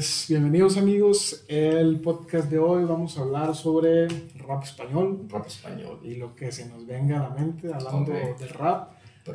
Pues 0.00 0.24
bienvenidos 0.30 0.78
amigos, 0.78 1.44
el 1.46 2.00
podcast 2.00 2.48
de 2.50 2.58
hoy 2.58 2.84
vamos 2.84 3.18
a 3.18 3.20
hablar 3.20 3.54
sobre 3.54 4.08
rap 4.08 4.62
español. 4.64 5.26
Rap 5.28 5.46
español. 5.46 6.00
Y 6.02 6.14
lo 6.14 6.34
que 6.34 6.50
se 6.50 6.64
nos 6.70 6.86
venga 6.86 7.18
a 7.18 7.28
la 7.28 7.34
mente 7.34 7.70
hablando 7.70 8.10
de 8.10 8.46
rap. 8.46 8.92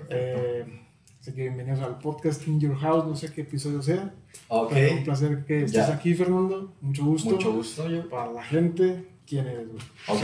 Eh, 0.10 0.66
así 1.22 1.34
que 1.34 1.44
bienvenidos 1.44 1.82
al 1.82 2.00
podcast 2.00 2.48
In 2.48 2.60
Your 2.60 2.76
House, 2.78 3.06
no 3.06 3.16
sé 3.16 3.32
qué 3.32 3.42
episodio 3.42 3.80
sea. 3.84 4.12
Ok. 4.48 4.74
un 4.98 5.04
placer 5.04 5.46
que 5.46 5.66
estés 5.66 5.88
aquí 5.88 6.16
Fernando, 6.16 6.74
mucho 6.82 7.06
gusto. 7.06 7.30
Mucho 7.30 7.54
gusto 7.54 7.88
yo. 7.88 8.10
Para 8.10 8.32
la 8.32 8.44
gente, 8.44 9.08
¿quién 9.28 9.46
eres? 9.46 9.68
Ok, 10.08 10.24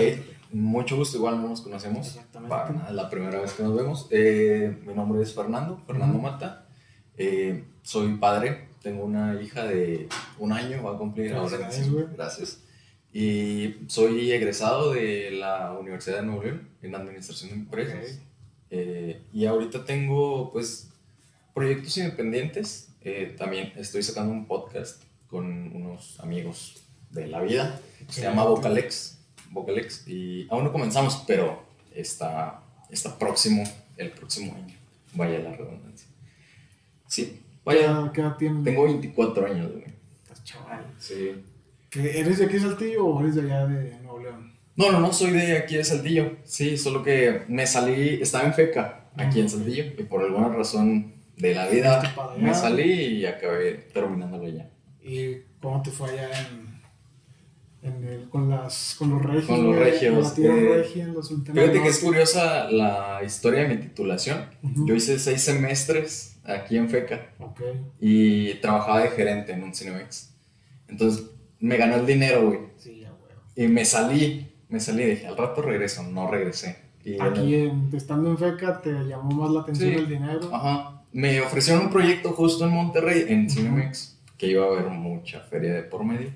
mucho 0.54 0.96
gusto, 0.96 1.18
igual 1.18 1.40
no 1.40 1.50
nos 1.50 1.62
conocemos. 1.62 2.08
Exactamente. 2.08 2.50
Para 2.50 2.92
la 2.92 3.08
primera 3.12 3.40
vez 3.40 3.54
que 3.54 3.62
nos 3.62 3.76
vemos. 3.76 4.08
Eh, 4.10 4.76
mi 4.88 4.96
nombre 4.96 5.22
es 5.22 5.36
Fernando, 5.36 5.80
Fernando 5.86 6.18
Mata. 6.18 6.66
Eh, 7.16 7.64
soy 7.84 8.16
padre 8.16 8.71
tengo 8.82 9.04
una 9.04 9.42
hija 9.42 9.66
de 9.66 10.08
un 10.40 10.52
año, 10.52 10.84
va 10.84 10.96
a 10.96 10.98
cumplir 10.98 11.34
ahora. 11.34 11.58
Gracias. 12.14 12.60
Y 13.14 13.76
soy 13.88 14.32
egresado 14.32 14.94
de 14.94 15.32
la 15.32 15.74
Universidad 15.74 16.18
de 16.18 16.26
Nuevo 16.26 16.44
León 16.44 16.70
en 16.82 16.96
Administración 16.96 17.50
de 17.50 17.56
Empresas. 17.58 18.20
Eh, 18.70 19.22
y 19.34 19.46
ahorita 19.46 19.84
tengo, 19.84 20.52
pues, 20.52 20.90
proyectos 21.54 21.98
independientes. 21.98 22.90
Eh, 23.02 23.36
también 23.38 23.74
estoy 23.76 24.02
sacando 24.02 24.32
un 24.32 24.46
podcast 24.46 25.04
con 25.28 25.76
unos 25.76 26.20
amigos 26.20 26.82
de 27.10 27.28
la 27.28 27.42
vida. 27.42 27.80
Se 28.08 28.22
llama 28.22 28.46
Vocalex. 28.46 29.20
Vocalex. 29.52 30.08
Y 30.08 30.48
aún 30.50 30.64
no 30.64 30.72
comenzamos, 30.72 31.24
pero 31.28 31.64
está, 31.94 32.64
está 32.90 33.18
próximo, 33.20 33.64
el 33.98 34.12
próximo 34.12 34.56
año. 34.56 34.76
Vaya 35.14 35.40
la 35.40 35.52
redundancia. 35.52 36.08
Sí, 37.08 37.42
Vaya, 37.76 38.12
¿qué 38.14 38.22
edad 38.22 38.38
tienes? 38.38 38.64
Tengo 38.64 38.84
24 38.84 39.46
años, 39.46 39.72
güey. 39.72 39.86
Estás 40.24 40.44
chaval. 40.44 40.86
Sí. 40.98 41.32
¿Eres 41.94 42.38
de 42.38 42.46
aquí 42.46 42.54
de 42.54 42.60
Saltillo 42.60 43.06
o 43.06 43.22
eres 43.22 43.36
de 43.36 43.42
allá 43.42 43.66
de 43.68 44.00
Nuevo 44.02 44.20
León? 44.20 44.54
No, 44.76 44.92
no, 44.92 45.00
no, 45.00 45.12
soy 45.12 45.32
de 45.32 45.58
aquí 45.58 45.76
de 45.76 45.84
Saltillo. 45.84 46.38
Sí, 46.44 46.78
solo 46.78 47.04
que 47.04 47.44
me 47.48 47.68
salí, 47.68 48.22
estaba 48.22 48.46
en 48.46 48.54
FECA, 48.54 49.10
aquí 49.16 49.42
en 49.42 49.50
Saltillo, 49.50 49.86
y 49.98 50.04
por 50.04 50.24
alguna 50.24 50.50
razón 50.50 51.14
de 51.38 51.56
la 51.56 51.68
vida 51.68 52.36
me 52.38 52.54
salí 52.54 52.92
y 52.92 53.26
acabé 53.26 53.74
terminándolo 53.94 54.46
allá. 54.46 54.70
¿Y 55.02 55.38
cómo 55.60 55.82
te 55.82 55.92
fue 55.92 56.10
allá 56.12 56.30
en, 57.84 58.28
con, 58.30 58.50
las, 58.50 58.96
con 58.98 59.10
los 59.10 59.22
regios. 59.22 59.46
Con 59.46 59.66
los 59.66 59.76
regios. 59.76 60.38
Eh, 60.38 61.08
los 61.14 61.30
fíjate 61.30 61.82
que 61.82 61.88
es 61.88 62.00
curiosa 62.00 62.70
la 62.70 63.22
historia 63.26 63.64
de 63.64 63.70
mi 63.70 63.78
titulación. 63.78 64.46
Yo 64.86 64.96
hice 64.96 65.18
seis 65.20 65.42
semestres 65.42 66.31
aquí 66.56 66.78
en 66.78 66.90
FECA. 66.90 67.28
Y 68.00 68.56
trabajaba 68.56 69.02
de 69.02 69.10
gerente 69.10 69.54
en 69.54 69.64
un 69.64 69.74
Cinemex. 69.74 70.34
Entonces 70.88 71.26
me 71.60 71.78
ganó 71.78 71.96
el 71.96 72.06
dinero, 72.06 72.48
güey. 72.48 72.60
Sí, 72.78 73.00
ya, 73.02 73.10
güey. 73.12 73.32
Y 73.56 73.72
me 73.72 73.86
salí, 73.86 74.52
me 74.70 74.80
salí, 74.80 75.06
dije, 75.06 75.28
al 75.28 75.38
rato 75.38 75.62
regreso, 75.62 76.04
no 76.04 76.30
regresé. 76.30 76.78
Y 77.04 77.20
aquí, 77.20 77.72
estando 77.94 78.30
en 78.30 78.38
FECA, 78.38 78.82
te 78.82 78.92
llamó 78.92 79.32
más 79.32 79.52
la 79.52 79.62
atención 79.62 79.92
el 79.94 80.10
dinero. 80.10 80.54
Ajá. 80.54 81.04
Me 81.12 81.42
ofrecieron 81.42 81.86
un 81.86 81.92
proyecto 81.92 82.32
justo 82.32 82.66
en 82.66 82.72
Monterrey, 82.72 83.26
en 83.28 83.50
Cinemex, 83.50 84.18
que 84.38 84.48
iba 84.48 84.66
a 84.66 84.68
haber 84.68 84.86
mucha 84.86 85.42
feria 85.42 85.74
de 85.74 85.84
por 85.84 86.06
medio. 86.06 86.30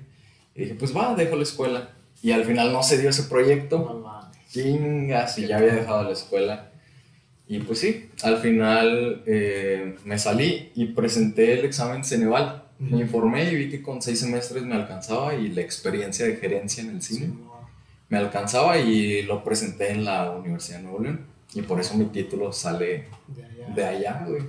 Y 0.54 0.62
dije, 0.62 0.74
pues 0.74 0.94
va, 0.94 1.14
dejo 1.14 1.36
la 1.36 1.42
escuela. 1.42 1.90
Y 2.22 2.32
al 2.32 2.44
final 2.44 2.72
no 2.72 2.82
se 2.82 2.98
dio 2.98 3.10
ese 3.10 3.24
proyecto. 3.24 3.78
No, 3.78 4.30
Chingas, 4.50 5.38
y 5.38 5.46
ya 5.46 5.58
había 5.58 5.74
dejado 5.74 6.04
la 6.04 6.12
escuela. 6.12 6.70
Y 7.48 7.60
pues 7.60 7.78
sí, 7.78 8.10
al 8.22 8.38
final 8.38 9.22
eh, 9.26 9.96
me 10.04 10.18
salí 10.18 10.72
y 10.74 10.86
presenté 10.86 11.58
el 11.58 11.64
examen 11.64 12.04
Ceneval. 12.04 12.64
Me 12.78 12.98
informé 12.98 13.50
y 13.50 13.54
vi 13.54 13.70
que 13.70 13.80
con 13.80 14.02
seis 14.02 14.20
semestres 14.20 14.62
me 14.64 14.74
alcanzaba 14.74 15.34
y 15.34 15.48
la 15.48 15.62
experiencia 15.62 16.26
de 16.26 16.36
gerencia 16.36 16.82
en 16.82 16.90
el 16.90 17.02
cine 17.02 17.32
me 18.08 18.18
alcanzaba 18.18 18.78
y 18.78 19.22
lo 19.22 19.42
presenté 19.42 19.90
en 19.90 20.04
la 20.04 20.30
Universidad 20.30 20.78
de 20.78 20.82
Nuevo 20.84 21.02
León. 21.02 21.20
Y 21.54 21.62
por 21.62 21.80
eso 21.80 21.94
mi 21.94 22.06
título 22.06 22.52
sale 22.52 23.04
de 23.74 23.84
allá, 23.84 24.24
güey. 24.28 24.42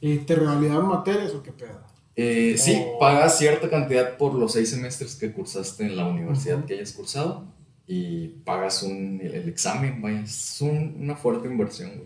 ¿Y 0.00 0.18
te 0.18 0.36
revalidaron 0.36 0.88
materias 0.88 1.32
o 1.32 1.42
qué 1.42 1.50
pedo? 1.50 1.80
Eh, 2.16 2.54
sí, 2.56 2.80
pagas 3.00 3.38
cierta 3.38 3.68
cantidad 3.68 4.16
por 4.16 4.34
los 4.34 4.52
seis 4.52 4.70
semestres 4.70 5.16
que 5.16 5.32
cursaste 5.32 5.84
en 5.84 5.96
la 5.96 6.06
universidad 6.06 6.64
que 6.64 6.74
hayas 6.74 6.92
cursado 6.92 7.44
y 7.86 8.28
pagas 8.44 8.82
un, 8.82 9.20
el, 9.20 9.48
examen, 9.48 10.00
vaya, 10.00 10.20
es 10.20 10.60
una 10.60 11.16
fuerte 11.16 11.48
inversión, 11.48 12.04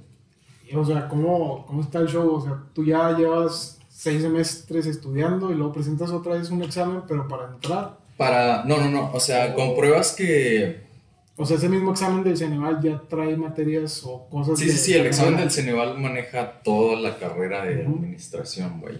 O 0.74 0.84
sea, 0.84 1.08
¿cómo, 1.08 1.64
¿cómo 1.66 1.82
está 1.82 2.00
el 2.00 2.08
show? 2.08 2.34
O 2.34 2.40
sea, 2.40 2.62
tú 2.72 2.84
ya 2.84 3.16
llevas 3.16 3.78
seis 3.88 4.22
semestres 4.22 4.86
estudiando 4.86 5.50
y 5.50 5.54
luego 5.54 5.72
presentas 5.72 6.10
otra 6.10 6.34
vez 6.34 6.50
un 6.50 6.62
examen, 6.62 7.02
pero 7.06 7.26
para 7.26 7.48
entrar. 7.52 7.98
Para, 8.16 8.64
no, 8.64 8.78
no, 8.78 8.90
no, 8.90 9.10
o 9.12 9.20
sea, 9.20 9.54
compruebas 9.54 10.12
que... 10.12 10.88
O 11.36 11.46
sea, 11.46 11.56
ese 11.56 11.68
mismo 11.68 11.92
examen 11.92 12.24
del 12.24 12.36
Ceneval 12.36 12.80
ya 12.82 13.00
trae 13.08 13.36
materias 13.36 14.02
o 14.04 14.28
cosas. 14.28 14.58
Sí, 14.58 14.68
sí, 14.70 14.76
sí, 14.76 14.94
el 14.94 15.06
examen 15.06 15.36
del 15.36 15.52
Ceneval 15.52 15.96
maneja 15.96 16.60
toda 16.64 17.00
la 17.00 17.16
carrera 17.16 17.64
de 17.64 17.84
administración, 17.84 18.80
güey 18.80 18.98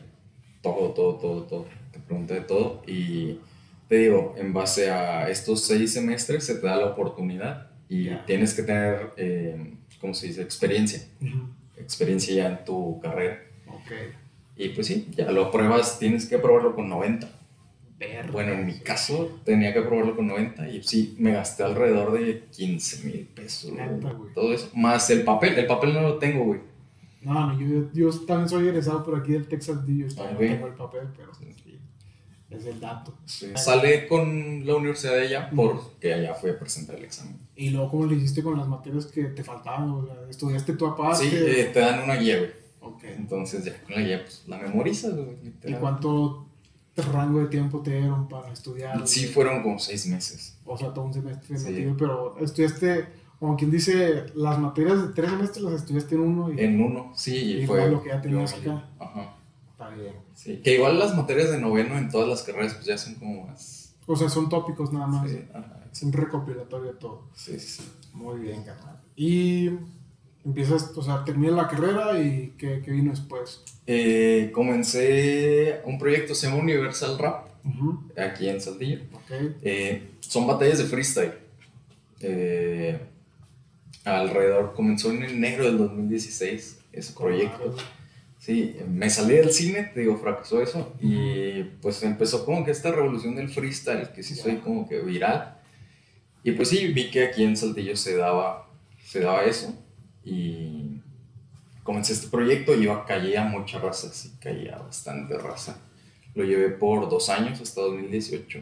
todo, 0.63 0.91
todo, 0.91 1.15
todo, 1.15 1.43
todo. 1.43 1.67
Te 1.93 1.99
pregunté 2.01 2.35
de 2.35 2.41
todo 2.43 2.83
y 2.87 3.39
te 3.89 3.97
digo, 3.97 4.35
en 4.37 4.53
base 4.53 4.91
a 4.91 5.29
estos 5.29 5.65
seis 5.65 5.93
semestres 5.93 6.45
se 6.45 6.57
te 6.57 6.67
da 6.67 6.77
la 6.77 6.87
oportunidad 6.87 7.71
y 7.89 8.11
tienes 8.27 8.55
que 8.55 8.63
tener, 8.63 9.13
eh, 9.17 9.75
¿cómo 10.01 10.15
se 10.15 10.27
dice? 10.27 10.43
Experiencia. 10.43 11.01
Experiencia 11.81 12.35
ya 12.35 12.49
en 12.49 12.65
tu 12.65 13.01
carrera. 13.01 13.41
Okay. 13.85 14.13
Y 14.57 14.71
pues 14.71 14.87
sí, 14.87 15.09
ya 15.17 15.31
lo 15.31 15.51
pruebas, 15.51 15.99
tienes 15.99 16.27
que 16.27 16.39
probarlo 16.39 16.75
con 16.75 16.89
90. 16.89 17.29
Bueno, 18.31 18.53
en 18.53 18.67
mi 18.67 18.79
caso 18.79 19.41
tenía 19.45 19.75
que 19.75 19.83
probarlo 19.83 20.15
con 20.15 20.29
90 20.29 20.69
y 20.69 20.83
sí, 20.85 21.17
me 21.19 21.33
gasté 21.33 21.65
alrededor 21.65 22.13
de 22.13 22.45
15 22.45 23.07
mil 23.07 23.27
pesos. 23.27 23.73
todo 24.35 24.53
eso. 24.53 24.71
Más 24.75 25.11
el 25.11 25.23
papel, 25.25 25.59
el 25.59 25.67
papel 25.67 25.95
no 25.95 26.03
lo 26.03 26.19
tengo, 26.19 26.45
güey. 26.45 26.61
No, 27.23 27.53
no, 27.53 27.59
yo, 27.59 27.91
yo 27.93 28.11
también 28.21 28.49
soy 28.49 28.69
egresado 28.69 29.05
por 29.05 29.19
aquí 29.19 29.33
del 29.33 29.49
Texas 29.49 29.85
D. 29.85 29.97
Yo 29.97 30.15
también 30.15 30.53
tengo 30.53 30.69
el 30.69 30.75
papel, 30.75 31.09
pero 31.17 31.35
sí, 31.35 31.79
es 32.51 32.67
el 32.67 32.81
dato. 32.81 33.15
Sale 33.27 34.07
con 34.07 34.65
la 34.65 34.77
universidad 34.77 35.15
de 35.15 35.23
allá 35.23 35.51
porque 35.55 36.15
allá 36.15 36.35
fue 36.35 36.53
a 36.53 36.59
presentar 36.59 36.97
el 36.97 37.05
examen. 37.05 37.37
¿Y 37.59 37.71
luego 37.71 37.91
cómo 37.91 38.07
le 38.07 38.15
hiciste 38.15 38.41
con 38.41 38.57
las 38.57 38.69
materias 38.69 39.07
que 39.07 39.25
te 39.25 39.43
faltaban? 39.43 40.07
¿Estudiaste 40.31 40.75
tu 40.75 40.87
aparte? 40.87 41.29
Sí, 41.29 41.37
eh, 41.37 41.71
te 41.73 41.81
dan 41.81 42.05
una 42.05 42.15
guía, 42.15 42.39
güey. 42.39 42.51
Okay. 42.81 43.15
Entonces 43.15 43.65
ya 43.65 43.83
con 43.83 43.97
la 43.97 44.01
guía 44.01 44.23
pues 44.23 44.45
la 44.47 44.59
memorizas, 44.59 45.17
güey. 45.17 45.37
¿Y 45.65 45.73
cuánto 45.75 46.47
rango 46.97 47.41
de 47.41 47.47
tiempo 47.47 47.81
te 47.81 47.99
dieron 47.99 48.29
para 48.29 48.53
estudiar? 48.53 49.07
Sí, 49.09 49.27
fueron 49.27 49.65
como 49.65 49.81
seis 49.81 50.07
meses. 50.07 50.57
O 50.65 50.79
sea, 50.79 50.95
todo 50.95 51.07
un 51.07 51.13
semestre 51.13 51.59
metido, 51.59 51.97
pero 51.97 52.39
estudiaste 52.39 53.09
como 53.41 53.57
quien 53.57 53.73
dice, 53.73 54.27
las 54.37 54.59
materias 54.61 55.09
de 55.09 55.15
tres 55.15 55.31
semestres 55.31 55.65
las 55.65 55.75
estudiaste 55.75 56.15
en 56.15 56.21
uno. 56.21 56.53
Y, 56.53 56.61
en 56.61 56.81
uno, 56.81 57.13
sí. 57.17 57.59
Y 57.63 57.67
fue 57.67 57.91
lo 57.91 58.01
que 58.01 58.11
ya 58.11 58.21
tenías 58.21 58.53
acá. 58.53 58.89
Ajá. 59.01 59.37
Está 59.73 59.89
bien. 59.91 60.15
Sí, 60.35 60.59
que 60.59 60.75
igual 60.75 60.97
las 60.97 61.17
materias 61.17 61.51
de 61.51 61.61
noveno 61.61 61.99
en 61.99 62.09
todas 62.09 62.29
las 62.29 62.45
carreras 62.45 62.75
pues 62.75 62.87
ya 62.87 62.97
son 62.97 63.17
como 63.17 63.47
más... 63.47 63.97
O 64.07 64.15
sea, 64.15 64.29
son 64.29 64.49
tópicos 64.49 64.93
nada 64.93 65.09
más. 65.09 65.29
Sí, 65.29 65.41
ajá. 65.53 65.78
Es 65.93 66.03
un 66.03 66.13
recopilatorio 66.13 66.93
de 66.93 66.99
todo. 66.99 67.29
Sí, 67.35 67.59
sí, 67.59 67.83
sí. 67.83 67.93
Muy 68.13 68.41
bien, 68.41 68.65
carnal. 68.65 69.01
Y 69.17 69.71
empiezas, 70.45 70.93
o 70.97 71.03
sea, 71.03 71.25
terminas 71.25 71.55
la 71.55 71.69
carrera 71.69 72.19
y 72.19 72.55
¿qué, 72.59 72.81
qué 72.85 72.91
vino 72.91 73.11
después? 73.11 73.63
Eh, 73.87 74.51
comencé 74.53 75.81
un 75.85 75.99
proyecto, 75.99 76.35
se 76.35 76.47
llama 76.47 76.61
Universal 76.63 77.19
Rap, 77.19 77.49
aquí 78.17 78.49
en 78.49 78.61
Saldillo. 78.61 79.01
Okay. 79.25 79.57
Eh, 79.63 80.11
son 80.21 80.47
batallas 80.47 80.79
de 80.79 80.85
freestyle. 80.85 81.33
Eh, 82.21 82.99
alrededor, 84.05 84.75
comenzó 84.75 85.11
en 85.11 85.23
enero 85.23 85.65
del 85.65 85.79
2016 85.79 86.81
ese 86.93 87.13
proyecto. 87.13 87.77
Sí, 88.39 88.77
me 88.89 89.11
salí 89.11 89.35
del 89.35 89.51
cine, 89.51 89.91
te 89.93 90.01
digo, 90.01 90.17
fracasó 90.17 90.63
eso, 90.63 90.95
y 91.01 91.65
pues 91.83 92.03
empezó 92.03 92.45
como 92.45 92.65
que 92.65 92.71
esta 92.71 92.93
revolución 92.93 93.35
del 93.35 93.49
freestyle, 93.49 94.11
que 94.13 94.23
sí 94.23 94.35
soy 94.35 94.57
como 94.57 94.89
que 94.89 95.01
viral. 95.01 95.58
Y 96.43 96.53
pues 96.53 96.69
sí, 96.69 96.87
vi 96.93 97.11
que 97.11 97.25
aquí 97.25 97.45
en 97.45 97.57
Saltillo 97.57 97.97
se 97.97 98.17
daba, 98.17 98.69
se 99.05 99.21
daba 99.21 99.45
eso, 99.45 99.75
y 100.25 101.01
comencé 101.83 102.13
este 102.13 102.29
proyecto, 102.29 102.75
y 102.75 102.85
iba, 102.85 103.05
caía 103.05 103.45
mucha 103.45 103.79
raza, 103.79 104.13
sí, 104.13 104.33
caía 104.41 104.77
bastante 104.79 105.37
raza. 105.39 105.81
Lo 106.35 106.45
llevé 106.45 106.71
por 106.71 107.09
dos 107.09 107.29
años, 107.29 107.61
hasta 107.61 107.81
2018, 107.81 108.61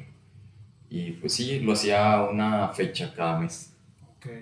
y 0.90 1.12
pues 1.12 1.34
sí, 1.34 1.61
lo 1.61 1.73
hacía 1.73 2.23
una 2.31 2.69
fecha 2.69 3.12
cada 3.14 3.38
mes. 3.38 3.73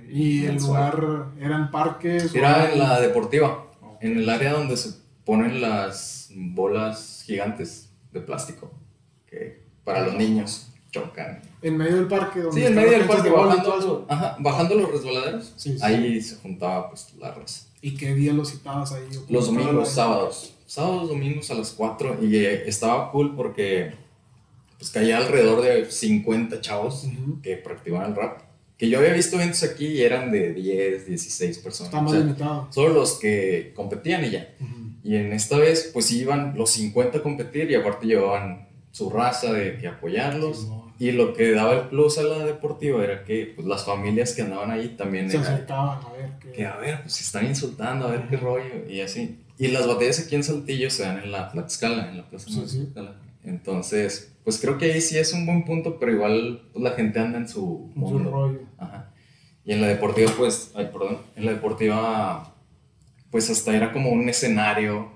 ¿Y 0.08 0.46
el 0.46 0.56
lugar 0.56 1.26
era 1.38 1.56
en 1.56 1.70
parques? 1.70 2.34
Era 2.34 2.72
en 2.72 2.78
la 2.78 3.00
deportiva, 3.00 3.66
en 4.00 4.18
el 4.18 4.28
área 4.28 4.52
donde 4.52 4.76
se 4.76 4.90
ponen 5.24 5.60
las 5.60 6.30
bolas 6.34 7.22
gigantes 7.26 7.90
de 8.12 8.20
plástico 8.20 8.72
que 9.26 9.62
para 9.84 10.04
los 10.04 10.14
niños 10.14 10.73
chocan. 10.94 11.42
¿En 11.60 11.76
medio 11.76 11.96
del 11.96 12.06
parque? 12.06 12.40
Donde 12.40 12.60
sí, 12.60 12.66
en 12.66 12.74
medio 12.74 12.90
del 12.92 13.06
parque, 13.06 13.30
bajando, 13.30 14.06
ajá, 14.08 14.36
bajando 14.38 14.74
los 14.76 14.92
resbaladeros. 14.92 15.54
Ahí 15.82 16.20
se 16.20 16.36
juntaba 16.36 16.88
pues 16.88 17.12
la 17.18 17.32
raza. 17.32 17.66
¿Y 17.82 17.96
qué 17.96 18.14
día 18.14 18.32
los 18.32 18.50
citabas 18.50 18.92
ahí? 18.92 19.04
Los 19.28 19.46
domingos, 19.46 19.88
sábados. 19.90 20.54
Sábados, 20.66 21.08
domingos 21.08 21.50
a 21.50 21.54
las 21.54 21.72
4 21.72 22.18
y 22.22 22.36
eh, 22.36 22.66
estaba 22.66 23.10
cool 23.10 23.36
porque 23.36 23.94
pues 24.78 24.90
caía 24.90 25.18
alrededor 25.18 25.62
de 25.62 25.90
50 25.90 26.60
chavos 26.60 27.06
que 27.42 27.56
practicaban 27.56 28.10
el 28.10 28.16
rap. 28.16 28.40
Que 28.78 28.88
yo 28.88 28.98
había 28.98 29.12
visto 29.12 29.36
eventos 29.36 29.62
aquí 29.62 29.86
y 29.86 30.02
eran 30.02 30.32
de 30.32 30.52
10, 30.52 31.06
16 31.06 31.58
personas. 31.58 31.92
Está 31.92 32.02
más 32.02 32.12
limitado. 32.14 32.68
Solo 32.70 32.94
los 32.94 33.14
que 33.14 33.72
competían 33.74 34.24
y 34.24 34.30
ya. 34.30 34.48
Y 35.04 35.16
en 35.16 35.32
esta 35.32 35.58
vez, 35.58 35.90
pues 35.92 36.10
iban 36.10 36.56
los 36.56 36.70
50 36.70 37.18
a 37.18 37.22
competir 37.22 37.70
y 37.70 37.74
aparte 37.74 38.06
llevaban 38.06 38.68
su 38.90 39.10
raza 39.10 39.52
de 39.52 39.76
que 39.76 39.86
apoyarlos. 39.86 40.66
Y 40.98 41.12
lo 41.12 41.34
que 41.34 41.52
daba 41.52 41.72
el 41.74 41.88
plus 41.88 42.18
a 42.18 42.22
la 42.22 42.44
deportiva 42.44 43.02
era 43.02 43.24
que 43.24 43.52
pues, 43.54 43.66
las 43.66 43.84
familias 43.84 44.32
que 44.32 44.42
andaban 44.42 44.70
ahí 44.70 44.94
también... 44.96 45.30
Se 45.30 45.38
acercaban 45.38 45.98
a 46.04 46.12
ver 46.12 46.30
qué... 46.40 46.52
Que 46.52 46.66
a 46.66 46.76
ver, 46.76 47.02
pues 47.02 47.14
se 47.14 47.24
están 47.24 47.46
insultando, 47.46 48.06
a 48.06 48.12
ver 48.12 48.28
qué 48.28 48.36
rollo 48.36 48.88
y 48.88 49.00
así. 49.00 49.40
Y 49.58 49.68
las 49.68 49.86
batallas 49.86 50.20
aquí 50.20 50.36
en 50.36 50.44
Saltillo 50.44 50.90
se 50.90 51.02
dan 51.02 51.18
en 51.18 51.32
la 51.32 51.50
Tlaxcala, 51.50 52.10
en 52.10 52.18
la 52.18 52.28
Plaza 52.28 52.48
sí, 52.66 52.92
Entonces, 53.44 54.32
pues 54.44 54.58
creo 54.60 54.78
que 54.78 54.92
ahí 54.92 55.00
sí 55.00 55.18
es 55.18 55.32
un 55.32 55.46
buen 55.46 55.64
punto, 55.64 55.98
pero 55.98 56.12
igual 56.12 56.62
pues, 56.72 56.82
la 56.82 56.92
gente 56.92 57.18
anda 57.18 57.38
en 57.38 57.48
su, 57.48 57.92
rollo. 57.96 58.60
Ajá. 58.78 59.10
Y 59.64 59.72
en 59.72 59.80
la 59.80 59.88
deportiva, 59.88 60.30
pues, 60.36 60.70
ay, 60.74 60.90
perdón, 60.92 61.18
en 61.34 61.46
la 61.46 61.52
deportiva, 61.52 62.54
pues 63.30 63.50
hasta 63.50 63.74
era 63.74 63.92
como 63.92 64.10
un 64.10 64.28
escenario 64.28 65.10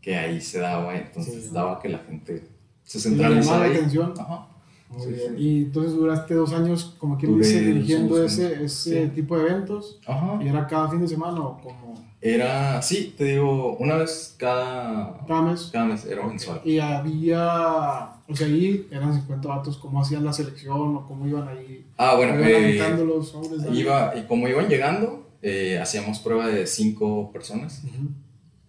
que 0.00 0.16
ahí 0.16 0.40
se 0.40 0.60
daba, 0.60 0.94
entonces 0.96 1.52
daba 1.52 1.80
que 1.80 1.88
la 1.88 1.98
gente 1.98 2.44
se 2.82 3.00
centralizaba 3.00 3.64
ahí. 3.64 3.72
atención. 3.72 4.12
Ajá. 4.18 4.53
Muy 4.96 5.12
bien. 5.12 5.34
Y 5.38 5.62
entonces 5.62 5.94
duraste 5.94 6.34
dos 6.34 6.52
años, 6.52 6.94
como 6.98 7.18
quien 7.18 7.38
dice, 7.38 7.60
dirigiendo 7.60 8.22
ese, 8.22 8.64
ese 8.64 9.08
tipo 9.08 9.36
de 9.36 9.48
eventos. 9.48 10.00
Ajá. 10.06 10.38
¿Y 10.42 10.48
era 10.48 10.66
cada 10.66 10.88
fin 10.90 11.00
de 11.00 11.08
semana 11.08 11.40
o 11.40 11.60
como...? 11.60 11.94
Era, 12.26 12.80
sí, 12.80 13.14
te 13.18 13.24
digo, 13.24 13.76
una 13.76 13.96
vez 13.96 14.34
cada, 14.38 15.18
cada 15.28 15.42
mes. 15.42 15.68
Cada 15.70 15.84
mes, 15.84 16.06
era 16.06 16.26
mensual. 16.26 16.62
Y 16.64 16.78
había, 16.78 18.12
o 18.26 18.34
sea, 18.34 18.46
ahí 18.46 18.88
eran 18.90 19.12
50 19.12 19.46
vatos, 19.46 19.76
¿cómo 19.76 20.00
hacían 20.00 20.24
la 20.24 20.32
selección 20.32 20.96
o 20.96 21.06
cómo 21.06 21.28
iban 21.28 21.46
ahí? 21.46 21.84
Ah, 21.98 22.14
bueno, 22.14 22.32
iban 22.40 22.98
eh, 22.98 23.04
los 23.04 23.36
iba, 23.74 24.14
y 24.16 24.22
como 24.22 24.48
iban 24.48 24.68
llegando, 24.68 25.28
eh, 25.42 25.78
hacíamos 25.78 26.18
prueba 26.20 26.46
de 26.46 26.66
cinco 26.66 27.30
personas. 27.30 27.82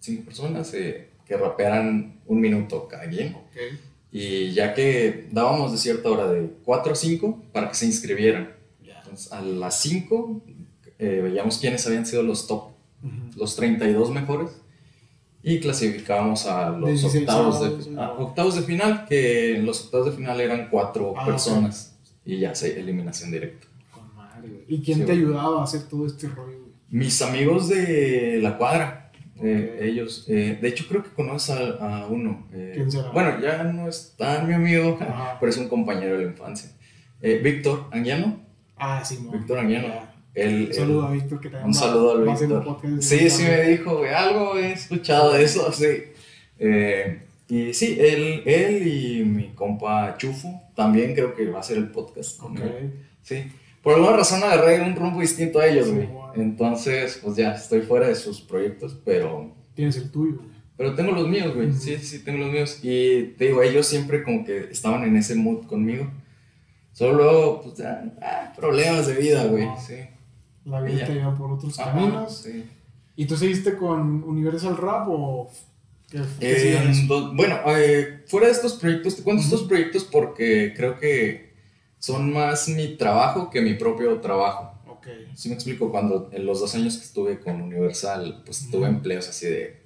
Cinco 0.00 0.26
personas 0.26 0.74
eh, 0.74 1.08
que 1.24 1.38
rapearan 1.38 2.20
un 2.26 2.38
minuto 2.38 2.86
cada 2.86 3.08
quien. 3.08 3.34
Y 4.12 4.52
ya 4.52 4.72
que 4.72 5.28
dábamos 5.30 5.72
de 5.72 5.78
cierta 5.78 6.10
hora 6.10 6.26
de 6.28 6.50
4 6.64 6.92
a 6.92 6.96
5 6.96 7.42
para 7.52 7.68
que 7.68 7.74
se 7.74 7.86
inscribieran. 7.86 8.54
Entonces, 8.82 9.32
a 9.32 9.40
las 9.40 9.80
5 9.80 10.42
veíamos 10.98 11.58
quiénes 11.58 11.86
habían 11.86 12.06
sido 12.06 12.22
los 12.22 12.46
top 12.46 12.76
los 13.36 13.56
32 13.56 14.10
mejores, 14.10 14.50
y 15.42 15.60
clasificábamos 15.60 16.46
a 16.46 16.70
los 16.70 17.04
octavos 17.04 17.60
de, 17.60 17.98
octavos 18.18 18.56
de 18.56 18.62
final, 18.62 19.06
que 19.08 19.56
en 19.56 19.66
los 19.66 19.84
octavos 19.84 20.06
de 20.06 20.12
final 20.12 20.40
eran 20.40 20.68
cuatro 20.70 21.14
ah, 21.16 21.24
personas, 21.24 21.96
y 22.24 22.38
ya 22.38 22.54
se 22.54 22.78
eliminación 22.80 23.30
directa. 23.30 23.66
¿Y 24.68 24.80
quién 24.80 25.06
te 25.06 25.12
ayudaba 25.12 25.60
a 25.60 25.64
hacer 25.64 25.84
todo 25.84 26.06
este 26.06 26.28
rollo? 26.28 26.66
Mis 26.88 27.20
amigos 27.22 27.68
de 27.68 28.38
la 28.42 28.58
cuadra. 28.58 29.05
Eh, 29.42 29.80
ellos, 29.82 30.24
eh, 30.28 30.58
de 30.60 30.68
hecho 30.68 30.86
creo 30.88 31.02
que 31.02 31.10
conoces 31.10 31.56
a, 31.80 32.06
uno. 32.08 32.48
Eh, 32.52 32.86
bueno, 33.12 33.40
ya 33.40 33.64
no 33.64 33.88
es 33.88 34.14
tan 34.16 34.48
mi 34.48 34.54
amigo, 34.54 34.98
pero 35.38 35.50
es 35.50 35.58
un 35.58 35.68
compañero 35.68 36.18
de 36.18 36.24
la 36.24 36.30
infancia. 36.30 36.70
Víctor 37.20 37.88
Anguiano. 37.90 38.40
Ah, 38.76 39.02
sí, 39.04 39.18
Víctor 39.32 39.58
Anguiano 39.58 40.16
un 40.36 40.72
saludo 40.72 41.06
a 41.06 41.10
Víctor 41.10 41.40
que 41.40 41.48
Un 41.48 41.74
saludo 41.74 42.12
a 42.12 42.34
Víctor. 42.34 42.78
Sí, 43.00 43.30
sí 43.30 43.42
me 43.44 43.62
dijo, 43.62 44.02
algo 44.14 44.58
he 44.58 44.72
escuchado 44.72 45.32
de 45.32 45.44
eso, 45.44 45.72
sí. 45.72 45.86
Eh, 46.58 47.22
y 47.48 47.72
sí, 47.72 47.96
él, 47.98 48.42
él 48.44 48.86
y 48.86 49.24
mi 49.24 49.48
compa 49.54 50.16
Chufo 50.18 50.62
también 50.74 51.14
creo 51.14 51.34
que 51.34 51.48
va 51.48 51.58
a 51.58 51.60
hacer 51.60 51.78
el 51.78 51.88
podcast 51.88 52.38
con 52.38 52.58
Sí. 53.22 53.44
Por 53.86 53.94
alguna 53.94 54.16
razón 54.16 54.42
agarré 54.42 54.82
un 54.82 54.96
rumbo 54.96 55.20
distinto 55.20 55.60
a 55.60 55.66
ellos, 55.66 55.90
güey. 55.92 56.08
Entonces, 56.34 57.20
pues 57.22 57.36
ya, 57.36 57.52
estoy 57.52 57.82
fuera 57.82 58.08
de 58.08 58.16
sus 58.16 58.40
proyectos, 58.40 59.00
pero... 59.04 59.54
Tienes 59.74 59.96
el 59.96 60.10
tuyo, 60.10 60.36
güey. 60.38 60.48
Pero 60.76 60.94
tengo 60.94 61.12
los 61.12 61.28
míos, 61.28 61.54
güey. 61.54 61.72
Sí, 61.72 61.96
sí, 61.98 62.24
tengo 62.24 62.38
los 62.38 62.52
míos. 62.52 62.80
Y 62.82 63.34
te 63.38 63.46
digo, 63.46 63.62
ellos 63.62 63.86
siempre 63.86 64.24
como 64.24 64.44
que 64.44 64.68
estaban 64.70 65.04
en 65.04 65.16
ese 65.16 65.36
mood 65.36 65.66
conmigo. 65.66 66.10
Solo, 66.92 67.60
pues 67.62 67.76
ya, 67.76 68.12
ah, 68.20 68.52
problemas 68.56 69.06
de 69.06 69.14
vida, 69.14 69.44
güey. 69.44 69.68
Sí 69.78 69.94
la 70.66 70.80
vida 70.80 71.06
te 71.06 71.14
lleva 71.14 71.34
por 71.36 71.52
otros 71.52 71.76
caminos. 71.76 72.46
¿Y 73.14 73.24
tú 73.24 73.36
seguiste 73.36 73.76
con 73.76 74.24
Universal 74.24 74.76
Rap 74.76 75.08
o 75.08 75.50
qué, 76.10 76.76
Bueno, 77.34 77.58
eh, 77.68 78.24
fuera 78.26 78.46
de 78.46 78.52
estos 78.52 78.74
proyectos, 78.74 79.16
te 79.16 79.22
cuento 79.22 79.42
estos 79.42 79.62
proyectos 79.62 80.04
porque 80.04 80.74
creo 80.76 80.98
que 80.98 81.45
son 82.06 82.32
más 82.32 82.68
mi 82.68 82.96
trabajo 82.96 83.50
que 83.50 83.60
mi 83.60 83.74
propio 83.74 84.20
trabajo. 84.20 84.72
Ok. 84.88 85.08
Sí 85.34 85.48
me 85.48 85.54
explico, 85.54 85.90
cuando 85.90 86.30
en 86.32 86.46
los 86.46 86.60
dos 86.60 86.74
años 86.74 86.96
que 86.96 87.04
estuve 87.04 87.40
con 87.40 87.60
Universal, 87.60 88.42
pues 88.44 88.68
tuve 88.70 88.86
empleos 88.86 89.28
así 89.28 89.46
de 89.46 89.82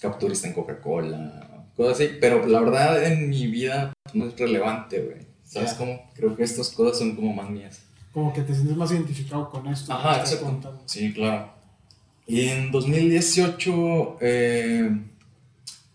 capturista 0.00 0.48
en 0.48 0.54
Coca-Cola, 0.54 1.66
cosas 1.76 2.00
así, 2.00 2.16
pero 2.20 2.46
la 2.46 2.60
verdad 2.60 3.04
en 3.04 3.28
mi 3.28 3.46
vida 3.46 3.92
no 4.14 4.26
es 4.26 4.38
relevante, 4.38 5.02
güey. 5.02 5.26
¿Sabes 5.44 5.74
cómo? 5.74 6.10
Creo 6.14 6.36
que 6.36 6.44
estas 6.44 6.70
cosas 6.70 6.98
son 6.98 7.16
como 7.16 7.32
más 7.32 7.50
mías 7.50 7.82
como 8.12 8.32
que 8.32 8.42
te 8.42 8.54
sientes 8.54 8.76
más 8.76 8.90
identificado 8.90 9.50
con 9.50 9.66
esto. 9.68 9.92
Ajá, 9.92 10.20
exacto. 10.20 10.80
Sí, 10.86 11.12
claro. 11.12 11.52
Y 12.26 12.48
en 12.48 12.70
2018, 12.70 14.18
eh, 14.20 14.90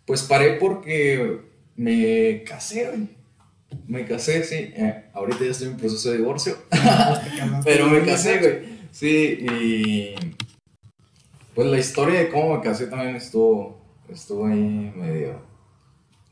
pues 0.06 0.24
paré 0.24 0.54
porque 0.54 1.42
me 1.76 2.44
casé, 2.44 2.90
güey. 2.90 3.15
Me 3.88 4.06
casé, 4.06 4.44
sí. 4.44 4.56
Eh, 4.76 5.06
ahorita 5.14 5.44
ya 5.44 5.52
estoy 5.52 5.68
en 5.68 5.78
proceso 5.78 6.12
de 6.12 6.18
divorcio. 6.18 6.58
Pero 7.64 7.88
me 7.88 8.04
casé, 8.04 8.40
güey. 8.40 8.76
Sí, 8.92 9.46
y 9.52 10.16
pues 11.54 11.68
la 11.68 11.78
historia 11.78 12.20
de 12.20 12.30
cómo 12.30 12.56
me 12.56 12.62
casé 12.62 12.88
también 12.88 13.16
estuvo, 13.16 13.82
estuvo 14.10 14.46
ahí 14.46 14.94
medio 14.96 15.42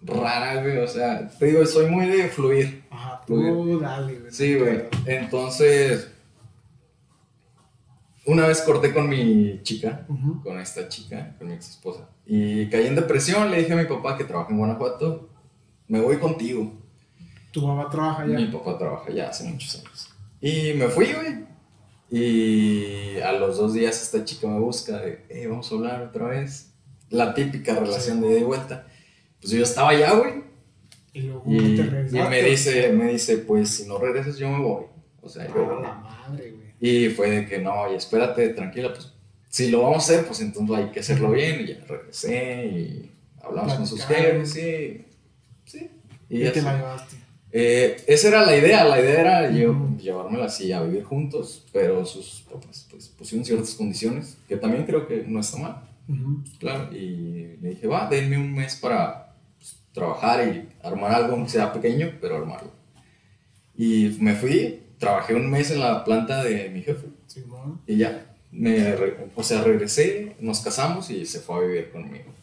rara, 0.01 0.61
güey. 0.61 0.77
O 0.77 0.87
sea, 0.87 1.27
te 1.27 1.45
digo, 1.47 1.65
soy 1.65 1.89
muy 1.89 2.07
de 2.07 2.27
fluir. 2.29 2.83
Ajá, 2.89 3.21
tú 3.25 3.79
dale, 3.79 4.19
güey. 4.19 4.31
Sí, 4.31 4.55
güey. 4.55 4.83
Entonces, 5.05 6.09
una 8.25 8.47
vez 8.47 8.61
corté 8.61 8.93
con 8.93 9.09
mi 9.09 9.61
chica, 9.63 10.05
con 10.43 10.59
esta 10.59 10.87
chica, 10.87 11.35
con 11.37 11.47
mi 11.47 11.53
ex 11.53 11.69
esposa. 11.71 12.07
Y 12.25 12.69
caí 12.69 12.87
en 12.87 12.95
depresión, 12.95 13.51
le 13.51 13.57
dije 13.57 13.73
a 13.73 13.77
mi 13.77 13.85
papá 13.85 14.17
que 14.17 14.23
trabaja 14.23 14.51
en 14.51 14.57
Guanajuato, 14.57 15.29
me 15.87 15.99
voy 15.99 16.17
contigo. 16.17 16.71
¿Tu 17.53 17.65
papá 17.65 17.89
trabaja 17.89 18.23
allá? 18.23 18.37
Mi 18.37 18.47
papá 18.47 18.77
trabaja 18.77 19.09
allá 19.09 19.29
hace 19.29 19.45
muchos 19.45 19.79
años. 19.79 20.09
Y 20.41 20.73
me 20.73 20.89
fui, 20.89 21.13
güey. 21.13 21.45
Y 22.11 23.21
a 23.21 23.31
los 23.31 23.55
dos 23.57 23.73
días 23.73 24.01
esta 24.01 24.25
chica 24.25 24.47
me 24.47 24.59
busca 24.59 24.97
de, 24.97 25.25
eh, 25.29 25.47
vamos 25.47 25.71
a 25.71 25.75
hablar 25.75 26.01
otra 26.01 26.27
vez. 26.27 26.73
La 27.09 27.33
típica 27.33 27.73
relación 27.75 28.19
de 28.19 28.31
ida 28.31 28.39
y 28.39 28.43
vuelta 28.43 28.87
pues 29.43 29.51
yo 29.53 29.63
estaba 29.63 29.89
allá, 29.89 30.13
güey. 30.13 30.41
Y 31.11 31.23
luego 31.23 31.43
y, 31.45 31.75
te 31.75 31.83
y 32.17 32.29
me 32.29 32.41
dice, 32.41 32.93
me 32.93 33.11
dice, 33.11 33.39
pues 33.39 33.69
si 33.69 33.87
no 33.87 33.97
regresas 33.97 34.37
yo 34.37 34.49
me 34.49 34.63
voy. 34.63 34.85
O 35.21 35.27
sea, 35.27 35.47
yo... 35.53 35.81
la 35.81 35.95
madre, 35.95 36.51
güey. 36.51 36.63
Y 36.79 37.09
fue 37.09 37.29
de 37.29 37.45
que 37.45 37.59
no, 37.59 37.91
y 37.91 37.95
espérate, 37.95 38.49
tranquila, 38.49 38.93
pues 38.93 39.13
si 39.49 39.69
lo 39.69 39.83
vamos 39.83 39.97
a 39.97 40.13
hacer, 40.13 40.25
pues 40.25 40.39
entonces 40.39 40.75
hay 40.77 40.91
que 40.91 41.01
hacerlo 41.01 41.31
bien. 41.31 41.61
Y 41.61 41.67
ya 41.67 41.85
regresé 41.85 42.65
y 42.67 43.11
hablamos 43.41 43.73
con 43.73 43.85
sus 43.85 44.05
jefes, 44.05 44.51
sí. 44.51 45.05
Sí. 45.65 45.89
Y, 46.29 46.49
te 46.49 46.61
la 46.61 46.77
llevaste. 46.77 47.17
Eh, 47.55 47.97
esa 48.07 48.29
era 48.29 48.45
la 48.47 48.57
idea, 48.57 48.83
la 48.83 48.99
idea 48.99 49.21
era 49.21 49.51
yo, 49.51 49.95
llevármela 50.01 50.45
así 50.45 50.71
a 50.71 50.81
vivir 50.81 51.03
juntos, 51.03 51.63
pero 51.71 52.03
sus 52.03 52.41
papás 52.51 52.87
pues, 52.89 53.09
pusieron 53.09 53.45
ciertas 53.45 53.75
condiciones, 53.75 54.37
que 54.47 54.57
también 54.57 54.85
creo 54.87 55.07
que 55.07 55.23
no 55.27 55.39
está 55.39 55.57
mal. 55.57 55.83
Claro, 56.59 56.91
y 56.91 57.57
le 57.61 57.69
dije, 57.69 57.85
va, 57.85 58.09
denme 58.09 58.39
un 58.39 58.51
mes 58.53 58.75
para 58.75 59.35
trabajar 59.93 60.47
y 60.47 60.67
armar 60.83 61.11
algo, 61.11 61.33
aunque 61.33 61.51
sea 61.51 61.71
pequeño, 61.71 62.13
pero 62.19 62.37
armarlo. 62.37 62.71
Y 63.75 64.17
me 64.19 64.33
fui, 64.33 64.81
trabajé 64.97 65.35
un 65.35 65.47
mes 65.51 65.69
en 65.69 65.79
la 65.79 66.03
planta 66.03 66.43
de 66.43 66.69
mi 66.69 66.81
jefe. 66.81 67.07
y 67.85 67.97
ya, 67.97 68.35
me, 68.51 68.95
o 69.35 69.43
sea, 69.43 69.63
regresé, 69.63 70.35
nos 70.39 70.61
casamos 70.61 71.11
y 71.11 71.23
se 71.27 71.39
fue 71.39 71.57
a 71.57 71.67
vivir 71.67 71.91
conmigo. 71.91 72.33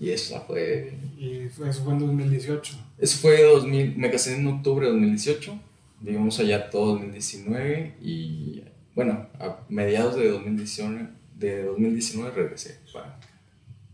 Y 0.00 0.10
eso 0.10 0.42
fue... 0.46 0.94
¿Y 1.18 1.42
eso 1.42 1.84
fue 1.84 1.92
en 1.92 1.98
2018? 1.98 2.76
Eso 2.98 3.18
fue 3.18 3.42
2000, 3.42 3.96
me 3.98 4.10
casé 4.10 4.34
en 4.34 4.46
octubre 4.46 4.86
de 4.86 4.92
2018, 4.92 5.58
vivimos 6.00 6.40
allá 6.40 6.70
todo 6.70 6.92
2019 6.92 7.96
y 8.00 8.62
bueno, 8.94 9.28
a 9.38 9.58
mediados 9.68 10.16
de 10.16 10.30
2019, 10.30 11.08
de 11.36 11.64
2019 11.64 12.30
regresé 12.30 12.78
para... 12.92 13.20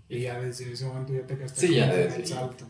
Y 0.08 0.20
ya 0.20 0.40
desde 0.40 0.72
ese 0.72 0.86
momento 0.86 1.12
ya 1.12 1.26
te 1.26 1.36
quedaste 1.36 1.66
sí, 1.66 1.74
ya 1.74 1.92
desde 1.92 2.16
el 2.16 2.26
salto. 2.26 2.64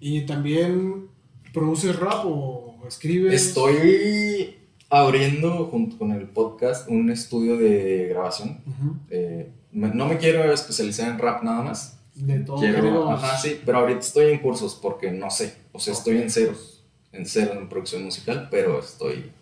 ¿Y 0.00 0.22
también 0.22 1.06
produces 1.52 1.96
rap 1.96 2.24
o 2.26 2.82
escribes? 2.88 3.32
Estoy 3.32 4.56
abriendo 4.90 5.66
junto 5.66 5.96
con 5.98 6.10
el 6.10 6.26
podcast 6.26 6.88
un 6.88 7.10
estudio 7.10 7.56
de 7.56 8.08
grabación. 8.10 8.60
Eh, 9.08 9.50
no 9.70 10.06
me 10.06 10.18
quiero 10.18 10.52
especializar 10.52 11.10
en 11.10 11.18
rap 11.18 11.44
nada 11.44 11.62
más. 11.62 11.93
De 12.14 12.40
todo. 12.40 12.58
Quiero, 12.58 13.10
ajá, 13.10 13.36
sí, 13.36 13.60
pero 13.64 13.78
ahorita 13.78 14.00
estoy 14.00 14.32
en 14.32 14.38
cursos 14.38 14.78
porque 14.80 15.10
no 15.10 15.30
sé, 15.30 15.56
o 15.72 15.80
sea, 15.80 15.92
estoy 15.92 16.18
en 16.18 16.30
ceros. 16.30 16.84
en 17.12 17.26
cero 17.26 17.52
en 17.56 17.68
producción 17.68 18.04
musical, 18.04 18.48
pero 18.50 18.78
estoy 18.78 19.32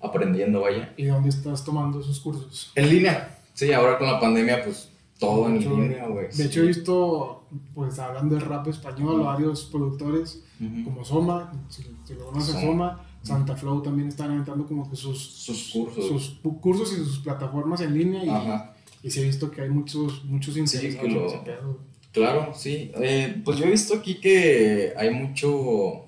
aprendiendo, 0.00 0.60
vaya. 0.60 0.92
¿Y 0.96 1.06
dónde 1.06 1.28
estás 1.28 1.64
tomando 1.64 2.00
esos 2.00 2.20
cursos? 2.20 2.72
En 2.74 2.88
línea. 2.88 3.38
Sí, 3.54 3.72
ahora 3.72 3.98
con 3.98 4.06
la 4.06 4.20
pandemia, 4.20 4.62
pues 4.64 4.88
todo 5.18 5.48
en 5.48 5.58
línea, 5.58 6.06
güey. 6.06 6.28
De 6.32 6.44
hecho, 6.44 6.62
he 6.62 6.66
visto, 6.66 7.44
pues 7.74 7.98
hablando 7.98 8.36
de 8.36 8.40
rap 8.40 8.66
español, 8.68 9.22
varios 9.22 9.64
productores 9.64 10.44
como 10.84 11.04
Soma, 11.04 11.52
si, 11.68 11.84
lo 12.14 12.26
conoces, 12.26 12.60
Soma, 12.60 13.04
Santa 13.22 13.56
Flow 13.56 13.82
también 13.82 14.08
están 14.08 14.30
inventando 14.30 14.66
como 14.66 14.88
que 14.88 14.96
sus, 14.96 15.20
sus 15.20 15.70
cursos. 15.72 16.06
Sus 16.06 16.38
cursos 16.60 16.92
y 16.92 16.96
sus 16.96 17.20
plataformas 17.20 17.80
en 17.80 17.94
línea 17.94 18.24
y, 18.24 19.06
y 19.06 19.10
sí 19.10 19.20
he 19.20 19.24
visto 19.24 19.50
que 19.50 19.62
hay 19.62 19.70
muchos, 19.70 20.24
muchos 20.24 20.56
interesados 20.56 21.32
sí, 21.32 21.38
Claro, 22.12 22.52
sí. 22.54 22.90
Eh, 23.00 23.40
pues 23.44 23.58
yo 23.58 23.66
he 23.66 23.70
visto 23.70 23.94
aquí 23.94 24.20
que 24.20 24.92
hay 24.96 25.10
mucho, 25.10 26.04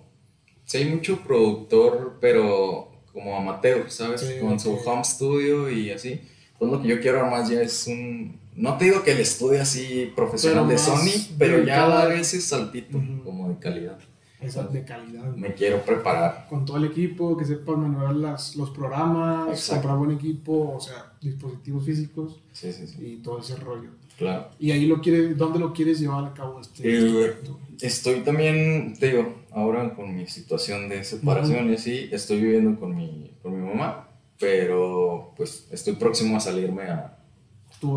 sí 0.64 0.78
hay 0.78 0.86
mucho 0.86 1.20
productor, 1.20 2.18
pero 2.20 2.90
como 3.12 3.36
amateur, 3.36 3.90
¿sabes? 3.90 4.22
Con 4.40 4.58
su 4.58 4.74
home 4.84 5.04
studio 5.04 5.70
y 5.70 5.90
así. 5.90 6.20
Pues 6.58 6.70
lo 6.70 6.80
que 6.82 6.88
yo 6.88 7.00
quiero 7.00 7.26
más 7.30 7.48
ya 7.48 7.62
es 7.62 7.86
un, 7.86 8.38
no 8.54 8.76
te 8.76 8.86
digo 8.86 9.02
que 9.02 9.12
el 9.12 9.20
estudio 9.20 9.62
así 9.62 10.12
profesional 10.14 10.68
de 10.68 10.76
Sony, 10.76 11.34
pero 11.38 11.64
ya 11.64 11.86
dar 11.86 12.12
ese 12.12 12.40
saltito 12.40 13.00
como 13.24 13.48
de 13.48 13.58
calidad. 13.58 13.98
Esa 14.40 14.64
de 14.64 14.84
calidad. 14.84 15.34
Me 15.36 15.54
quiero 15.54 15.82
preparar. 15.84 16.46
Con 16.48 16.64
todo 16.64 16.78
el 16.78 16.84
equipo, 16.84 17.36
que 17.36 17.44
sepa 17.44 17.76
manejar 17.76 18.14
las, 18.16 18.56
los 18.56 18.70
programas, 18.70 19.68
comprar 19.68 19.96
buen 19.96 20.12
equipo, 20.12 20.74
o 20.76 20.80
sea, 20.80 21.12
dispositivos 21.20 21.84
físicos 21.84 22.40
sí, 22.52 22.72
sí, 22.72 22.86
sí. 22.86 23.06
y 23.06 23.16
todo 23.16 23.40
ese 23.40 23.56
rollo. 23.56 23.90
Claro. 24.20 24.48
Y 24.58 24.70
ahí 24.70 24.84
lo 24.84 25.00
quiere, 25.00 25.32
¿dónde 25.32 25.58
lo 25.58 25.72
quieres 25.72 25.98
llevar 25.98 26.26
a 26.26 26.34
cabo 26.34 26.60
este, 26.60 26.82
eh, 26.84 27.32
Estoy 27.80 28.20
también, 28.20 28.94
te 29.00 29.12
digo, 29.12 29.34
ahora 29.50 29.94
con 29.94 30.14
mi 30.14 30.26
situación 30.26 30.90
de 30.90 31.02
separación 31.04 31.70
y 31.70 31.76
así, 31.76 32.10
estoy 32.12 32.38
viviendo 32.38 32.78
con 32.78 32.94
mi, 32.94 33.32
con 33.42 33.58
mi 33.58 33.66
mamá, 33.66 34.10
pero 34.38 35.32
pues 35.38 35.68
estoy 35.70 35.94
próximo 35.94 36.36
a 36.36 36.40
salirme 36.40 36.82
a, 36.82 37.16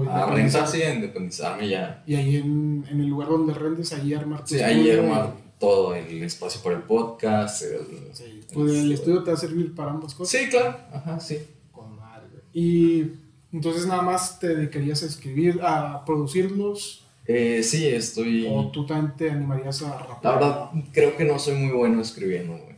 a 0.10 0.26
rentar, 0.28 0.66
sí, 0.66 0.82
a 0.82 0.94
independizarme 0.94 1.68
ya. 1.68 2.02
Y 2.08 2.16
ahí 2.16 2.38
en, 2.38 2.86
en, 2.90 3.02
el 3.02 3.08
lugar 3.08 3.28
donde 3.28 3.54
rendes, 3.54 3.92
ahí 3.92 4.14
armar 4.14 4.44
Sí, 4.46 4.62
ahí 4.62 4.90
armar 4.92 5.34
todo 5.60 5.94
el 5.94 6.24
espacio 6.24 6.62
para 6.62 6.78
el 6.78 6.84
podcast. 6.84 7.64
El, 7.64 7.86
sí. 8.14 8.40
Pues 8.54 8.72
el, 8.76 8.94
estudio 8.94 9.24
te 9.24 9.32
va 9.32 9.36
a 9.36 9.40
servir 9.42 9.76
para 9.76 9.92
ambas 9.92 10.16
cosas. 10.16 10.40
Sí, 10.40 10.48
claro, 10.50 10.78
ajá, 10.94 11.20
sí. 11.20 11.38
Con 11.74 11.98
madre. 11.98 12.30
Y 12.54 13.12
entonces 13.54 13.86
nada 13.86 14.02
más 14.02 14.40
te 14.40 14.56
dedicarías 14.56 15.04
a 15.04 15.06
escribir, 15.06 15.62
a 15.62 16.04
producirlos. 16.04 17.06
Eh, 17.26 17.62
sí, 17.64 17.88
estoy... 17.88 18.48
¿O 18.50 18.70
tú 18.72 18.86
también 18.86 19.16
te 19.16 19.30
animarías 19.30 19.82
a 19.84 19.98
rapear? 20.00 20.24
La 20.24 20.32
verdad, 20.40 20.70
creo 20.92 21.16
que 21.16 21.24
no 21.24 21.40
soy 21.40 21.56
muy 21.56 21.72
bueno 21.72 22.02
escribiendo, 22.02 22.58
güey. 22.58 22.76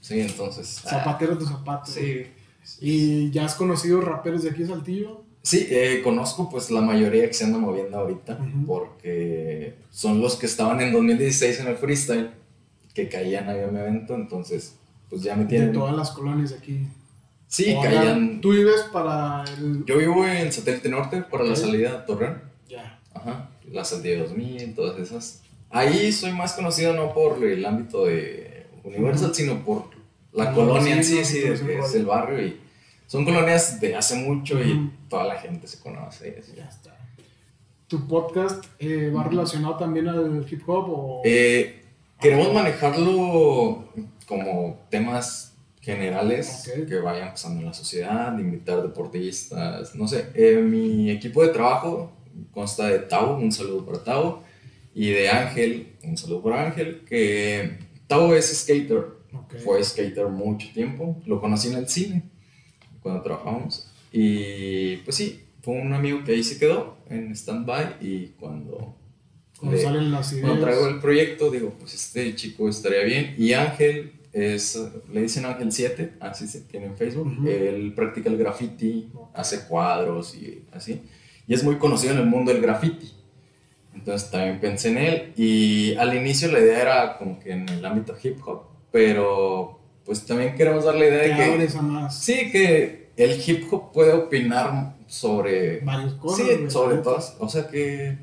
Sí, 0.00 0.20
entonces... 0.20 0.66
Zapatero 0.66 1.36
de 1.36 1.44
zapatos. 1.44 1.94
Sí. 1.94 2.26
¿Y 2.80 3.30
ya 3.30 3.44
has 3.44 3.54
conocido 3.54 4.00
raperos 4.00 4.42
de 4.42 4.50
aquí 4.50 4.62
de 4.62 4.68
Saltillo? 4.68 5.22
Sí, 5.42 5.68
eh, 5.70 6.00
conozco 6.02 6.48
pues 6.50 6.70
la 6.70 6.80
mayoría 6.80 7.26
que 7.28 7.34
se 7.34 7.44
andan 7.44 7.60
moviendo 7.60 7.96
ahorita, 7.98 8.38
porque 8.66 9.76
son 9.90 10.20
los 10.20 10.34
que 10.34 10.46
estaban 10.46 10.80
en 10.80 10.92
2016 10.92 11.60
en 11.60 11.68
el 11.68 11.76
freestyle, 11.76 12.30
que 12.92 13.08
caían 13.08 13.48
ahí 13.48 13.60
en 13.60 13.72
mi 13.72 13.78
evento, 13.78 14.16
entonces 14.16 14.74
pues 15.08 15.22
ya 15.22 15.36
me 15.36 15.44
tienen... 15.44 15.68
De 15.68 15.74
todas 15.74 15.94
las 15.94 16.10
colonias 16.10 16.50
de 16.50 16.56
aquí. 16.56 16.88
Sí, 17.56 17.74
caían... 17.82 18.42
¿Tú 18.42 18.52
vives 18.52 18.82
para 18.92 19.42
el...? 19.56 19.82
Yo 19.86 19.96
vivo 19.96 20.26
en 20.26 20.52
Satélite 20.52 20.90
Norte, 20.90 21.22
para 21.22 21.42
la 21.42 21.56
salida 21.56 21.90
a 21.92 22.04
Torreón. 22.04 22.42
Ya. 22.68 23.00
Ajá, 23.14 23.48
la 23.72 23.82
salida 23.82 24.24
2000, 24.24 24.74
todas 24.74 25.00
esas. 25.00 25.40
Ahí 25.70 26.12
soy 26.12 26.32
más 26.32 26.52
conocido 26.52 26.92
no 26.92 27.14
por 27.14 27.42
el 27.42 27.64
ámbito 27.64 28.04
de 28.04 28.66
Universal, 28.84 29.34
sino 29.34 29.64
por 29.64 29.84
la 30.32 30.52
colonia 30.52 30.96
en 30.96 31.02
sí, 31.02 31.24
sí, 31.24 31.38
es 31.44 31.94
el 31.94 32.04
barrio 32.04 32.46
y 32.46 32.60
son 33.06 33.24
colonias 33.24 33.80
de 33.80 33.96
hace 33.96 34.16
mucho 34.16 34.60
y 34.62 34.90
toda 35.08 35.24
la 35.24 35.36
gente 35.36 35.66
se 35.66 35.80
conoce. 35.80 36.42
Ya 36.54 36.66
está. 36.66 36.94
¿Tu 37.86 38.06
podcast 38.06 38.66
eh, 38.78 39.10
va 39.16 39.24
relacionado 39.24 39.78
también 39.78 40.08
al 40.08 40.46
hip 40.46 40.60
hop? 40.68 40.90
O... 40.90 41.22
Eh, 41.24 41.82
queremos 42.20 42.52
manejarlo 42.52 43.88
como 44.26 44.78
temas 44.90 45.55
generales 45.86 46.68
que 46.88 46.96
vayan 46.96 47.30
pasando 47.30 47.60
en 47.60 47.66
la 47.66 47.72
sociedad, 47.72 48.36
invitar 48.36 48.82
deportistas, 48.82 49.94
no 49.94 50.08
sé. 50.08 50.30
Eh, 50.34 50.60
mi 50.60 51.12
equipo 51.12 51.44
de 51.44 51.50
trabajo 51.50 52.12
consta 52.50 52.88
de 52.88 52.98
Tau, 52.98 53.36
un 53.36 53.52
saludo 53.52 53.86
para 53.86 54.02
Tau, 54.02 54.42
y 54.92 55.10
de 55.10 55.28
Ángel, 55.28 55.92
un 56.02 56.16
saludo 56.18 56.42
para 56.42 56.66
Ángel, 56.66 57.02
que 57.08 57.78
Tau 58.08 58.34
es 58.34 58.46
skater, 58.62 59.04
fue 59.62 59.82
skater 59.84 60.26
mucho 60.26 60.66
tiempo, 60.74 61.22
lo 61.24 61.40
conocí 61.40 61.68
en 61.68 61.74
el 61.74 61.88
cine 61.88 62.24
cuando 63.00 63.22
trabajamos. 63.22 63.88
Y 64.10 64.96
pues 64.98 65.14
sí, 65.14 65.44
fue 65.62 65.74
un 65.80 65.92
amigo 65.92 66.24
que 66.24 66.32
ahí 66.32 66.42
se 66.42 66.58
quedó 66.58 66.96
en 67.08 67.30
stand-by 67.30 67.98
y 68.00 68.34
cuando, 68.40 68.96
cuando 69.60 69.78
salen 69.78 70.10
las 70.10 70.32
ideas. 70.32 70.46
Cuando 70.46 70.64
traigo 70.64 70.88
el 70.88 70.98
proyecto, 70.98 71.48
digo, 71.48 71.74
pues 71.78 71.94
este 71.94 72.34
chico 72.34 72.68
estaría 72.68 73.04
bien. 73.04 73.36
Y 73.38 73.52
Ángel 73.52 74.15
es, 74.36 74.78
le 75.10 75.22
dicen 75.22 75.46
Ángel 75.46 75.72
7, 75.72 76.16
así 76.20 76.46
se 76.46 76.60
tiene 76.60 76.86
en 76.86 76.96
Facebook. 76.96 77.48
Él 77.48 77.94
practica 77.94 78.28
el 78.28 78.36
graffiti, 78.36 79.10
hace 79.32 79.66
cuadros 79.66 80.34
y 80.34 80.62
así. 80.72 81.02
Y 81.48 81.54
es 81.54 81.64
muy 81.64 81.76
conocido 81.76 82.12
en 82.12 82.18
el 82.18 82.26
mundo 82.26 82.52
del 82.52 82.60
graffiti. 82.60 83.12
Entonces 83.94 84.30
también 84.30 84.60
pensé 84.60 84.90
en 84.90 84.98
él. 84.98 85.32
Y 85.36 85.94
al 85.94 86.14
inicio 86.14 86.52
la 86.52 86.60
idea 86.60 86.82
era 86.82 87.16
como 87.16 87.40
que 87.40 87.52
en 87.52 87.66
el 87.66 87.82
ámbito 87.82 88.14
hip 88.22 88.38
hop, 88.46 88.64
pero 88.92 89.80
pues 90.04 90.26
también 90.26 90.54
queremos 90.54 90.84
dar 90.84 90.96
la 90.96 91.06
idea 91.06 91.22
de 91.22 91.66
que... 91.66 91.78
Más. 91.80 92.22
Sí, 92.22 92.50
que 92.50 93.08
el 93.16 93.40
hip 93.40 93.72
hop 93.72 93.90
puede 93.90 94.12
opinar 94.12 94.96
sobre... 95.06 95.80
Varias 95.80 96.12
cosas. 96.12 96.46
Sí, 96.46 96.70
sobre 96.70 96.98
todas. 96.98 97.36
O 97.38 97.48
sea 97.48 97.68
que... 97.68 98.18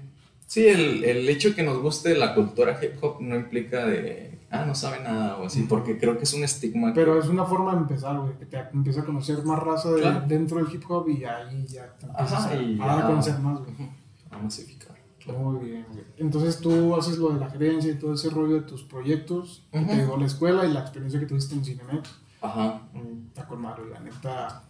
Sí, 0.45 0.67
el, 0.67 1.03
el, 1.05 1.27
hecho 1.27 1.49
de 1.49 1.55
que 1.55 1.63
nos 1.63 1.79
guste 1.79 2.15
la 2.15 2.35
cultura 2.35 2.77
hip 2.79 3.03
hop 3.03 3.19
no 3.19 3.35
implica 3.35 3.87
de... 3.87 4.32
Ah, 4.53 4.65
no 4.67 4.75
sabe 4.75 4.99
nada 4.99 5.37
o 5.37 5.47
así, 5.47 5.63
porque 5.63 5.97
creo 5.97 6.15
que 6.15 6.25
es 6.25 6.33
un 6.35 6.43
estigma. 6.43 6.93
Pero 6.93 7.17
es 7.17 7.27
una 7.27 7.43
forma 7.43 7.71
de 7.71 7.79
empezar, 7.79 8.19
güey, 8.19 8.37
que 8.37 8.45
te 8.45 8.59
empieza 8.71 9.01
a 9.01 9.03
conocer 9.03 9.43
más 9.43 9.57
raza 9.57 9.89
dentro 10.27 10.63
del 10.63 10.71
hip 10.71 10.83
hop 10.87 11.09
y 11.09 11.23
ahí 11.25 11.65
ya 11.65 11.91
te 11.97 12.05
empiezas 12.05 12.45
a, 12.45 13.07
conocer 13.07 13.39
más, 13.39 13.59
güey. 13.61 13.89
A 14.29 14.37
masificar. 14.37 14.93
Muy 15.25 15.65
bien, 15.65 15.85
Entonces 16.17 16.59
tú 16.59 16.95
haces 16.95 17.17
lo 17.17 17.29
de 17.29 17.39
la 17.39 17.49
gerencia 17.49 17.93
y 17.93 17.95
todo 17.95 18.13
ese 18.13 18.29
rollo 18.29 18.55
de 18.55 18.61
tus 18.61 18.83
proyectos, 18.83 19.65
te 19.71 19.79
dio 19.79 20.17
la 20.17 20.25
escuela 20.27 20.65
y 20.65 20.73
la 20.73 20.81
experiencia 20.81 21.19
que 21.19 21.25
tuviste 21.25 21.55
en 21.55 21.65
Cinemex. 21.65 22.11
Ajá. 22.41 22.81
Está 23.29 23.47
con 23.47 23.59
Mario, 23.59 23.85
la 23.85 24.01
neta, 24.01 24.65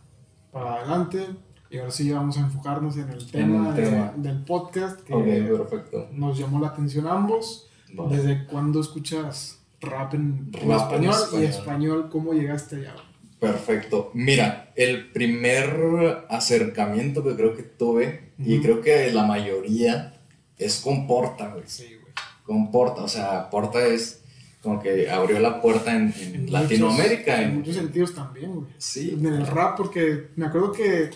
para 0.52 0.75
adelante. 0.75 1.28
Y 1.70 1.80
ahora 1.80 1.92
sí 1.92 2.10
vamos 2.10 2.38
a 2.38 2.42
enfocarnos 2.42 2.96
en 2.96 3.10
el 3.10 3.30
tema, 3.30 3.74
del 4.16 4.46
podcast 4.46 5.02
que 5.02 5.13
perfecto. 5.13 6.08
nos 6.13 6.38
llamó 6.38 6.62
la 6.62 6.68
atención 6.68 7.06
a 7.06 7.16
ambos. 7.16 7.70
¿Desde 8.10 8.46
cuándo 8.46 8.80
escuchas 8.80 9.62
rap 9.84 10.13
en, 10.16 10.52
español, 10.54 11.16
y 11.34 11.44
español 11.44 12.10
cómo 12.12 12.34
llegaste 12.34 12.78
allá? 12.78 12.96
Perfecto. 13.40 14.12
Mira, 14.13 14.72
el 14.75 15.12
primer 15.12 16.25
acercamiento 16.30 17.24
que 17.24 17.36
creo 17.36 17.56
que 17.56 17.63
tuve, 17.63 18.32
y 18.40 18.60
creo 18.62 18.82
que 18.82 19.12
la 19.12 19.25
mayoría 19.25 20.13
es 20.58 20.80
con 20.80 21.08
Porta, 21.08 21.50
güey. 21.50 21.63
Sí, 21.68 21.96
güey. 22.02 22.13
Con 22.46 22.72
Porta, 22.72 23.04
o 23.04 23.08
sea, 23.08 23.50
Porta 23.50 23.86
es 23.86 24.22
como 24.62 24.82
que 24.82 25.10
abrió 25.10 25.40
la 25.40 25.62
puerta 25.62 25.94
en, 25.94 26.13
Latinoamérica. 26.50 27.42
en, 27.42 27.58
muchos 27.58 27.75
sentidos 27.75 28.16
también, 28.16 28.56
güey. 28.56 28.68
Sí. 28.78 29.12
En 29.12 29.25
el 29.25 29.46
rap, 29.46 29.75
porque 29.78 30.30
me 30.38 30.46
acuerdo 30.46 30.72
que 30.72 31.10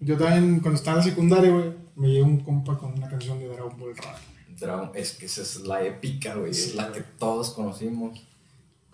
yo 0.00 0.16
también, 0.16 0.58
cuando 0.58 0.76
estaba 0.78 0.98
en 0.98 1.04
la 1.04 1.10
secundaria, 1.10 1.50
güey, 1.50 1.72
me 1.94 2.08
llegó 2.08 2.26
un 2.26 2.40
compa 2.40 2.76
con 2.76 2.92
una 2.92 3.08
canción 3.08 3.38
de 3.38 3.46
Dragon 3.48 3.78
Ball 3.78 3.96
Rap. 3.96 4.16
Dragon, 4.60 4.90
es 4.94 5.12
que 5.12 5.26
esa 5.26 5.42
es 5.42 5.60
la 5.62 5.84
épica, 5.84 6.34
güey. 6.34 6.50
es 6.50 6.74
la 6.74 6.92
que 6.92 7.00
todos 7.18 7.50
conocimos. 7.50 8.20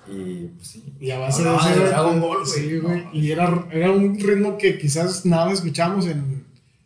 Y 0.09 0.47
pues 0.57 0.69
sí. 0.69 0.85
Y 1.01 1.11
a 1.11 1.19
base 1.19 1.43
de, 1.43 1.51
Dragon 1.51 2.21
Ball, 2.21 2.45
güey. 2.45 2.47
Sí, 2.47 2.79
güey. 2.79 3.05
y 3.13 3.33
era, 3.33 3.69
era 3.73 3.91
un 3.91 4.19
ritmo 4.19 4.57
que 4.57 4.79
quizás 4.79 5.27
nada 5.27 5.53
escuchamos 5.53 6.07
en, 6.07 6.45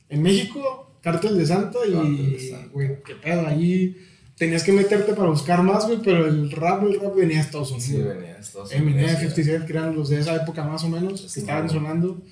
en 0.08 0.22
México 0.22 0.90
Cártel 1.02 1.38
de 1.38 1.46
Santa 1.46 1.78
y, 1.86 2.50
güey, 2.72 3.02
qué 3.02 3.14
pedo, 3.14 3.46
ahí 3.46 3.96
tenías 4.36 4.62
que 4.62 4.72
meterte 4.72 5.14
para 5.14 5.30
buscar 5.30 5.62
más, 5.62 5.86
güey, 5.86 6.00
pero 6.02 6.26
el 6.26 6.50
rap, 6.50 6.82
el 6.82 7.00
rap 7.00 7.14
venía 7.14 7.38
a 7.38 7.40
Estados 7.42 7.70
Unidos. 7.70 7.90
Sí, 7.90 7.96
venía 7.96 8.36
a 8.36 8.38
Estados 8.38 8.72
Unidos. 8.72 8.88
Eminem, 8.88 9.16
50 9.16 9.42
Cent, 9.42 9.66
que 9.66 9.72
eran 9.72 9.94
los 9.94 10.08
de 10.10 10.20
esa 10.20 10.34
época 10.36 10.64
más 10.64 10.84
o 10.84 10.88
menos, 10.88 11.32
que 11.32 11.40
estaban 11.40 11.68
sonando. 11.68 12.22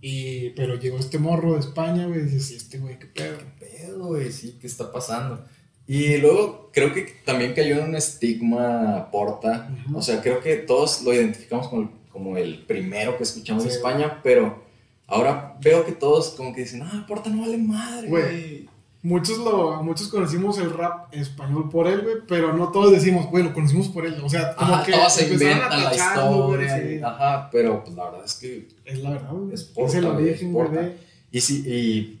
Y, 0.00 0.50
pero 0.50 0.76
llegó 0.76 0.98
este 0.98 1.18
morro 1.18 1.54
de 1.54 1.60
España, 1.60 2.06
güey, 2.06 2.20
y 2.20 2.24
dices, 2.24 2.50
este 2.52 2.78
güey, 2.78 2.98
qué 2.98 3.06
pedo. 3.06 3.38
¿Qué 3.38 3.66
pedo, 3.66 4.06
güey? 4.06 4.30
Sí, 4.30 4.58
¿qué 4.60 4.68
está 4.68 4.92
pasando? 4.92 5.44
Y 5.88 6.18
luego 6.18 6.70
creo 6.72 6.92
que 6.92 7.14
también 7.24 7.54
cayó 7.54 7.78
en 7.78 7.88
un 7.88 7.96
estigma 7.96 9.10
Porta. 9.10 9.68
O 9.92 10.02
sea, 10.02 10.20
creo 10.20 10.40
que 10.40 10.56
todos 10.56 11.02
lo 11.02 11.12
identificamos 11.12 11.66
como 11.68 11.82
el, 11.82 11.88
como 12.12 12.36
el 12.36 12.64
primero 12.66 13.16
que 13.16 13.24
escuchamos 13.24 13.64
en 13.64 13.70
España, 13.70 14.20
pero 14.22 14.68
Ahora 15.10 15.56
veo 15.62 15.86
que 15.86 15.92
todos 15.92 16.34
como 16.36 16.54
que 16.54 16.60
dicen, 16.60 16.82
ah, 16.82 17.06
Porta 17.08 17.30
no 17.30 17.40
vale 17.40 17.56
madre, 17.56 18.08
güey. 18.08 18.68
muchos, 19.02 19.38
lo, 19.38 19.82
muchos 19.82 20.08
conocimos 20.08 20.58
el 20.58 20.70
rap 20.70 21.12
español 21.14 21.70
por 21.70 21.88
él, 21.88 22.02
güey, 22.02 22.16
pero 22.28 22.52
no 22.52 22.70
todos 22.70 22.92
decimos, 22.92 23.26
güey, 23.30 23.42
lo 23.42 23.54
conocimos 23.54 23.88
por 23.88 24.04
él. 24.04 24.20
O 24.22 24.28
sea, 24.28 24.54
como 24.54 24.74
Ajá, 24.74 24.84
que 24.84 24.92
todos 24.92 25.14
se 25.14 25.32
inventan 25.32 25.72
a 25.72 25.84
la 25.84 25.94
historia. 25.94 26.78
sí. 26.78 27.00
Ajá, 27.02 27.48
pero 27.50 27.82
pues 27.82 27.96
la 27.96 28.04
verdad 28.04 28.24
es 28.26 28.34
que 28.34 28.68
Es 28.84 28.98
la 28.98 29.10
verdad, 29.12 29.32
güey. 29.32 29.54
Es 29.54 29.60
Es, 29.62 29.66
Porta, 29.68 29.96
el 29.98 30.04
güey, 30.04 30.28
origen, 30.28 30.48
es 30.48 30.52
güey. 30.52 30.92
Y 31.32 31.40
sí, 31.40 31.64
y 31.66 32.17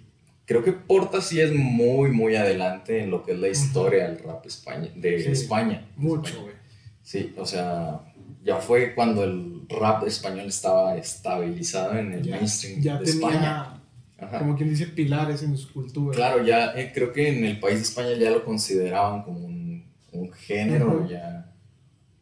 creo 0.48 0.64
que 0.64 0.72
Porta 0.72 1.20
sí 1.20 1.40
es 1.40 1.52
muy, 1.54 2.10
muy 2.10 2.34
adelante 2.34 3.02
en 3.04 3.10
lo 3.10 3.22
que 3.22 3.32
es 3.32 3.38
la 3.38 3.48
historia 3.48 4.08
del 4.08 4.18
rap 4.18 4.44
España, 4.46 4.88
de 4.96 5.22
Sí, 5.22 5.28
España. 5.30 5.86
Mucho, 5.96 6.40
güey. 6.42 6.54
Sí, 7.02 7.34
o 7.36 7.44
sea, 7.46 8.00
ya 8.42 8.56
fue 8.56 8.94
cuando 8.94 9.22
el 9.24 9.66
rap 9.68 10.04
español 10.06 10.46
estaba 10.46 10.96
estabilizado 10.96 11.96
en 11.98 12.12
el 12.14 12.22
Ya, 12.22 12.36
mainstream 12.36 12.80
ya 12.80 12.98
de 12.98 13.04
tenía, 13.04 13.28
España. 13.28 13.82
Ajá. 14.20 14.38
como 14.40 14.56
quien 14.56 14.70
dice, 14.70 14.86
pilares 14.86 15.42
en 15.42 15.56
su 15.56 15.70
cultura. 15.72 16.16
Claro, 16.16 16.42
ya 16.44 16.72
eh, 16.74 16.90
creo 16.94 17.12
que 17.12 17.28
en 17.28 17.44
el 17.44 17.60
país 17.60 17.76
de 17.76 17.82
España 17.82 18.14
ya 18.18 18.30
lo 18.30 18.44
consideraban 18.44 19.22
como 19.22 19.40
un, 19.44 19.84
un 20.12 20.32
género 20.32 21.06
ya 21.08 21.54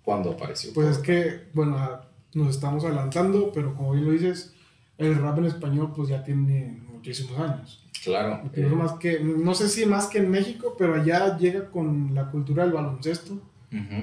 cuando 0.02 0.32
apareció. 0.32 0.72
Pues 0.74 0.88
es 0.88 0.98
que, 0.98 1.44
bueno, 1.54 2.00
nos 2.34 2.50
estamos 2.56 2.84
adelantando, 2.84 3.50
pero 3.52 3.74
como 3.74 3.92
bien 3.92 4.04
lo 4.04 4.10
dices, 4.12 4.52
el 4.98 5.14
rap 5.16 5.38
en 5.38 5.44
español 5.46 5.92
pues 5.94 6.08
ya 6.08 6.22
tiene 6.24 6.82
muchísimos 6.92 7.38
años. 7.38 7.85
Claro. 8.04 8.40
Incluso 8.44 8.74
eh, 8.74 8.78
más 8.78 8.92
que, 8.92 9.20
no 9.20 9.54
sé 9.54 9.68
si 9.68 9.86
más 9.86 10.06
que 10.06 10.18
en 10.18 10.30
México, 10.30 10.74
pero 10.78 10.94
allá 10.94 11.36
llega 11.36 11.70
con 11.70 12.14
la 12.14 12.30
cultura 12.30 12.64
del 12.64 12.72
baloncesto. 12.72 13.38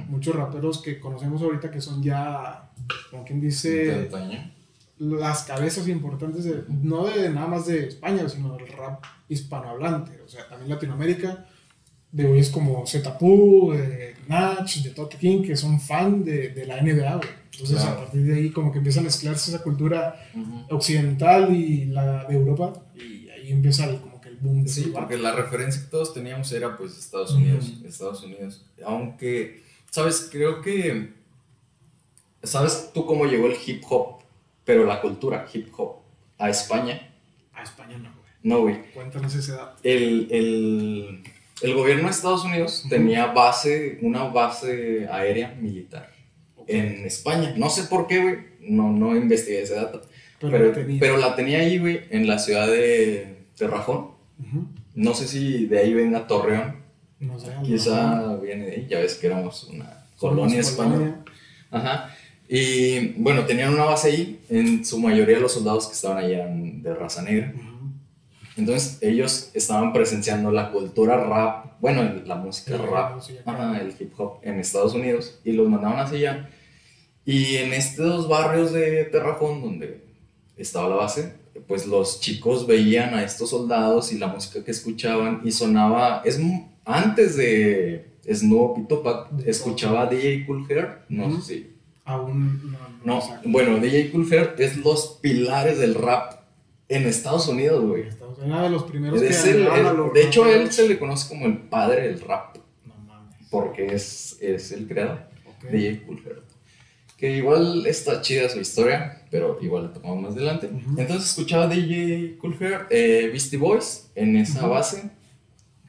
Muchos 0.09 0.35
raperos 0.35 0.81
que 0.83 0.99
conocemos 0.99 1.41
ahorita 1.41 1.71
que 1.71 1.81
son 1.81 2.03
ya, 2.03 2.69
como 3.09 3.23
quien 3.25 3.41
dice, 3.41 4.07
las 4.99 5.43
cabezas 5.43 5.87
importantes, 5.87 6.43
de, 6.43 6.63
no 6.69 7.05
de 7.07 7.29
nada 7.29 7.47
más 7.47 7.65
de 7.65 7.87
España, 7.87 8.27
sino 8.29 8.55
del 8.55 8.67
rap 8.67 9.03
hispanohablante, 9.29 10.21
o 10.23 10.29
sea, 10.29 10.47
también 10.47 10.69
Latinoamérica, 10.69 11.47
de 12.11 12.27
hoy 12.27 12.39
es 12.39 12.49
como 12.51 12.85
Zetapu, 12.85 13.71
de 13.71 14.15
Nach, 14.27 14.71
de 14.71 14.89
Tote 14.91 15.17
King, 15.17 15.41
que 15.41 15.55
son 15.55 15.79
fan 15.79 16.23
de, 16.23 16.49
de 16.49 16.67
la 16.67 16.79
NBA, 16.79 17.15
güey. 17.15 17.29
Entonces, 17.53 17.77
Claro. 17.81 17.91
a 17.93 17.97
partir 18.03 18.23
de 18.25 18.35
ahí, 18.35 18.49
como 18.51 18.71
que 18.71 18.77
empieza 18.77 18.99
a 18.99 19.03
mezclarse 19.03 19.49
esa 19.51 19.63
cultura 19.63 20.15
occidental 20.69 21.55
y 21.55 21.85
la 21.85 22.25
de 22.25 22.35
Europa, 22.35 22.73
y 22.95 23.22
ahí 23.43 23.51
empieza 23.51 23.85
el- 23.85 23.99
como 23.99 24.19
que 24.21 24.29
el 24.29 24.37
boom 24.37 24.63
de 24.63 24.69
Sí, 24.69 24.83
rap. 24.85 24.93
porque 24.93 25.17
la 25.17 25.33
referencia 25.33 25.81
que 25.81 25.87
todos 25.89 26.13
teníamos 26.13 26.51
era 26.51 26.75
pues 26.77 26.97
Estados 26.97 27.31
Unidos. 27.33 27.71
Estados 27.85 28.23
Unidos. 28.23 28.65
Aunque, 28.85 29.63
¿sabes? 29.91 30.29
Creo 30.31 30.61
que, 30.61 31.13
¿sabes 32.41 32.91
tú 32.93 33.05
cómo 33.05 33.25
llegó 33.25 33.47
el 33.47 33.55
hip 33.65 33.83
hop? 33.89 34.21
Pero 34.65 34.85
la 34.85 35.01
cultura 35.01 35.45
hip 35.53 35.67
hop 35.77 35.97
a 36.37 36.49
España. 36.49 37.13
A 37.53 37.63
España 37.63 37.97
no, 37.97 38.09
güey. 38.13 38.23
No, 38.43 38.61
güey. 38.61 38.91
Cuéntanos 38.93 39.33
esa 39.35 39.53
edad. 39.55 39.73
El, 39.83 40.27
el, 40.31 41.23
el 41.61 41.73
gobierno 41.73 42.05
de 42.05 42.09
Estados 42.11 42.43
Unidos 42.45 42.85
tenía 42.89 43.27
base, 43.27 43.99
una 44.01 44.23
base 44.25 45.07
aérea 45.09 45.53
militar 45.59 46.13
Ok. 46.55 46.65
en 46.69 47.05
España. 47.05 47.53
No 47.57 47.69
sé 47.69 47.83
por 47.83 48.07
qué, 48.07 48.21
güey. 48.21 48.35
No, 48.61 48.89
no 48.91 49.15
investigué 49.15 49.61
ese 49.63 49.75
dato. 49.75 50.01
Pero, 50.51 50.51
Pero, 50.51 50.67
la 50.67 50.73
tenía. 50.73 50.99
pero 50.99 51.17
la 51.17 51.35
tenía 51.35 51.59
ahí, 51.59 51.77
güey, 51.79 52.01
en 52.09 52.27
la 52.27 52.37
ciudad 52.39 52.67
de 52.67 53.45
Terrajón. 53.57 54.11
Ujú. 54.39 54.67
No 54.95 55.13
sé 55.13 55.27
si 55.27 55.65
de 55.67 55.79
ahí 55.79 55.93
venga 55.93 56.27
Torreón. 56.27 56.75
No 57.19 57.39
sé, 57.39 57.51
Quizá 57.63 58.35
viene 58.37 58.65
de 58.65 58.71
ahí, 58.73 58.87
ya 58.89 58.99
ves 58.99 59.15
que 59.15 59.27
éramos 59.27 59.63
una 59.65 60.05
colonia 60.17 60.59
española. 60.59 61.23
Ajá. 61.71 62.13
Y 62.49 63.13
bueno, 63.21 63.45
tenían 63.45 63.73
una 63.73 63.85
base 63.85 64.09
ahí, 64.09 64.41
en 64.49 64.83
su 64.85 64.99
mayoría 64.99 65.39
los 65.39 65.53
soldados 65.53 65.87
que 65.87 65.93
estaban 65.93 66.17
allá 66.17 66.43
eran 66.43 66.83
de 66.83 66.93
raza 66.93 67.21
negra. 67.21 67.53
Entonces 68.55 68.99
ellos 69.01 69.49
estaban 69.53 69.93
presenciando 69.93 70.51
la 70.51 70.69
cultura 70.71 71.15
rap, 71.17 71.79
bueno, 71.79 72.03
la 72.25 72.35
música 72.35 72.77
Sí, 72.77 72.83
rap, 72.91 73.19
ajá, 73.45 73.79
el 73.81 73.93
hip 73.97 74.13
hop 74.19 74.39
en 74.43 74.59
Estados 74.59 74.93
Unidos 74.93 75.39
y 75.43 75.53
los 75.53 75.67
mandaban 75.69 75.99
hacia 75.99 76.17
allá. 76.17 76.49
Y 77.25 77.55
en 77.55 77.73
estos 77.73 78.27
barrios 78.27 78.73
de 78.73 79.05
Terrajón, 79.05 79.61
donde 79.61 80.02
estaba 80.57 80.89
la 80.89 80.95
base, 80.95 81.33
pues 81.67 81.85
los 81.87 82.19
chicos 82.19 82.67
veían 82.67 83.13
a 83.13 83.23
estos 83.23 83.49
soldados 83.51 84.11
y 84.11 84.17
la 84.17 84.27
música 84.27 84.63
que 84.63 84.71
escuchaban 84.71 85.41
y 85.43 85.51
sonaba, 85.51 86.21
es 86.25 86.39
antes 86.85 87.35
de 87.37 88.11
Snoop 88.31 88.79
y 88.79 88.87
Tupac, 88.87 89.27
escuchaba 89.45 90.05
DJ 90.07 90.45
Cool 90.45 90.65
Hair, 90.69 90.99
no 91.09 91.41
si 91.41 91.69
Aún 92.05 92.75
no. 93.05 93.19
no, 93.19 93.23
bueno, 93.45 93.77
DJ 93.79 94.11
Cool 94.11 94.31
Herc 94.31 94.59
es 94.59 94.77
los 94.77 95.19
pilares 95.21 95.79
del 95.79 95.95
rap 95.95 96.41
en 96.89 97.07
Estados 97.07 97.47
Unidos, 97.47 97.83
güey. 97.85 98.03
Estados 98.09 98.37
Unidos, 98.39 98.61
de 98.63 98.69
los 98.69 98.83
primeros 98.83 99.21
Es 99.21 99.41
que 99.41 99.49
el- 99.51 99.55
animaban 99.67 99.79
el- 99.79 99.87
a 99.87 99.93
los 99.93 100.13
de 100.13 100.23
hecho, 100.23 100.45
él 100.45 100.71
se 100.71 100.87
le 100.89 100.99
conoce 100.99 101.29
como 101.29 101.45
el 101.45 101.57
padre 101.59 102.09
del 102.09 102.19
rap, 102.19 102.57
No 102.85 102.93
mames. 103.07 103.35
porque 103.49 103.85
es, 103.93 104.37
es 104.41 104.71
el 104.73 104.85
creador, 104.87 105.19
Ok. 105.47 105.69
DJ 105.71 106.01
Cool 106.05 106.21
Herc. 106.25 106.43
Que 107.17 107.37
igual 107.37 107.85
está 107.85 108.21
chida 108.21 108.49
su 108.49 108.59
historia, 108.59 109.21
pero 109.33 109.57
igual 109.63 109.85
la 109.85 109.93
tomamos 109.93 110.21
más 110.21 110.33
adelante. 110.33 110.67
Ujú. 110.67 111.01
Entonces 111.01 111.27
escuchaba 111.31 111.65
DJ 111.67 112.37
Cool 112.39 112.55
Herc, 112.59 112.85
eh, 112.91 113.29
Beastie 113.31 113.57
Boys 113.57 114.11
en 114.13 114.37
esa 114.37 114.59
Ujú. 114.61 114.69
base. 114.69 115.09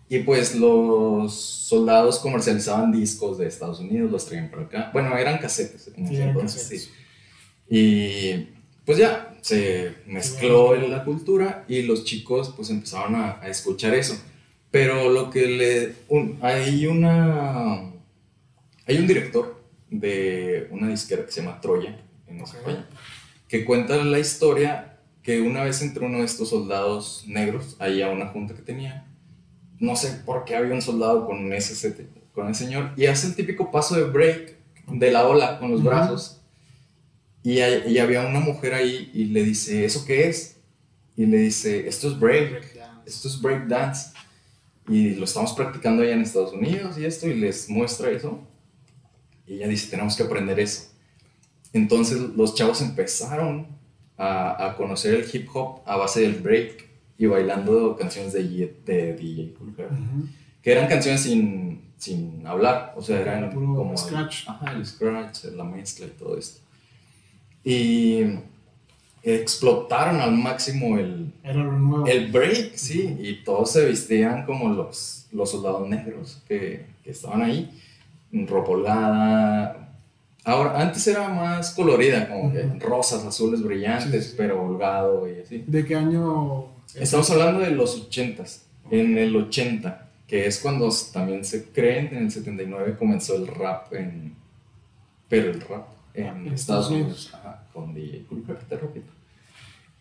Y 0.09 0.21
pues 0.21 0.55
los 0.57 1.35
soldados 1.35 2.21
comercializaban 2.21 2.91
discos 2.91 3.37
de 3.37 3.47
Estados 3.47 3.81
Unidos, 3.81 4.11
los 4.11 4.25
traían 4.25 4.51
para 4.51 4.63
acá. 4.63 4.91
Bueno, 4.95 5.15
eran 5.19 5.37
casetes. 5.39 5.89
en 5.89 6.07
Sí, 6.09 6.15
ese 6.15 6.23
eran 6.23 6.29
entonces, 6.31 6.63
sí. 6.67 6.91
Y 7.69 8.49
pues 8.87 8.97
ya, 8.97 9.37
se 9.43 9.93
mezcló 10.07 10.75
en 10.75 10.91
la 10.91 11.05
cultura 11.05 11.67
y 11.69 11.83
los 11.83 12.05
chicos 12.05 12.53
pues 12.57 12.71
empezaron 12.71 13.15
a, 13.15 13.41
a 13.43 13.49
escuchar 13.49 13.93
eso. 13.95 14.17
Pero 14.71 15.11
lo 15.11 15.29
que 15.29 15.47
le... 15.47 15.95
un- 16.09 16.39
hay 16.41 16.87
una... 16.87 17.93
Hay 18.87 18.97
un 18.99 19.07
director 19.07 19.63
de 19.91 20.67
una 20.71 20.89
disquera 20.89 21.27
que 21.27 21.31
se 21.33 21.43
llama 21.43 21.61
Troya 21.61 22.01
en 22.27 22.41
Ok. 22.41 22.47
España 22.55 22.87
que 23.55 23.65
cuenta 23.65 23.95
la 24.03 24.19
historia 24.19 24.99
que 25.23 25.41
una 25.41 25.63
vez 25.63 25.81
entró 25.81 26.07
uno 26.07 26.19
de 26.19 26.25
estos 26.25 26.49
soldados 26.51 27.23
negros 27.29 27.77
ahí 27.79 28.03
a 28.03 28.11
una 28.11 28.27
junta 28.27 28.53
que 28.53 28.63
tenía. 28.63 29.07
No 29.79 29.95
sé 29.95 30.11
por 30.27 30.45
qué 30.45 30.57
había 30.57 30.75
un 30.75 30.83
soldado 30.83 31.25
con 31.25 31.53
ese, 31.53 32.09
con 32.33 32.49
ese 32.49 32.65
señor 32.65 32.91
y 32.97 33.07
hace 33.07 33.29
el 33.29 33.37
típico 33.37 33.71
paso 33.71 33.95
de 33.95 34.03
break 34.11 34.57
de 34.89 35.11
la 35.13 35.29
ola 35.29 35.61
con 35.61 35.71
los 35.71 35.85
brazos. 35.85 36.41
Y, 37.45 37.61
hay- 37.61 37.85
y 37.93 37.99
había 37.99 38.27
una 38.27 38.41
mujer 38.41 38.75
ahí 38.75 39.13
y 39.15 39.27
le 39.27 39.45
dice, 39.45 39.85
¿eso 39.85 40.05
qué 40.05 40.29
es? 40.29 40.57
Y 41.17 41.27
le 41.27 41.37
dice, 41.37 41.87
esto 41.87 42.09
es 42.09 42.19
break, 42.19 42.51
Breakdance. 42.51 43.03
esto 43.07 43.29
es 43.29 43.41
break 43.41 43.69
dance. 43.69 44.11
Y 44.89 45.11
lo 45.15 45.27
estamos 45.27 45.53
practicando 45.53 46.03
allá 46.03 46.15
en 46.15 46.23
Estados 46.23 46.53
Unidos 46.53 46.99
y 46.99 47.05
esto, 47.05 47.29
y 47.29 47.35
les 47.35 47.71
muestra 47.71 48.11
eso. 48.11 48.41
Y 49.47 49.55
ella 49.55 49.69
dice, 49.69 49.91
tenemos 49.91 50.17
que 50.17 50.25
aprender 50.25 50.59
eso. 50.59 50.91
Entonces 51.75 52.19
los 52.35 52.55
chavos 52.55 52.81
empezaron 52.81 53.67
a, 54.17 54.67
a 54.71 54.77
conocer 54.77 55.15
el 55.15 55.27
hip 55.31 55.49
hop 55.53 55.81
a 55.85 55.97
base 55.97 56.23
del 56.23 56.35
break 56.37 56.89
y 57.19 57.27
bailando 57.27 57.95
canciones 57.97 58.33
de, 58.33 58.43
de 58.87 59.15
DJ 59.15 59.55
Cool 59.59 59.69
Ujú. 59.71 60.29
que 60.63 60.73
eran 60.73 60.89
canciones 60.89 61.23
sin, 61.23 61.83
sin 61.99 62.47
hablar, 62.47 62.95
o 62.97 63.03
sea, 63.03 63.21
eran 63.21 63.51
puro 63.51 63.75
como 63.75 63.93
el- 63.93 63.99
scratch. 63.99 64.49
ajá, 64.49 64.73
el 64.73 64.87
scratch, 64.87 65.45
la 65.57 65.65
mezcla 65.65 66.07
y 66.07 66.11
todo 66.11 66.39
esto. 66.39 66.61
Y 67.65 68.23
explotaron 69.23 70.21
al 70.21 70.33
máximo 70.33 70.99
el, 70.99 71.33
el 72.07 72.31
break, 72.31 72.77
sí, 72.77 73.17
y 73.21 73.43
todos 73.45 73.73
se 73.73 73.85
vestían 73.85 74.45
como 74.45 74.69
los, 74.69 75.27
los 75.33 75.51
soldados 75.51 75.89
negros 75.89 76.43
que, 76.47 76.87
que 77.03 77.11
estaban 77.11 77.43
ahí, 77.43 77.71
ropa 78.33 78.71
holgada. 78.71 79.81
Ahora, 80.45 80.79
antes 80.81 81.07
era 81.07 81.29
más 81.29 81.71
colorida, 81.71 82.29
como 82.29 82.53
que 82.53 82.63
rosas, 82.79 83.25
azules 83.25 83.63
brillantes, 83.63 84.25
Sí, 84.25 84.31
sí. 84.31 84.35
pero 84.37 84.63
holgado 84.63 85.27
y 85.29 85.41
así. 85.41 85.65
¿De 85.67 85.85
qué 85.87 85.97
año? 85.97 86.67
Estamos 86.95 87.31
hablando 87.31 87.61
de 87.61 87.71
los 87.71 88.11
80s. 88.11 88.61
En 88.91 89.17
el 89.17 89.35
80, 89.35 90.09
que 90.27 90.47
es 90.47 90.59
cuando 90.59 90.91
también 91.13 91.45
se 91.45 91.65
creen, 91.71 92.09
en 92.13 92.25
el 92.25 92.31
79 92.31 92.97
comenzó 92.99 93.37
el 93.37 93.47
rap 93.47 93.93
en. 93.95 94.35
Pero 95.29 95.51
el 95.51 95.61
rap 95.63 95.87
en, 96.13 96.47
En 96.47 96.53
Estados 96.53 96.91
Unidos, 96.91 97.31
ajá, 97.33 97.63
con 97.73 97.95
DJ 97.95 98.27
Cool 98.29 98.45
te 98.69 98.77
repito. 98.77 99.11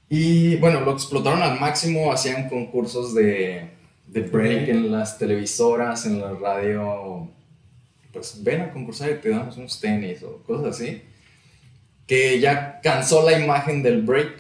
Y 0.09 0.57
bueno, 0.57 0.81
lo 0.81 0.91
explotaron 0.91 1.41
al 1.41 1.59
máximo, 1.59 2.11
hacían 2.11 2.49
concursos 2.49 3.15
de, 3.15 3.69
de 4.07 4.21
break 4.21 4.67
en 4.67 4.91
las 4.91 5.17
televisoras, 5.17 6.05
en 6.05 6.19
la 6.19 6.33
radio. 6.33 7.29
Pues 8.13 8.43
ven 8.43 8.61
a 8.61 8.71
concursar 8.71 9.09
y 9.09 9.15
te 9.15 9.29
damos 9.29 9.57
unos 9.57 9.79
tenis 9.79 10.21
o 10.23 10.43
cosas 10.43 10.75
así. 10.75 11.01
Que 12.07 12.39
ya 12.39 12.79
cansó 12.81 13.27
la 13.27 13.39
imagen 13.39 13.81
del 13.81 14.03
break 14.03 14.39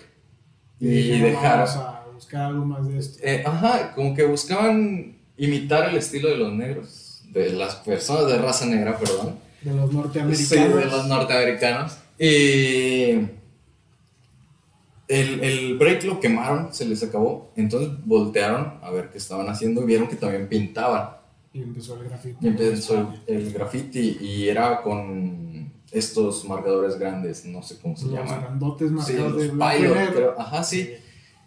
y 0.79 1.19
dejaron. 1.19 1.65
Vamos 1.65 1.75
a 1.75 2.05
buscar 2.13 2.41
algo 2.43 2.65
más 2.65 2.87
de 2.87 2.99
esto. 2.99 3.19
Eh, 3.23 3.43
ajá, 3.45 3.93
como 3.95 4.13
que 4.13 4.23
buscaban 4.23 5.17
imitar 5.37 5.89
el 5.89 5.97
estilo 5.97 6.29
de 6.29 6.37
los 6.37 6.53
negros, 6.53 7.23
de 7.31 7.51
las 7.53 7.75
personas 7.75 8.27
de 8.27 8.37
raza 8.37 8.65
negra, 8.65 8.97
perdón. 8.97 9.39
De 9.61 9.73
los 9.73 9.91
norteamericanos. 9.91 10.47
Sí, 10.47 10.79
de 10.79 10.85
los 10.85 11.07
norteamericanos. 11.07 11.97
Y 12.19 13.11
el, 15.07 15.43
el 15.43 15.77
break 15.77 16.03
lo 16.03 16.19
quemaron, 16.19 16.73
se 16.73 16.85
les 16.85 17.01
acabó. 17.01 17.51
Entonces 17.55 17.89
voltearon 18.05 18.79
a 18.81 18.91
ver 18.91 19.09
qué 19.09 19.17
estaban 19.17 19.49
haciendo 19.49 19.81
y 19.81 19.85
vieron 19.85 20.07
que 20.07 20.15
también 20.15 20.47
pintaban. 20.47 21.22
Y 21.53 21.61
empezó 21.61 21.95
el 22.01 22.09
graffiti. 22.09 22.37
Y 22.41 22.47
empezó 22.47 23.13
el 23.27 23.53
graffiti 23.53 24.17
y 24.19 24.47
era 24.49 24.81
con 24.81 25.71
estos 25.91 26.45
marcadores 26.45 26.97
grandes, 26.97 27.45
no 27.45 27.61
sé 27.61 27.77
cómo 27.79 27.95
se 27.95 28.05
los 28.05 28.15
llaman. 28.15 28.41
grandotes 28.41 28.87
Sí, 28.89 28.93
marcados 28.95 29.31
los 29.33 29.41
de 29.43 29.49
pilot, 29.49 30.13
creo. 30.15 30.35
Ajá, 30.39 30.63
sí. 30.63 30.89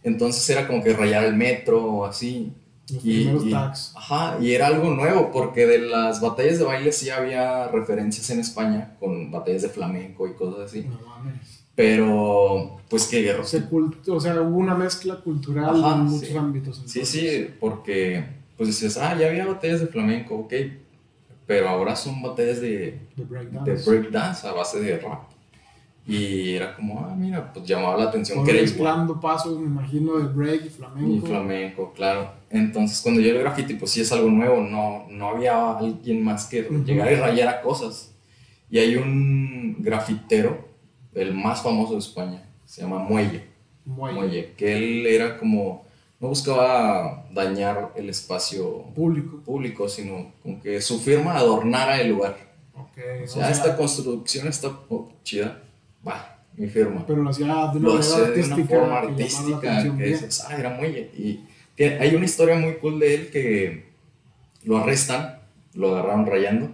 Entonces 0.04 0.48
era 0.50 0.68
como 0.68 0.82
que 0.84 0.92
rayar 0.92 1.24
el 1.24 1.34
metro 1.34 1.84
o 1.84 2.04
así. 2.04 2.52
Los 2.88 3.04
Y, 3.04 3.24
primeros 3.24 3.44
y- 3.46 3.50
tags. 3.50 3.92
ajá, 3.96 4.38
y 4.40 4.52
era 4.52 4.68
algo 4.68 4.90
nuevo 4.90 5.32
porque 5.32 5.66
de 5.66 5.78
las 5.80 6.20
batallas 6.20 6.60
de 6.60 6.64
baile 6.64 6.92
sí 6.92 7.10
había 7.10 7.66
referencias 7.66 8.30
en 8.30 8.38
España 8.38 8.94
con 9.00 9.32
batallas 9.32 9.62
de 9.62 9.68
flamenco 9.70 10.28
y 10.28 10.34
cosas 10.34 10.70
así. 10.70 10.82
No 10.84 11.00
mames. 11.04 11.64
Pero, 11.74 12.78
pues 12.88 13.06
que 13.08 13.22
guerra. 13.22 13.44
Se 13.44 13.64
o 14.08 14.20
sea, 14.20 14.40
hubo 14.40 14.56
una 14.58 14.76
mezcla 14.76 15.16
cultural 15.16 15.84
Ajá, 15.84 15.96
en 15.96 16.04
muchos 16.04 16.28
sí. 16.28 16.36
ámbitos. 16.36 16.76
Sí, 16.86 17.00
entonces. 17.00 17.08
sí, 17.08 17.48
porque 17.58 18.24
pues 18.56 18.68
dices, 18.68 18.96
ah, 18.98 19.16
ya 19.18 19.28
había 19.28 19.46
batallas 19.46 19.80
de 19.80 19.86
flamenco, 19.86 20.34
ok, 20.36 20.52
pero 21.46 21.68
ahora 21.68 21.94
son 21.94 22.20
batallas 22.22 22.60
de, 22.60 22.98
De 23.16 23.24
breakdance. 23.24 23.88
breakdance 23.90 24.46
a 24.46 24.52
base 24.52 24.80
de 24.80 24.98
rap. 24.98 25.22
Y 26.08 26.54
era 26.54 26.74
como, 26.76 27.00
ah, 27.00 27.14
mira, 27.16 27.52
pues 27.52 27.66
llamaba 27.66 27.96
la 27.96 28.04
atención 28.10 28.44
que 28.44 28.52
era 28.52 28.60
mezclando 28.60 29.20
pasos, 29.20 29.58
me 29.58 29.66
imagino, 29.66 30.18
de 30.18 30.28
break 30.28 30.66
y 30.66 30.68
flamenco. 30.68 31.10
Y 31.16 31.20
flamenco, 31.20 31.92
claro. 31.94 32.30
Entonces, 32.48 33.00
cuando 33.00 33.20
yo 33.20 33.30
el 33.32 33.38
graffiti, 33.40 33.74
pues 33.74 33.90
sí 33.90 34.02
es 34.02 34.12
algo 34.12 34.30
nuevo, 34.30 34.60
no, 34.60 35.06
no 35.10 35.30
había 35.30 35.76
alguien 35.76 36.22
más 36.22 36.46
que 36.46 36.60
Ujú. 36.62 36.84
llegara 36.84 37.10
y 37.12 37.16
rayara 37.16 37.60
cosas. 37.60 38.12
Y 38.70 38.78
hay 38.78 38.94
un 38.96 39.76
grafitero, 39.80 40.68
el 41.12 41.34
más 41.34 41.62
famoso 41.62 41.94
de 41.94 41.98
España, 41.98 42.42
se 42.64 42.82
llama 42.82 42.98
Muelle. 43.00 43.44
Muelle. 43.84 44.14
Muelle, 44.16 44.52
que 44.56 44.76
él 44.76 45.06
era 45.06 45.38
como, 45.38 45.85
no 46.18 46.28
buscaba 46.28 47.26
dañar 47.32 47.92
el 47.96 48.08
espacio 48.08 48.84
Público. 48.94 49.40
público, 49.44 49.88
sino 49.88 50.32
como 50.42 50.60
que 50.62 50.80
su 50.80 50.98
firma 50.98 51.36
adornara 51.36 52.00
el 52.00 52.08
lugar. 52.10 52.36
Ok. 52.74 52.98
O 53.20 53.24
o 53.24 53.26
sea, 53.26 53.42
sea, 53.44 53.50
esta 53.50 53.76
construcción 53.76 54.48
está 54.48 54.68
oh, 54.88 55.12
chida, 55.22 55.62
va, 56.06 56.38
mi 56.56 56.68
firma. 56.68 57.04
pero 57.06 57.22
lo 57.22 57.30
hacía 57.30 57.46
de 57.46 57.52
una 57.52 57.78
Lo 57.78 57.98
hacía 57.98 58.30
de 58.30 58.42
una 58.42 58.56
forma 58.64 59.00
que 59.02 59.06
artística 59.08 59.56
atención 59.56 59.98
que 59.98 60.04
dices, 60.06 60.44
ah, 60.48 60.56
era 60.58 60.70
muelle. 60.70 61.10
Y 61.16 61.40
tiene- 61.74 61.98
hay 61.98 62.14
una 62.14 62.24
historia 62.24 62.56
muy 62.56 62.74
cool 62.76 62.98
de 62.98 63.14
él 63.14 63.30
que 63.30 63.86
lo 64.64 64.78
arrestan, 64.78 65.40
lo 65.74 65.94
agarraron 65.94 66.26
rayando. 66.26 66.70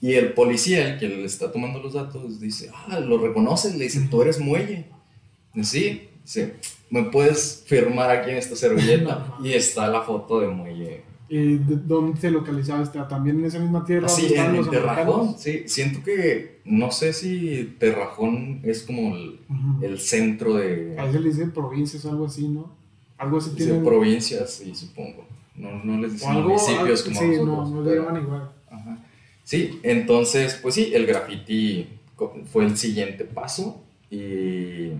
Y 0.00 0.12
el 0.14 0.32
policía, 0.32 0.90
el 0.90 0.98
que 0.98 1.08
le 1.08 1.24
está 1.24 1.50
tomando 1.50 1.80
los 1.80 1.94
datos, 1.94 2.38
dice, 2.38 2.70
ah, 2.72 3.00
lo 3.00 3.18
reconoces, 3.18 3.74
le 3.74 3.84
dice, 3.84 4.06
tú 4.10 4.22
eres 4.22 4.38
muelle. 4.38 4.84
Dice, 5.54 5.70
sí, 5.70 6.08
dice, 6.34 6.54
¿me 6.90 7.04
puedes 7.04 7.64
firmar 7.66 8.10
aquí 8.10 8.30
en 8.30 8.36
esta 8.36 8.54
servilleta? 8.56 9.34
No, 9.40 9.46
y 9.46 9.52
está 9.54 9.88
la 9.88 10.02
foto 10.02 10.40
de 10.40 10.48
muelle. 10.48 11.02
¿Y 11.30 11.56
de 11.58 11.76
dónde 11.76 12.18
se 12.20 12.30
localizaba 12.30 12.82
este? 12.82 12.98
¿También 13.00 13.38
en 13.40 13.44
esa 13.46 13.58
misma 13.58 13.84
tierra? 13.84 14.06
Estaban 14.06 14.54
en, 14.54 14.62
en 14.64 14.70
Terrajón, 14.70 15.34
sí, 15.38 15.64
siento 15.66 16.02
que, 16.02 16.60
no 16.64 16.90
sé 16.90 17.12
si 17.12 17.76
Terrajón 17.78 18.60
es 18.62 18.82
como 18.82 19.14
el, 19.14 19.40
Ujú. 19.48 19.84
el 19.84 19.98
centro 20.00 20.54
de, 20.54 20.96
A 20.98 21.04
veces 21.04 21.20
le 21.20 21.28
dicen 21.28 21.50
provincias, 21.50 22.06
algo 22.06 22.26
así, 22.26 22.48
¿no? 22.48 22.72
Algo 23.18 23.38
así 23.38 23.50
de 23.50 23.56
tienen. 23.56 23.84
provincias, 23.84 24.54
sí, 24.54 24.74
supongo. 24.74 25.26
No, 25.54 25.84
no 25.84 25.98
les 26.00 26.10
o 26.12 26.14
dicen 26.14 26.28
algo, 26.30 26.48
municipios 26.50 27.06
algo- 27.06 27.18
como 27.18 27.20
sí, 27.32 27.38
no, 27.40 27.44
nosotros. 27.46 27.70
no 27.72 27.82
le 27.82 27.90
pero- 27.90 28.04
llaman 28.06 28.22
igual. 28.22 28.50
Ajá. 28.70 28.98
Sí, 29.44 29.80
entonces, 29.82 30.58
pues 30.62 30.74
sí, 30.76 30.92
el 30.94 31.04
graffiti 31.04 31.88
fue 32.52 32.64
el 32.64 32.76
siguiente 32.78 33.24
paso 33.24 33.82
y 34.10 34.92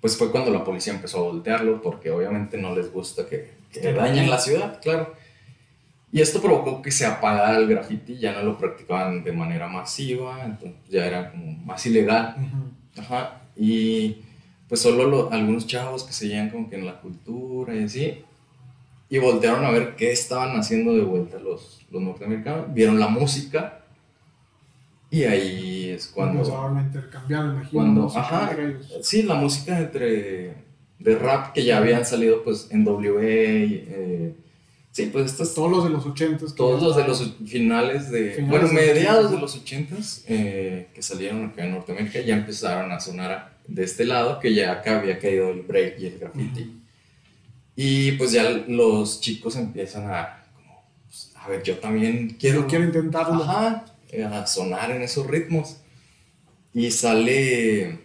pues 0.00 0.16
fue 0.16 0.30
cuando 0.30 0.50
la 0.50 0.64
policía 0.64 0.92
empezó 0.94 1.18
a 1.18 1.22
voltearlo 1.22 1.80
porque 1.82 2.10
obviamente 2.10 2.56
no 2.56 2.74
les 2.74 2.92
gusta 2.92 3.26
que, 3.26 3.50
que 3.72 3.80
Que 3.80 3.92
dañen 3.92 4.30
la 4.30 4.38
ciudad, 4.38 4.80
claro. 4.80 5.14
Y 6.12 6.20
esto 6.20 6.40
provocó 6.42 6.82
que 6.82 6.90
se 6.90 7.06
apagara 7.06 7.56
el 7.56 7.68
graffiti, 7.68 8.18
ya 8.18 8.32
no 8.32 8.42
lo 8.42 8.58
practicaban 8.58 9.22
de 9.22 9.32
manera 9.32 9.68
masiva, 9.68 10.42
entonces 10.44 10.76
ya 10.88 11.06
era 11.06 11.30
como 11.30 11.52
más 11.64 11.84
ilegal. 11.86 12.34
Ajá, 12.98 13.42
y 13.56 14.16
pues 14.68 14.80
solo 14.80 15.04
lo- 15.06 15.32
algunos 15.32 15.66
chavos 15.66 16.02
que 16.04 16.12
seguían 16.12 16.50
como 16.50 16.68
que 16.68 16.76
en 16.76 16.86
la 16.86 17.00
cultura 17.00 17.74
y 17.76 17.84
así, 17.84 18.24
y 19.08 19.18
voltearon 19.18 19.64
a 19.64 19.70
ver 19.70 19.94
qué 19.96 20.10
estaban 20.12 20.56
haciendo 20.58 20.94
de 20.94 21.02
vuelta 21.02 21.38
los, 21.38 21.80
los 21.90 22.00
norteamericanos, 22.02 22.72
vieron 22.74 22.98
la 22.98 23.08
música, 23.08 23.79
y 25.10 25.24
ahí 25.24 25.90
es 25.90 26.06
cuando... 26.06 26.40
Empezaron 26.40 26.78
a 26.78 26.82
intercambiar, 26.82 27.44
imagino. 27.44 27.70
cuando 27.72 28.02
música 28.02 28.20
ajá, 28.20 28.50
entre 28.50 28.68
ellos. 28.68 28.98
sí, 29.02 29.22
la 29.22 29.34
música 29.34 29.78
entre, 29.78 30.54
de 30.98 31.18
rap 31.18 31.52
que 31.52 31.64
ya 31.64 31.78
habían 31.78 32.04
salido 32.04 32.44
pues 32.44 32.68
en 32.70 32.86
WA, 32.86 33.20
eh, 33.22 34.34
sí, 34.92 35.06
pues 35.12 35.26
estas... 35.26 35.52
Todos 35.54 35.70
los 35.70 35.84
de 35.84 35.90
los 35.90 36.06
ochentas. 36.06 36.54
Todos 36.54 36.82
los 36.82 36.96
de 36.96 37.08
los 37.08 37.34
finales 37.46 38.10
de. 38.10 38.34
Finales 38.34 38.50
bueno, 38.50 38.72
mediados 38.72 39.26
80s. 39.26 39.34
de 39.34 39.40
los 39.40 39.64
80s 39.64 40.24
eh, 40.28 40.88
que 40.94 41.02
salieron 41.02 41.46
acá 41.46 41.64
en 41.64 41.72
Norteamérica 41.72 42.20
ya 42.20 42.36
empezaron 42.36 42.92
a 42.92 43.00
sonar 43.00 43.58
de 43.66 43.84
este 43.84 44.04
lado, 44.04 44.38
que 44.40 44.54
ya 44.54 44.72
acá 44.72 45.00
había 45.00 45.18
caído 45.18 45.50
el 45.50 45.62
break 45.62 45.98
y 46.00 46.06
el 46.06 46.18
graffiti. 46.18 46.62
Ujú. 46.62 46.72
Y 47.76 48.12
pues 48.12 48.32
ya 48.32 48.48
los 48.68 49.20
chicos 49.20 49.56
empiezan 49.56 50.10
a. 50.10 50.44
Como, 50.54 50.84
pues, 51.06 51.32
a 51.34 51.48
ver, 51.48 51.62
yo 51.62 51.78
también 51.78 52.36
quiero. 52.38 52.62
Yo 52.62 52.66
quiero 52.66 52.84
intentarlo. 52.84 53.42
Ajá, 53.42 53.84
a 54.24 54.46
sonar 54.46 54.90
en 54.90 55.02
esos 55.02 55.26
ritmos. 55.26 55.78
Y 56.72 56.90
sale. 56.90 57.98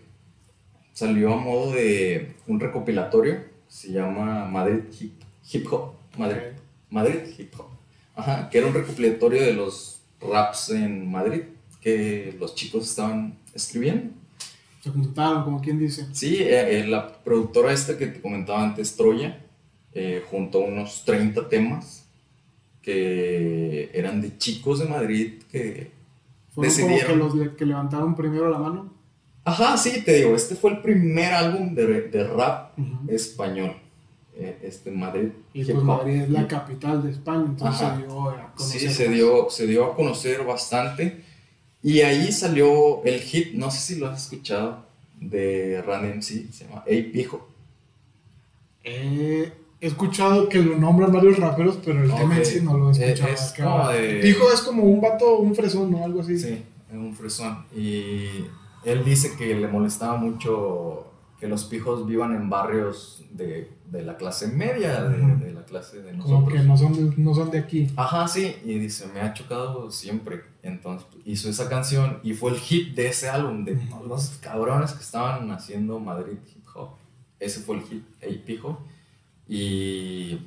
Salió 0.94 1.34
a 1.34 1.38
modo 1.38 1.74
de 1.74 2.36
un 2.48 2.60
recopilatorio, 2.60 3.44
se 3.68 3.92
llama 3.92 4.46
Madrid 4.46 4.84
Hip, 5.00 5.22
Hip 5.52 5.74
Hop. 5.74 5.96
Madrid. 6.18 7.18
Hip 7.38 7.54
Hop. 7.60 7.68
Ajá, 8.16 8.50
que 8.50 8.60
era 8.60 8.68
un 8.68 8.74
recopilatorio 8.74 9.42
de 9.42 9.54
los 9.54 10.00
raps 10.22 10.70
en 10.70 11.12
Madrid 11.12 11.42
que 11.82 12.36
los 12.40 12.56
chicos 12.56 12.90
estaban 12.90 13.38
escribiendo. 13.54 14.12
Se 14.82 14.90
juntaron, 14.90 15.44
como 15.44 15.62
quien 15.62 15.80
dice. 15.80 16.08
Sí, 16.14 16.38
eh, 16.38 16.80
eh, 16.80 16.88
la 16.88 17.24
productora 17.24 17.74
esta 17.74 17.98
que 17.98 18.08
te 18.08 18.22
comentaba 18.22 18.64
antes, 18.64 18.96
Troya, 18.96 19.44
eh, 19.94 20.24
juntó 20.30 20.60
unos 20.60 21.04
30 21.06 21.50
temas 21.50 22.06
que 22.82 23.90
eran 23.94 24.22
de 24.22 24.38
chicos 24.38 24.80
de 24.80 24.86
Madrid 24.86 25.42
que... 25.52 25.95
Fueron 26.56 26.74
como 26.74 26.88
Decidieron. 26.88 27.30
que 27.32 27.38
los 27.38 27.50
que 27.56 27.66
levantaron 27.66 28.16
primero 28.16 28.50
la 28.50 28.58
mano. 28.58 28.94
Ajá, 29.44 29.78
sí, 29.78 30.02
te 30.04 30.14
digo, 30.14 30.36
este 30.36 30.56
fue 30.56 30.72
el 30.72 30.82
primer 30.82 31.32
álbum 31.34 31.76
de, 31.76 32.02
de 32.10 32.24
rap 32.28 32.72
español. 33.08 33.76
eh, 34.38 34.58
este 34.64 34.90
Madrid. 34.92 35.30
Y 35.54 35.64
pues. 35.66 35.84
Madrid 35.84 36.22
es 36.24 36.30
la 36.30 36.48
capital 36.48 37.04
de 37.04 37.12
España, 37.12 37.46
entonces 37.46 37.82
Ajá. 37.82 37.96
se 37.96 38.02
dio 38.04 38.30
a 38.30 38.52
conocer. 38.56 38.80
Sí, 38.82 38.90
se 38.90 39.06
más. 39.06 39.14
dio, 39.16 39.50
se 39.50 39.68
dio 39.68 39.86
a 39.86 39.96
conocer 39.96 40.44
bastante. 40.44 41.24
Y 41.84 42.02
ahí 42.02 42.32
salió 42.32 43.04
el 43.06 43.20
hit, 43.20 43.54
no 43.54 43.70
sé 43.70 43.80
si 43.80 44.00
lo 44.00 44.08
has 44.08 44.24
escuchado, 44.24 44.84
de 45.22 45.82
Run 45.86 46.18
MC, 46.18 46.52
se 46.52 46.66
llama 46.66 46.84
Ey 46.88 47.04
Pijo. 47.12 47.48
Eh, 48.84 49.52
he 49.86 49.90
escuchado 49.90 50.50
que 50.50 50.60
lo 50.62 50.78
nombran 50.78 51.12
varios 51.12 51.38
raperos, 51.40 51.78
pero 51.84 52.04
el 52.04 52.14
tema 52.14 52.38
en 52.38 52.46
sí 52.46 52.62
no 52.62 52.78
lo 52.78 52.90
he 52.90 52.92
escuchado. 52.92 53.34
es 53.34 53.52
¿Qué 53.56 53.64
como 53.64 53.78
va? 53.78 53.94
de- 53.94 54.20
Pijo 54.22 54.52
es 54.54 54.62
como 54.62 54.84
un 54.84 55.02
vato, 55.02 55.38
un 55.38 55.56
fresón, 55.56 55.92
¿no? 55.92 56.04
Algo 56.04 56.22
así. 56.22 56.38
Sí, 56.38 56.64
es 56.90 56.96
un 56.96 57.14
fresón. 57.16 57.66
Y 57.76 58.28
él 58.84 59.04
dice 59.04 59.36
que 59.38 59.56
le 59.56 59.68
molestaba 59.68 60.16
mucho 60.18 61.12
que 61.40 61.48
los 61.48 61.66
pijos 61.66 62.06
vivan 62.08 62.34
en 62.36 62.50
barrios 62.50 63.24
de, 63.32 63.70
de 63.92 64.02
la 64.04 64.16
clase 64.16 64.48
media, 64.48 65.04
de, 65.04 65.18
de 65.46 65.52
la 65.54 65.64
clase 65.66 66.02
de 66.02 66.12
Como 66.18 66.40
nosotros. 66.42 66.54
que 66.62 66.68
no 66.68 66.78
son, 66.78 66.94
de, 66.94 67.14
no 67.22 67.36
son 67.36 67.52
de 67.52 67.60
aquí. 67.60 67.88
Ajá, 67.98 68.28
sí, 68.28 68.56
y 68.64 68.80
dice, 68.80 69.08
me 69.14 69.20
ha 69.20 69.34
chocado 69.34 69.92
siempre. 69.92 70.42
Entonces 70.64 71.08
hizo 71.26 71.50
esa 71.50 71.68
canción 71.70 72.20
y 72.24 72.34
fue 72.34 72.52
el 72.52 72.58
hit 72.58 72.96
de 72.96 73.08
ese 73.10 73.28
álbum, 73.30 73.66
de 73.66 73.78
los 74.08 74.30
cabrones 74.42 74.94
que 74.94 75.04
estaban 75.04 75.52
haciendo 75.52 76.00
Madrid 76.00 76.38
Hip 76.56 76.66
Hop. 76.76 76.92
Ese 77.40 77.60
fue 77.60 77.76
el 77.76 77.82
hit, 77.84 78.04
Ey 78.22 78.42
Pijo. 78.46 78.80
Y 79.48 80.40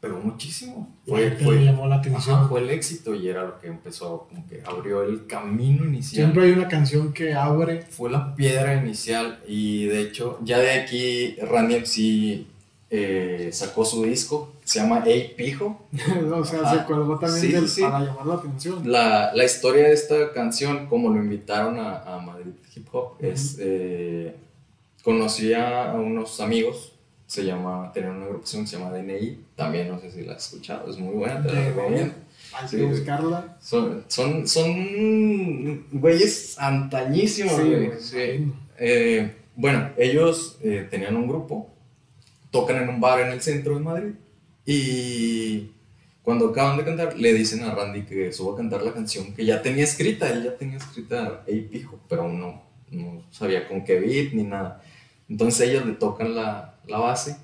pegó 0.00 0.18
muchísimo. 0.20 0.94
Fue, 1.06 1.30
fue, 1.32 1.56
le 1.56 1.64
llamó 1.66 1.86
la 1.86 1.96
atención. 1.96 2.36
ajá, 2.36 2.48
fue 2.48 2.60
el 2.60 2.70
éxito 2.70 3.14
y 3.14 3.28
era 3.28 3.44
lo 3.44 3.58
que 3.58 3.66
empezó, 3.68 4.26
como 4.28 4.46
que 4.46 4.62
abrió 4.64 5.02
el 5.02 5.26
camino 5.26 5.84
inicial. 5.84 6.24
Siempre 6.24 6.44
hay 6.44 6.52
una 6.52 6.68
canción 6.68 7.12
que 7.12 7.34
abre. 7.34 7.82
Fue 7.82 8.10
la 8.10 8.34
piedra 8.34 8.74
inicial 8.74 9.40
y 9.46 9.86
de 9.86 10.02
hecho 10.02 10.38
ya 10.42 10.58
de 10.58 10.70
aquí 10.72 11.36
Randy 11.40 11.74
MC 11.76 12.46
eh, 12.90 13.50
sacó 13.52 13.84
su 13.84 14.04
disco, 14.04 14.52
se 14.64 14.80
llama 14.80 15.02
Ey 15.04 15.34
Pijo. 15.36 15.86
o 16.32 16.44
sea, 16.44 16.60
Ajá. 16.62 16.78
se 16.80 16.84
colgó 16.86 17.18
también 17.18 17.40
Sí, 17.40 17.52
del- 17.52 17.68
sí, 17.68 17.74
sí. 17.76 17.82
para 17.82 18.00
llamar 18.00 18.26
la 18.26 18.34
atención. 18.34 18.90
La, 18.90 19.32
la 19.34 19.44
historia 19.44 19.84
de 19.84 19.92
esta 19.94 20.32
canción, 20.32 20.86
como 20.86 21.10
lo 21.10 21.16
invitaron 21.16 21.78
a, 21.78 21.98
a 22.02 22.18
Madrid 22.20 22.52
Hip 22.74 22.86
Hop, 22.92 23.16
es, 23.20 23.56
eh, 23.60 24.34
conocí 25.02 25.52
a 25.54 25.92
unos 25.94 26.40
amigos, 26.40 26.92
se 27.28 27.44
llama, 27.44 27.92
tenían 27.92 28.16
una 28.16 28.26
agrupación 28.26 28.64
que 28.64 28.70
se 28.70 28.78
llama 28.78 28.90
DNI, 28.90 29.44
también 29.54 29.88
no 29.88 30.00
sé 30.00 30.10
si 30.10 30.24
la 30.24 30.32
has 30.32 30.44
escuchado, 30.44 30.90
es 30.90 30.98
muy 30.98 31.14
buena, 31.14 31.40
te 31.40 31.52
la 31.52 31.64
recomiendo. 31.68 32.14
Hay 32.52 32.68
que 32.68 32.82
buscarla. 32.82 33.56
Son, 33.60 34.04
son, 34.08 34.48
son 34.48 35.86
güeyes 35.92 36.58
antañísimos, 36.58 37.54
Sí, 37.54 37.62
güey, 37.62 37.90
sí. 38.00 38.52
Eh, 38.78 39.36
bueno, 39.54 39.90
ellos 39.96 40.58
eh, 40.62 40.88
tenían 40.90 41.14
un 41.14 41.28
grupo 41.28 41.70
tocan 42.50 42.82
en 42.82 42.88
un 42.88 43.00
bar 43.00 43.20
en 43.20 43.32
el 43.32 43.40
centro 43.40 43.74
de 43.74 43.80
Madrid 43.80 44.12
y 44.64 45.70
cuando 46.22 46.48
acaban 46.48 46.76
de 46.76 46.84
cantar 46.84 47.16
le 47.18 47.32
dicen 47.32 47.62
a 47.62 47.74
Randy 47.74 48.02
que 48.02 48.32
suba 48.32 48.54
a 48.54 48.56
cantar 48.56 48.82
la 48.82 48.92
canción 48.92 49.34
que 49.34 49.44
ya 49.44 49.62
tenía 49.62 49.84
escrita, 49.84 50.30
él 50.30 50.44
ya 50.44 50.56
tenía 50.56 50.76
escrita 50.76 51.42
Ey 51.46 51.62
Pijo, 51.62 51.98
pero 52.08 52.28
no, 52.28 52.62
no 52.90 53.22
sabía 53.30 53.66
con 53.68 53.84
qué 53.84 53.98
beat 54.00 54.32
ni 54.32 54.42
nada. 54.44 54.82
Entonces 55.28 55.68
ellos 55.68 55.86
le 55.86 55.92
tocan 55.92 56.34
la, 56.34 56.77
la 56.88 56.98
base 56.98 57.36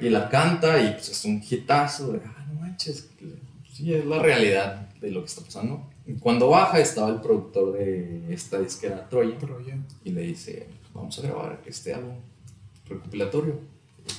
y 0.00 0.08
la 0.08 0.28
canta 0.28 0.80
y 0.82 0.92
pues 0.92 1.08
es 1.10 1.24
un 1.24 1.42
hitazo 1.48 2.12
de, 2.12 2.20
ah, 2.24 2.46
no 2.52 2.60
manches, 2.60 3.08
sí, 3.72 3.92
es 3.94 4.04
la 4.06 4.18
realidad 4.20 4.88
de 5.00 5.10
lo 5.10 5.20
que 5.20 5.26
está 5.26 5.42
pasando. 5.42 5.86
Y 6.06 6.14
cuando 6.14 6.48
baja 6.48 6.78
estaba 6.80 7.08
el 7.10 7.20
productor 7.20 7.72
de 7.74 8.32
esta 8.32 8.58
disquera 8.58 9.08
Troya, 9.08 9.36
Troya. 9.38 9.76
y 10.04 10.10
le 10.10 10.22
dice, 10.22 10.66
vamos 10.94 11.18
a 11.18 11.22
grabar 11.22 11.60
este 11.66 11.92
álbum 11.94 12.16
recopilatorio. 12.88 13.58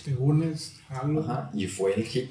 Te 0.06 0.14
unes, 0.16 0.80
hablo. 0.90 1.22
Ajá, 1.22 1.50
y 1.54 1.68
fue 1.68 1.94
el 1.96 2.04
hit. 2.06 2.30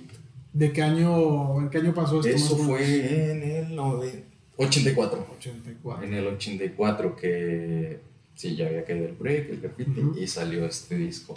¿De 0.53 0.73
qué 0.73 0.83
año, 0.83 1.61
en 1.61 1.69
qué 1.71 1.79
año 1.79 1.93
pasó 1.95 2.21
esto? 2.21 2.31
Eso 2.31 2.57
fue 2.57 3.33
en 3.33 3.43
el 3.43 3.77
nove- 3.77 4.23
84. 4.57 5.27
84. 5.39 6.05
En 6.05 6.15
el 6.15 6.27
84 6.27 7.17
que 7.17 8.01
sí, 8.35 8.57
ya 8.57 8.67
había 8.67 8.85
caído 8.85 9.07
el 9.07 9.13
break, 9.15 9.51
el 9.51 9.61
graffiti, 9.61 10.01
Ujú. 10.01 10.19
y 10.19 10.27
salió 10.27 10.65
este 10.67 10.97
disco. 10.97 11.37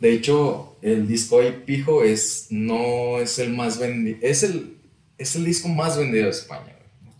De 0.00 0.12
hecho, 0.12 0.76
el 0.82 1.06
disco 1.06 1.40
Ay 1.40 1.62
Pijo 1.64 2.02
es, 2.02 2.48
no 2.50 3.18
es 3.18 3.38
el 3.38 3.52
más 3.54 3.78
vendido, 3.78 4.18
es 4.22 4.42
el, 4.42 4.76
es 5.18 5.34
el 5.36 5.44
disco 5.44 5.68
más 5.68 5.96
vendido 5.96 6.24
de 6.24 6.30
España, 6.30 6.74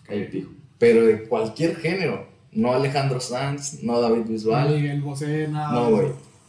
güey, 0.07 0.31
Pijo. 0.31 0.51
Pero 0.79 1.07
de 1.07 1.23
cualquier 1.25 1.77
género, 1.77 2.27
no 2.53 2.75
Alejandro 2.75 3.21
Sanz, 3.21 3.83
no 3.83 4.01
David 4.01 4.25
Bisbal, 4.27 4.75
Miguel 4.75 5.01
Bosé, 5.01 5.49
nada. 5.49 5.73
no, 5.73 5.91
güey. 5.91 6.09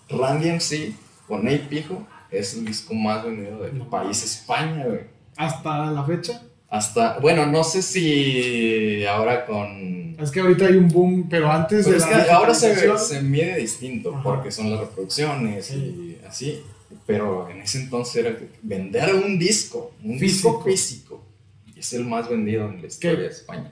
Randy 0.10 0.49
MC 0.51 0.93
con 1.27 1.47
Ay 1.47 1.65
Pijo 1.69 2.05
es 2.31 2.55
el 2.55 2.65
disco 2.65 2.93
más 2.93 3.23
vendido 3.23 3.62
del 3.63 3.77
No. 3.77 3.89
país 3.89 4.23
España, 4.23 4.84
güey. 4.86 5.01
Hasta 5.38 5.91
la 5.91 6.03
fecha. 6.03 6.41
Hasta, 6.75 7.19
bueno, 7.19 7.45
no 7.45 7.63
sé 7.63 7.81
si 7.81 9.05
ahora 9.05 9.45
con 9.45 10.15
Es 10.19 10.31
que 10.31 10.39
ahorita 10.41 10.65
hay 10.65 10.75
un 10.75 10.88
boom, 10.89 11.27
pero 11.29 11.51
antes 11.51 11.85
Pero 11.85 11.97
de 11.97 12.03
es 12.03 12.09
la 12.11 12.25
que 12.25 12.31
ahora 12.31 12.53
se, 12.53 12.97
se 12.97 13.21
mide 13.21 13.57
distinto 13.57 14.13
Ajá. 14.13 14.23
porque 14.23 14.51
son 14.51 14.69
las 14.71 14.79
reproducciones 14.81 15.65
Sí. 15.67 16.17
y 16.21 16.25
así. 16.25 16.61
Pero 17.05 17.49
en 17.49 17.61
ese 17.61 17.81
entonces 17.83 18.15
era 18.25 18.38
vender 18.61 19.13
un 19.15 19.38
disco, 19.39 19.93
un 20.03 20.19
Físico. 20.19 20.49
disco 20.49 20.63
físico, 20.63 21.23
es 21.77 21.93
el 21.93 22.05
más 22.05 22.29
vendido 22.29 22.67
en 22.69 22.81
la 22.81 22.88
historia 22.88 23.19
de 23.19 23.27
España. 23.27 23.71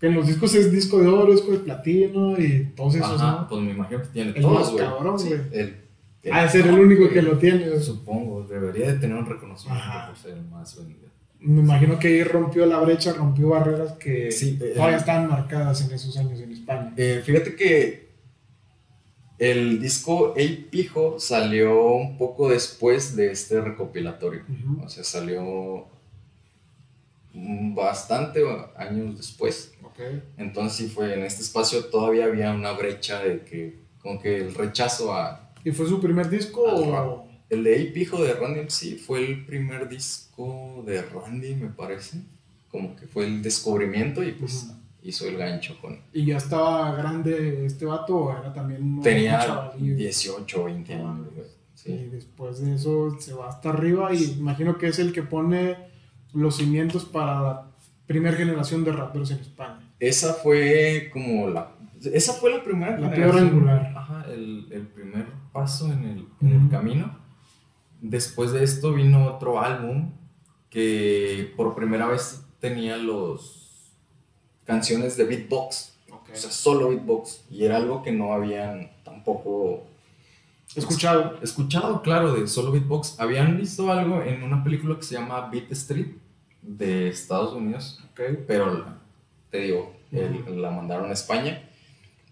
que 0.00 0.06
en 0.08 0.14
los 0.14 0.26
discos 0.26 0.54
es 0.54 0.70
disco 0.72 0.98
de 0.98 1.06
oro, 1.06 1.32
disco 1.32 1.52
de 1.52 1.58
platino 1.58 2.38
y 2.38 2.72
todos 2.76 2.96
esos, 2.96 3.20
Ajá, 3.20 3.40
¿no? 3.42 3.48
pues 3.48 3.62
me 3.62 3.70
imagino 3.70 4.02
que 4.02 4.08
tiene 4.08 4.30
El 4.36 4.42
todos, 4.42 4.72
güey. 4.72 4.84
cabrón, 4.84 5.18
Sí, 5.18 5.28
güey. 5.28 5.40
el- 5.52 6.50
ser 6.50 6.66
el 6.66 6.78
único 6.78 7.08
que 7.08 7.22
lo 7.22 7.38
tiene. 7.38 7.78
Supongo, 7.80 8.42
debería 8.44 8.92
de 8.92 8.98
tener 8.98 9.16
un 9.16 9.24
reconocimiento 9.26 9.82
Ajá. 9.84 10.08
por 10.08 10.16
ser 10.16 10.32
el 10.32 10.44
más 10.46 10.76
vendido. 10.76 11.08
Me 11.44 11.60
imagino 11.60 11.98
que 11.98 12.08
ahí 12.08 12.24
rompió 12.24 12.64
la 12.64 12.80
brecha, 12.80 13.12
rompió 13.12 13.50
barreras 13.50 13.92
que 13.92 14.32
Sí, 14.32 14.58
eh, 14.62 14.72
todavía 14.74 14.96
eh. 14.96 15.00
estaban 15.00 15.28
marcadas 15.28 15.82
en 15.82 15.92
esos 15.92 16.16
años 16.16 16.40
en 16.40 16.52
España. 16.52 16.92
Eh, 16.96 17.22
fíjate 17.24 17.54
que 17.54 18.08
el 19.38 19.80
disco 19.80 20.34
Ey 20.36 20.68
Pijo 20.70 21.20
salió 21.20 21.92
un 21.92 22.16
poco 22.16 22.48
después 22.48 23.14
de 23.14 23.30
este 23.30 23.60
recopilatorio. 23.60 24.42
O 24.82 24.88
sea, 24.88 25.04
salió 25.04 25.86
bastante 27.34 28.42
años 28.76 29.16
después. 29.18 29.74
Ok. 29.82 30.00
Entonces 30.38 30.78
sí 30.78 30.88
fue 30.88 31.12
en 31.14 31.24
este 31.24 31.42
espacio 31.42 31.84
todavía 31.86 32.24
había 32.24 32.52
una 32.52 32.72
brecha 32.72 33.22
de 33.22 33.44
que 33.44 33.80
como 34.00 34.20
que 34.20 34.38
el 34.38 34.54
rechazo 34.54 35.12
a 35.12 35.52
¿Y 35.64 35.72
fue 35.72 35.86
su 35.86 36.00
primer 36.00 36.28
disco 36.28 36.62
o...? 36.62 37.33
El 37.54 37.64
de 37.64 37.76
Pijo 37.94 38.22
de 38.22 38.34
Randy 38.34 38.60
MC 38.60 38.98
fue 38.98 39.24
el 39.24 39.44
primer 39.46 39.88
disco 39.88 40.82
de 40.86 41.02
Randy, 41.02 41.54
me 41.56 41.68
parece. 41.68 42.18
Como 42.70 42.94
que 42.96 43.06
fue 43.06 43.26
el 43.26 43.42
descubrimiento 43.42 44.22
y 44.24 44.32
pues 44.32 44.64
Ujú. 44.64 44.74
hizo 45.02 45.28
el 45.28 45.36
gancho 45.36 45.76
con 45.80 45.98
¿Y 46.12 46.26
ya 46.26 46.36
estaba 46.38 46.94
grande 46.96 47.64
este 47.66 47.84
vato 47.86 48.16
o 48.16 48.32
era 48.32 48.52
también 48.52 49.00
tenía 49.00 49.38
chavalillo? 49.44 49.96
18 49.96 50.60
o 50.60 50.64
20 50.64 50.94
Ah, 50.94 50.98
años, 50.98 51.28
güey. 51.34 51.46
Y 51.46 51.78
Sí. 51.78 52.08
después 52.10 52.60
de 52.60 52.74
eso 52.74 53.16
se 53.20 53.34
va 53.34 53.48
hasta 53.48 53.68
arriba 53.70 54.12
y 54.14 54.22
imagino 54.38 54.78
que 54.78 54.88
es 54.88 54.98
el 54.98 55.12
que 55.12 55.22
pone 55.22 55.76
los 56.32 56.56
cimientos 56.56 57.04
para 57.04 57.42
la 57.42 57.66
primera 58.06 58.36
generación 58.36 58.84
de 58.84 58.92
raperos 58.92 59.30
en 59.30 59.38
España. 59.38 59.80
Esa 60.00 60.34
fue 60.34 61.10
como 61.12 61.48
la. 61.50 61.70
Esa 62.12 62.32
fue 62.34 62.50
la 62.50 62.62
primera 62.62 62.98
La 62.98 63.12
piedra 63.12 63.38
angular. 63.38 63.92
Ajá, 63.96 64.26
el, 64.32 64.66
el 64.70 64.86
primer 64.88 65.26
paso 65.52 65.86
en 65.92 66.04
el, 66.04 66.26
en 66.42 66.48
el 66.48 66.56
Ujú. 66.58 66.70
camino. 66.70 67.18
Después 68.06 68.52
de 68.52 68.62
esto 68.62 68.92
vino 68.92 69.26
otro 69.26 69.58
álbum 69.60 70.10
que 70.68 71.54
por 71.56 71.74
primera 71.74 72.06
vez 72.06 72.42
tenía 72.60 72.98
los 72.98 73.92
canciones 74.64 75.16
de 75.16 75.24
beatbox. 75.24 75.94
O 76.10 76.36
sea, 76.36 76.50
solo 76.50 76.90
beatbox. 76.90 77.44
Y 77.50 77.64
era 77.64 77.76
algo 77.76 78.02
que 78.02 78.12
no 78.12 78.34
habían 78.34 78.90
tampoco 79.04 79.86
Escuchado. 80.76 81.38
escuchado, 81.42 82.02
claro, 82.02 82.34
de 82.34 82.46
solo 82.46 82.72
beatbox. 82.72 83.18
Habían 83.20 83.56
visto 83.58 83.90
algo 83.90 84.20
en 84.20 84.42
una 84.42 84.62
película 84.62 84.96
que 84.96 85.02
se 85.04 85.14
llama 85.14 85.48
Beat 85.48 85.72
Street 85.72 86.08
de 86.60 87.08
Estados 87.08 87.54
Unidos 87.54 88.00
pero 88.46 88.84
te 89.50 89.60
digo, 89.60 89.94
el- 90.12 90.60
la 90.60 90.70
mandaron 90.70 91.08
a 91.08 91.12
España. 91.14 91.70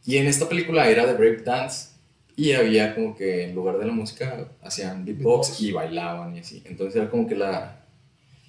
Y 0.05 0.19
en 0.19 0.27
esta 0.27 0.49
película 0.49 0.87
era 0.89 1.07
de 1.07 1.15
breakdance 1.15 1.92
y 2.37 2.53
había 2.53 2.95
como 2.95 3.15
que 3.15 3.45
en 3.45 3.55
lugar 3.55 3.79
de 3.79 3.87
la 3.87 3.93
música 3.93 4.49
hacían 4.63 5.05
beatbox, 5.05 5.61
y 5.61 5.73
bailaban 5.73 6.35
y 6.37 6.41
así. 6.41 6.63
Entonces 6.65 6.97
era 6.97 7.11
como 7.11 7.27
que 7.27 7.35
la, 7.37 7.85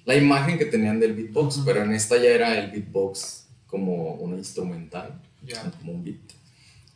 la 0.04 0.14
imagen 0.16 0.58
que 0.58 0.64
tenían 0.66 1.00
del 1.00 1.14
beatbox, 1.14 1.56
Ujú. 1.58 1.66
pero 1.66 1.82
en 1.82 1.92
esta 1.92 2.16
ya 2.16 2.30
era 2.30 2.58
el 2.58 2.70
beatbox 2.70 3.46
como 3.66 4.14
un 4.14 4.34
instrumental, 4.38 5.20
Ya. 5.44 5.70
como 5.80 5.92
un 5.92 6.04
beat. 6.04 6.16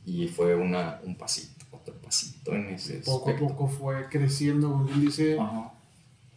Y 0.07 0.29
fue 0.29 0.55
una, 0.55 1.01
un 1.05 1.17
pasito, 1.17 1.65
otro 1.71 1.95
pasito 1.97 2.53
en 2.55 2.69
ese 2.69 2.95
Poco 3.05 3.29
a 3.29 3.33
aspecto. 3.33 3.49
poco 3.55 3.69
fue 3.69 4.07
creciendo, 4.09 4.71
como 4.73 4.85
dice, 5.01 5.39
Ajá. 5.39 5.73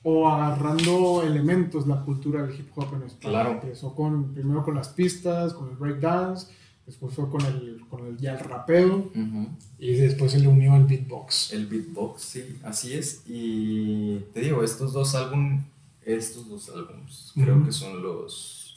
o 0.04 0.28
agarrando 0.28 1.24
elementos 1.24 1.88
la 1.88 2.02
cultura 2.04 2.42
del 2.44 2.54
hip 2.60 2.70
hop 2.76 2.94
en 2.96 3.04
España. 3.04 3.30
Claro. 3.32 3.52
Empezó 3.52 3.96
con, 3.96 4.34
primero 4.34 4.64
con 4.66 4.76
las 4.76 4.90
pistas, 4.90 5.54
con 5.54 5.70
el 5.70 5.76
breakdance, 5.76 6.48
después 6.86 7.14
fue 7.14 7.30
con 7.30 7.42
el, 7.46 7.82
con 7.90 8.06
el 8.06 8.18
ya 8.18 8.34
el 8.34 8.40
rapeo 8.40 9.12
Ujú. 9.16 9.48
y 9.80 9.94
después 9.94 10.32
se 10.34 10.40
le 10.40 10.48
unió 10.48 10.76
el 10.76 10.86
beatbox. 10.86 11.54
El 11.54 11.68
beatbox, 11.68 12.22
sí, 12.22 12.60
así 12.64 12.94
es. 12.94 13.22
Y 13.28 14.18
te 14.34 14.42
digo, 14.42 14.64
estos 14.64 14.94
dos 14.94 15.16
álbumes, 15.16 15.64
estos 16.04 16.50
dos 16.50 16.70
álbumes, 16.70 17.32
creo 17.36 17.56
Ujú. 17.58 17.66
que 17.66 17.72
son 17.72 18.02
los, 18.04 18.76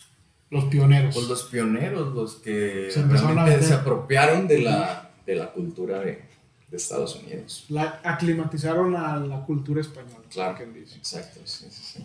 Los 0.51 0.65
pioneros. 0.67 1.15
pues, 1.15 1.29
los 1.29 1.43
pioneros, 1.45 2.15
los 2.15 2.35
que 2.37 2.89
Se 2.93 3.03
realmente 3.03 3.63
se 3.63 3.75
apropiaron 3.75 4.47
de 4.47 4.59
la, 4.61 5.11
de 5.27 5.35
la 5.37 5.51
cultura 5.53 6.01
de, 6.01 6.23
de 6.71 6.77
Estados 6.77 7.17
Unidos. 7.17 7.65
La 7.69 8.01
aclimatizaron 8.05 8.95
a 8.97 9.17
la 9.17 9.45
cultura 9.45 9.81
española. 9.81 10.25
Claro. 10.31 10.65
dice. 10.75 10.97
Exacto, 10.97 11.41
sí, 11.45 11.67
sí, 11.71 11.81
sí. 11.83 12.05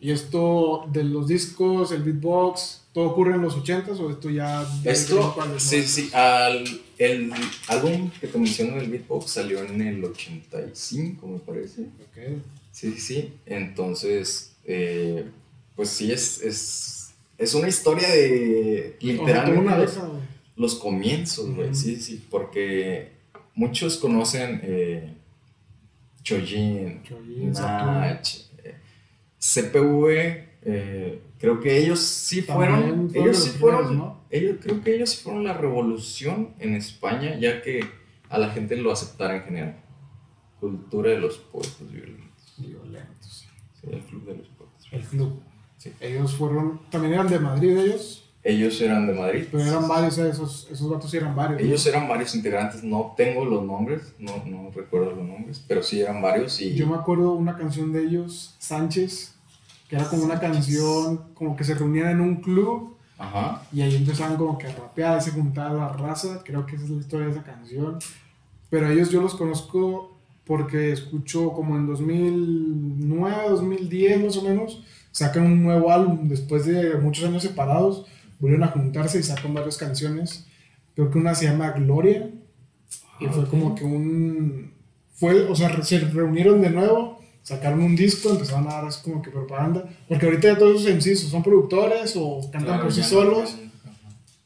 Y 0.00 0.12
esto 0.12 0.88
de 0.92 1.02
los 1.02 1.26
discos, 1.26 1.90
el 1.90 2.04
beatbox, 2.04 2.82
¿todo 2.92 3.06
ocurre 3.06 3.34
en 3.34 3.42
los 3.42 3.56
80s 3.56 3.98
o 3.98 4.10
esto 4.10 4.30
ya... 4.30 4.64
Esto, 4.84 5.36
sí, 5.58 5.82
sí, 5.82 6.10
al, 6.12 6.64
el 6.98 7.32
álbum 7.66 8.10
que 8.20 8.28
te 8.28 8.38
menciono 8.38 8.76
del 8.76 8.90
beatbox 8.90 9.32
salió 9.32 9.60
en 9.60 9.80
el 9.80 10.04
85, 10.04 11.26
me 11.26 11.38
parece. 11.40 11.82
Ok. 11.82 12.42
Sí, 12.70 12.92
sí, 12.92 13.00
sí. 13.00 13.32
Entonces, 13.44 14.52
eh, 14.64 15.24
pues 15.74 15.88
sí, 15.88 16.12
es, 16.12 16.42
es, 16.42 17.10
es 17.36 17.54
una 17.54 17.66
historia 17.66 18.08
de 18.08 18.96
literalmente 19.00 19.58
una 19.60 19.78
los, 19.78 19.98
los 20.54 20.74
comienzos, 20.76 21.54
güey. 21.56 21.74
Sí, 21.74 21.96
sí, 21.96 22.24
porque 22.30 23.12
muchos 23.54 23.96
conocen 23.96 24.60
eh, 24.62 25.12
Chojin, 26.22 27.02
Chojin, 27.02 27.52
Nach, 27.52 28.28
CPV. 29.38 30.48
eh, 30.62 31.22
creo 31.38 31.60
que 31.60 31.78
ellos 31.78 32.00
sí 32.00 32.42
fueron, 32.42 33.10
ellos 33.14 33.26
los 33.26 33.44
sí 33.44 33.50
fueron, 33.58 33.96
¿no? 33.96 34.20
ellos, 34.30 34.56
creo 34.60 34.82
que 34.82 34.94
ellos 34.96 35.10
sí 35.10 35.22
fueron 35.22 35.44
la 35.44 35.54
revolución 35.54 36.54
en 36.58 36.74
España, 36.74 37.38
ya 37.38 37.62
que 37.62 37.80
a 38.28 38.38
la 38.38 38.50
gente 38.50 38.76
lo 38.76 38.92
aceptara 38.92 39.36
en 39.36 39.42
general. 39.44 39.84
Cultura 40.60 41.10
de 41.12 41.20
los 41.20 41.38
poetas 41.38 41.90
violentos. 41.90 42.54
Violentos. 42.58 43.48
Sí, 43.80 43.88
el 43.90 44.00
club 44.00 44.24
de 44.26 44.34
los 44.36 44.48
poetas. 44.48 44.86
El 44.90 45.02
club. 45.02 45.40
Sí. 45.76 45.92
Ellos 46.00 46.34
fueron, 46.34 46.80
también 46.90 47.14
eran 47.14 47.28
de 47.28 47.38
Madrid 47.38 47.76
ellos, 47.78 48.27
Ellos 48.44 48.80
eran 48.80 49.06
de 49.06 49.14
Madrid. 49.14 49.46
pero 49.50 49.64
eran 49.64 49.88
varios, 49.88 50.16
eh, 50.18 50.28
esos, 50.28 50.68
esos 50.70 50.88
vatos 50.88 51.10
sí 51.10 51.16
eran 51.16 51.34
varios. 51.34 51.60
¿no? 51.60 51.66
Ellos 51.66 51.84
eran 51.86 52.08
varios 52.08 52.34
integrantes, 52.34 52.82
no 52.82 53.14
tengo 53.16 53.44
los 53.44 53.64
nombres, 53.64 54.14
no, 54.18 54.42
no 54.46 54.70
recuerdo 54.70 55.10
los 55.10 55.26
nombres, 55.26 55.62
pero 55.66 55.82
sí 55.82 56.00
eran 56.00 56.22
varios 56.22 56.60
y 56.60 56.74
Yo 56.74 56.86
me 56.86 56.94
acuerdo 56.94 57.32
una 57.32 57.56
canción 57.56 57.92
de 57.92 58.04
ellos, 58.04 58.54
Sánchez, 58.58 59.34
que 59.88 59.96
era 59.96 60.08
como 60.08 60.24
una 60.24 60.38
canción, 60.38 61.32
como 61.34 61.56
que 61.56 61.64
se 61.64 61.74
reunían 61.74 62.10
en 62.10 62.20
un 62.20 62.36
club 62.36 62.96
Ajá. 63.18 63.62
y 63.72 63.82
ahí 63.82 63.96
empezaban 63.96 64.36
como 64.36 64.56
que 64.56 64.68
a 64.68 64.74
rapear, 64.74 65.20
se 65.20 65.32
juntaba 65.32 65.74
la 65.74 65.88
raza, 65.88 66.42
creo 66.44 66.64
que 66.64 66.76
esa 66.76 66.84
es 66.84 66.90
la 66.90 67.00
historia 67.00 67.26
de 67.26 67.32
esa 67.32 67.42
canción. 67.42 67.98
Pero 68.70 68.90
ellos 68.90 69.10
yo 69.10 69.20
los 69.20 69.34
conozco 69.34 70.16
porque 70.44 70.92
escucho 70.92 71.52
como 71.52 71.76
en 71.76 71.86
2009, 71.86 73.50
2010 73.50 74.24
más 74.24 74.36
o 74.36 74.42
menos, 74.42 74.82
sacan 75.10 75.44
un 75.44 75.62
nuevo 75.62 75.90
álbum 75.90 76.28
después 76.28 76.64
de 76.64 76.96
muchos 76.96 77.24
años 77.24 77.42
separados, 77.42 78.06
volvieron 78.38 78.68
a 78.68 78.72
juntarse 78.72 79.18
y 79.18 79.22
sacan 79.22 79.54
varias 79.54 79.76
canciones. 79.76 80.46
Creo 80.94 81.10
que 81.10 81.18
una 81.18 81.34
se 81.34 81.46
llama 81.46 81.70
Gloria 81.72 82.30
y 83.20 83.26
fue 83.26 83.48
como 83.48 83.74
que 83.74 83.84
un 83.84 84.72
fue, 85.14 85.48
o 85.48 85.54
sea, 85.56 85.82
se 85.82 85.98
reunieron 85.98 86.60
de 86.60 86.70
nuevo, 86.70 87.20
sacaron 87.42 87.82
un 87.82 87.96
disco, 87.96 88.30
empezaron 88.30 88.68
a 88.68 88.74
dar 88.74 88.84
así 88.84 89.02
como 89.02 89.20
que 89.20 89.30
propaganda, 89.30 89.88
porque 90.08 90.26
ahorita 90.26 90.52
ya 90.52 90.58
todos 90.58 90.82
esos 90.82 90.94
MCs 90.94 91.28
son 91.28 91.42
productores 91.42 92.14
o 92.16 92.48
cantan 92.52 92.80
por 92.80 92.92
sí 92.92 93.02
solos. 93.02 93.56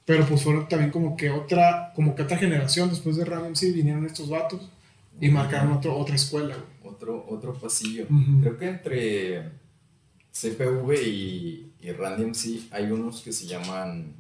pero 0.07 0.25
pues 0.27 0.43
fueron 0.43 0.69
también 0.69 0.91
como 0.91 1.17
que 1.17 1.31
otra 1.31 1.93
como 1.95 2.15
que 2.15 2.23
otra 2.23 2.39
generación 2.39 2.89
después 2.89 3.17
de 3.17 3.25
Ram 3.25 3.45
MC 3.51 3.73
vinieron 3.73 4.07
estos 4.07 4.31
vatos 4.31 4.71
y 5.21 5.29
marcaron 5.29 5.73
otro, 5.73 5.97
otra 5.97 6.15
escuela. 6.15 6.57
Otro, 6.83 7.25
otro 7.29 7.55
pasillo. 7.55 8.07
Creo 8.41 8.57
que 8.57 8.69
entre 8.69 9.51
CPV 10.33 10.95
y, 11.07 11.72
y 11.83 11.93
Randy 11.93 12.25
MC 12.25 12.69
hay 12.71 12.91
unos 12.91 13.23
que 13.23 13.33
se 13.33 13.47
llaman 13.47 14.15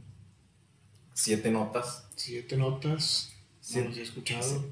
Siete 1.14 1.50
Notas. 1.50 2.08
Siete 2.16 2.56
Notas. 2.56 3.32
Sí, 3.60 3.80
no 3.80 3.94
he 3.94 4.02
escuchado. 4.02 4.64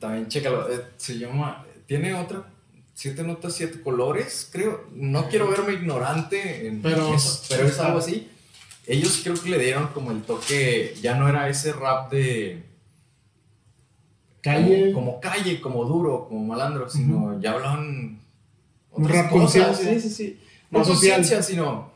También 0.00 0.28
chécalo. 0.28 0.68
Eh, 0.70 0.84
se 0.96 1.18
llama. 1.18 1.64
Tiene 1.86 2.12
otra. 2.14 2.52
Siete 2.92 3.22
notas, 3.22 3.54
siete 3.54 3.80
colores, 3.82 4.48
creo. 4.50 4.88
No 4.94 5.28
quiero 5.28 5.48
verme 5.48 5.74
ignorante 5.74 6.66
en 6.66 6.80
pero, 6.80 7.14
eso, 7.14 7.42
pero 7.48 7.68
es 7.68 7.78
algo 7.78 7.98
así. 7.98 8.26
Ellos 8.86 9.20
creo 9.22 9.40
que 9.40 9.50
le 9.50 9.58
dieron 9.58 9.88
como 9.88 10.12
el 10.12 10.22
toque. 10.22 10.96
Ya 11.02 11.14
no 11.14 11.28
era 11.28 11.48
ese 11.48 11.74
rap 11.74 12.10
de 12.10 12.64
Calle. 14.46 14.92
Como, 14.92 15.20
calle, 15.20 15.60
como 15.60 15.84
duro, 15.84 16.26
como 16.28 16.44
malandro, 16.44 16.88
sino 16.88 17.40
ya 17.40 17.52
hablan. 17.52 18.20
Un 18.92 19.08
rap. 19.08 19.30
Sí, 19.48 20.00
sí, 20.00 20.08
sí. 20.08 20.40
No, 20.70 20.82
conciencia, 20.82 21.42
sino. 21.42 21.90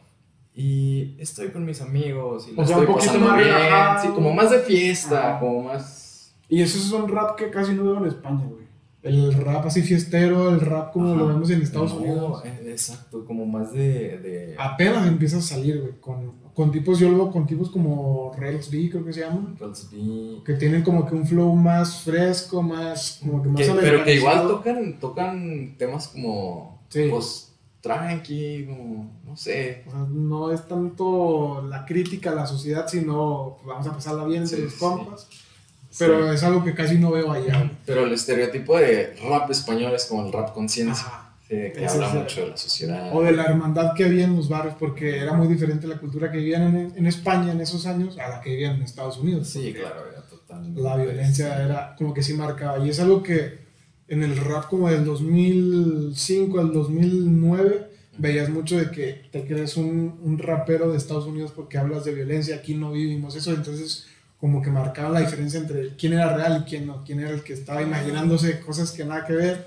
Y 0.54 1.16
estoy 1.18 1.48
con 1.48 1.64
mis 1.64 1.80
amigos. 1.80 2.48
Y 2.48 2.58
o 2.58 2.64
sea, 2.64 2.78
un 2.78 2.86
poquito 2.86 3.18
más 3.18 3.36
bien. 3.36 3.54
Sí, 4.02 4.08
como 4.08 4.32
más 4.32 4.50
de 4.50 4.58
fiesta, 4.60 5.38
como 5.38 5.62
más. 5.64 6.34
Y 6.48 6.62
eso 6.62 6.78
es 6.78 6.90
un 6.92 7.08
rap 7.08 7.36
que 7.36 7.50
casi 7.50 7.72
no 7.74 7.84
veo 7.84 7.98
en 7.98 8.06
España, 8.06 8.44
güey. 8.48 8.60
El 9.02 9.32
rap 9.32 9.64
así 9.64 9.80
fiestero, 9.80 10.50
el 10.50 10.60
rap 10.60 10.92
como 10.92 11.14
lo 11.14 11.28
vemos 11.28 11.48
en 11.50 11.62
Estados 11.62 11.92
Unidos. 11.92 12.42
Eh, 12.44 12.66
exacto, 12.66 13.24
como 13.24 13.46
más 13.46 13.72
de, 13.72 14.18
de... 14.18 14.54
Apenas 14.58 15.06
empieza 15.06 15.38
a 15.38 15.40
salir, 15.40 15.80
güey, 15.80 15.92
con 16.00 16.40
con 16.60 16.70
tipos, 16.70 16.98
yo 16.98 17.08
lo 17.08 17.16
veo 17.16 17.30
con 17.32 17.46
tipos 17.46 17.70
como 17.70 18.32
Rails 18.36 18.70
B, 18.70 18.90
creo 18.90 19.02
que 19.02 19.14
se 19.14 19.20
llama. 19.20 19.54
Rails 19.58 19.88
B. 19.90 20.42
Que 20.44 20.54
tienen 20.54 20.82
como 20.82 21.06
que 21.06 21.14
un 21.14 21.26
flow 21.26 21.54
más 21.54 22.02
fresco, 22.02 22.62
más, 22.62 23.18
como 23.22 23.42
que 23.42 23.48
más 23.48 23.62
Pero 23.80 24.04
que 24.04 24.16
igual 24.16 24.46
tocan, 24.46 24.98
tocan 24.98 25.74
temas 25.78 26.08
como, 26.08 26.82
sí. 26.88 27.06
pues, 27.10 27.49
tranqui, 27.80 28.66
como, 28.66 29.20
no 29.24 29.36
sé. 29.36 29.84
O 29.86 29.90
sea, 29.90 30.00
no 30.08 30.52
es 30.52 30.66
tanto 30.68 31.66
la 31.68 31.84
crítica 31.84 32.30
a 32.30 32.34
la 32.34 32.46
sociedad, 32.46 32.86
sino 32.88 33.56
pues, 33.56 33.66
vamos 33.66 33.86
a 33.86 33.92
pasarla 33.92 34.24
bien 34.24 34.42
entre 34.42 34.60
los 34.60 34.74
compas. 34.74 35.28
Pero 35.98 36.32
es 36.32 36.42
algo 36.44 36.62
que 36.62 36.74
casi 36.74 36.98
no 36.98 37.10
veo 37.10 37.32
allá. 37.32 37.70
Pero 37.84 38.04
el 38.04 38.12
estereotipo 38.12 38.78
de 38.78 39.16
rap 39.28 39.50
español 39.50 39.92
es 39.94 40.06
como 40.06 40.24
el 40.24 40.32
rap 40.32 40.52
conciencia 40.52 41.30
que 41.50 41.84
habla 41.84 42.08
mucho 42.10 42.42
de 42.42 42.50
la 42.50 42.56
sociedad. 42.56 43.10
O 43.12 43.22
de 43.22 43.32
la 43.32 43.44
hermandad 43.44 43.94
que 43.96 44.04
había 44.04 44.24
en 44.24 44.36
los 44.36 44.48
barrios, 44.48 44.76
porque 44.78 45.18
era 45.18 45.32
muy 45.32 45.48
diferente 45.48 45.88
la 45.88 45.98
cultura 45.98 46.30
que 46.30 46.38
vivían 46.38 46.62
en, 46.62 46.92
en 46.94 47.06
España 47.06 47.50
en 47.50 47.60
esos 47.60 47.86
años 47.86 48.16
a 48.18 48.28
la 48.28 48.40
que 48.40 48.50
vivían 48.50 48.76
en 48.76 48.82
Estados 48.82 49.18
Unidos. 49.18 49.48
Sí, 49.48 49.74
claro, 49.74 50.08
era 50.08 50.22
totalmente. 50.22 50.80
La 50.80 50.96
violencia 50.96 51.64
era 51.64 51.96
como 51.98 52.14
que 52.14 52.22
sí 52.22 52.34
marcaba. 52.34 52.78
Y 52.78 52.90
es 52.90 53.00
algo 53.00 53.20
que 53.22 53.69
en 54.10 54.22
el 54.22 54.36
rap 54.36 54.68
como 54.68 54.90
del 54.90 55.04
2005 55.06 56.60
al 56.60 56.72
2009 56.72 57.86
veías 58.18 58.50
mucho 58.50 58.76
de 58.76 58.90
que 58.90 59.22
te 59.30 59.46
crees 59.46 59.78
un, 59.78 60.18
un 60.22 60.38
rapero 60.38 60.90
de 60.90 60.98
Estados 60.98 61.26
Unidos 61.26 61.52
porque 61.56 61.78
hablas 61.78 62.04
de 62.04 62.12
violencia, 62.12 62.56
aquí 62.56 62.74
no 62.74 62.92
vivimos 62.92 63.34
eso, 63.36 63.52
entonces 63.52 64.08
como 64.38 64.60
que 64.60 64.70
marcaba 64.70 65.10
la 65.10 65.20
diferencia 65.20 65.60
entre 65.60 65.96
quién 65.96 66.14
era 66.14 66.36
real 66.36 66.62
y 66.62 66.68
quién 66.68 66.86
no, 66.86 67.04
quién 67.04 67.20
era 67.20 67.30
el 67.30 67.42
que 67.42 67.52
estaba 67.52 67.82
imaginándose 67.82 68.60
cosas 68.60 68.90
que 68.90 69.04
nada 69.04 69.24
que 69.24 69.34
ver 69.34 69.66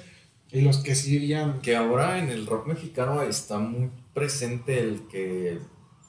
y 0.51 0.61
los 0.61 0.77
que 0.77 0.93
sí 0.93 1.15
irían. 1.15 1.61
Que 1.61 1.75
ahora 1.75 2.19
en 2.19 2.29
el 2.29 2.45
rock 2.45 2.67
mexicano 2.67 3.23
está 3.23 3.57
muy 3.57 3.89
presente 4.13 4.79
el 4.79 5.07
que, 5.07 5.59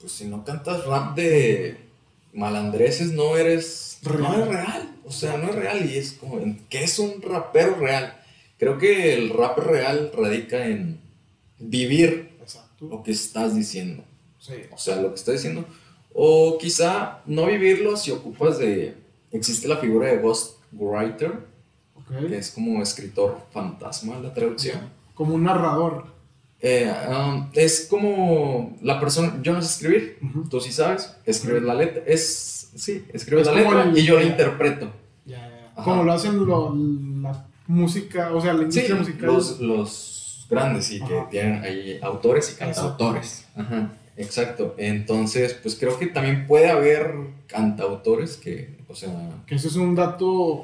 pues 0.01 0.13
si 0.13 0.27
no 0.27 0.45
cantas 0.45 0.85
rap 0.85 1.17
de 1.17 1.79
malandreses, 2.35 3.13
no 3.13 3.37
eres. 3.37 4.01
Real. 4.03 4.21
No 4.21 4.35
es 4.35 4.49
real. 4.49 4.97
O 5.07 5.11
sea, 5.11 5.39
no 5.39 5.49
es 5.49 5.55
real. 5.55 5.91
Y 5.91 5.97
es 5.97 6.13
como, 6.13 6.41
¿qué 6.69 6.85
es 6.85 6.99
un 6.99 7.23
rapero 7.23 7.77
real? 7.77 8.21
Creo 8.59 8.79
que 8.79 9.15
el 9.15 9.31
rap 9.31 9.59
real 9.59 10.13
radica 10.17 10.67
en 10.67 11.01
vivir 11.59 12.31
lo 12.81 13.03
que 13.03 13.13
estás 13.13 13.55
diciendo. 13.55 14.05
O 14.73 14.79
sea, 14.79 14.97
lo 15.01 15.09
que 15.11 15.17
estás 15.17 15.35
diciendo. 15.35 15.65
O 16.13 16.59
quizá 16.59 17.23
no 17.27 17.47
vivirlo 17.47 17.97
si 17.97 18.11
ocupas 18.11 18.59
de. 18.59 18.95
Existe 19.33 19.67
la 19.67 19.79
figura 19.79 20.09
de 20.09 20.19
ghostwriter 20.19 21.55
que 22.09 22.37
es 22.37 22.51
como 22.51 22.83
escritor 22.83 23.39
fantasma 23.51 24.19
la 24.19 24.33
traducción. 24.33 24.79
Como 25.15 25.35
un 25.35 25.45
narrador. 25.45 26.07
Eh, 26.61 26.91
um, 27.09 27.51
es 27.53 27.87
como 27.91 28.77
la 28.81 28.99
persona, 28.99 29.39
yo 29.43 29.53
no 29.53 29.61
sé 29.61 29.69
escribir, 29.69 30.19
tú 30.49 30.61
sí 30.61 30.73
sabes, 30.73 31.15
escribes 31.27 31.63
la 31.63 31.75
letra, 31.75 32.03
es, 32.07 32.71
sí, 32.75 33.05
escribes 33.13 33.47
la 33.47 33.53
letra 33.53 33.93
y 33.95 34.03
yo 34.03 34.17
la 34.17 34.25
interpreto. 34.25 34.91
Ya, 35.27 35.73
ya. 35.77 35.83
Como 35.83 36.05
lo 36.05 36.13
hacen 36.13 36.49
la 36.49 36.71
música, 37.67 38.33
o 38.33 38.41
sea, 38.41 38.53
la 38.53 38.63
industria 38.63 38.97
musical. 38.97 39.27
Los, 39.27 39.61
los 39.61 40.47
grandes, 40.51 40.91
y 40.91 41.01
que 41.01 41.25
tienen 41.31 41.63
ahí 41.63 41.99
autores 42.03 42.53
y 42.53 42.59
cantautores. 42.59 43.47
Ajá. 43.55 43.93
Exacto. 44.17 44.75
Entonces, 44.79 45.55
pues 45.55 45.75
creo 45.75 45.99
que 45.99 46.07
también 46.07 46.47
puede 46.47 46.71
haber 46.71 47.15
cantautores 47.47 48.37
que, 48.37 48.77
o 48.89 48.95
sea... 48.95 49.11
Que 49.47 49.57
eso 49.57 49.69
es 49.69 49.77
un 49.77 49.95
dato 49.95 50.63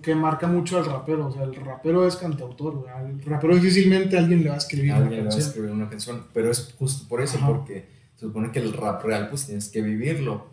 que 0.00 0.14
marca 0.14 0.46
mucho 0.46 0.78
al 0.78 0.84
rapero. 0.84 1.26
O 1.26 1.32
sea, 1.32 1.42
el 1.42 1.54
rapero 1.54 2.06
es 2.06 2.16
cantautor. 2.16 2.86
El 3.04 3.22
rapero 3.24 3.54
difícilmente 3.54 4.16
alguien 4.16 4.42
le 4.42 4.50
va 4.50 4.54
a 4.54 4.58
escribir 4.58 4.92
alguien 4.92 5.22
una 5.22 5.30
canción. 5.30 5.30
le 5.30 5.34
va 5.34 5.44
a 5.44 5.48
escribir 5.48 5.70
una 5.70 5.90
canción. 5.90 6.26
Pero 6.32 6.50
es 6.50 6.74
justo 6.78 7.08
por 7.08 7.22
eso, 7.22 7.38
porque 7.44 7.86
se 8.14 8.26
supone 8.26 8.52
que 8.52 8.60
el 8.60 8.72
rap 8.72 9.04
real 9.04 9.28
pues 9.28 9.46
tienes 9.46 9.68
que 9.68 9.82
vivirlo. 9.82 10.52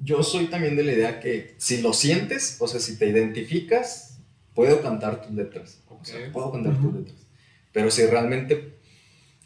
Yo 0.00 0.22
soy 0.22 0.46
también 0.46 0.76
de 0.76 0.84
la 0.84 0.92
idea 0.92 1.20
que 1.20 1.54
si 1.58 1.80
lo 1.80 1.92
sientes, 1.92 2.56
o 2.60 2.66
sea, 2.66 2.80
si 2.80 2.98
te 2.98 3.08
identificas, 3.08 4.11
puedo 4.54 4.80
cantar 4.82 5.22
tus 5.22 5.32
letras. 5.32 5.80
O 5.88 6.04
sea, 6.04 6.32
puedo 6.32 6.52
cantar 6.52 6.76
tus 6.78 6.94
letras. 6.94 7.18
Pero 7.72 7.90
si 7.90 8.04
realmente 8.06 8.78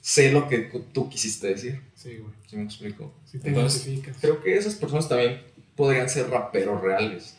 sé 0.01 0.33
lo 0.33 0.49
que 0.49 0.71
tú 0.93 1.09
quisiste 1.09 1.49
decir. 1.49 1.81
Sí, 1.95 2.17
güey. 2.17 2.33
¿Sí 2.47 2.57
me 2.57 2.65
explico? 2.65 3.13
Sí 3.25 3.39
te 3.39 3.49
Entonces, 3.49 4.01
creo 4.21 4.43
que 4.43 4.57
esas 4.57 4.75
personas 4.75 5.09
también 5.09 5.43
podrían 5.75 6.09
ser 6.09 6.31
raperos 6.31 6.81
reales. 6.81 7.37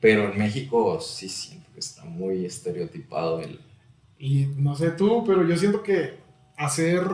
Pero 0.00 0.30
en 0.30 0.38
México 0.38 1.00
sí 1.00 1.28
siento 1.28 1.68
que 1.72 1.80
está 1.80 2.04
muy 2.04 2.44
estereotipado 2.44 3.40
el... 3.40 3.60
Y 4.18 4.46
no 4.56 4.74
sé 4.74 4.90
tú, 4.90 5.24
pero 5.26 5.46
yo 5.46 5.56
siento 5.56 5.82
que 5.82 6.14
hacer... 6.56 7.06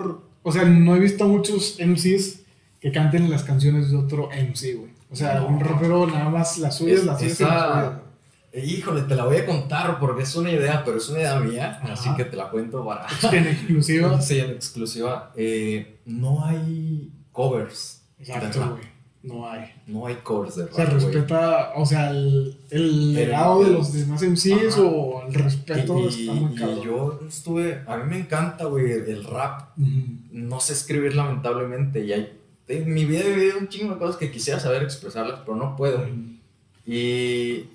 O 0.43 0.53
sea, 0.53 0.65
no 0.65 0.97
he 0.97 1.01
visto 1.01 1.27
muchos 1.27 1.79
MCs 1.81 2.41
que 2.81 2.91
canten 2.91 3.31
las 3.31 3.45
canciones 3.45 3.91
de 3.91 3.97
otro 3.97 4.29
MC, 4.29 4.75
güey. 4.75 4.91
O 5.11 5.17
sea, 5.17 5.43
un 5.43 5.61
rapero 5.61 6.07
nada 6.07 6.29
más 6.31 6.59
las 6.59 6.77
suyas, 6.77 7.05
las 7.05 7.21
suyas 7.21 7.39
Híjole, 8.55 9.03
te 9.03 9.15
la 9.15 9.25
voy 9.25 9.37
a 9.37 9.47
contar 9.47 9.99
porque 9.99 10.25
es 10.25 10.37
una 10.37 10.51
idea, 10.51 10.83
pero 10.85 10.99
es 10.99 11.09
una 11.09 11.21
idea 11.21 11.41
mía, 11.41 11.81
así 11.85 12.15
que 12.15 12.25
te 12.27 12.37
la 12.37 12.51
cuento 12.51 12.85
para... 12.85 13.07
En 13.35 13.47
exclusiva. 13.47 14.21
sí, 14.21 14.41
en 14.41 14.51
exclusiva. 14.51 15.33
Eh, 15.37 16.01
no 16.05 16.45
hay 16.45 17.11
covers. 17.33 18.03
Exacto, 18.19 18.77
güey. 18.77 18.93
No 19.23 19.49
hay. 19.49 19.73
No 19.87 20.07
hay 20.07 20.17
covers 20.17 20.57
de 20.57 20.67
rap. 20.67 20.75
Se 20.75 20.85
respeta, 20.85 21.73
o 21.77 21.87
sea, 21.87 22.11
el, 22.11 22.57
el 22.71 23.15
legado 23.15 23.65
de 23.65 23.71
los 23.71 23.93
demás 23.93 24.23
MCs 24.23 24.77
o 24.79 25.23
el 25.27 25.35
respeto 25.35 26.09
está 26.09 26.33
muy 26.33 26.55
caro. 26.57 26.83
yo 26.83 27.21
estuve, 27.27 27.83
a 27.87 27.97
mí 27.99 28.11
me 28.11 28.19
encanta, 28.19 28.65
güey, 28.65 28.91
el 28.91 29.25
rap. 29.25 29.77
No 29.77 30.61
sé 30.61 30.73
escribir 30.73 31.15
lamentablemente 31.15 32.05
y 32.05 32.13
hay, 32.13 32.39
en 32.69 32.93
mi 32.93 33.05
vida 33.05 33.21
he 33.21 33.33
vivido 33.33 33.59
un 33.59 33.69
chingo 33.69 33.95
de 33.95 33.99
cosas 33.99 34.17
que 34.17 34.31
quisiera 34.31 34.59
saber 34.59 34.83
expresarlas, 34.83 35.41
pero 35.47 35.57
no 35.57 35.77
puedo. 35.77 36.05
Y 36.85 37.67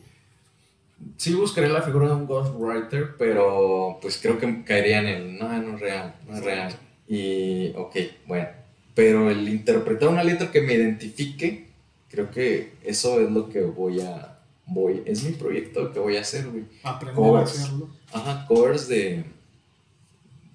sí 1.17 1.33
buscaré 1.33 1.69
la 1.69 1.81
figura 1.81 2.07
de 2.07 2.15
un 2.15 2.25
ghostwriter, 2.25 3.15
pero 3.17 3.97
pues 4.01 4.19
creo 4.21 4.37
que 4.37 4.63
caería 4.63 4.99
en 4.99 5.07
el, 5.07 5.37
no, 5.37 5.49
no 5.61 5.75
es 5.75 5.79
real, 5.79 6.15
no 6.27 6.35
es 6.35 6.43
real. 6.43 6.75
Y, 7.07 7.69
ok, 7.75 7.95
bueno, 8.27 8.47
pero 8.93 9.29
el 9.29 9.47
interpretar 9.47 10.09
una 10.09 10.23
letra 10.23 10.51
que 10.51 10.61
me 10.61 10.73
identifique, 10.73 11.67
creo 12.09 12.31
que 12.31 12.73
eso 12.83 13.19
es 13.19 13.31
lo 13.31 13.49
que 13.49 13.61
voy 13.61 14.01
a, 14.01 14.39
voy, 14.65 15.03
es 15.05 15.23
mi 15.23 15.31
proyecto 15.33 15.91
que 15.91 15.99
voy 15.99 16.17
a 16.17 16.21
hacer, 16.21 16.47
güey. 16.47 16.65
Aprender 16.83 17.35
a 17.35 17.41
hacerlo. 17.41 17.89
Ajá, 18.11 18.45
covers 18.47 18.87
de, 18.87 19.23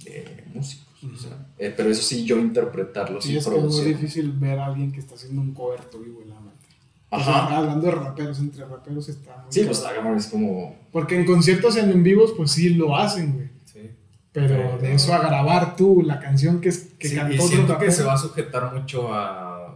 de 0.04 0.44
músicos. 0.52 0.86
o 1.04 1.16
sea, 1.16 1.46
eh, 1.58 1.72
pero 1.76 1.90
eso 1.90 2.02
sí, 2.02 2.24
yo 2.24 2.38
interpretarlo. 2.38 3.20
Sí, 3.20 3.36
es 3.36 3.48
muy 3.48 3.84
difícil 3.84 4.32
ver 4.32 4.58
a 4.58 4.66
alguien 4.66 4.92
que 4.92 5.00
está 5.00 5.14
haciendo 5.14 5.40
un 5.40 5.54
cover 5.54 5.84
tuyo, 5.84 6.14
güey, 6.14 6.28
Ajá. 7.12 7.58
hablando 7.58 7.86
de 7.86 7.92
raperos, 7.92 8.38
entre 8.38 8.64
raperos 8.64 9.08
está. 9.08 9.44
sí, 9.48 9.64
pues 9.64 9.82
la 9.82 10.16
es 10.16 10.26
como. 10.28 10.76
Porque 10.90 11.16
en 11.16 11.26
conciertos 11.26 11.76
en, 11.76 11.90
en 11.90 12.02
vivos, 12.02 12.32
pues 12.36 12.50
sí 12.52 12.70
lo 12.70 12.96
hacen, 12.96 13.34
güey. 13.34 13.52
Pero 14.32 14.78
de 14.78 14.94
eso 14.94 15.12
a 15.12 15.18
grabar 15.18 15.76
tú 15.76 16.02
la 16.02 16.18
canción 16.18 16.58
que, 16.58 16.70
que 16.98 17.08
sí, 17.08 17.16
cantó 17.16 17.34
y 17.34 17.38
siento 17.38 17.76
que 17.78 17.90
se 17.90 18.02
va 18.02 18.14
a 18.14 18.18
sujetar 18.18 18.72
mucho 18.72 19.12
a, 19.12 19.66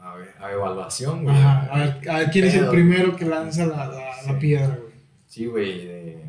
a, 0.00 0.14
a 0.40 0.52
evaluación, 0.52 1.22
güey. 1.22 1.36
Ajá, 1.36 1.68
a 1.72 1.78
ver, 1.78 2.10
a 2.10 2.18
ver 2.18 2.30
quién 2.30 2.44
es 2.46 2.54
el 2.54 2.66
primero 2.70 3.14
que 3.14 3.24
lanza 3.24 3.66
la, 3.66 3.86
la, 3.86 4.10
la 4.26 4.38
piedra, 4.40 4.76
güey. 4.82 4.94
Sí, 5.28 5.46
güey, 5.46 5.86
de, 5.86 6.24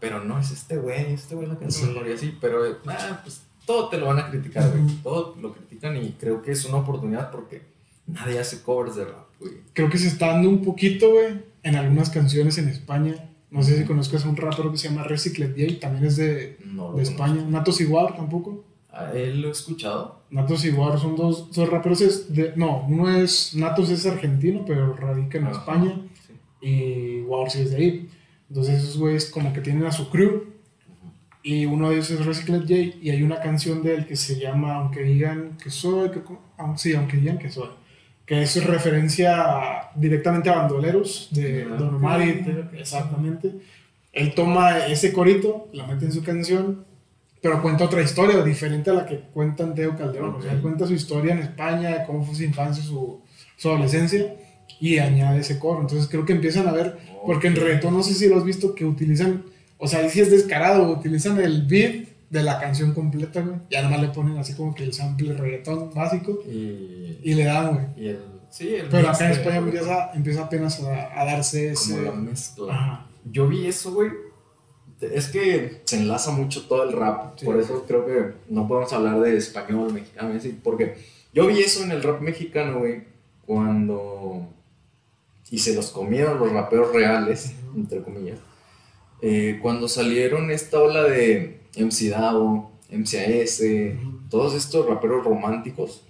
pero 0.00 0.24
no 0.24 0.38
es 0.38 0.52
este 0.52 0.78
güey, 0.78 1.12
este 1.12 1.34
güey 1.34 1.48
la 1.48 1.58
canción, 1.58 1.92
sí. 1.92 2.00
y 2.08 2.12
así, 2.12 2.38
pero, 2.40 2.62
ah, 2.86 3.20
pues 3.22 3.42
todo 3.66 3.90
te 3.90 3.98
lo 3.98 4.06
van 4.06 4.18
a 4.18 4.30
criticar, 4.30 4.70
güey. 4.70 4.86
Todo 5.02 5.36
lo 5.40 5.52
critican 5.52 5.96
y 5.98 6.12
creo 6.12 6.40
que 6.40 6.52
es 6.52 6.64
una 6.64 6.78
oportunidad 6.78 7.30
porque 7.30 7.62
nadie 8.06 8.38
hace 8.38 8.62
covers 8.62 8.96
de 8.96 9.04
rap, 9.04 9.28
güey. 9.38 9.52
Creo 9.72 9.90
que 9.90 9.98
se 9.98 10.08
está 10.08 10.28
dando 10.28 10.48
un 10.48 10.62
poquito, 10.62 11.10
güey, 11.10 11.42
en 11.62 11.76
algunas 11.76 12.10
canciones 12.10 12.58
en 12.58 12.68
España. 12.68 13.28
No 13.50 13.62
sé 13.62 13.76
si 13.76 13.84
conozcas 13.84 14.24
a 14.24 14.28
un 14.28 14.36
rapero 14.36 14.72
que 14.72 14.78
se 14.78 14.88
llama 14.88 15.04
Recycled 15.04 15.54
J, 15.56 15.80
también 15.80 16.06
es 16.06 16.16
de, 16.16 16.56
de 16.96 17.02
España. 17.02 17.44
Natos 17.46 17.80
Iguar 17.80 18.16
tampoco. 18.16 18.64
¿A 18.90 19.12
él 19.12 19.42
lo 19.42 19.48
he 19.48 19.50
escuchado? 19.50 20.22
Natos 20.30 20.64
Iguar 20.64 20.98
son 20.98 21.16
dos, 21.16 21.52
dos 21.52 21.68
raperos. 21.68 22.32
de, 22.32 22.52
no, 22.56 22.86
uno 22.88 23.14
es. 23.14 23.54
Natos 23.54 23.90
es 23.90 24.06
argentino, 24.06 24.64
pero 24.66 24.94
radica 24.94 25.38
en 25.38 25.48
España. 25.48 26.00
Y 26.62 27.20
War 27.22 27.50
sí 27.50 27.60
es 27.60 27.70
de 27.72 27.76
ahí. 27.76 28.10
Entonces, 28.48 28.82
esos 28.82 28.98
güeyes 28.98 29.30
como 29.30 29.52
que 29.52 29.60
tienen 29.60 29.84
a 29.84 29.92
su 29.92 30.08
crew 30.08 30.52
y 31.42 31.66
uno 31.66 31.88
de 31.88 31.96
ellos 31.96 32.10
es 32.10 32.24
Recycled 32.24 32.62
J. 32.62 32.98
Y 33.02 33.10
hay 33.10 33.22
una 33.22 33.40
canción 33.40 33.82
de 33.82 33.94
él 33.94 34.06
que 34.06 34.16
se 34.16 34.38
llama 34.38 34.76
Aunque 34.76 35.02
digan 35.02 35.56
que 35.62 35.70
soy. 35.70 36.10
Que, 36.10 36.22
sí, 36.76 36.94
aunque 36.94 37.16
digan 37.16 37.38
que 37.38 37.50
soy. 37.50 37.68
Que 38.32 38.40
es 38.40 38.64
referencia 38.64 39.90
directamente 39.94 40.48
a 40.48 40.54
bandoleros 40.54 41.28
de 41.32 41.68
ah, 41.70 41.76
Don 41.76 41.96
Omar. 41.96 42.22
exactamente. 42.78 43.52
Él 44.10 44.34
toma 44.34 44.86
ese 44.86 45.12
corito, 45.12 45.68
la 45.74 45.86
mete 45.86 46.06
en 46.06 46.12
su 46.12 46.22
canción, 46.22 46.84
pero 47.42 47.60
cuenta 47.60 47.84
otra 47.84 48.00
historia 48.00 48.42
diferente 48.42 48.88
a 48.88 48.94
la 48.94 49.04
que 49.04 49.20
cuenta 49.34 49.74
Teo 49.74 49.96
Calderón. 49.96 50.36
O 50.36 50.42
sea, 50.42 50.58
cuenta 50.62 50.86
su 50.86 50.94
historia 50.94 51.34
en 51.34 51.40
España, 51.40 51.90
de 51.90 52.06
cómo 52.06 52.24
fue 52.24 52.34
su 52.34 52.42
infancia, 52.44 52.82
su, 52.82 53.20
su 53.56 53.68
adolescencia 53.68 54.34
y 54.80 54.96
añade 54.96 55.40
ese 55.40 55.58
coro. 55.58 55.82
Entonces 55.82 56.08
creo 56.08 56.24
que 56.24 56.32
empiezan 56.32 56.66
a 56.68 56.72
ver, 56.72 56.98
porque 57.26 57.48
en 57.48 57.56
reto 57.56 57.90
no 57.90 58.02
sé 58.02 58.14
si 58.14 58.28
lo 58.28 58.38
has 58.38 58.44
visto, 58.44 58.74
que 58.74 58.86
utilizan 58.86 59.44
o 59.84 59.88
sea, 59.88 59.98
ahí 59.98 60.10
sí 60.10 60.20
es 60.20 60.30
descarado, 60.30 60.92
utilizan 60.92 61.40
el 61.40 61.62
beat 61.62 62.06
de 62.32 62.42
la 62.42 62.58
canción 62.58 62.94
completa, 62.94 63.42
güey. 63.42 63.56
Ya 63.70 63.82
nomás 63.82 64.00
le 64.00 64.08
ponen 64.08 64.38
así 64.38 64.54
como 64.54 64.74
que 64.74 64.84
el 64.84 64.94
sample 64.94 65.34
reggaetón 65.34 65.90
básico 65.94 66.40
y, 66.46 67.18
y 67.22 67.34
le 67.34 67.44
dan, 67.44 67.74
güey. 67.74 67.86
Y 67.94 68.08
el, 68.08 68.20
sí, 68.48 68.74
el 68.74 68.88
Pero 68.88 69.10
acá 69.10 69.26
en 69.26 69.32
España 69.32 69.56
empieza, 69.58 70.10
empieza, 70.14 70.44
apenas 70.44 70.82
a, 70.82 71.20
a 71.20 71.26
darse 71.26 71.72
ese. 71.72 71.94
Como 71.94 72.10
la 72.10 72.12
mezcla. 72.12 72.72
Ajá. 72.72 73.06
Yo 73.30 73.48
vi 73.48 73.66
eso, 73.66 73.92
güey. 73.92 74.10
Es 75.02 75.28
que 75.28 75.82
se 75.84 75.98
enlaza 75.98 76.30
mucho 76.30 76.66
todo 76.66 76.84
el 76.84 76.92
rap. 76.92 77.38
por 77.44 77.60
eso 77.60 77.84
creo 77.86 78.06
que 78.06 78.34
no 78.48 78.66
podemos 78.66 78.90
hablar 78.94 79.20
de 79.20 79.36
español, 79.36 79.92
mexicano. 79.92 80.32
Porque 80.62 80.96
yo 81.34 81.46
vi 81.48 81.60
eso 81.60 81.84
en 81.84 81.90
el 81.90 82.02
rap 82.02 82.22
mexicano, 82.22 82.78
güey. 82.78 83.04
Cuando. 83.44 84.48
Y 85.50 85.58
se 85.58 85.74
los 85.74 85.90
comieron 85.90 86.38
los 86.38 86.50
raperos 86.50 86.94
reales, 86.94 87.52
entre 87.76 88.02
comillas 88.02 88.38
eh, 89.22 89.60
cuando 89.62 89.88
salieron 89.88 90.50
esta 90.50 90.80
ola 90.80 91.04
de 91.04 91.60
MC 91.76 92.10
Davo, 92.10 92.72
MCAS, 92.90 93.62
todos 94.28 94.54
estos 94.54 94.86
raperos 94.86 95.24
románticos, 95.24 96.02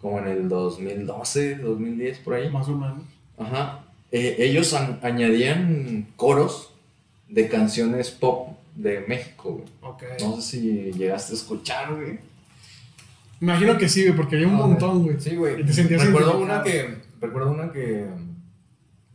como 0.00 0.20
en 0.20 0.28
el 0.28 0.48
2012, 0.48 1.56
2010, 1.56 2.18
por 2.20 2.34
ahí. 2.34 2.48
Más 2.48 2.68
o 2.68 2.76
menos. 2.76 3.02
Ajá. 3.36 3.84
Eh, 4.12 4.36
ellos 4.38 4.72
añadían 5.02 6.06
coros 6.14 6.72
de 7.28 7.48
canciones 7.48 8.10
pop 8.10 8.56
de 8.76 9.00
México, 9.00 9.64
güey. 9.82 10.10
No 10.20 10.36
sé 10.36 10.42
si 10.42 10.92
llegaste 10.92 11.32
a 11.32 11.36
escuchar, 11.36 11.94
güey. 11.94 12.18
Imagino 13.40 13.76
que 13.78 13.88
sí, 13.88 14.04
güey, 14.04 14.16
porque 14.16 14.36
había 14.36 14.48
un 14.48 14.54
montón, 14.54 15.02
güey. 15.02 15.20
Sí, 15.20 15.34
güey. 15.34 15.62
Recuerdo 15.62 16.38
una 16.38 16.62
que. 16.62 16.98
Recuerdo 17.20 17.50
una 17.50 17.72
que. 17.72 18.06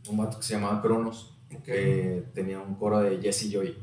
Un 0.08 0.16
vato 0.18 0.38
que 0.38 0.44
se 0.44 0.54
llamaba 0.54 0.82
Cronos 0.82 1.35
que 1.64 2.24
tenía 2.34 2.60
un 2.60 2.74
coro 2.74 3.00
de 3.00 3.18
Jesse 3.18 3.50
Joy 3.50 3.76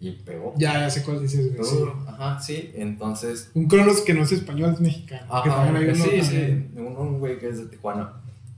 y 0.00 0.12
pegó. 0.12 0.54
Ya, 0.56 0.80
ya 0.80 0.90
sé 0.90 1.02
cuál 1.02 1.20
dices, 1.20 1.52
sí. 1.62 1.76
Ajá, 2.06 2.40
sí, 2.40 2.72
entonces. 2.74 3.50
Un 3.54 3.68
Cronos 3.68 4.00
que 4.00 4.14
no 4.14 4.22
es 4.22 4.32
español, 4.32 4.72
es 4.72 4.80
mexicano. 4.80 5.26
Ajá, 5.28 5.72
sí, 5.94 6.22
sí, 6.22 6.68
un, 6.76 7.18
güey 7.18 7.38
que 7.38 7.48
es 7.48 7.58
de 7.58 7.66
Tijuana. 7.66 8.14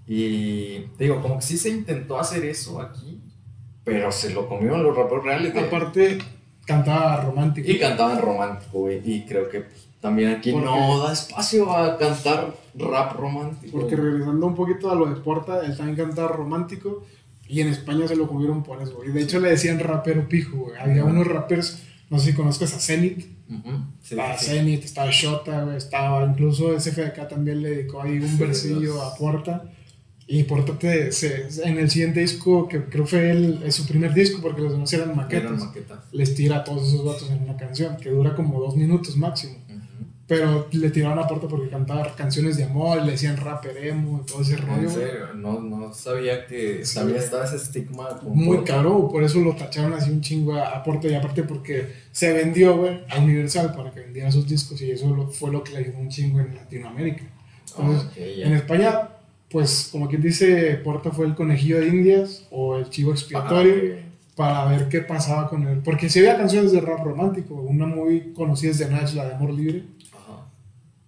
Y 0.06 0.80
te 0.96 1.04
digo, 1.04 1.20
como 1.20 1.36
que 1.36 1.42
sí 1.42 1.58
se 1.58 1.70
intentó 1.70 2.18
hacer 2.18 2.44
eso 2.44 2.80
aquí, 2.80 3.20
pero 3.84 4.12
se 4.12 4.30
lo 4.32 4.48
comieron 4.48 4.82
los 4.84 4.96
raperos 4.96 5.24
reales. 5.24 5.56
Aparte, 5.56 6.18
cantaba 6.64 7.22
romántico. 7.22 7.70
Y 7.70 7.78
cantaba 7.78 8.20
romántico, 8.20 8.80
güey, 8.80 9.00
y 9.04 9.24
creo 9.24 9.48
que 9.48 9.64
también 10.00 10.30
aquí 10.30 10.54
no 10.54 10.98
da 11.00 11.12
espacio 11.12 11.74
a 11.74 11.96
cantar 11.98 12.54
rap 12.74 13.16
romántico. 13.16 13.80
Porque 13.80 13.96
regresando 13.96 14.46
un 14.46 14.54
poquito 14.54 14.90
a 14.90 14.94
lo 14.94 15.06
de 15.06 15.20
Porta, 15.20 15.64
él 15.64 15.76
también 15.76 15.96
cantaba 15.96 16.28
romántico 16.28 17.04
y 17.52 17.60
en 17.60 17.68
España 17.68 18.08
se 18.08 18.16
lo 18.16 18.28
comieron 18.28 18.62
por 18.62 18.80
eso, 18.80 19.04
Y 19.06 19.10
de 19.10 19.20
hecho 19.20 19.38
le 19.38 19.50
decían 19.50 19.78
rapero 19.78 20.26
pijo, 20.26 20.56
güey. 20.56 20.78
Había 20.80 21.04
unos 21.04 21.26
rappers, 21.26 21.82
no 22.08 22.18
sé 22.18 22.30
si 22.30 22.32
conozcas 22.32 22.72
a 22.72 22.80
Zenith. 22.80 23.26
estaba 24.02 24.38
Zenith, 24.38 24.84
estaba 24.86 25.10
Shota, 25.10 25.64
güey. 25.64 25.76
Estaba 25.76 26.24
incluso 26.24 26.80
SFDK 26.80 27.28
también 27.28 27.62
le 27.62 27.68
dedicó 27.72 28.00
ahí 28.00 28.18
un 28.20 28.38
versillo 28.38 29.02
a 29.02 29.14
Porta. 29.16 29.70
Y 30.26 30.44
Porta 30.44 30.78
se, 31.10 31.48
en 31.62 31.76
el 31.76 31.90
siguiente 31.90 32.20
disco, 32.20 32.66
que 32.68 32.84
creo 32.84 33.04
fue 33.04 33.30
el, 33.30 33.62
es 33.66 33.74
su 33.74 33.86
primer 33.86 34.14
disco, 34.14 34.40
porque 34.40 34.62
los 34.62 34.72
demás 34.72 34.90
eran 34.94 35.14
maquetas, 35.14 35.68
les 36.10 36.34
tira 36.34 36.56
a 36.56 36.64
todos 36.64 36.88
esos 36.88 37.04
datos 37.04 37.30
en 37.30 37.42
una 37.42 37.58
canción, 37.58 37.98
que 37.98 38.08
dura 38.08 38.34
como 38.34 38.58
dos 38.60 38.76
minutos 38.76 39.14
máximo. 39.18 39.56
Pero 40.32 40.66
le 40.72 40.88
tiraron 40.88 41.18
a 41.18 41.28
puerta 41.28 41.46
porque 41.46 41.68
cantaba 41.68 42.16
canciones 42.16 42.56
de 42.56 42.64
amor, 42.64 43.02
le 43.02 43.12
decían 43.12 43.36
rapper 43.36 43.76
emo 43.76 44.22
y 44.22 44.26
todo 44.26 44.40
ese 44.40 44.56
rollo. 44.56 44.84
En 44.84 44.88
serio, 44.88 45.34
no, 45.34 45.60
no 45.60 45.92
sabía 45.92 46.46
que 46.46 46.86
sabía 46.86 47.18
estaba 47.18 47.44
ese 47.44 47.56
estigma. 47.56 48.18
Muy 48.22 48.64
caro, 48.64 49.10
por 49.10 49.22
eso 49.24 49.40
lo 49.40 49.54
tacharon 49.54 49.92
así 49.92 50.10
un 50.10 50.22
chingo 50.22 50.56
a, 50.56 50.82
puerta 50.82 51.06
y 51.06 51.14
aparte 51.14 51.42
porque 51.42 51.86
se 52.12 52.32
vendió, 52.32 52.78
güey, 52.78 53.04
a 53.10 53.18
Universal 53.18 53.74
para 53.76 53.90
que 53.90 54.00
vendiera 54.00 54.32
sus 54.32 54.48
discos 54.48 54.80
y 54.80 54.92
eso 54.92 55.28
fue 55.30 55.50
lo 55.50 55.62
que 55.62 55.72
le 55.72 55.78
ayudó 55.80 55.98
un 55.98 56.08
chingo 56.08 56.40
en 56.40 56.54
Latinoamérica. 56.54 57.24
Entonces, 57.76 58.08
en 58.16 58.54
España, 58.54 59.10
pues 59.50 59.90
como 59.92 60.08
quien 60.08 60.22
dice, 60.22 60.80
Porta 60.82 61.10
fue 61.10 61.26
el 61.26 61.34
conejillo 61.34 61.78
de 61.78 61.88
Indias 61.88 62.46
o 62.50 62.78
el 62.78 62.88
chivo 62.88 63.12
expiatorio. 63.12 63.96
Ah, 63.98 64.08
para 64.34 64.64
ver 64.64 64.88
qué 64.88 65.02
pasaba 65.02 65.46
con 65.50 65.66
él. 65.68 65.82
Porque 65.84 66.08
si 66.08 66.20
había 66.20 66.38
canciones 66.38 66.72
de 66.72 66.80
rap 66.80 67.04
romántico, 67.04 67.54
una 67.54 67.84
muy 67.84 68.32
conocida 68.32 68.70
es 68.70 68.78
de 68.78 68.88
Nash, 68.88 69.12
la 69.12 69.26
de 69.26 69.34
Amor 69.34 69.52
Libre, 69.52 69.84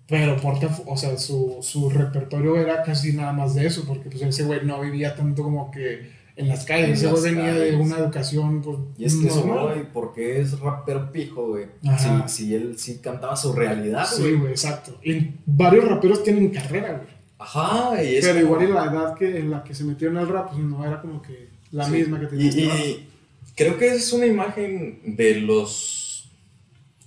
pero 0.07 0.37
porque, 0.37 0.69
o 0.87 0.97
sea, 0.97 1.17
su, 1.17 1.59
su, 1.63 1.89
repertorio 1.89 2.57
era 2.57 2.83
casi 2.83 3.15
nada 3.15 3.33
más 3.33 3.55
de 3.55 3.67
eso, 3.67 3.85
porque 3.87 4.11
pues 4.11 4.23
ese 4.23 4.45
güey 4.45 4.65
no 4.65 4.81
vivía 4.81 5.17
tanto 5.17 5.43
como 5.43 5.71
que 5.71 6.11
en 6.37 6.49
las 6.49 6.65
calles, 6.65 6.99
ese 6.99 7.07
güey 7.07 7.23
venía 7.23 7.55
de 7.55 7.77
una 7.77 7.99
educación 7.99 8.61
pues, 8.61 8.79
Y 8.99 9.05
es 9.07 9.17
que 9.17 9.29
eso, 9.29 9.43
güey, 9.43 9.91
porque 9.93 10.41
es 10.41 10.59
rapero 10.59 11.11
pijo, 11.11 11.49
güey. 11.49 11.67
Si, 11.99 12.09
si, 12.27 12.55
él 12.55 12.79
sí 12.79 12.99
cantaba 12.99 13.35
su 13.35 13.53
realidad, 13.53 14.07
güey. 14.19 14.33
Sí, 14.33 14.37
güey, 14.37 14.51
exacto. 14.51 14.99
Y 15.03 15.31
varios 15.47 15.89
raperos 15.89 16.23
tienen 16.23 16.51
carrera, 16.51 16.93
güey. 16.93 17.15
Ajá, 17.39 18.03
y 18.03 18.17
es 18.17 18.27
Pero 18.27 18.41
igual 18.41 18.65
y 18.65 18.73
la 18.73 18.85
edad 18.85 19.15
que, 19.15 19.39
en 19.39 19.51
la 19.51 19.65
que 19.65 19.75
se 19.75 19.85
metieron 19.85 20.19
al 20.19 20.29
rap, 20.29 20.51
pues 20.51 20.63
no 20.63 20.85
era 20.85 21.01
como 21.01 21.23
que 21.23 21.49
la 21.71 21.89
misma 21.89 22.21
que 22.21 22.27
tenía. 22.27 22.51
Y, 22.51 22.61
y 22.61 23.09
creo 23.57 23.79
que 23.79 23.89
es 23.89 24.13
una 24.13 24.27
imagen 24.27 25.17
de 25.17 25.41
los 25.41 26.04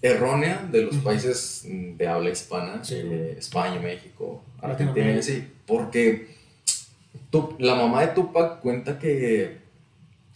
errónea 0.02 0.68
de 0.72 0.84
los 0.84 0.98
países 0.98 1.66
de 1.66 2.08
habla 2.08 2.30
hispana, 2.30 2.82
eh, 2.91 3.36
España, 3.38 3.80
México, 3.80 4.43
Argentina, 4.62 5.22
sí, 5.22 5.48
porque 5.66 6.28
la 7.60 7.76
mamá 7.76 8.02
de 8.02 8.08
Tupac 8.14 8.60
cuenta 8.60 9.00
que, 9.00 9.58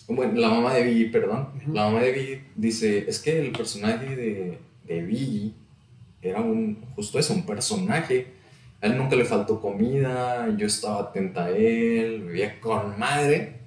bueno, 0.07 0.39
la 0.39 0.49
mamá 0.49 0.73
de 0.73 0.83
Biggie, 0.83 1.09
perdón, 1.09 1.49
la 1.71 1.85
mamá 1.85 2.01
de 2.01 2.11
Biggie 2.11 2.43
dice, 2.55 3.05
es 3.07 3.19
que 3.19 3.39
el 3.39 3.51
personaje 3.51 4.15
de, 4.15 4.57
de 4.85 5.01
Biggie 5.03 5.53
era 6.21 6.41
un, 6.41 6.77
justo 6.95 7.19
eso, 7.19 7.33
un 7.33 7.45
personaje, 7.45 8.27
a 8.81 8.87
él 8.87 8.97
nunca 8.97 9.15
le 9.15 9.25
faltó 9.25 9.61
comida, 9.61 10.55
yo 10.57 10.65
estaba 10.65 11.01
atenta 11.01 11.45
a 11.45 11.49
él, 11.51 12.23
vivía 12.23 12.59
con 12.59 12.97
madre, 12.97 13.60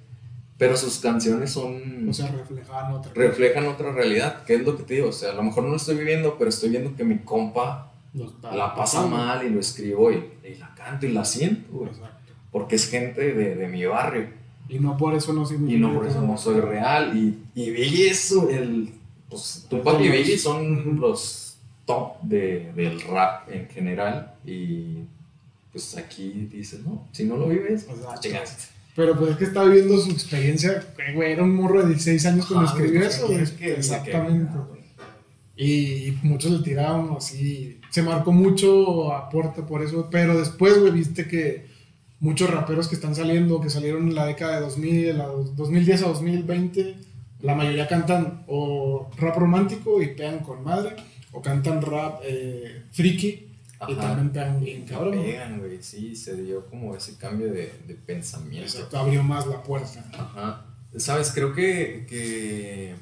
pero 0.57 0.77
sus 0.77 0.99
canciones 0.99 1.51
son... 1.51 2.07
O 2.09 2.13
sea, 2.13 2.31
reflejan 2.31 2.91
otra 2.93 3.11
Reflejan 3.13 3.65
otra 3.67 3.91
realidad, 3.91 4.43
que 4.43 4.55
es 4.55 4.65
lo 4.65 4.77
que 4.77 4.83
te 4.83 4.93
digo, 4.95 5.09
o 5.09 5.13
sea, 5.13 5.31
a 5.31 5.35
lo 5.35 5.43
mejor 5.43 5.63
no 5.63 5.69
lo 5.69 5.75
estoy 5.75 5.97
viviendo, 5.97 6.37
pero 6.37 6.49
estoy 6.49 6.69
viendo 6.69 6.95
que 6.95 7.03
mi 7.03 7.19
compa 7.19 7.91
la 8.13 8.73
pasa 8.73 9.05
mal 9.05 9.45
y 9.45 9.49
lo 9.49 9.59
escribo 9.59 10.11
y, 10.11 10.23
la 10.57 10.73
canto 10.73 11.05
y 11.05 11.11
la 11.11 11.25
siento, 11.25 11.85
Exacto. 11.85 12.33
Porque 12.51 12.75
es 12.75 12.89
gente 12.89 13.33
de, 13.33 13.55
de, 13.55 13.67
mi 13.67 13.83
barrio. 13.85 14.29
Y 14.69 14.79
no 14.79 14.95
por 14.95 15.13
eso 15.13 15.33
no 15.33 15.45
soy 15.45 15.57
Y 15.57 15.77
no 15.77 15.93
por 15.93 16.07
eso 16.07 16.21
no 16.21 16.37
soy 16.37 16.61
real. 16.61 17.17
Y, 17.17 17.43
y 17.53 17.69
Billy 17.71 18.03
eso, 18.03 18.49
el... 18.49 18.93
Pues 19.29 19.67
Tupac 19.69 19.99
y 19.99 20.07
Billy 20.07 20.37
son 20.37 21.01
los 21.01 21.57
top 21.85 22.21
de, 22.21 22.71
del 22.73 23.01
rap 23.01 23.49
en 23.51 23.67
general 23.67 24.35
y 24.45 24.99
pues 25.71 25.97
aquí 25.97 26.47
dices, 26.51 26.81
no, 26.85 27.07
si 27.11 27.25
no 27.25 27.35
lo 27.35 27.47
vives, 27.47 27.87
llegaste. 28.21 28.74
Pero 28.95 29.17
pues 29.17 29.31
es 29.31 29.37
que 29.37 29.43
está 29.43 29.63
viviendo 29.65 29.97
su 29.97 30.11
experiencia, 30.11 30.85
güey, 31.13 31.33
era 31.33 31.43
un 31.43 31.53
morro 31.53 31.81
de 31.81 31.89
16 31.89 32.25
años 32.27 32.45
cuando 32.45 32.65
escribió 32.65 33.01
eso, 33.01 33.27
güey. 33.27 33.41
exactamente. 33.41 34.57
Y 35.57 36.13
muchos 36.23 36.51
le 36.51 36.59
tiraban 36.63 37.09
así. 37.17 37.79
Se 37.89 38.01
marcó 38.01 38.31
mucho 38.31 39.13
aporte 39.13 39.63
por 39.63 39.81
eso. 39.81 40.09
Pero 40.09 40.37
después, 40.37 40.79
güey, 40.79 40.91
viste 40.91 41.27
que 41.27 41.65
muchos 42.19 42.49
raperos 42.49 42.87
que 42.87 42.95
están 42.95 43.15
saliendo, 43.15 43.61
que 43.61 43.69
salieron 43.69 44.07
en 44.07 44.15
la 44.15 44.25
década 44.25 44.55
de 44.55 44.61
2000, 44.61 45.05
de 45.05 45.13
la 45.13 45.25
2010 45.27 46.03
a 46.03 46.07
2020, 46.07 46.95
la 47.41 47.55
mayoría 47.55 47.87
cantan 47.87 48.43
o 48.47 49.09
rap 49.17 49.37
romántico 49.37 50.01
y 50.01 50.07
pegan 50.07 50.39
con 50.39 50.63
madre, 50.63 50.95
o 51.31 51.41
cantan 51.41 51.81
rap 51.81 52.21
eh, 52.23 52.83
friki 52.91 53.44
y 53.87 53.95
también 53.95 54.29
pegan 54.29 54.59
bien 54.59 54.85
cabrón. 54.85 55.21
Pegan, 55.21 55.59
güey, 55.59 55.81
sí, 55.81 56.15
se 56.15 56.35
dio 56.41 56.65
como 56.67 56.95
ese 56.95 57.17
cambio 57.17 57.47
de, 57.51 57.73
de 57.87 57.95
pensamiento. 57.95 58.65
Exacto, 58.65 58.97
abrió 58.97 59.23
más 59.23 59.45
la 59.47 59.61
puerta. 59.61 60.03
Ajá. 60.13 60.65
Sabes, 60.97 61.31
creo 61.33 61.53
que, 61.53 62.05
que 62.07 62.95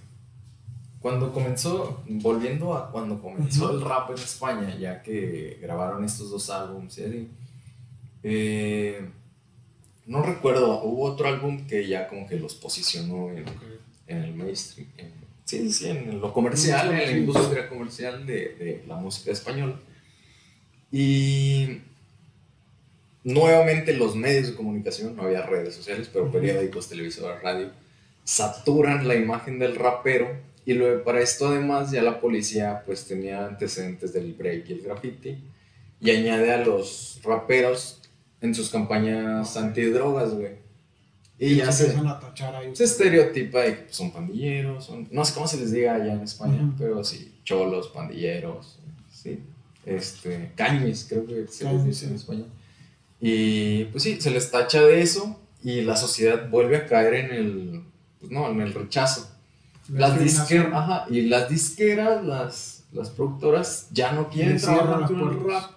cuando 1.00 1.32
comenzó, 1.32 2.02
volviendo 2.08 2.74
a 2.74 2.92
cuando 2.92 3.22
comenzó 3.22 3.72
el 3.72 3.82
rap 3.82 4.10
en 4.10 4.16
España, 4.16 4.76
ya 4.78 5.04
que 5.04 5.60
grabaron 5.62 6.04
estos 6.04 6.32
dos 6.32 6.50
álbumes 6.50 6.98
y 6.98 7.04
así, 7.04 7.28
eh, 8.24 9.10
no 10.08 10.24
recuerdo, 10.24 10.82
hubo 10.84 11.04
otro 11.04 11.28
álbum 11.28 11.68
que 11.68 11.88
ya 11.88 12.08
como 12.08 12.26
que 12.26 12.38
los 12.38 12.56
posicionó 12.56 13.30
en, 13.30 13.46
en 14.08 14.18
el 14.24 14.34
mainstream, 14.34 14.90
sí, 15.46 15.72
sí, 15.72 15.90
en 15.90 16.20
lo 16.20 16.34
comercial, 16.34 16.90
en 16.92 16.98
la 16.98 17.12
industria 17.12 17.70
comercial 17.70 18.26
de, 18.26 18.56
de 18.56 18.84
la 18.88 18.96
música 18.96 19.32
española. 19.32 19.76
Y 20.94 21.82
nuevamente 23.24 23.98
los 23.98 24.16
medios 24.16 24.50
de 24.50 24.54
comunicación, 24.54 25.16
no 25.16 25.24
había 25.24 25.42
redes 25.42 25.74
sociales, 25.74 26.08
pero 26.14 26.32
periódicos, 26.32 26.88
televisores, 26.88 27.42
radio, 27.42 27.72
saturan 28.24 29.08
la 29.08 29.16
imagen 29.16 29.58
del 29.58 29.76
rapero. 29.76 30.28
Y 30.66 30.74
luego 30.74 31.04
para 31.04 31.20
esto 31.20 31.48
además 31.48 31.90
ya 31.90 32.04
la 32.04 32.22
policía 32.22 32.84
pues 32.86 33.06
tenía 33.06 33.44
antecedentes 33.48 34.14
del 34.14 34.34
break 34.34 34.70
y 34.70 34.74
el 34.74 34.82
graffiti. 34.82 35.44
Y 36.00 36.12
añade 36.12 36.54
a 36.54 36.64
los 36.64 37.20
raperos 37.24 38.00
en 38.40 38.54
sus 38.54 38.70
campañas 38.70 39.58
antidrogas, 39.58 40.36
güey. 40.36 40.62
Y, 41.40 41.56
ya 41.56 41.72
se, 41.72 41.92
se 42.74 42.84
estereotipa 42.84 43.62
de 43.62 43.86
que 43.86 43.94
son 43.94 44.12
pandilleros, 44.12 44.86
son, 44.86 45.08
no 45.12 45.26
sé 45.26 45.34
cómo 45.34 45.48
se 45.48 45.58
les 45.58 45.72
diga 45.72 45.96
allá 45.96 46.14
en 46.14 46.22
España, 46.22 46.72
pero 46.78 47.04
sí, 47.04 47.34
cholos, 47.44 47.88
pandilleros, 47.88 48.78
sí, 49.12 49.40
este, 49.86 50.52
cañes, 50.56 51.06
creo 51.08 51.26
que 51.26 51.48
se 51.48 51.72
les 51.72 51.86
dice 51.86 52.08
en 52.08 52.16
España. 52.16 52.46
Y 53.20 53.86
pues 53.86 54.04
sí, 54.04 54.20
se 54.20 54.32
les 54.32 54.52
tacha 54.52 54.82
de 54.82 55.02
eso 55.02 55.40
y 55.64 55.82
la 55.82 55.96
sociedad 55.96 56.50
vuelve 56.50 56.78
a 56.78 56.86
caer 56.86 57.14
en 57.14 57.32
el, 57.32 57.84
pues 58.20 58.32
no, 58.32 58.50
en 58.50 58.62
el 58.62 58.74
rechazo. 58.74 59.30
las 59.90 60.20
disqueras, 60.20 60.74
ajá, 60.74 61.06
y 61.10 61.22
las 61.22 61.50
disqueras, 61.50 62.24
las, 62.26 62.84
las 62.92 63.10
productoras 63.10 63.88
ya 63.92 64.12
no 64.12 64.30
quieren 64.30 64.58
trabajar 64.58 65.08
con 65.08 65.20
el 65.22 65.40
rap. 65.44 65.72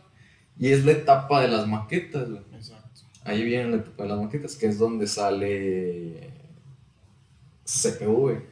Y 0.59 0.71
es 0.71 0.85
la 0.85 0.93
etapa 0.93 1.43
de 1.43 1.49
las 1.49 1.67
maquetas, 1.69 2.31
güey. 2.31 2.43
Exacto. 2.55 3.03
Ahí 3.25 3.45
viene 3.45 3.71
la 3.71 3.77
etapa 3.77 4.05
de 4.05 4.09
las 4.09 4.19
maquetas, 4.19 4.57
que 4.57 4.67
es 4.67 4.79
donde 4.79 5.07
sale 5.07 6.31
CPV. 7.65 8.43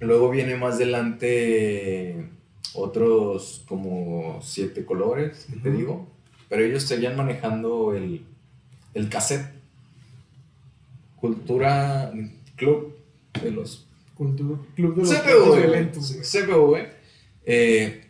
Luego 0.00 0.30
viene 0.30 0.56
más 0.56 0.74
adelante 0.74 2.28
otros 2.74 3.64
como 3.68 4.40
siete 4.42 4.84
colores, 4.84 5.46
que 5.50 5.56
te 5.56 5.70
digo. 5.70 6.08
Pero 6.48 6.64
ellos 6.64 6.82
seguían 6.84 7.16
manejando 7.16 7.94
el, 7.94 8.24
el 8.94 9.08
cassette. 9.08 9.52
Cultura 11.16 12.12
Club 12.56 12.96
de 13.42 13.50
los... 13.50 13.86
Cultura 14.14 14.60
Club 14.74 14.94
de 14.96 15.02
los 15.02 15.10
CPV, 15.10 16.22
CPV 16.22 16.98
eh, 17.50 18.04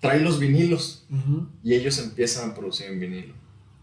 trae 0.00 0.20
los 0.20 0.38
vinilos 0.38 1.06
y 1.62 1.74
ellos 1.74 1.98
empiezan 1.98 2.50
a 2.50 2.54
producir 2.54 2.88
en 2.88 3.00
vinilo. 3.00 3.34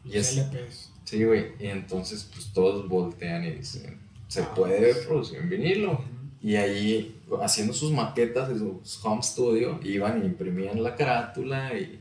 Y 0.06 0.18
es, 0.18 0.38
LPs. 0.38 0.91
Sí, 1.04 1.24
güey. 1.24 1.54
Y 1.60 1.68
entonces, 1.68 2.30
pues 2.32 2.51
todos 2.54 2.88
voltean 2.88 3.43
y 3.45 3.51
dicen: 3.51 3.97
Se 4.28 4.41
ah, 4.41 4.54
puede 4.54 4.93
pues. 4.93 5.06
producir 5.06 5.39
en 5.39 5.49
vinilo. 5.49 6.04
Y 6.41 6.56
ahí, 6.56 7.22
haciendo 7.41 7.73
sus 7.73 7.91
maquetas 7.91 8.49
de 8.49 8.57
su 8.57 8.81
home 9.03 9.23
studio, 9.23 9.79
iban 9.84 10.21
y 10.21 10.25
imprimían 10.25 10.84
la 10.84 10.95
carátula 10.95 11.77
y 11.77 11.99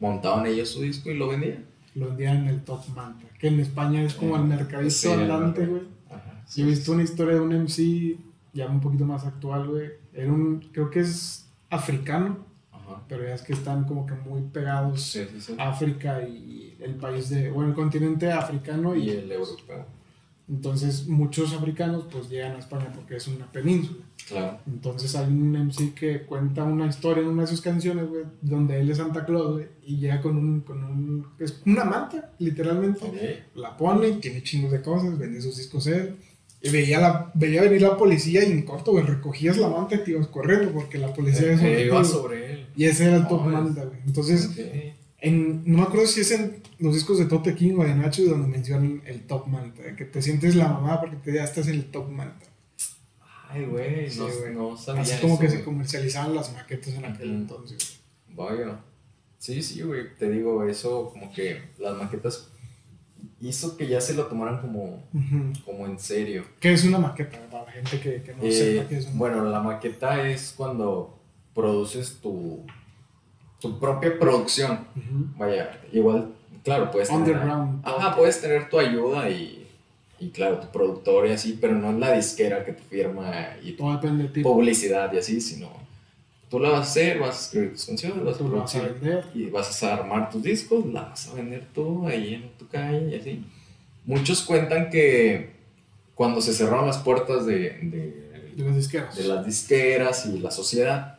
montaban 0.00 0.46
ellos 0.46 0.70
su 0.70 0.82
disco 0.82 1.10
y 1.10 1.16
lo 1.16 1.28
vendían. 1.28 1.66
Lo 1.94 2.08
vendían 2.08 2.38
en 2.38 2.48
el 2.48 2.62
Top 2.62 2.86
Manta, 2.94 3.26
que 3.38 3.48
en 3.48 3.60
España 3.60 4.02
es 4.02 4.14
como 4.14 4.36
el 4.36 4.44
mercadito 4.44 5.12
andante, 5.12 5.66
güey. 5.66 5.82
Yo 6.54 6.64
he 6.64 6.68
visto 6.68 6.92
una 6.92 7.02
historia 7.02 7.34
de 7.34 7.40
un 7.40 7.52
MC 7.52 8.18
ya 8.52 8.66
un 8.66 8.80
poquito 8.80 9.04
más 9.04 9.24
actual, 9.24 9.68
güey. 9.68 9.90
Era 10.12 10.32
un, 10.32 10.60
creo 10.72 10.90
que 10.90 11.00
es 11.00 11.46
africano, 11.70 12.38
pero 13.08 13.24
ya 13.24 13.34
es 13.34 13.42
que 13.42 13.52
están 13.52 13.84
como 13.84 14.06
que 14.06 14.14
muy 14.14 14.42
pegados 14.42 15.18
África 15.58 16.22
y 16.22 16.76
el 16.80 16.94
país 16.94 17.28
de, 17.30 17.50
bueno, 17.50 17.70
el 17.70 17.74
continente 17.74 18.30
africano 18.30 18.94
y, 18.94 19.10
el 19.10 19.30
europeo. 19.30 19.86
Entonces 20.48 21.06
muchos 21.08 21.54
africanos 21.54 22.04
pues 22.10 22.28
llegan 22.28 22.56
a 22.56 22.58
España 22.58 22.92
porque 22.94 23.16
es 23.16 23.26
una 23.26 23.50
península. 23.50 24.04
Claro. 24.28 24.58
Entonces 24.66 25.14
hay 25.16 25.26
un 25.26 25.52
MC 25.52 25.94
que 25.94 26.22
cuenta 26.22 26.64
una 26.64 26.86
historia 26.86 27.22
en 27.22 27.28
una 27.28 27.42
de 27.42 27.48
sus 27.48 27.60
canciones, 27.60 28.08
güey, 28.08 28.24
donde 28.40 28.80
él 28.80 28.90
es 28.90 28.96
Santa 28.96 29.24
Claus, 29.24 29.54
güey, 29.54 29.66
y 29.86 29.98
llega 29.98 30.20
con 30.20 30.36
un, 30.36 30.60
con 30.60 30.82
un, 30.82 31.26
es 31.38 31.62
una 31.66 31.84
manta, 31.84 32.32
literalmente. 32.38 33.44
La 33.54 33.76
pone, 33.76 34.12
tiene 34.12 34.42
chingos 34.42 34.72
de 34.72 34.80
cosas, 34.80 35.18
vende 35.18 35.40
sus 35.40 35.56
discos 35.56 35.86
él. 35.86 36.16
Y 36.62 36.70
veía, 36.70 36.98
la, 36.98 37.30
veía 37.34 37.60
venir 37.60 37.82
la 37.82 37.96
policía 37.96 38.42
y 38.42 38.50
en 38.50 38.62
corto, 38.62 38.92
güey, 38.92 39.04
recogías 39.04 39.58
la 39.58 39.68
manta 39.68 39.96
y 39.96 39.98
te 40.04 40.12
ibas 40.12 40.28
corriendo 40.28 40.72
porque 40.72 40.96
la 40.96 41.12
policía... 41.12 41.52
iba 41.84 42.02
sobre 42.04 42.52
él. 42.52 42.66
Y 42.74 42.86
ese 42.86 43.04
era 43.04 43.16
el 43.16 43.28
top 43.28 43.44
manta, 43.46 43.84
güey. 43.84 43.98
Entonces, 44.06 44.50
en, 45.18 45.62
no 45.66 45.78
me 45.78 45.82
acuerdo 45.84 46.06
si 46.06 46.22
es 46.22 46.30
en 46.30 46.62
los 46.78 46.94
discos 46.94 47.18
de 47.18 47.26
Tote 47.26 47.54
King 47.54 47.74
o 47.78 47.84
de 47.84 47.94
Nacho 47.94 48.24
donde 48.24 48.48
mencionan 48.48 49.02
el 49.04 49.20
top 49.22 49.46
manta, 49.46 49.94
que 49.94 50.06
te 50.06 50.22
sientes 50.22 50.54
la 50.54 50.68
mamá 50.68 51.00
porque 51.00 51.16
te, 51.16 51.34
ya 51.34 51.44
estás 51.44 51.68
en 51.68 51.74
el 51.74 51.84
top 51.90 52.10
manta. 52.10 52.46
Ay, 53.54 53.66
güey, 53.66 54.08
no, 54.16 54.70
no, 54.70 54.76
sabía 54.76 55.02
Así 55.02 55.20
como 55.20 55.38
que 55.38 55.48
se 55.48 55.62
comercializaban 55.62 56.34
las 56.34 56.52
maquetas 56.52 56.94
en 56.94 57.04
aquel 57.04 57.30
entonces. 57.30 58.00
Vaya. 58.28 58.80
Sí, 59.38 59.62
sí, 59.62 59.82
güey, 59.82 60.16
te 60.16 60.28
digo, 60.28 60.64
eso 60.64 61.10
como 61.10 61.32
que 61.32 61.62
las 61.78 61.96
maquetas 61.96 62.50
hizo 63.40 63.76
que 63.76 63.86
ya 63.86 64.00
se 64.00 64.14
lo 64.14 64.26
tomaran 64.26 64.60
como, 64.60 65.04
como 65.64 65.86
en 65.86 66.00
serio. 66.00 66.44
¿Qué 66.58 66.72
es 66.72 66.84
una 66.84 66.98
maqueta? 66.98 67.38
Para 67.48 67.66
la 67.66 67.70
gente 67.70 68.00
que, 68.00 68.22
que 68.22 68.34
no 68.34 68.42
eh, 68.42 68.50
sepa 68.50 68.88
qué 68.88 68.96
es 68.96 69.06
una 69.06 69.14
Bueno, 69.16 69.44
la 69.44 69.60
maqueta 69.60 70.26
es 70.26 70.52
cuando 70.56 71.20
produces 71.54 72.18
tu, 72.20 72.64
tu 73.60 73.78
propia 73.78 74.18
producción. 74.18 74.86
Vaya, 75.36 75.80
igual, 75.92 76.34
claro, 76.64 76.90
puedes 76.90 77.08
tener, 77.08 77.36
ajá, 77.36 78.16
puedes 78.16 78.40
tener 78.40 78.68
tu 78.68 78.80
ayuda 78.80 79.30
y, 79.30 79.63
y, 80.24 80.30
claro, 80.30 80.58
tu 80.58 80.68
productor 80.68 81.26
y 81.26 81.32
así, 81.32 81.58
pero 81.60 81.74
no 81.74 81.90
es 81.90 81.98
la 81.98 82.12
disquera 82.12 82.64
que 82.64 82.72
te 82.72 82.82
firma 82.82 83.56
y 83.62 83.72
de 83.72 84.42
publicidad 84.42 85.12
y 85.12 85.18
así, 85.18 85.40
sino 85.40 85.68
tú 86.48 86.58
la 86.60 86.70
vas 86.70 86.80
a 86.80 86.82
hacer, 86.82 87.18
vas 87.18 87.36
a 87.36 87.40
escribir 87.40 87.72
tus 87.72 87.86
canciones, 87.86 88.24
vas 88.24 88.36
a 88.36 88.38
producir 88.38 89.24
y 89.34 89.46
vas 89.46 89.82
a 89.82 89.94
armar 89.94 90.30
tus 90.30 90.42
discos, 90.42 90.86
la 90.86 91.02
vas 91.02 91.28
a 91.28 91.34
vender 91.34 91.66
tú 91.74 92.06
ahí 92.06 92.34
en 92.34 92.48
tu 92.58 92.68
calle 92.68 93.10
y 93.10 93.20
así. 93.20 93.44
Muchos 94.04 94.42
cuentan 94.42 94.90
que 94.90 95.50
cuando 96.14 96.40
se 96.40 96.52
cerraron 96.52 96.86
las 96.86 96.98
puertas 96.98 97.46
de, 97.46 97.78
de, 97.82 98.52
de 98.56 98.64
las 98.64 98.76
disqueras. 98.76 99.16
de 99.16 99.24
las 99.24 99.44
disqueras 99.44 100.26
y 100.26 100.38
la 100.38 100.50
sociedad, 100.50 101.18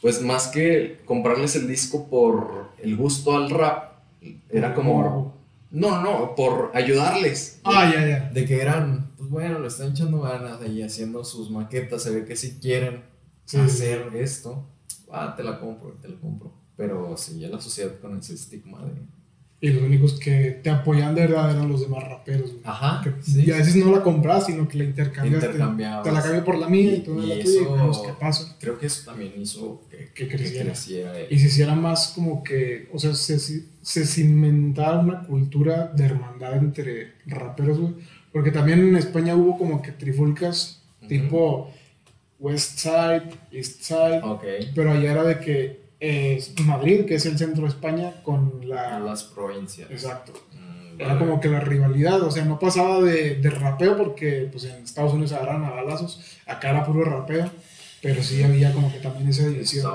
pues 0.00 0.20
más 0.20 0.48
que 0.48 1.00
comprarles 1.04 1.56
el 1.56 1.68
disco 1.68 2.08
por 2.08 2.70
el 2.82 2.96
gusto 2.96 3.36
al 3.36 3.50
rap, 3.50 3.92
era 4.50 4.74
como... 4.74 5.33
No, 5.74 6.00
no, 6.00 6.36
por 6.36 6.70
ayudarles. 6.72 7.60
Ah, 7.64 7.90
ya, 7.92 8.06
ya. 8.06 8.30
De 8.30 8.44
que 8.46 8.62
eran, 8.62 9.10
pues 9.16 9.28
bueno, 9.28 9.58
le 9.58 9.66
están 9.66 9.90
echando 9.90 10.20
ganas 10.20 10.60
ahí 10.60 10.82
haciendo 10.82 11.24
sus 11.24 11.50
maquetas, 11.50 12.04
se 12.04 12.10
ve 12.10 12.24
que 12.24 12.36
sí 12.36 12.58
quieren 12.62 13.02
hacer 13.52 14.08
esto. 14.14 14.64
Ah, 15.10 15.34
te 15.36 15.42
la 15.42 15.58
compro, 15.58 15.94
te 16.00 16.08
la 16.08 16.16
compro. 16.20 16.52
Pero 16.76 17.16
sí, 17.16 17.40
ya 17.40 17.48
la 17.48 17.60
sociedad 17.60 17.98
con 18.00 18.16
ese 18.16 18.34
estigma 18.34 18.84
de 18.84 18.92
y 19.64 19.70
los 19.70 19.82
únicos 19.82 20.20
que 20.20 20.60
te 20.62 20.68
apoyan 20.68 21.14
de 21.14 21.22
verdad 21.22 21.52
eran 21.52 21.70
los 21.70 21.80
demás 21.80 22.04
raperos. 22.04 22.52
Ajá. 22.64 23.02
Y 23.26 23.50
a 23.50 23.56
veces 23.56 23.76
no 23.76 23.90
la 23.92 24.02
compras, 24.02 24.44
sino 24.44 24.68
que 24.68 24.76
la 24.76 24.84
intercambiaste. 24.84 25.48
Te 25.48 26.12
la 26.12 26.22
cambié 26.22 26.42
por 26.42 26.58
la 26.58 26.68
mía 26.68 26.96
y, 26.96 27.00
tú 27.00 27.14
la 27.14 27.42
tuya 27.42 27.62
y 27.62 28.06
qué 28.06 28.12
pasa. 28.20 28.58
Creo 28.60 28.78
que 28.78 28.84
eso 28.84 29.10
también 29.10 29.32
hizo 29.40 29.80
que, 30.12 30.28
creciera. 30.28 30.74
y 31.30 31.38
se 31.38 31.46
hiciera 31.46 31.74
más 31.74 32.08
como 32.08 32.44
que, 32.44 32.90
o 32.92 32.98
sea, 32.98 33.14
se, 33.14 33.38
se 33.38 34.06
cimentara 34.06 34.98
una 34.98 35.22
cultura 35.22 35.90
de 35.96 36.04
hermandad 36.04 36.58
entre 36.58 37.14
raperos, 37.24 37.78
güey. 37.78 37.94
Porque 38.34 38.50
también 38.50 38.80
en 38.80 38.96
España 38.96 39.34
hubo 39.34 39.56
como 39.56 39.80
que 39.80 39.92
trifulcas 39.92 40.82
tipo 41.08 41.72
West 42.38 42.80
Side, 42.80 43.30
East 43.50 43.80
Side. 43.80 44.20
Okay. 44.22 44.72
Pero 44.74 44.92
allá 44.92 45.12
era 45.12 45.24
de 45.24 45.38
que 45.38 45.83
Madrid, 46.64 47.04
que 47.06 47.16
es 47.16 47.26
el 47.26 47.38
centro 47.38 47.62
de 47.62 47.68
España, 47.68 48.22
con 48.22 48.68
la... 48.68 48.98
las 49.00 49.24
provincias. 49.24 49.90
Exacto. 49.90 50.32
Mm, 50.52 51.00
era 51.00 51.18
como 51.18 51.40
que 51.40 51.48
la 51.48 51.60
rivalidad, 51.60 52.22
o 52.22 52.30
sea, 52.30 52.44
no 52.44 52.58
pasaba 52.58 53.00
de, 53.00 53.36
de 53.36 53.50
rapeo 53.50 53.96
porque 53.96 54.48
pues 54.50 54.64
en 54.64 54.82
Estados 54.82 55.12
Unidos 55.12 55.32
agarran 55.32 55.64
a 55.64 55.70
balazos, 55.70 56.20
acá 56.46 56.70
era 56.70 56.84
puro 56.84 57.04
rapeo, 57.04 57.50
Pero 58.02 58.22
sí 58.22 58.42
había 58.42 58.72
como 58.72 58.92
que 58.92 58.98
también 58.98 59.28
esa 59.28 59.46
división. 59.46 59.92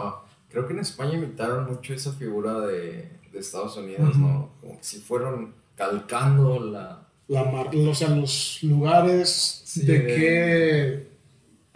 Creo 0.49 0.65
que 0.65 0.73
en 0.73 0.79
España 0.79 1.13
imitaron 1.13 1.67
mucho 1.69 1.93
esa 1.93 2.11
figura 2.13 2.59
de, 2.61 3.07
de 3.31 3.39
Estados 3.39 3.77
Unidos, 3.77 4.17
¿no? 4.17 4.49
Como 4.61 4.77
que 4.77 4.83
si 4.83 4.97
fueron 4.99 5.53
calcando 5.75 6.59
la... 6.59 7.07
la 7.27 7.43
mar, 7.43 7.69
o 7.75 7.93
sea, 7.93 8.09
los 8.09 8.59
lugares 8.63 9.63
de, 9.75 10.05
qué... 10.07 11.09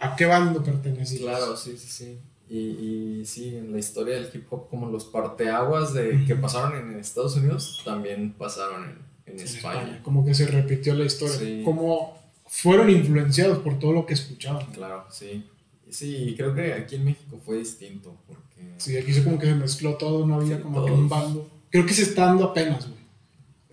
¿A 0.00 0.16
qué 0.16 0.26
bando 0.26 0.62
pertenecías? 0.62 1.22
Claro, 1.22 1.56
sí, 1.56 1.76
sí, 1.78 1.88
sí. 1.88 2.18
Y, 2.48 2.58
y, 2.58 3.24
sí, 3.24 3.56
en 3.56 3.72
la 3.72 3.78
historia 3.78 4.16
del 4.16 4.28
hip 4.32 4.46
hop, 4.50 4.68
como 4.68 4.90
los 4.90 5.06
parteaguas 5.06 5.94
de, 5.94 6.24
que 6.26 6.34
pasaron 6.36 6.76
en 6.76 6.98
Estados 6.98 7.36
Unidos, 7.36 7.80
también 7.84 8.32
pasaron 8.32 8.84
en, 9.26 9.32
en, 9.34 9.40
España. 9.40 10.00
Como 10.02 10.24
que 10.24 10.34
se 10.34 10.46
repitió 10.46 10.94
la 10.94 11.04
historia. 11.04 11.64
Como 11.64 12.18
fueron 12.46 12.90
influenciados 12.90 13.58
por 13.58 13.78
todo 13.78 13.92
lo 13.92 14.06
que 14.06 14.14
escuchaban. 14.14 14.66
Claro, 14.72 15.06
sí. 15.10 15.44
Sí, 15.88 16.34
creo 16.36 16.54
que 16.54 16.72
aquí 16.74 16.96
en 16.96 17.04
México 17.04 17.40
fue 17.44 17.58
distinto. 17.58 18.16
Porque... 18.26 18.74
Sí, 18.78 18.96
aquí 18.96 19.12
se 19.12 19.24
como 19.24 19.38
que 19.38 19.46
se 19.46 19.54
mezcló 19.54 19.94
todo, 19.94 20.26
no 20.26 20.36
había 20.36 20.60
como 20.60 20.84
que 20.84 20.92
un 20.92 21.08
bando. 21.08 21.48
Creo 21.70 21.86
que 21.86 21.94
se 21.94 22.02
está 22.02 22.26
dando 22.26 22.44
apenas, 22.44 22.88
güey. 22.88 23.04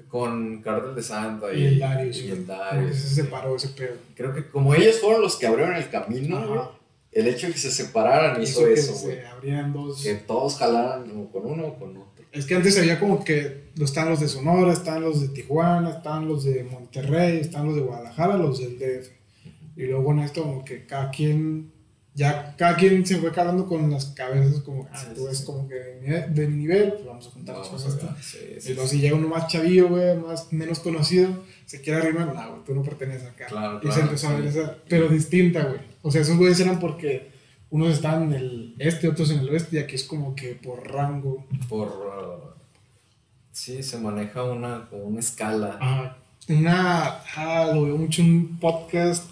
Con 0.07 0.61
Cartel 0.61 0.93
de 0.93 1.03
Santa 1.03 1.53
y, 1.53 1.61
y 1.61 1.65
el 1.65 1.79
Darius. 1.79 2.17
Y 2.17 2.31
el 2.31 2.47
Darius. 2.47 2.95
Se 2.95 3.23
separó 3.23 3.55
ese 3.55 3.69
pedo. 3.69 3.95
Creo 4.15 4.33
que 4.33 4.47
como 4.47 4.73
ellos 4.73 4.99
fueron 4.99 5.21
los 5.21 5.35
que 5.35 5.47
abrieron 5.47 5.75
el 5.75 5.89
camino, 5.89 6.71
el 7.11 7.27
hecho 7.27 7.47
de 7.47 7.53
que 7.53 7.59
se 7.59 7.71
separaran 7.71 8.41
hizo, 8.41 8.65
eso, 8.67 8.93
güey. 8.99 9.17
Se 9.17 9.25
abrían 9.25 9.73
dos. 9.73 10.01
Que 10.01 10.15
todos 10.15 10.55
jalaran 10.57 11.27
con 11.27 11.45
uno 11.45 11.67
o 11.67 11.79
con 11.79 11.97
otro. 11.97 12.25
Es 12.31 12.45
que 12.45 12.55
antes 12.55 12.77
había 12.77 12.99
como 12.99 13.23
que 13.23 13.71
están 13.79 14.09
los 14.09 14.21
de 14.21 14.29
Sonora, 14.29 14.71
están 14.71 15.01
los 15.01 15.19
de 15.19 15.27
Tijuana, 15.29 15.89
están 15.89 16.27
los 16.27 16.45
de 16.45 16.63
Monterrey, 16.63 17.39
están 17.39 17.65
los 17.65 17.75
de 17.75 17.81
Guadalajara, 17.81 18.37
los 18.37 18.59
del 18.59 18.79
DF. 18.79 19.09
Y 19.75 19.83
luego 19.83 20.11
en 20.11 20.19
esto 20.19 20.43
como 20.43 20.63
que 20.63 20.85
cada 20.85 21.11
quien 21.11 21.71
ya 22.13 22.55
cada 22.57 22.75
quien 22.75 23.05
se 23.05 23.17
fue 23.17 23.31
calando 23.31 23.65
con 23.65 23.89
las 23.89 24.07
cabezas 24.07 24.59
como, 24.61 24.87
ah, 24.91 25.05
tú 25.15 25.27
eres 25.27 25.41
como 25.41 25.67
que 25.67 25.75
de 25.75 26.47
mi, 26.47 26.57
nivel, 26.57 26.93
pues 26.93 27.05
vamos 27.05 27.27
a 27.27 27.31
juntar 27.31 27.57
las 27.57 27.67
cosas. 27.69 27.97
y 28.65 28.73
luego 28.73 28.87
si 28.87 28.99
llega 28.99 29.15
uno 29.15 29.29
más 29.29 29.47
chavillo, 29.47 29.89
güey, 29.89 30.17
más, 30.17 30.51
menos 30.51 30.79
conocido, 30.79 31.43
se 31.65 31.79
quiere 31.79 31.99
arrimar, 31.99 32.33
no, 32.33 32.51
güey, 32.51 32.63
tú 32.65 32.75
no 32.75 32.83
perteneces 32.83 33.29
acá. 33.29 33.45
Claro, 33.47 33.79
y 33.81 33.91
se 33.91 34.01
empezó 34.01 34.27
a 34.27 34.35
ver 34.35 34.45
esa, 34.45 34.77
pero 34.89 35.07
distinta, 35.07 35.63
güey. 35.63 35.90
O 36.01 36.11
sea, 36.11 36.21
esos 36.21 36.37
güeyes 36.37 36.59
eran 36.59 36.79
porque 36.79 37.31
unos 37.69 37.93
están 37.93 38.23
en 38.23 38.33
el 38.33 38.75
este, 38.79 39.07
otros 39.07 39.31
en 39.31 39.39
el 39.39 39.49
oeste, 39.49 39.77
y 39.77 39.79
aquí 39.79 39.95
es 39.95 40.03
como 40.03 40.35
que 40.35 40.55
por 40.55 40.87
rango. 40.91 41.45
Por, 41.69 41.87
uh, 41.87 42.59
sí, 43.51 43.81
se 43.83 43.97
maneja 43.97 44.43
una, 44.43 44.87
una 44.91 45.19
escala. 45.19 45.77
Ajá, 45.79 46.17
una, 46.49 47.21
ah, 47.35 47.71
lo 47.73 47.83
veo 47.83 47.97
mucho 47.97 48.21
en 48.21 48.31
un 48.31 48.59
podcast 48.59 49.29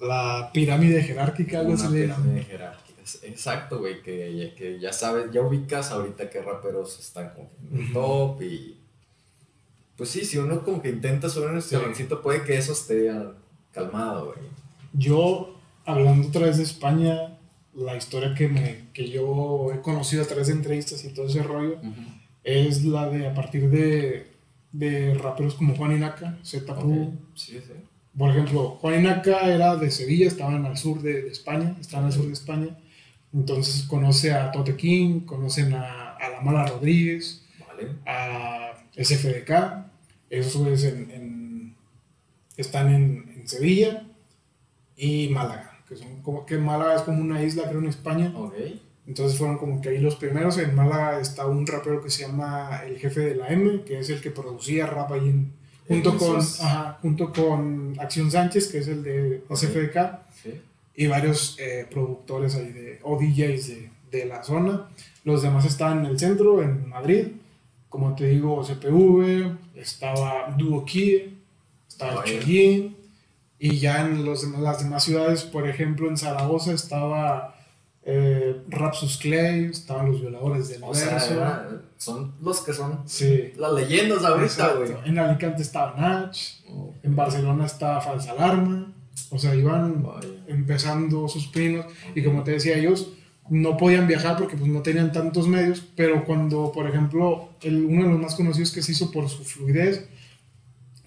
la 0.00 0.50
pirámide 0.52 1.02
jerárquica, 1.02 1.60
algo 1.60 1.74
así. 1.74 1.88
pirámide 1.88 2.42
jerárquica. 2.44 3.02
Exacto, 3.22 3.80
güey, 3.80 4.02
que, 4.02 4.54
que, 4.56 4.78
ya 4.80 4.92
sabes, 4.92 5.30
ya 5.30 5.42
ubicas 5.42 5.90
ahorita 5.90 6.30
qué 6.30 6.40
raperos 6.40 6.98
están 6.98 7.30
como 7.30 7.50
en 7.70 7.80
el 7.80 7.92
top 7.92 8.42
y. 8.42 8.78
Pues 9.96 10.10
sí, 10.10 10.24
si 10.24 10.38
uno 10.38 10.64
como 10.64 10.82
que 10.82 10.88
intenta 10.88 11.28
subir 11.28 11.50
un 11.50 11.58
escaloncito, 11.58 12.20
puede 12.20 12.42
que 12.42 12.56
eso 12.56 12.72
esté 12.72 13.12
calmado, 13.72 14.26
güey. 14.26 14.38
Yo, 14.92 15.53
hablando 15.84 16.28
otra 16.28 16.46
vez 16.46 16.56
de 16.56 16.64
España, 16.64 17.38
la 17.74 17.96
historia 17.96 18.34
que, 18.34 18.48
me, 18.48 18.88
que 18.92 19.10
yo 19.10 19.72
he 19.72 19.80
conocido 19.80 20.22
a 20.22 20.26
través 20.26 20.46
de 20.46 20.54
entrevistas 20.54 21.04
y 21.04 21.12
todo 21.12 21.26
ese 21.26 21.42
rollo 21.42 21.78
es 22.44 22.84
la 22.84 23.08
de 23.08 23.26
a 23.26 23.34
partir 23.34 23.70
de, 23.70 24.28
de 24.72 25.14
raperos 25.14 25.54
como 25.54 25.74
Juan 25.74 25.96
Inaca, 25.96 26.38
Z. 26.42 26.74
Sí, 27.34 27.58
sí 27.58 27.72
por 28.16 28.30
ejemplo, 28.30 28.78
Juan 28.80 29.00
Inaca 29.00 29.40
era 29.52 29.76
de 29.76 29.90
Sevilla, 29.90 30.28
estaban 30.28 30.64
al 30.64 30.78
sur 30.78 31.02
de, 31.02 31.28
España, 31.28 31.76
estaban 31.80 32.06
al 32.06 32.12
sur 32.12 32.26
de 32.26 32.32
España. 32.32 32.78
Entonces 33.32 33.82
conoce 33.84 34.32
a 34.32 34.52
Tote 34.52 34.76
King, 34.76 35.20
conocen 35.20 35.74
a, 35.74 36.12
a 36.12 36.28
La 36.28 36.40
Mala 36.40 36.66
Rodríguez, 36.66 37.44
a 38.06 38.72
SFDK. 38.96 39.50
Esos 40.30 40.84
en, 40.84 41.74
están 42.56 42.94
en, 42.94 43.34
Sevilla 43.44 44.06
y 44.96 45.28
Málaga, 45.28 45.73
que 45.94 46.02
son 46.02 46.22
como 46.22 46.44
que 46.44 46.58
Málaga 46.58 46.96
es 46.96 47.02
como 47.02 47.20
una 47.20 47.42
isla, 47.42 47.68
creo, 47.68 47.80
en 47.80 47.88
España. 47.88 48.32
Entonces 49.06 49.38
fueron 49.38 49.58
como 49.58 49.80
que 49.80 49.90
ahí 49.90 49.98
los 49.98 50.16
primeros. 50.16 50.58
En 50.58 50.74
Málaga 50.74 51.20
está 51.20 51.46
un 51.46 51.66
rapero 51.66 52.02
que 52.02 52.10
se 52.10 52.26
llama 52.26 52.82
El 52.86 52.98
Jefe 52.98 53.20
de 53.20 53.34
la 53.36 53.48
M, 53.48 53.82
que 53.84 53.98
es 53.98 54.10
el 54.10 54.20
que 54.20 54.30
producía 54.30 54.86
rap 54.86 55.12
ahí 55.12 55.28
en, 55.28 55.52
junto 55.86 56.16
con, 56.16 56.40
junto 57.02 57.32
con 57.32 57.94
Acción 57.98 58.30
Sánchez, 58.30 58.68
que 58.68 58.78
es 58.78 58.88
el 58.88 59.02
de 59.02 59.44
SFDK, 59.50 60.54
y 60.96 61.06
varios 61.06 61.56
eh, 61.58 61.86
productores 61.90 62.54
ahí 62.54 62.72
de, 62.72 63.00
o 63.02 63.18
DJs 63.18 63.68
de, 63.68 63.90
de, 64.10 64.24
la 64.26 64.42
zona. 64.42 64.88
Los 65.24 65.42
demás 65.42 65.64
estaban 65.64 66.00
en 66.00 66.06
el 66.06 66.18
centro, 66.18 66.62
en 66.62 66.88
Madrid. 66.88 67.26
Como 67.88 68.14
te 68.14 68.26
digo, 68.26 68.62
CPV, 68.64 69.56
estaba 69.76 70.54
Duo 70.56 70.84
Kie, 70.84 71.36
estaba 71.88 72.24
Cheyenne, 72.24 72.96
y 73.64 73.78
ya 73.78 74.02
en 74.02 74.26
los, 74.26 74.44
las 74.44 74.80
demás 74.80 75.04
ciudades, 75.04 75.44
por 75.44 75.66
ejemplo, 75.66 76.06
en 76.10 76.18
Zaragoza 76.18 76.72
estaba 76.72 77.56
eh, 78.02 78.60
Rapsus 78.68 79.16
Clay, 79.16 79.70
estaban 79.72 80.12
los 80.12 80.20
violadores 80.20 80.68
del 80.68 80.84
o 80.84 80.92
verso. 80.92 81.42
son 81.96 82.34
los 82.42 82.60
que 82.60 82.74
son 82.74 83.00
sí. 83.06 83.54
las 83.56 83.72
leyendas 83.72 84.22
ahorita, 84.22 84.74
güey. 84.74 84.90
En 85.06 85.18
Alicante 85.18 85.62
estaba 85.62 85.98
Nach, 85.98 86.36
en 87.02 87.16
Barcelona 87.16 87.64
estaba 87.64 88.02
Falsa 88.02 88.32
Alarma. 88.32 88.92
O 89.30 89.38
sea, 89.38 89.54
iban 89.54 90.04
empezando 90.46 91.26
sus 91.26 91.46
pinos. 91.46 91.86
Y 92.14 92.22
como 92.22 92.44
te 92.44 92.50
decía, 92.50 92.76
ellos 92.76 93.12
no 93.48 93.78
podían 93.78 94.06
viajar 94.06 94.36
porque 94.36 94.58
pues, 94.58 94.70
no 94.70 94.82
tenían 94.82 95.10
tantos 95.10 95.48
medios. 95.48 95.82
Pero 95.96 96.26
cuando, 96.26 96.70
por 96.70 96.86
ejemplo, 96.86 97.48
el, 97.62 97.82
uno 97.86 98.02
de 98.02 98.10
los 98.10 98.20
más 98.20 98.34
conocidos 98.34 98.72
que 98.72 98.82
se 98.82 98.92
hizo 98.92 99.10
por 99.10 99.30
su 99.30 99.42
fluidez, 99.42 100.06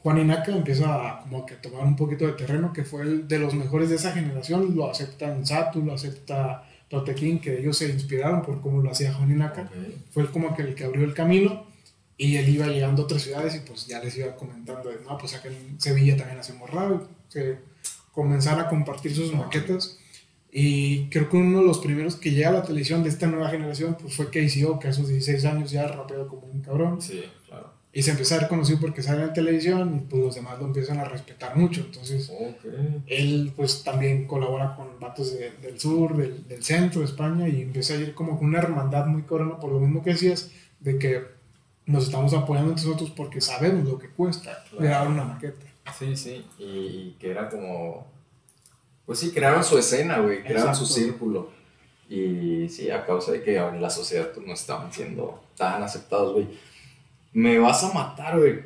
Juan 0.04 0.20
Inaca 0.20 0.52
empieza 0.52 0.94
a, 0.94 1.22
como 1.22 1.46
que 1.46 1.56
tomar 1.56 1.84
un 1.84 1.96
poquito 1.96 2.26
de 2.26 2.34
terreno, 2.34 2.72
que 2.74 2.84
fue 2.84 3.02
el 3.02 3.28
de 3.28 3.40
los 3.40 3.54
mejores 3.54 3.90
de 3.90 3.96
esa 3.96 4.12
generación. 4.12 4.76
Lo 4.76 4.90
acepta 4.90 5.38
Satu, 5.46 5.84
lo 5.84 5.94
acepta 5.94 6.64
Totequín, 6.90 7.40
que 7.40 7.60
ellos 7.60 7.78
se 7.78 7.90
inspiraron 7.90 8.42
por 8.42 8.62
cómo 8.62 8.82
lo 8.82 8.92
hacía 8.92 9.14
Joninaka, 9.14 9.70
fue 10.12 10.30
como 10.32 10.56
que 10.56 10.62
el 10.62 10.76
que 10.76 10.86
abrió 10.86 11.04
el 11.04 11.14
camino 11.14 11.66
y 12.18 12.38
él 12.38 12.50
iba 12.50 12.68
llegando 12.68 13.02
a 13.02 13.06
otras 13.06 13.22
ciudades 13.22 13.56
y 13.56 13.60
pues 13.60 13.86
ya 13.88 14.02
les 14.04 14.18
iba 14.18 14.36
comentando, 14.36 14.90
de, 14.90 15.00
no, 15.04 15.18
pues 15.18 15.36
acá 15.36 15.50
en 15.50 15.80
Sevilla 15.80 16.18
también 16.18 16.40
hacemos 16.40 16.70
rap, 16.70 17.04
que 17.32 17.58
comenzar 18.12 18.60
a 18.60 18.70
compartir 18.70 19.16
sus 19.16 19.34
maquetas. 19.34 20.00
Y 20.50 21.10
creo 21.10 21.30
que 21.30 21.38
uno 21.38 21.60
de 21.60 21.66
los 21.66 21.80
primeros 21.80 22.16
que 22.16 22.32
llega 22.32 22.50
a 22.50 22.54
la 22.54 22.64
televisión 22.64 23.04
de 23.04 23.10
esta 23.10 23.28
nueva 23.28 23.50
generación 23.50 23.96
pues 24.00 24.16
fue 24.16 24.32
KCO, 24.32 24.80
que 24.80 24.88
a 24.88 24.94
sus 24.94 25.10
16 25.10 25.46
años 25.46 25.70
ya 25.70 25.88
rapeó 25.88 26.28
como 26.28 26.48
un 26.48 26.62
cabrón. 26.62 27.02
Sí, 27.02 27.24
y 27.98 28.04
se 28.04 28.12
empieza 28.12 28.36
a 28.36 28.40
ser 28.42 28.48
conocido 28.48 28.80
porque 28.80 29.02
sale 29.02 29.24
en 29.24 29.34
televisión 29.34 29.96
y 29.96 30.00
pues 30.08 30.22
los 30.22 30.36
demás 30.36 30.60
lo 30.60 30.68
empiezan 30.68 31.00
a 31.00 31.06
respetar 31.06 31.56
mucho. 31.56 31.82
Entonces, 31.82 32.32
él 33.08 33.52
pues 33.56 33.84
también 33.84 34.28
colabora 34.28 34.76
con 34.76 35.00
vatos 35.00 35.36
del 35.36 35.80
sur, 35.80 36.16
del, 36.16 36.48
del, 36.48 36.64
centro 36.64 37.02
de 37.02 37.08
España 37.08 37.48
y 37.48 37.64
empieza 37.64 37.96
a 37.96 37.98
ir 37.98 38.14
como 38.14 38.38
con 38.38 38.50
una 38.50 38.60
hermandad 38.60 39.08
muy 39.08 39.24
corona 39.24 39.60
por 39.60 39.72
lo 39.72 39.80
mismo 39.80 40.04
que 40.04 40.12
decías, 40.12 40.52
de 40.80 41.00
que 41.00 41.26
nos 41.88 42.04
estamos 42.04 42.36
apoyando 42.36 42.70
entre 42.70 42.86
nosotros 42.86 43.10
porque 43.18 43.42
sabemos 43.42 43.90
lo 43.90 43.98
que 43.98 44.10
cuesta 44.10 44.64
crear 44.78 45.08
una 45.08 45.24
maqueta. 45.24 45.66
Sí, 45.98 46.16
sí, 46.16 46.46
y, 46.60 47.16
que 47.20 47.32
era 47.32 47.50
como, 47.50 48.06
pues 49.08 49.18
sí, 49.18 49.32
crearon 49.32 49.64
su 49.64 49.76
escena, 49.76 50.20
güey, 50.20 50.44
crearon 50.44 50.76
su 50.76 50.86
círculo. 50.86 51.50
Y 52.08 52.70
sí, 52.70 52.92
a 52.92 53.04
causa 53.08 53.32
de 53.32 53.42
que 53.42 53.58
en 53.58 53.82
la 53.82 53.90
sociedad 53.90 54.30
pues, 54.36 54.46
no 54.46 54.54
estaban 54.54 54.94
siendo 54.94 55.42
tan 55.58 55.82
aceptados, 55.82 56.34
güey 56.34 56.48
me 57.38 57.60
vas 57.60 57.84
a 57.84 57.94
matar, 57.94 58.40
güey. 58.40 58.62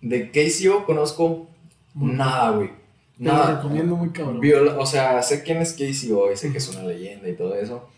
De 0.00 0.30
KCO 0.30 0.86
conozco 0.86 1.48
nada, 1.92 2.52
güey. 2.52 2.70
Nada. 3.18 3.46
Te 3.46 3.50
lo 3.50 3.56
recomiendo 3.56 3.96
muy 3.96 4.10
cabrón. 4.10 4.40
o 4.78 4.86
sea, 4.86 5.20
sé 5.24 5.42
quién 5.42 5.58
es 5.58 5.72
KCO 5.72 6.30
y 6.32 6.36
sé 6.36 6.52
que 6.52 6.58
es 6.58 6.68
una 6.68 6.84
leyenda 6.84 7.28
y 7.28 7.34
todo 7.34 7.56
eso. 7.56 7.88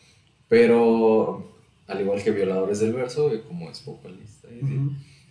Pero, 0.49 1.47
al 1.87 2.01
igual 2.01 2.23
que 2.23 2.31
Violadores 2.31 2.81
del 2.81 2.95
Verso, 2.95 3.31
como 3.47 3.69
es 3.69 3.85
vocalista, 3.85 4.49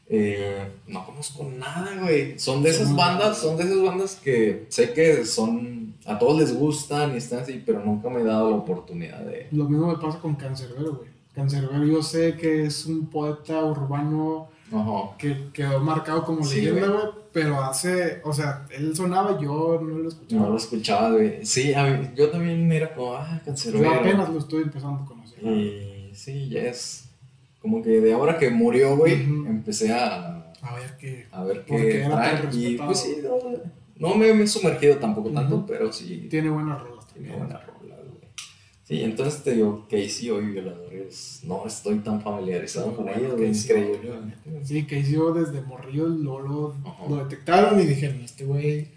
eh, 0.08 0.68
no 0.86 1.08
conozco 1.08 1.44
nada, 1.58 2.00
güey. 2.00 2.38
Son 2.38 2.62
de 2.62 2.70
esas 2.70 2.96
bandas, 2.96 3.40
son 3.40 3.58
de 3.58 3.64
esas 3.64 3.82
bandas 3.82 4.16
que 4.24 4.68
sé 4.70 4.94
que 4.94 5.26
son. 5.26 5.96
A 6.06 6.20
todos 6.20 6.40
les 6.40 6.54
gustan 6.56 7.16
y 7.16 7.18
están 7.18 7.40
así, 7.40 7.64
pero 7.66 7.84
nunca 7.84 8.10
me 8.10 8.22
he 8.22 8.24
dado 8.24 8.52
la 8.52 8.58
oportunidad 8.58 9.22
de. 9.22 9.48
Lo 9.52 9.68
mismo 9.68 9.88
me 9.88 9.98
pasa 9.98 10.20
con 10.20 10.36
Cancerbero, 10.36 10.98
güey. 10.98 11.21
Cancerbero, 11.34 11.86
yo 11.86 12.02
sé 12.02 12.36
que 12.36 12.66
es 12.66 12.86
un 12.86 13.08
poeta 13.08 13.64
urbano 13.64 14.50
que 15.18 15.50
quedó 15.54 15.80
marcado 15.80 16.24
como 16.24 16.46
leyenda, 16.46 16.88
güey, 16.88 17.06
pero 17.34 17.62
hace, 17.62 18.22
o 18.24 18.34
sea, 18.34 18.66
él 18.72 18.96
sonaba, 18.96 19.40
yo 19.40 19.80
no 19.82 20.00
lo 20.00 20.08
escuchaba. 20.10 20.42
No 20.42 20.50
lo 20.50 20.58
escuchaba, 20.58 21.12
güey. 21.12 21.46
Sí, 21.46 21.74
a 21.74 21.86
mí, 21.86 22.10
yo 22.16 22.30
también 22.30 22.72
era 22.72 22.94
como, 22.94 23.16
ah. 23.16 23.42
Yo 23.46 23.92
apenas 23.92 24.30
lo 24.30 24.40
estoy 24.40 24.64
empezando 24.64 25.04
a 25.04 25.06
conocer. 25.06 25.44
Y 25.44 26.12
sí, 26.14 26.50
ya 26.50 26.64
es 26.64 27.10
como 27.62 27.82
que 27.82 28.02
de 28.02 28.14
ahora 28.14 28.38
que 28.38 28.50
murió, 28.50 28.98
güey, 28.98 29.14
empecé 29.14 29.94
a... 29.94 30.54
A 30.62 30.76
ver 30.76 30.98
qué... 31.00 31.28
A 31.32 31.44
ver 31.44 31.64
qué 31.66 32.08
Y 32.52 32.78
pues 32.78 33.00
sí, 33.00 33.18
no, 33.98 34.16
me, 34.16 34.30
he 34.30 34.48
sumergido 34.48 34.98
tampoco 34.98 35.30
tanto, 35.30 35.66
pero 35.66 35.92
sí... 35.92 36.28
Tiene 36.30 36.50
buenas 36.50 36.82
rolas. 36.82 37.08
Tiene 37.08 37.36
buenas 37.36 37.66
rolas. 37.66 37.71
Sí, 38.92 39.04
entonces 39.06 39.42
te 39.42 39.54
digo, 39.54 39.88
Casey 39.90 40.32
hoy 40.32 40.48
violadores, 40.48 41.40
no 41.46 41.66
estoy 41.66 42.00
tan 42.00 42.22
familiarizado 42.22 42.94
con 42.94 43.08
ellos, 43.08 43.38
güey, 43.38 43.48
increíble. 43.48 44.00
Sí, 44.66 44.84
Casey 44.84 45.18
desde 45.34 45.62
morrillo 45.62 46.10
lo, 46.10 46.42
lo, 46.42 46.76
lo, 47.08 47.24
detectaron 47.24 47.80
y 47.80 47.86
dijeron, 47.86 48.20
este 48.20 48.44
güey 48.44 48.90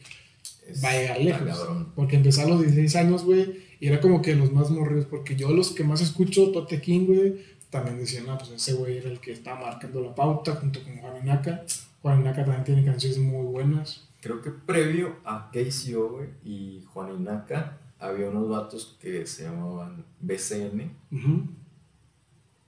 va 0.83 0.89
a 0.89 0.93
llegar 0.95 1.21
lejos. 1.21 1.87
Porque 1.95 2.17
empezó 2.17 2.43
a 2.43 2.49
los 2.49 2.63
16 2.63 2.97
años, 2.97 3.25
güey, 3.25 3.63
y 3.79 3.87
era 3.87 4.01
como 4.01 4.21
que 4.21 4.35
los 4.35 4.51
más 4.51 4.69
morridos, 4.69 5.07
porque 5.07 5.37
yo 5.37 5.53
los 5.53 5.71
que 5.71 5.85
más 5.85 6.01
escucho, 6.01 6.51
Tote 6.51 6.81
King, 6.81 7.07
güey, 7.07 7.35
también 7.71 7.97
decían, 7.97 8.27
no, 8.27 8.37
pues 8.37 8.51
ese 8.51 8.73
güey 8.73 8.99
era 8.99 9.09
el 9.09 9.21
que 9.21 9.31
estaba 9.31 9.61
marcando 9.61 10.01
la 10.01 10.13
pauta 10.13 10.57
junto 10.57 10.83
con 10.83 10.97
Juan 10.97 11.23
Inaca. 11.23 11.63
Juan 12.03 12.23
Inaca 12.23 12.45
también 12.45 12.65
tiene 12.65 12.85
canciones 12.85 13.19
muy 13.19 13.47
buenas. 13.47 14.09
Creo 14.21 14.43
que 14.43 14.51
previo 14.51 15.15
a 15.25 15.53
KCO, 15.53 16.09
güey, 16.09 16.29
y 16.45 16.83
Juan 16.93 17.15
Inaca, 17.15 17.79
había 18.05 18.29
unos 18.29 18.49
vatos 18.49 18.97
que 19.01 19.27
se 19.27 19.45
llamaban 19.45 20.05
BCN. 20.21 20.91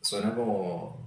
Suena 0.01 0.35
como 0.35 1.07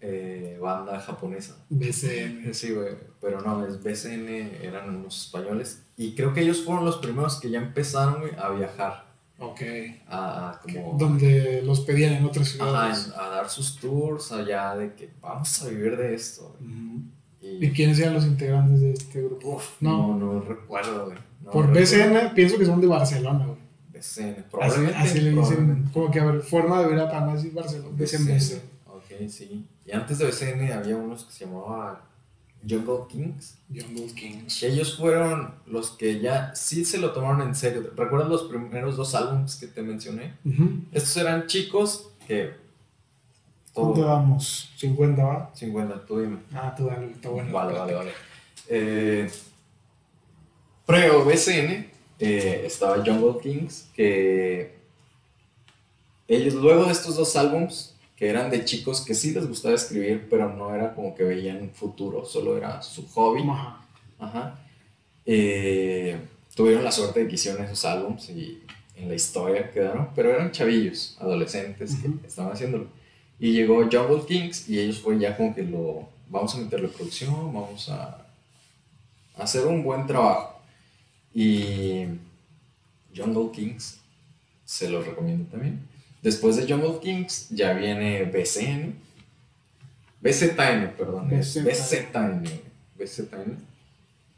eh, 0.00 0.58
banda 0.60 1.00
japonesa. 1.00 1.56
BCN. 1.70 2.52
Sí, 2.52 2.72
güey, 2.72 2.94
pero 3.20 3.40
no, 3.40 3.64
es 3.64 3.82
BCN, 3.82 4.28
eran 4.62 4.96
unos 4.96 5.26
españoles. 5.26 5.84
Y 5.96 6.14
creo 6.14 6.34
que 6.34 6.42
ellos 6.42 6.64
fueron 6.64 6.84
los 6.84 6.98
primeros 6.98 7.40
que 7.40 7.50
ya 7.50 7.60
empezaron, 7.60 8.20
güey, 8.20 8.32
a 8.36 8.50
viajar. 8.50 9.12
Ok. 9.38 9.60
A, 10.08 10.60
como, 10.62 10.96
Donde 10.98 11.62
los 11.62 11.80
pedían 11.80 12.14
en 12.14 12.24
otras 12.24 12.48
ciudades. 12.48 13.12
a 13.16 13.28
dar 13.28 13.48
sus 13.48 13.76
tours 13.76 14.32
allá 14.32 14.76
de 14.76 14.94
que 14.94 15.10
vamos 15.20 15.62
a 15.62 15.68
vivir 15.68 15.96
de 15.96 16.14
esto. 16.14 16.56
y, 17.40 17.70
quiénes 17.70 17.98
eran 17.98 18.14
los 18.14 18.26
integrantes 18.26 18.80
de 18.80 18.92
este 18.92 19.22
grupo? 19.22 19.60
no, 19.80 20.16
no, 20.16 20.40
recuerdo, 20.40 21.06
güey. 21.06 21.18
Por 21.50 21.72
BCN 21.72 22.34
pienso 22.34 22.58
que 22.58 22.66
son 22.66 22.80
de 22.80 22.86
Barcelona, 22.86 23.46
güey. 23.46 23.61
Probablemente. 24.50 24.96
Así, 24.98 25.20
le 25.20 25.30
dicen, 25.30 25.90
como 25.92 26.10
que 26.10 26.20
a 26.20 26.24
ver, 26.24 26.42
forma 26.42 26.80
de 26.80 26.88
ver 26.88 27.00
a 27.00 27.10
Panassi 27.10 27.50
Barcelona. 27.50 27.96
BCN. 27.96 28.60
Ok, 28.86 29.28
sí. 29.28 29.66
Y 29.86 29.92
antes 29.92 30.18
de 30.18 30.26
BCN 30.26 30.72
había 30.72 30.96
unos 30.96 31.24
que 31.24 31.32
se 31.32 31.44
llamaban 31.44 31.98
Jungle 32.68 33.06
Kings. 33.08 33.58
Jungle 33.68 34.12
Kings. 34.14 34.62
ellos 34.62 34.96
fueron 34.96 35.54
los 35.66 35.90
que 35.90 36.20
ya 36.20 36.54
sí 36.54 36.84
se 36.84 36.98
lo 36.98 37.12
tomaron 37.12 37.42
en 37.42 37.54
serio. 37.54 37.90
¿Recuerdas 37.96 38.28
los 38.28 38.42
primeros 38.44 38.96
dos 38.96 39.14
álbumes 39.14 39.56
que 39.56 39.66
te 39.66 39.82
mencioné? 39.82 40.34
Estos 40.92 41.16
eran 41.16 41.46
chicos 41.46 42.10
que. 42.26 42.60
¿Cuánto 43.72 44.02
damos? 44.04 44.70
¿50 44.78 45.16
va? 45.18 45.50
50, 45.54 46.06
tú 46.06 46.20
dime. 46.20 46.38
Ah, 46.52 46.74
tú 46.76 46.86
dale, 46.86 47.10
está 47.10 47.30
bueno. 47.30 47.50
Vale, 47.52 47.78
vale, 47.78 47.94
vale. 47.94 48.12
Eh, 48.68 49.30
Preo 50.84 51.24
BCN 51.24 51.91
eh, 52.24 52.62
estaba 52.64 53.04
Jungle 53.04 53.40
Kings, 53.42 53.88
que 53.96 54.76
ellos 56.28 56.54
luego 56.54 56.84
de 56.84 56.92
estos 56.92 57.16
dos 57.16 57.34
álbums 57.34 57.96
que 58.16 58.28
eran 58.28 58.48
de 58.48 58.64
chicos 58.64 59.00
que 59.00 59.12
sí 59.12 59.32
les 59.32 59.48
gustaba 59.48 59.74
escribir, 59.74 60.28
pero 60.30 60.48
no 60.48 60.72
era 60.72 60.94
como 60.94 61.16
que 61.16 61.24
veían 61.24 61.72
futuro, 61.74 62.24
solo 62.24 62.56
era 62.56 62.80
su 62.80 63.08
hobby. 63.08 63.42
Ajá. 64.20 64.56
Eh, 65.26 66.16
tuvieron 66.54 66.84
la 66.84 66.92
suerte 66.92 67.20
de 67.24 67.28
que 67.28 67.34
hicieron 67.34 67.64
esos 67.64 67.84
álbums 67.84 68.30
y 68.30 68.62
en 68.94 69.08
la 69.08 69.16
historia 69.16 69.72
quedaron, 69.72 70.10
pero 70.14 70.30
eran 70.30 70.52
chavillos, 70.52 71.16
adolescentes 71.18 71.96
que 71.96 72.24
estaban 72.24 72.52
haciéndolo. 72.52 72.86
Y 73.40 73.50
llegó 73.52 73.78
Jungle 73.90 74.24
Kings 74.28 74.68
y 74.68 74.78
ellos 74.78 75.00
fueron 75.00 75.20
ya 75.20 75.36
como 75.36 75.52
que 75.52 75.64
lo, 75.64 76.08
vamos 76.30 76.54
a 76.54 76.58
meterle 76.58 76.86
producción, 76.86 77.52
vamos 77.52 77.88
a 77.88 78.24
hacer 79.36 79.66
un 79.66 79.82
buen 79.82 80.06
trabajo. 80.06 80.61
Y 81.34 82.04
Jungle 83.14 83.50
Kings 83.52 83.98
se 84.64 84.88
los 84.88 85.06
recomiendo 85.06 85.50
también. 85.50 85.86
Después 86.22 86.56
de 86.56 86.72
Jungle 86.72 87.00
Kings 87.00 87.48
ya 87.50 87.72
viene 87.72 88.24
BCN. 88.24 88.94
BZN, 90.20 90.94
perdón. 90.96 91.28
BZN. 91.28 92.44
BZN. 92.96 93.58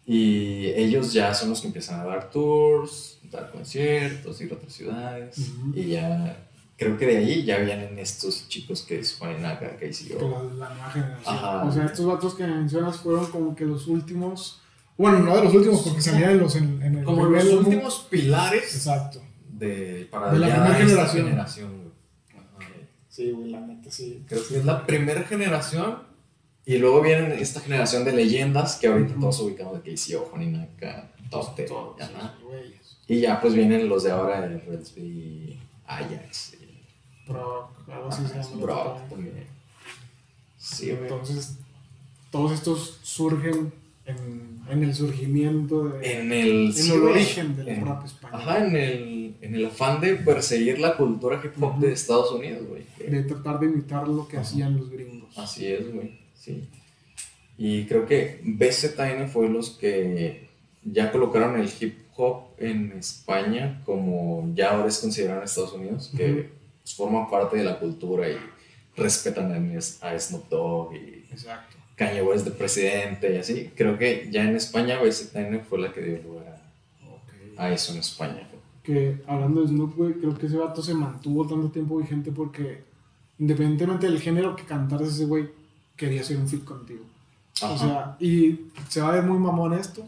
Y 0.07 0.67
ellos 0.69 1.13
ya 1.13 1.33
son 1.35 1.51
los 1.51 1.61
que 1.61 1.69
empiezan 1.69 2.01
a 2.01 2.05
dar 2.05 2.31
tours, 2.31 3.19
dar 3.31 3.51
conciertos, 3.51 4.41
ir 4.41 4.53
a 4.53 4.55
otras 4.57 4.73
ciudades. 4.73 5.37
Y 5.75 5.87
ya 5.87 6.37
creo 6.77 6.97
que 6.99 7.07
de 7.07 7.19
ahí 7.19 7.45
ya 7.45 7.59
vienen 7.59 7.99
estos 7.99 8.49
chicos 8.49 8.83
que 8.83 8.99
es 8.99 9.17
Juan 9.17 9.45
acá, 9.45 9.77
que 9.77 9.89
hicieron. 9.89 10.59
La, 10.59 10.69
la 10.69 10.75
nueva 10.75 10.91
generación. 10.91 11.69
O 11.69 11.73
sea, 11.73 11.87
estos 11.87 12.07
datos 12.07 12.35
que 12.35 12.47
mencionas 12.47 12.99
fueron 12.99 13.27
como 13.31 13.55
que 13.55 13.65
los 13.65 13.87
últimos. 13.87 14.61
Bueno, 14.97 15.19
no 15.21 15.37
de 15.37 15.45
los 15.45 15.55
últimos, 15.55 15.83
porque 15.83 16.01
salían 16.01 16.39
los 16.39 16.55
en, 16.57 16.83
en 16.83 16.99
el. 16.99 17.05
Como 17.05 17.25
los 17.25 17.45
últimos 17.45 18.07
pilares. 18.11 18.75
Exacto 18.75 19.21
de, 19.59 20.09
para 20.11 20.33
de 20.33 20.39
la 20.39 20.47
primera 20.49 20.75
generación. 20.75 21.27
generación 21.27 21.93
sí, 23.09 23.31
güey, 23.31 23.51
la 23.51 23.61
neta, 23.61 23.91
sí. 23.91 24.25
Creo 24.27 24.47
que 24.47 24.59
es 24.59 24.65
la 24.65 24.85
primera 24.87 25.23
generación. 25.23 26.15
Y 26.67 26.79
luego 26.79 27.03
viene 27.03 27.41
esta 27.41 27.61
generación 27.61 28.05
de 28.05 28.13
leyendas 28.13 28.77
que 28.77 28.87
ahorita 28.87 29.15
todos 29.21 29.39
ubicamos 29.41 29.83
de 29.83 29.95
KCO, 29.95 30.21
Juaninaka, 30.31 31.13
Toste. 31.31 31.65
Todos, 31.65 31.97
y 33.07 33.21
ya 33.21 33.39
pues 33.39 33.53
vienen 33.53 33.87
los 33.87 34.05
de 34.05 34.13
ahora, 34.13 34.47
el 34.47 34.63
Redsby, 34.63 35.61
Ajax. 35.87 36.57
Brock, 37.29 37.71
algo 37.89 38.09
así 38.09 38.27
se 38.27 38.35
llama. 38.35 38.63
Brock 38.63 39.09
también. 39.11 39.47
Sí, 40.57 40.91
Entonces, 40.91 41.59
todos 42.31 42.53
estos 42.53 42.99
surgen 43.03 43.75
en, 44.07 44.61
en 44.69 44.83
el 44.83 44.95
surgimiento 44.95 45.89
de, 45.89 46.21
en 46.21 46.33
el, 46.33 46.75
en 46.77 46.91
el 46.93 47.03
origen 47.03 47.57
del 47.57 47.81
rap 47.81 48.05
español. 48.05 48.41
Ajá, 48.41 48.67
en 48.67 48.77
el, 48.77 49.37
en 49.41 49.55
el 49.55 49.67
afán 49.67 50.01
de 50.01 50.15
perseguir 50.17 50.79
la 50.79 50.97
cultura 50.97 51.41
hip 51.43 51.63
hop 51.63 51.79
de 51.79 51.93
Estados 51.93 52.33
Unidos, 52.33 52.67
güey. 52.67 52.85
De 52.99 53.23
tratar 53.23 53.61
de 53.61 53.67
imitar 53.67 54.09
lo 54.09 54.29
que 54.29 54.37
hacían 54.37 54.77
los 54.77 54.91
gringos. 54.91 55.37
Así 55.39 55.67
es, 55.67 55.93
güey, 55.93 56.19
sí. 56.35 56.69
Y 57.57 57.85
creo 57.85 58.07
que 58.07 58.41
BZN 58.43 59.29
fue 59.29 59.49
los 59.49 59.71
que 59.71 60.49
ya 60.83 61.11
colocaron 61.13 61.59
el 61.59 61.71
hip 61.81 61.99
hop 62.17 62.49
en 62.59 62.93
España 62.93 63.81
como 63.85 64.53
ya 64.55 64.73
ahora 64.73 64.89
es 64.89 64.99
considerado 64.99 65.41
en 65.41 65.45
Estados 65.45 65.73
Unidos, 65.73 66.13
que 66.17 66.51
pues, 66.83 66.95
forman 66.95 67.31
parte 67.31 67.57
de 67.57 67.65
la 67.65 67.79
cultura 67.79 68.29
y 68.29 68.37
respetan 68.97 69.53
a, 69.53 70.19
Snoop 70.19 70.49
Dogg 70.49 70.95
y 70.95 71.27
Exacto. 71.31 71.74
Kanye 71.97 72.23
West 72.23 72.45
de 72.45 72.51
presidente 72.51 73.35
y 73.35 73.39
así. 73.39 73.71
Creo 73.77 73.99
que 73.99 74.29
ya 74.31 74.45
en 74.45 74.57
España 74.57 75.01
BZN 75.01 75.61
fue 75.69 75.79
la 75.81 75.93
que 75.93 76.03
dio 76.03 76.23
lugar 76.23 76.61
a, 77.57 77.71
eso 77.71 77.93
en 77.93 77.99
España. 77.99 78.49
Que 78.83 79.23
hablando 79.27 79.63
de 79.63 79.69
Snoop, 79.69 79.97
güey, 79.97 80.15
creo 80.15 80.37
que 80.37 80.47
ese 80.47 80.57
vato 80.57 80.83
se 80.83 80.95
mantuvo 80.95 81.47
tanto 81.47 81.71
tiempo 81.71 81.97
vigente 81.97 82.33
porque 82.33 82.83
independientemente 83.39 84.07
del 84.07 84.21
género 84.21 84.55
que 84.57 84.65
cantaras 84.65 85.09
ese 85.09 85.25
güey, 85.25 85.49
quería 85.97 86.21
hacer 86.21 86.37
un 86.37 86.49
fit 86.49 86.65
contigo. 86.65 87.05
O 87.63 87.79
sea, 87.79 88.17
y 88.19 88.67
se 88.89 89.01
va 89.01 89.11
a 89.11 89.13
ver 89.13 89.23
muy 89.23 89.39
mamón 89.39 89.75
esto. 89.75 90.05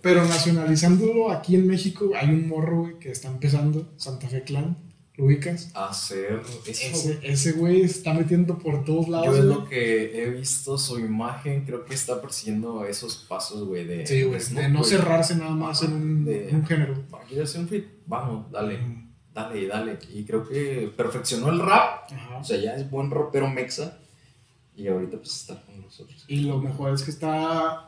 Pero 0.00 0.24
nacionalizándolo 0.24 1.30
aquí 1.30 1.56
en 1.56 1.66
México, 1.66 2.12
hay 2.14 2.28
un 2.28 2.48
morro, 2.48 2.82
güey, 2.82 2.98
que 3.00 3.10
está 3.10 3.28
empezando, 3.28 3.88
Santa 3.96 4.28
Fe 4.28 4.42
Clan 4.42 4.76
¿Lo 5.18 5.24
ubicas? 5.24 5.72
Hacer 5.74 6.40
eso. 6.64 7.10
Ese 7.22 7.52
güey 7.52 7.82
está 7.82 8.14
metiendo 8.14 8.56
por 8.56 8.84
todos 8.84 9.08
lados. 9.08 9.26
Yo 9.26 9.36
es 9.36 9.44
lo 9.44 9.68
que 9.68 10.22
he 10.22 10.30
visto 10.30 10.78
su 10.78 11.00
imagen, 11.00 11.64
creo 11.64 11.84
que 11.84 11.92
está 11.92 12.22
persiguiendo 12.22 12.84
esos 12.84 13.16
pasos, 13.28 13.64
güey, 13.64 13.84
de... 13.84 14.06
Sí, 14.06 14.22
güey, 14.22 14.40
de 14.40 14.68
no 14.68 14.84
cerrarse 14.84 15.34
nada 15.34 15.50
más 15.50 15.82
en 15.82 15.92
un, 15.92 16.64
género. 16.64 16.94
¿Quieres 17.26 17.50
hacer 17.50 17.62
un 17.62 17.68
fit? 17.68 17.84
Vamos, 18.06 18.48
dale, 18.52 18.78
dale, 19.34 19.66
dale. 19.66 19.98
Y 20.14 20.24
creo 20.24 20.48
que 20.48 20.92
perfeccionó 20.96 21.50
el 21.50 21.58
rap. 21.58 22.08
O 22.40 22.44
sea, 22.44 22.56
ya 22.56 22.76
es 22.76 22.88
buen 22.88 23.10
rapero 23.10 23.50
mexa. 23.50 23.98
Y 24.76 24.86
ahorita 24.86 25.16
pues 25.16 25.34
está 25.34 25.60
con 25.62 25.82
nosotros. 25.82 26.24
Y 26.28 26.42
lo 26.42 26.58
mejor 26.60 26.94
es 26.94 27.02
que 27.02 27.10
está 27.10 27.87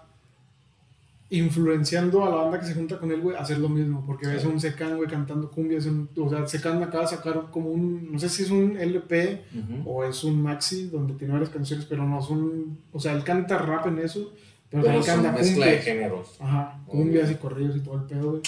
influenciando 1.30 2.24
a 2.24 2.28
la 2.28 2.36
banda 2.36 2.58
que 2.58 2.66
se 2.66 2.74
junta 2.74 2.98
con 2.98 3.10
él, 3.12 3.20
güey, 3.20 3.36
a 3.36 3.40
hacer 3.40 3.58
lo 3.58 3.68
mismo. 3.68 4.04
Porque 4.04 4.26
ves 4.26 4.44
un 4.44 4.60
Secan, 4.60 4.96
güey, 4.96 5.08
cantando 5.08 5.50
cumbias. 5.50 5.86
o 5.86 6.28
sea, 6.28 6.46
Secan 6.46 6.82
acaba 6.82 7.04
de 7.04 7.10
sacar 7.10 7.50
como 7.50 7.70
un. 7.70 8.12
No 8.12 8.18
sé 8.18 8.28
si 8.28 8.42
es 8.42 8.50
un 8.50 8.76
LP 8.76 9.44
o 9.84 10.04
es 10.04 10.24
un 10.24 10.42
maxi 10.42 10.88
donde 10.88 11.14
tiene 11.14 11.32
varias 11.32 11.50
canciones, 11.50 11.86
pero 11.86 12.04
no 12.04 12.20
son. 12.20 12.78
O 12.92 12.98
sea, 12.98 13.12
él 13.12 13.24
canta 13.24 13.58
rap 13.58 13.86
en 13.86 14.00
eso. 14.00 14.32
Pero, 14.68 14.84
también 14.84 15.04
canta 15.04 15.32
mezcla 15.32 15.66
de 15.66 15.78
géneros. 15.78 16.36
Ajá, 16.40 16.80
cumbias 16.86 17.30
y 17.30 17.34
corridos 17.36 17.76
y 17.76 17.80
todo 17.80 17.96
el 17.96 18.04
pedo, 18.04 18.30
güey. 18.30 18.42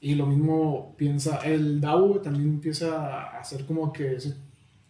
Y 0.00 0.14
lo 0.14 0.26
mismo 0.26 0.94
piensa. 0.96 1.38
El 1.38 1.80
DAO, 1.80 2.08
güey, 2.08 2.22
también 2.22 2.48
empieza 2.48 3.06
a 3.06 3.38
hacer 3.38 3.64
como 3.64 3.92
que 3.92 4.16
ese 4.16 4.34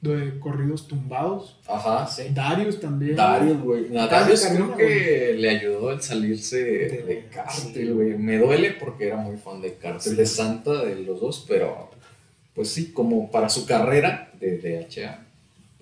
de 0.03 0.39
corridos 0.41 0.89
tumbados. 0.89 1.57
Ajá, 1.67 2.07
sí. 2.09 2.25
Darius 2.35 2.81
también. 2.81 3.15
Darius, 3.15 3.63
güey. 3.63 3.89
Darius 3.89 4.47
creo 4.47 4.77
que 4.77 5.37
le 5.39 5.49
ayudó 5.49 5.91
al 5.91 6.03
salirse 6.03 6.63
de, 6.63 7.29
de 7.73 7.93
güey. 7.93 8.19
Me 8.19 8.37
duele 8.37 8.73
porque 8.73 9.07
era 9.07 9.17
muy 9.17 9.37
fan 9.37 9.63
de 9.63 9.77
Cartel, 9.77 10.17
de 10.17 10.27
Santa, 10.27 10.85
de 10.85 10.97
los 10.97 11.21
dos, 11.21 11.45
pero 11.49 11.91
pues 12.53 12.69
sí, 12.69 12.93
como 12.93 13.31
para 13.31 13.49
su 13.49 13.65
carrera 13.65 14.33
de 14.41 14.59
DHA. 14.59 15.27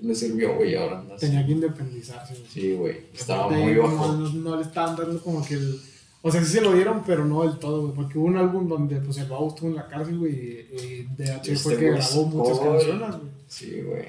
Le 0.02 0.14
sirvió, 0.14 0.54
güey, 0.54 0.76
ahora 0.76 0.98
anda 0.98 1.16
Tenía 1.16 1.44
que 1.44 1.52
independizarse. 1.52 2.34
Sí, 2.48 2.72
güey. 2.72 3.00
Estaba 3.14 3.48
muy 3.48 3.74
bajo. 3.74 4.12
No, 4.12 4.56
le 4.56 4.62
estaban 4.62 4.96
dando 4.96 5.20
como 5.22 5.44
que 5.44 5.54
el 5.54 5.80
O 6.22 6.30
sea, 6.30 6.44
sí 6.44 6.52
se 6.52 6.60
lo 6.60 6.72
dieron, 6.74 7.02
pero 7.06 7.24
no 7.24 7.42
del 7.42 7.58
todo, 7.58 7.82
güey. 7.82 7.94
Porque 7.94 8.18
hubo 8.18 8.26
un 8.26 8.36
álbum 8.36 8.68
donde 8.68 8.96
pues 9.00 9.16
el 9.18 9.28
Babo 9.28 9.48
estuvo 9.48 9.70
en 9.70 9.76
la 9.76 9.86
cárcel, 9.88 10.18
güey. 10.18 10.32
Y, 10.32 11.08
DH 11.16 11.42
fue 11.42 11.52
Este 11.52 11.76
que 11.76 11.90
güey 11.90 12.00
grabó 12.00 12.26
muchas 12.26 12.58
canciones, 12.60 13.16
güey. 13.16 13.30
Sí, 13.46 13.82
güey. 13.82 14.04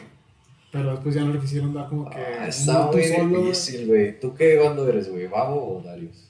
Pero 0.72 0.92
después 0.92 1.16
ya 1.16 1.24
no 1.24 1.34
le 1.34 1.40
quisieron 1.40 1.74
dar 1.74 1.88
como 1.88 2.10
que. 2.10 2.18
Ah, 2.18 2.48
está 2.48 2.88
muy 2.92 3.04
solo, 3.04 3.42
difícil, 3.44 3.88
güey. 3.88 4.20
¿Tú 4.20 4.34
qué 4.34 4.58
bando 4.58 4.88
eres, 4.88 5.10
güey? 5.10 5.28
¿Babo 5.28 5.78
o 5.78 5.82
Darius? 5.82 6.30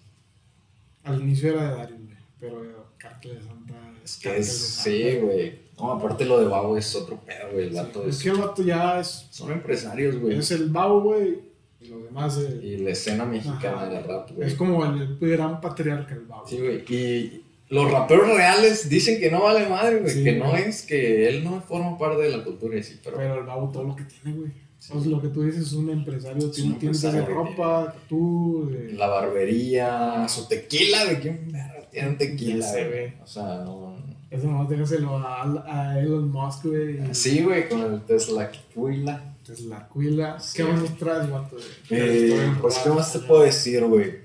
Al 1.03 1.21
inicio 1.21 1.49
era 1.49 1.69
de 1.69 1.77
Darius, 1.77 1.99
güey. 2.05 2.17
Pero 2.39 2.85
Cartel 2.97 3.35
de 3.35 3.41
Santa. 3.41 3.73
Es 4.03 4.17
que 4.17 4.23
Cártel 4.29 4.41
es, 4.41 4.57
sí, 4.57 5.17
güey. 5.21 5.61
No, 5.77 5.93
aparte 5.93 6.25
lo 6.25 6.39
de 6.39 6.47
Babo 6.47 6.77
es 6.77 6.95
otro 6.95 7.19
pedo, 7.25 7.51
güey. 7.53 7.65
El 7.65 7.71
Sí, 7.71 7.77
vato 7.77 8.03
Es 8.05 8.17
es... 8.17 8.23
que 8.23 8.29
el 8.29 8.37
vato 8.37 8.61
ya 8.63 8.99
es. 8.99 9.27
Son 9.31 9.51
empresarios, 9.51 10.17
güey. 10.17 10.37
Es 10.37 10.51
el 10.51 10.69
Babo, 10.69 11.01
güey. 11.01 11.50
Y 11.81 11.87
lo 11.87 11.99
demás 11.99 12.37
eh, 12.37 12.59
Y 12.63 12.77
la 12.77 12.91
escena 12.91 13.25
mexicana 13.25 13.87
de 13.87 14.01
rap, 14.01 14.31
güey. 14.31 14.47
es 14.47 14.55
como 14.55 14.85
el 14.85 15.17
gran 15.19 15.59
patriarca, 15.59 16.13
el 16.13 16.21
Babo. 16.21 16.47
Sí, 16.47 16.57
güey. 16.57 16.83
Y 16.87 17.43
los 17.69 17.89
raperos 17.89 18.27
reales 18.27 18.89
dicen 18.89 19.19
que 19.19 19.31
no 19.31 19.43
vale 19.43 19.67
madre, 19.67 19.99
güey. 19.99 20.13
Sí, 20.13 20.23
que 20.23 20.33
no 20.33 20.55
es, 20.55 20.83
que 20.83 21.29
él 21.29 21.43
no 21.43 21.61
forma 21.61 21.97
parte 21.97 22.23
de 22.23 22.37
la 22.37 22.43
cultura 22.43 22.77
y 22.77 22.83
sí, 22.83 22.99
pero... 23.03 23.17
Pero 23.17 23.39
el 23.39 23.45
Babo 23.45 23.69
todo 23.69 23.83
lo 23.83 23.95
que 23.95 24.03
tiene, 24.03 24.37
güey. 24.37 24.51
Sí. 24.77 24.93
Sea, 24.93 25.11
lo 25.11 25.21
que 25.21 25.27
tú 25.27 25.43
dices 25.43 25.67
es 25.67 25.73
un 25.73 25.89
empresario, 25.91 26.47
Es 26.47 26.53
tiene 26.53 26.73
un 26.73 26.79
de 26.79 26.85
empresario 26.87 27.25
que 27.25 27.33
ropa, 27.33 27.95
tú, 28.09 28.69
de... 28.71 28.93
La 28.93 29.07
barbería, 29.07 30.27
su 30.27 30.47
tequila, 30.47 31.05
¿de 31.05 31.19
quién 31.19 31.53
tiene 31.91 32.09
un 32.09 32.17
tequila, 32.17 32.65
sé, 32.65 32.87
güey? 32.87 33.13
O 33.23 33.27
sea, 33.27 33.63
no... 33.63 33.95
Eso 34.31 34.47
nomás 34.47 34.69
déjaselo 34.69 35.17
a, 35.17 35.43
a 35.43 35.99
Elon 35.99 36.31
Musk, 36.31 36.65
güey. 36.65 37.13
Sí, 37.13 37.43
güey, 37.43 37.67
con 37.67 37.81
el 37.81 38.01
Tesla 38.03 38.49
Tequila. 38.49 39.30
Entonces, 39.41 39.65
la 39.65 39.87
cuila. 39.87 40.39
Sí. 40.39 40.57
¿Qué 40.57 40.63
más 40.63 40.79
nos 40.79 40.97
traes, 40.97 41.29
vato? 41.31 41.57
Eh, 41.89 42.53
pues, 42.61 42.77
¿qué 42.77 42.89
más 42.91 43.11
te 43.11 43.19
puedo 43.19 43.41
decir, 43.41 43.83
güey? 43.85 44.21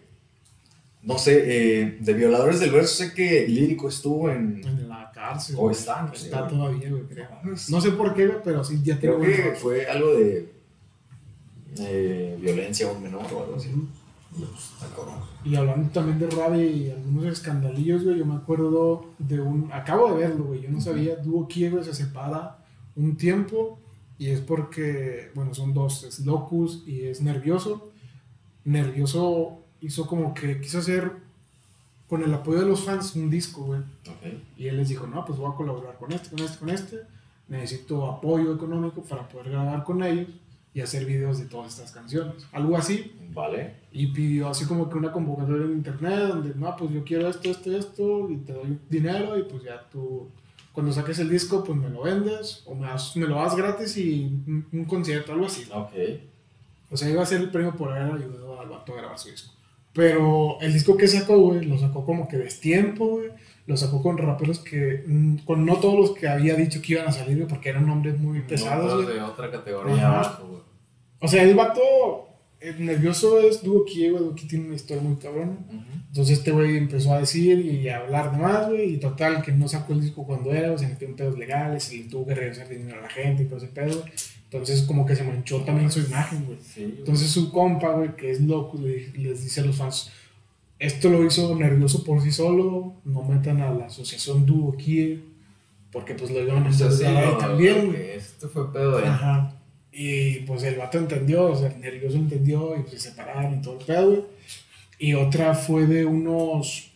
No 1.02 1.16
sé, 1.16 1.42
eh, 1.46 1.96
de 2.00 2.12
Violadores 2.12 2.60
del 2.60 2.70
Verso 2.70 2.96
sé 2.96 3.14
que 3.14 3.48
Lírico 3.48 3.88
estuvo 3.88 4.28
en... 4.28 4.62
En 4.62 4.88
la 4.88 5.10
cárcel. 5.14 5.56
O 5.58 5.70
está, 5.70 6.02
no 6.02 6.12
Está 6.12 6.42
güey. 6.42 6.50
todavía, 6.50 6.90
güey, 6.90 7.02
creo. 7.04 7.28
No 7.70 7.80
sé 7.80 7.92
por 7.92 8.12
qué, 8.12 8.26
güey, 8.26 8.40
pero 8.44 8.62
sí, 8.62 8.80
ya 8.82 8.98
Creo 8.98 9.18
que 9.18 9.54
fue 9.58 9.86
algo 9.86 10.12
de 10.12 10.52
eh, 11.78 12.36
violencia 12.38 12.86
a 12.86 12.92
un 12.92 13.02
menor 13.02 13.24
o 13.32 13.42
algo 13.42 13.56
así. 13.56 13.70
Y, 14.36 14.42
está 14.42 14.94
cabrón. 14.94 15.20
Y 15.46 15.56
hablando 15.56 15.88
también 15.92 16.18
de 16.18 16.26
rabia 16.26 16.62
y 16.62 16.90
algunos 16.90 17.24
escandalillos, 17.24 18.04
güey, 18.04 18.18
yo 18.18 18.26
me 18.26 18.34
acuerdo 18.34 19.14
de 19.18 19.40
un... 19.40 19.70
Acabo 19.72 20.12
de 20.12 20.18
verlo, 20.26 20.44
güey, 20.44 20.60
yo 20.60 20.70
no 20.70 20.78
sabía. 20.78 21.16
Dúo 21.16 21.48
Quiego 21.48 21.82
se 21.82 21.94
separa 21.94 22.58
un 22.94 23.16
tiempo 23.16 23.78
y 24.18 24.30
es 24.30 24.40
porque, 24.40 25.30
bueno, 25.34 25.54
son 25.54 25.74
dos, 25.74 26.04
es 26.04 26.20
Locus 26.20 26.84
y 26.86 27.02
es 27.02 27.20
Nervioso. 27.20 27.90
Nervioso 28.64 29.62
hizo 29.80 30.06
como 30.06 30.34
que 30.34 30.60
quiso 30.60 30.78
hacer, 30.78 31.12
con 32.08 32.22
el 32.22 32.32
apoyo 32.32 32.60
de 32.60 32.66
los 32.66 32.84
fans, 32.84 33.14
un 33.16 33.28
disco, 33.28 33.64
güey. 33.64 33.80
Ok. 33.80 34.40
Y 34.56 34.68
él 34.68 34.76
les 34.76 34.88
dijo, 34.88 35.06
no, 35.06 35.24
pues 35.24 35.38
voy 35.38 35.52
a 35.52 35.56
colaborar 35.56 35.96
con 35.98 36.12
este, 36.12 36.30
con 36.30 36.38
este, 36.40 36.58
con 36.58 36.70
este. 36.70 37.00
Necesito 37.48 38.06
apoyo 38.06 38.54
económico 38.54 39.02
para 39.02 39.28
poder 39.28 39.50
grabar 39.50 39.84
con 39.84 40.02
ellos 40.02 40.28
y 40.72 40.80
hacer 40.80 41.04
videos 41.04 41.38
de 41.38 41.46
todas 41.46 41.72
estas 41.72 41.90
canciones. 41.90 42.46
Algo 42.52 42.76
así. 42.76 43.12
Vale. 43.32 43.76
Y 43.92 44.08
pidió 44.08 44.48
así 44.48 44.66
como 44.66 44.88
que 44.88 44.98
una 44.98 45.10
convocatoria 45.10 45.64
en 45.64 45.72
internet 45.72 46.28
donde, 46.28 46.54
no, 46.54 46.76
pues 46.76 46.90
yo 46.90 47.02
quiero 47.02 47.28
esto, 47.28 47.50
esto, 47.50 47.76
esto, 47.76 48.30
y 48.30 48.36
te 48.36 48.52
doy 48.52 48.78
dinero 48.88 49.38
y 49.38 49.44
pues 49.44 49.62
ya 49.62 49.88
tú, 49.90 50.28
cuando 50.76 50.92
saques 50.92 51.18
el 51.20 51.30
disco, 51.30 51.64
pues 51.64 51.78
me 51.78 51.88
lo 51.88 52.02
vendes 52.02 52.62
o 52.66 52.74
me, 52.74 52.86
das- 52.86 53.16
me 53.16 53.26
lo 53.26 53.36
das 53.36 53.56
gratis 53.56 53.96
y 53.96 54.24
un, 54.46 54.66
un 54.70 54.84
concierto, 54.84 55.32
algo 55.32 55.46
así. 55.46 55.66
Ok. 55.72 55.92
O 56.90 56.96
sea, 56.98 57.08
iba 57.08 57.22
a 57.22 57.26
ser 57.26 57.40
el 57.40 57.50
premio 57.50 57.74
por 57.74 57.90
haber 57.92 58.12
ayudado 58.12 58.60
al 58.60 58.68
vato 58.68 58.92
a 58.92 58.96
grabar 58.98 59.18
su 59.18 59.30
disco. 59.30 59.52
Pero 59.94 60.58
el 60.60 60.74
disco 60.74 60.94
que 60.98 61.08
sacó, 61.08 61.38
güey, 61.38 61.64
lo 61.64 61.78
sacó 61.78 62.04
como 62.04 62.28
que 62.28 62.36
destiempo, 62.36 63.06
güey. 63.06 63.30
Lo 63.66 63.76
sacó 63.78 64.02
con 64.02 64.18
raperos 64.18 64.58
que, 64.58 65.02
mm, 65.06 65.36
con 65.46 65.64
no 65.64 65.76
todos 65.78 65.98
los 65.98 66.10
que 66.12 66.28
había 66.28 66.54
dicho 66.54 66.82
que 66.82 66.92
iban 66.92 67.08
a 67.08 67.12
salir, 67.12 67.36
güey, 67.38 67.48
porque 67.48 67.70
eran 67.70 67.86
nombres 67.86 68.18
muy 68.18 68.40
pesados, 68.42 69.02
güey. 69.02 69.16
de 69.16 69.22
otra 69.22 69.50
categoría 69.50 70.20
Ajá. 70.20 70.38
O 71.20 71.26
sea, 71.26 71.42
el 71.42 71.54
vato 71.54 72.25
eh, 72.60 72.74
nervioso 72.78 73.38
es 73.40 73.62
Duoki, 73.62 74.08
güey. 74.08 74.22
Duoki 74.24 74.46
tiene 74.48 74.66
una 74.66 74.74
historia 74.76 75.02
muy 75.02 75.16
cabrona. 75.16 75.52
Ujú. 75.68 75.76
Entonces 76.08 76.38
este 76.38 76.50
güey 76.50 76.76
empezó 76.76 77.12
a 77.12 77.18
decir 77.20 77.58
y 77.58 77.88
a 77.88 77.98
hablar 77.98 78.32
de 78.32 78.38
más, 78.38 78.68
güey. 78.68 78.94
Y 78.94 78.96
total, 78.98 79.42
que 79.42 79.52
no 79.52 79.68
sacó 79.68 79.92
el 79.92 80.00
disco 80.00 80.24
cuando 80.24 80.52
era, 80.52 80.72
o 80.72 80.78
se 80.78 80.86
metió 80.88 81.06
en 81.08 81.14
pedos 81.16 81.38
legales 81.38 81.92
y 81.92 82.04
tuvo 82.04 82.26
que 82.26 82.34
regresar 82.34 82.68
dinero 82.68 82.98
a 82.98 83.02
la 83.02 83.08
gente 83.10 83.42
y 83.42 83.46
todo 83.46 83.58
ese 83.58 83.68
pedo. 83.68 84.04
Entonces 84.44 84.82
como 84.82 85.04
que 85.04 85.16
se 85.16 85.24
manchó 85.24 85.62
también 85.62 85.90
su 85.90 86.00
imagen, 86.00 86.44
güey. 86.46 86.58
Sí. 86.62 86.94
Entonces 86.98 87.28
su 87.30 87.50
compa, 87.50 87.90
güey, 87.92 88.14
que 88.16 88.30
es 88.30 88.40
loco, 88.40 88.78
le- 88.78 89.08
les 89.18 89.42
dice 89.44 89.60
a 89.60 89.64
los 89.64 89.76
fans, 89.76 90.10
esto 90.78 91.08
lo 91.10 91.24
hizo 91.24 91.54
nervioso 91.56 92.04
por 92.04 92.22
sí 92.22 92.30
solo, 92.30 92.94
no 93.04 93.22
metan 93.24 93.60
a 93.60 93.72
la 93.72 93.86
asociación 93.86 94.46
Duo 94.46 94.76
Kie, 94.76 95.20
porque 95.90 96.14
pues 96.14 96.30
lo 96.30 96.40
iban 96.40 96.64
a 96.66 96.72
sí, 96.72 96.84
hacer 96.84 97.38
también, 97.38 97.86
güey. 97.86 98.10
Esto 98.10 98.48
fue 98.48 98.72
pedo. 98.72 98.98
Ajá. 98.98 99.55
Y 99.98 100.40
pues 100.40 100.62
el 100.64 100.74
vato 100.76 100.98
entendió, 100.98 101.44
o 101.52 101.56
sea, 101.56 101.68
el 101.68 101.80
nervioso 101.80 102.16
entendió 102.18 102.76
y 102.76 102.80
pues 102.82 103.00
se 103.02 103.10
separaron 103.10 103.54
y 103.54 103.62
todo 103.62 103.78
el 103.80 103.84
pedo. 103.86 104.28
Y 104.98 105.14
otra 105.14 105.54
fue 105.54 105.86
de 105.86 106.04
unos, 106.04 106.90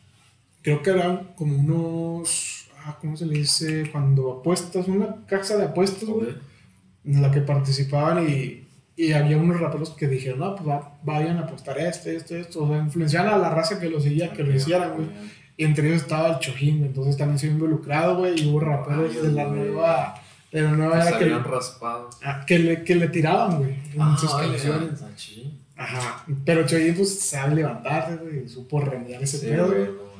creo 0.62 0.82
que 0.82 0.90
eran 0.90 1.32
como 1.34 1.56
unos, 1.56 2.66
ah, 2.84 2.98
¿cómo 3.00 3.16
se 3.16 3.24
le 3.24 3.38
dice? 3.38 3.88
Cuando 3.90 4.30
apuestas, 4.32 4.86
una 4.88 5.24
casa 5.26 5.56
de 5.56 5.64
apuestas, 5.64 6.04
güey 6.08 6.28
en 7.02 7.22
la 7.22 7.30
que 7.30 7.40
participaban 7.40 8.28
y, 8.28 8.66
y 8.94 9.12
había 9.12 9.38
unos 9.38 9.58
raperos 9.58 9.88
que 9.90 10.06
dijeron, 10.06 10.40
no, 10.40 10.54
pues 10.54 10.68
va- 10.68 10.98
vayan 11.02 11.38
a 11.38 11.40
apostar 11.44 11.78
esto, 11.78 12.10
esto, 12.10 12.36
esto, 12.36 12.64
o 12.64 12.68
sea, 12.68 12.76
influenciaban 12.76 13.32
a 13.32 13.38
la 13.38 13.48
raza 13.48 13.80
que 13.80 13.88
lo 13.88 13.98
seguía, 14.02 14.34
que 14.34 14.42
lo 14.42 14.54
hicieran, 14.54 14.92
güey. 14.96 15.08
Y 15.56 15.64
entre 15.64 15.88
ellos 15.88 16.02
estaba 16.02 16.28
el 16.34 16.38
Chojín, 16.40 16.84
entonces 16.84 17.16
también 17.16 17.38
se 17.38 17.46
involucrado, 17.46 18.18
güey, 18.18 18.38
y 18.38 18.46
hubo 18.48 18.60
raperos 18.60 19.22
de 19.22 19.32
la 19.32 19.44
nueva, 19.46 20.19
nueva 20.52 20.94
Que 20.96 21.00
era 21.08 21.18
que, 21.18 21.24
salían 21.24 21.44
raspados. 21.44 22.16
ah, 22.24 22.44
que, 22.46 22.58
le, 22.58 22.82
que 22.84 22.94
le 22.96 23.08
tiraban, 23.08 23.58
güey, 23.58 23.70
en 23.94 24.18
sus 24.18 24.30
Ah, 24.34 24.40
canciones. 24.40 25.00
ya, 25.00 25.08
sí. 25.16 25.56
Ajá, 25.76 26.24
pero 26.44 26.66
Chojín 26.66 26.94
pues 26.94 27.20
sabe 27.20 27.54
levantarse, 27.54 28.16
güey, 28.16 28.44
y 28.44 28.48
supo 28.48 28.80
remediar 28.80 29.22
ese 29.22 29.38
Sí, 29.38 29.46
pedo, 29.46 29.66
güey, 29.68 29.78
güey. 29.86 29.90
no, 29.92 30.10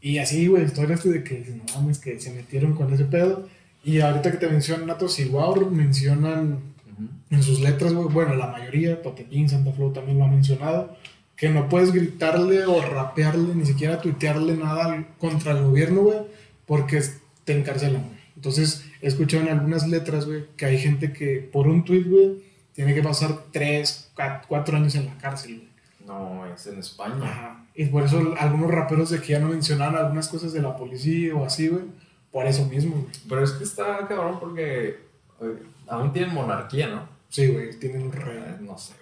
Y 0.00 0.18
así, 0.18 0.46
güey, 0.46 0.64
historias 0.64 1.02
de 1.02 1.24
que 1.24 1.44
no 1.56 1.64
mames, 1.74 1.98
que 1.98 2.20
se 2.20 2.30
metieron 2.32 2.74
con 2.74 2.92
ese 2.92 3.04
pedo. 3.04 3.48
Y 3.82 4.00
ahorita 4.00 4.30
que 4.30 4.36
te 4.38 4.48
mencionan 4.48 4.88
y 5.18 5.24
Wow, 5.24 5.70
mencionan 5.70 6.52
Ujú. 6.92 7.08
en 7.30 7.42
sus 7.42 7.60
letras, 7.60 7.92
güey, 7.94 8.08
bueno, 8.08 8.34
la 8.34 8.46
mayoría, 8.48 9.00
Totequín, 9.02 9.48
Santa 9.48 9.72
Flow 9.72 9.92
también 9.92 10.18
lo 10.18 10.24
ha 10.24 10.28
mencionado, 10.28 10.96
que 11.34 11.48
no 11.48 11.68
puedes 11.68 11.92
gritarle 11.92 12.64
o 12.66 12.80
rapearle, 12.82 13.54
ni 13.54 13.64
siquiera 13.66 14.00
tuitearle 14.00 14.54
nada 14.56 15.04
contra 15.18 15.52
el 15.52 15.64
gobierno, 15.64 16.02
güey, 16.02 16.18
porque 16.66 17.02
te 17.44 17.58
encarcelan, 17.58 18.02
güey. 18.02 18.18
Entonces, 18.36 18.84
he 19.00 19.06
escuchado 19.08 19.42
en 19.44 19.50
algunas 19.50 19.86
letras, 19.88 20.26
güey, 20.26 20.46
que 20.56 20.66
hay 20.66 20.78
gente 20.78 21.12
que 21.12 21.48
por 21.52 21.66
un 21.68 21.84
tuit, 21.84 22.06
güey, 22.08 22.42
tiene 22.72 22.94
que 22.94 23.02
pasar 23.02 23.44
3, 23.52 24.12
4 24.48 24.76
años 24.76 24.94
en 24.94 25.06
la 25.06 25.18
cárcel, 25.18 25.56
güey. 25.56 25.68
No, 26.06 26.46
es 26.46 26.66
en 26.66 26.78
España. 26.78 27.16
Ajá. 27.22 27.64
Y 27.74 27.84
por 27.86 28.02
eso 28.02 28.34
algunos 28.38 28.70
raperos 28.70 29.10
de 29.10 29.20
que 29.20 29.32
ya 29.32 29.40
no 29.40 29.48
mencionaban 29.48 29.96
algunas 29.96 30.28
cosas 30.28 30.52
de 30.52 30.62
la 30.62 30.76
policía 30.76 31.34
o 31.34 31.44
así, 31.44 31.68
güey, 31.68 31.84
por 32.32 32.46
eso 32.46 32.64
mismo, 32.66 32.96
güey. 32.96 33.12
Pero 33.28 33.44
es 33.44 33.52
que 33.52 33.64
está 33.64 34.06
cabrón 34.08 34.40
porque 34.40 35.00
eh, 35.40 35.62
aún 35.86 36.12
tienen 36.12 36.34
monarquía, 36.34 36.88
¿no? 36.88 37.08
Sí, 37.28 37.46
güey, 37.48 37.78
tienen 37.78 38.02
un 38.04 38.12
rey. 38.12 38.38
Eh, 38.38 38.56
No 38.60 38.76
sé. 38.78 38.94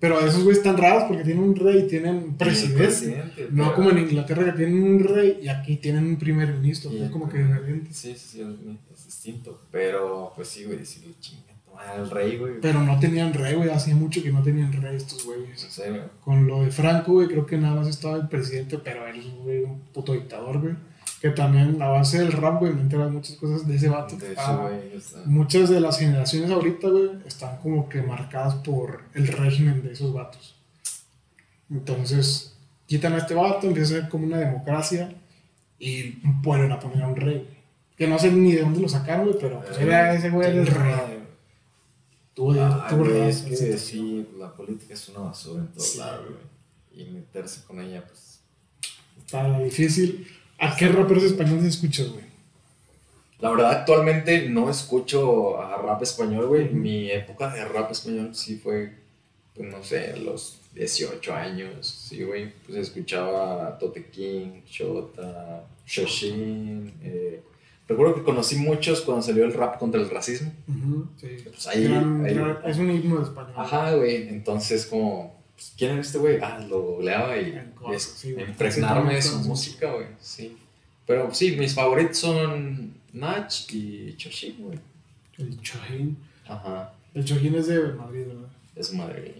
Pero 0.00 0.20
esos 0.20 0.44
güeyes 0.44 0.58
están 0.58 0.76
raros 0.76 1.04
porque 1.08 1.24
tienen 1.24 1.42
un 1.42 1.56
rey 1.56 1.80
y 1.80 1.88
tienen 1.88 2.34
presidente. 2.34 2.84
Presidente, 2.84 3.48
No 3.50 3.64
pero- 3.64 3.74
como 3.74 3.90
en 3.90 3.98
Inglaterra 3.98 4.44
que 4.44 4.52
tienen 4.52 4.82
un 4.82 5.02
rey 5.04 5.40
y 5.42 5.48
aquí 5.48 5.76
tienen 5.76 6.04
un 6.06 6.16
primer 6.16 6.52
ministro. 6.54 6.90
El 6.90 7.10
como 7.10 7.28
que 7.28 7.38
diferente. 7.38 7.88
Sí, 7.92 8.14
sí, 8.16 8.28
sí, 8.28 8.40
es, 8.42 9.04
distinto. 9.04 9.60
Pero, 9.72 10.32
pues 10.36 10.48
sí, 10.48 10.64
güey, 10.64 10.84
sí, 10.84 11.02
chinga, 11.20 11.42
el 11.96 12.10
rey, 12.10 12.36
güey. 12.36 12.54
Pero 12.60 12.82
no 12.82 12.98
tenían 13.00 13.32
rey, 13.34 13.54
güey. 13.54 13.70
Hacía 13.70 13.94
mucho 13.96 14.22
que 14.22 14.30
no 14.30 14.42
tenían 14.42 14.72
rey 14.72 14.96
estos 14.96 15.24
güeyes. 15.24 15.60
serio. 15.68 16.02
Con 16.24 16.46
lo 16.46 16.62
de 16.62 16.70
Franco, 16.70 17.12
güey, 17.12 17.26
creo 17.28 17.46
que 17.46 17.56
nada 17.56 17.74
más 17.76 17.88
estaba 17.88 18.16
el 18.16 18.28
presidente, 18.28 18.78
pero 18.78 19.06
él 19.06 19.18
es 19.18 19.26
güey, 19.42 19.64
un 19.64 19.80
puto 19.92 20.12
dictador, 20.12 20.60
güey. 20.60 20.74
Que 21.20 21.30
también 21.30 21.82
a 21.82 21.88
base 21.88 22.18
del 22.18 22.30
rap, 22.32 22.60
güey, 22.60 22.72
me 22.72 22.80
entera 22.82 23.06
de 23.06 23.10
muchas 23.10 23.36
cosas 23.36 23.66
de 23.66 23.74
ese 23.74 23.88
vato. 23.88 24.16
De 24.16 24.30
estaba- 24.30 24.68
güey. 24.68 24.96
está- 24.96 25.22
Muchas 25.26 25.68
de 25.68 25.80
las 25.80 25.98
generaciones 25.98 26.50
ahorita, 26.50 26.88
güey, 26.88 27.10
están 27.26 27.56
como 27.58 27.88
que 27.88 28.02
marcadas 28.02 28.54
por 28.56 29.02
el 29.14 29.26
régimen 29.26 29.82
de 29.82 29.92
esos 29.92 30.12
vatos. 30.12 30.54
Entonces, 31.70 32.56
quitan 32.86 33.12
a 33.14 33.18
este 33.18 33.34
vato, 33.34 33.66
empieza 33.66 33.96
a 33.96 34.00
ser 34.00 34.08
como 34.08 34.26
una 34.26 34.38
democracia 34.38 35.12
y 35.78 36.18
vuelven 36.42 36.72
a 36.72 36.80
poner 36.80 37.02
a 37.02 37.08
un 37.08 37.16
rey. 37.16 37.48
Que 37.96 38.06
no 38.06 38.18
sé 38.18 38.30
ni 38.30 38.52
de 38.52 38.62
dónde 38.62 38.80
lo 38.80 38.88
sacaron, 38.88 39.26
güey, 39.26 39.38
pero 39.40 39.60
pues 39.60 39.78
era 39.78 40.14
ese 40.14 40.30
güey 40.30 40.48
el 40.56 40.66
rey. 40.66 40.94
Tuvo, 42.32 42.52
Ah, 42.52 42.88
es 43.28 43.42
que 43.42 43.56
sí. 43.56 43.76
sí, 43.78 44.28
la 44.38 44.52
política 44.54 44.94
es 44.94 45.08
una 45.08 45.18
basura 45.20 45.62
en 45.62 45.68
todos 45.68 45.88
Sí. 45.88 45.98
lados, 45.98 46.26
güey. 46.26 47.04
Y 47.08 47.10
meterse 47.10 47.62
con 47.66 47.80
ella, 47.80 48.04
pues. 48.06 48.40
Está 49.18 49.58
difícil. 49.58 50.26
¿A 50.58 50.76
qué 50.76 50.88
raperos 50.88 51.24
españoles 51.24 51.64
escuchas, 51.64 52.08
güey? 52.10 52.24
La 53.40 53.50
verdad, 53.50 53.70
actualmente 53.70 54.48
no 54.48 54.68
escucho 54.68 55.60
a 55.62 55.76
rap 55.80 56.02
español, 56.02 56.46
güey. 56.46 56.70
Mi 56.70 57.10
época 57.10 57.48
de 57.54 57.64
rap 57.64 57.92
español 57.92 58.34
sí 58.34 58.56
fue, 58.56 58.92
pues 59.54 59.70
no 59.70 59.82
sé, 59.84 60.16
los 60.16 60.58
18 60.74 61.34
años, 61.34 61.86
sí, 61.86 62.24
güey, 62.24 62.52
pues 62.66 62.78
escuchaba 62.78 63.78
Tote 63.78 64.06
King, 64.06 64.62
Shota, 64.66 65.64
Shoshin. 65.86 66.92
Eh, 67.02 67.42
recuerdo 67.86 68.16
que 68.16 68.22
conocí 68.24 68.56
muchos 68.56 69.02
cuando 69.02 69.22
salió 69.22 69.44
el 69.44 69.52
rap 69.52 69.78
contra 69.78 70.00
el 70.00 70.10
racismo. 70.10 70.52
sí. 71.16 71.28
Pues 71.44 71.66
ahí, 71.68 71.84
es 72.64 72.78
un 72.78 72.90
himno 72.90 73.18
de 73.18 73.22
español. 73.22 73.54
Ajá, 73.56 73.94
güey, 73.94 74.28
entonces 74.28 74.84
como, 74.86 75.37
pues, 75.58 75.74
¿quién 75.76 75.98
es 75.98 76.06
este 76.06 76.18
güey? 76.18 76.38
Ah, 76.40 76.64
lo 76.68 76.80
googleaba 76.82 77.36
y 77.36 77.60
impregnarme 78.48 79.14
de 79.14 79.22
su 79.22 79.40
música, 79.40 79.92
güey, 79.92 80.06
sí. 80.20 80.56
Pero 81.04 81.34
sí, 81.34 81.56
mis 81.56 81.74
favoritos 81.74 82.18
son 82.18 82.94
Nach 83.12 83.52
y 83.72 84.14
Choshin, 84.16 84.56
güey. 84.60 84.78
El 85.36 85.60
Choshin. 85.60 86.16
Ajá. 86.46 86.92
El 87.12 87.24
Choshin 87.24 87.56
es 87.56 87.66
de 87.66 87.92
Madrid, 87.94 88.26
¿verdad? 88.28 88.48
Es 88.76 88.92
Madrid. 88.94 89.32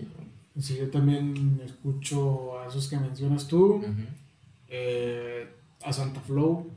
Sí, 0.61 0.77
yo 0.77 0.91
también 0.91 1.61
escucho 1.65 2.59
a 2.59 2.67
esos 2.67 2.89
que 2.89 2.97
mencionas 2.97 3.47
tú. 3.47 3.81
eh, 4.69 5.47
a 5.85 5.93
Santa 5.93 6.21
Flow. 6.21 6.69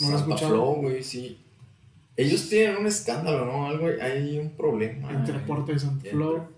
¿No 0.00 0.18
Santa 0.18 0.36
Flow, 0.36 0.74
güey, 0.82 1.04
sí. 1.04 1.38
Ellos 2.16 2.48
tienen 2.48 2.78
un 2.78 2.86
escándalo, 2.88 3.46
¿no? 3.46 3.66
Algo, 3.66 3.86
hay 4.02 4.38
un 4.38 4.50
problema. 4.50 5.12
Entre 5.12 5.38
Porta 5.38 5.70
y 5.70 5.78
Santa 5.78 6.10
Flow. 6.10 6.48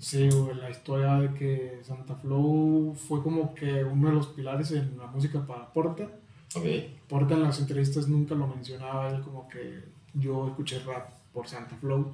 Sí, 0.00 0.28
güey, 0.28 0.56
la 0.56 0.70
historia 0.70 1.14
de 1.14 1.34
que 1.34 1.80
Santa 1.82 2.14
Flow 2.14 2.94
fue 2.94 3.22
como 3.22 3.54
que 3.54 3.84
uno 3.84 4.08
de 4.08 4.14
los 4.14 4.28
pilares 4.28 4.70
en 4.72 4.98
la 4.98 5.06
música 5.06 5.46
para 5.46 5.72
Porta. 5.72 6.08
Okay. 6.54 6.98
Porta 7.08 7.34
en 7.34 7.42
las 7.42 7.60
entrevistas 7.60 8.08
nunca 8.08 8.34
lo 8.34 8.46
mencionaba, 8.46 9.08
él 9.08 9.22
como 9.22 9.48
que 9.48 9.84
yo 10.14 10.48
escuché 10.48 10.80
rap 10.80 11.10
por 11.32 11.46
Santa 11.46 11.76
Flow 11.76 12.12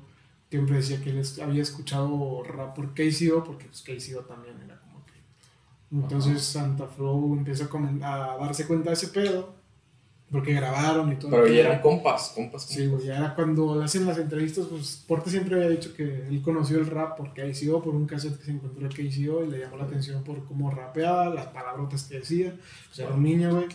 siempre 0.50 0.76
decía 0.76 1.00
que 1.02 1.10
él 1.10 1.22
había 1.42 1.62
escuchado 1.62 2.42
rap 2.44 2.74
por 2.74 2.94
KCO, 2.94 3.44
porque 3.44 3.66
pues 3.66 3.82
KCO 3.82 4.20
también 4.20 4.60
era 4.64 4.80
como 4.80 5.04
que... 5.04 5.12
Entonces 5.90 6.42
Santa 6.42 6.86
Flow 6.86 7.34
empieza 7.34 7.68
a, 8.02 8.36
darse 8.38 8.66
cuenta 8.66 8.90
de 8.90 8.94
ese 8.94 9.08
pedo, 9.08 9.54
porque 10.30 10.52
grabaron 10.54 11.12
y 11.12 11.16
todo. 11.16 11.30
Pero 11.30 11.46
ya 11.46 11.60
eran 11.60 11.80
compas, 11.80 12.32
compas. 12.34 12.64
Sí, 12.64 12.86
güey, 12.86 13.06
ya 13.06 13.18
era 13.18 13.34
cuando 13.34 13.80
hacen 13.80 14.06
las 14.06 14.18
entrevistas, 14.18 14.66
pues 14.66 15.04
Porte 15.06 15.30
siempre 15.30 15.56
había 15.56 15.68
dicho 15.68 15.94
que 15.94 16.26
él 16.26 16.42
conoció 16.42 16.78
el 16.78 16.86
rap 16.86 17.16
por 17.16 17.32
KCO, 17.32 17.82
por 17.82 17.94
un 17.94 18.06
cassette 18.06 18.38
que 18.38 18.44
se 18.44 18.50
encontró 18.52 18.86
en 18.86 18.92
KCO 18.92 19.44
y 19.44 19.50
le 19.50 19.58
llamó 19.60 19.76
la 19.76 19.84
atención 19.84 20.24
por 20.24 20.44
cómo 20.44 20.70
rapeaba, 20.70 21.28
las 21.28 21.46
palabrotas 21.46 22.04
que 22.04 22.18
decía. 22.18 22.56
Sea, 22.90 23.06
era 23.06 23.14
un 23.14 23.22
niño, 23.22 23.54
güey. 23.54 23.66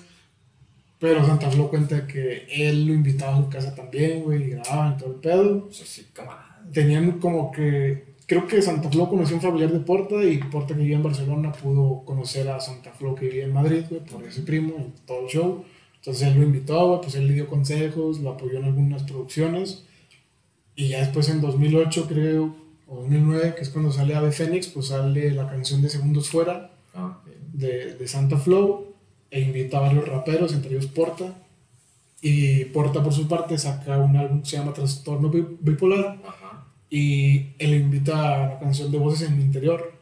Pero 0.99 1.25
Santa 1.25 1.49
Flow 1.49 1.69
cuenta 1.69 2.05
que 2.05 2.45
él 2.49 2.85
lo 2.85 2.93
invitaba 2.93 3.35
a 3.35 3.41
su 3.41 3.49
casa 3.49 3.73
también, 3.73 4.23
güey, 4.23 4.43
y 4.43 4.49
grababan 4.51 4.97
todo 4.97 5.09
el 5.09 5.15
pedo. 5.15 5.71
Sea, 5.71 5.85
sí, 5.85 6.07
camarada 6.13 6.51
tenían 6.71 7.19
como 7.19 7.51
que, 7.51 8.15
creo 8.25 8.47
que 8.47 8.61
Santa 8.61 8.89
Flo 8.89 9.09
conoció 9.09 9.35
a 9.35 9.39
un 9.39 9.41
familiar 9.41 9.71
de 9.71 9.79
Porta 9.79 10.23
y 10.23 10.37
Porta 10.37 10.73
que 10.73 10.81
vivía 10.81 10.97
en 10.97 11.03
Barcelona 11.03 11.51
pudo 11.51 12.03
conocer 12.05 12.49
a 12.49 12.59
Santa 12.59 12.91
Flo 12.91 13.15
que 13.15 13.25
vivía 13.25 13.45
en 13.45 13.53
Madrid, 13.53 13.83
güey, 13.89 14.01
por 14.01 14.23
ese 14.23 14.41
primo, 14.41 14.75
en 14.77 14.93
todo 15.05 15.21
el 15.21 15.27
show. 15.27 15.65
Entonces 16.01 16.29
él 16.29 16.39
lo 16.39 16.43
invitó, 16.43 16.99
pues 16.99 17.13
él 17.13 17.27
le 17.27 17.35
dio 17.35 17.47
consejos, 17.47 18.19
lo 18.19 18.31
apoyó 18.31 18.57
en 18.57 18.65
algunas 18.65 19.03
producciones. 19.03 19.83
Y 20.75 20.87
ya 20.87 20.99
después 20.99 21.29
en 21.29 21.41
2008, 21.41 22.07
creo, 22.07 22.55
o 22.87 23.01
2009, 23.01 23.53
que 23.55 23.61
es 23.61 23.69
cuando 23.69 23.91
sale 23.91 24.15
Ave 24.15 24.31
Fénix, 24.31 24.67
pues 24.67 24.87
sale 24.87 25.29
la 25.31 25.47
canción 25.47 25.81
de 25.83 25.89
Segundos 25.89 26.29
Fuera 26.29 26.71
ah, 26.95 27.21
de, 27.53 27.93
de 27.95 28.07
Santa 28.07 28.37
Flow 28.37 28.95
e 29.29 29.41
invita 29.41 29.77
a 29.77 29.81
varios 29.81 30.07
raperos, 30.07 30.53
entre 30.53 30.71
ellos 30.71 30.87
Porta. 30.87 31.35
Y 32.19 32.65
Porta, 32.65 33.03
por 33.03 33.13
su 33.13 33.27
parte, 33.27 33.57
saca 33.59 33.99
un 33.99 34.17
álbum 34.17 34.41
que 34.41 34.49
se 34.49 34.57
llama 34.57 34.73
Trastorno 34.73 35.29
Bipolar. 35.29 36.17
Y 36.89 37.51
él 37.59 37.75
invita 37.75 38.43
a 38.43 38.47
la 38.47 38.59
canción 38.59 38.91
de 38.91 38.97
Voces 38.97 39.29
en 39.29 39.37
mi 39.37 39.43
interior, 39.43 40.00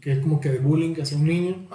que 0.00 0.12
es 0.12 0.18
como 0.20 0.40
que 0.40 0.50
de 0.50 0.58
bullying 0.58 0.94
hacia 1.00 1.16
un 1.16 1.24
niño. 1.26 1.66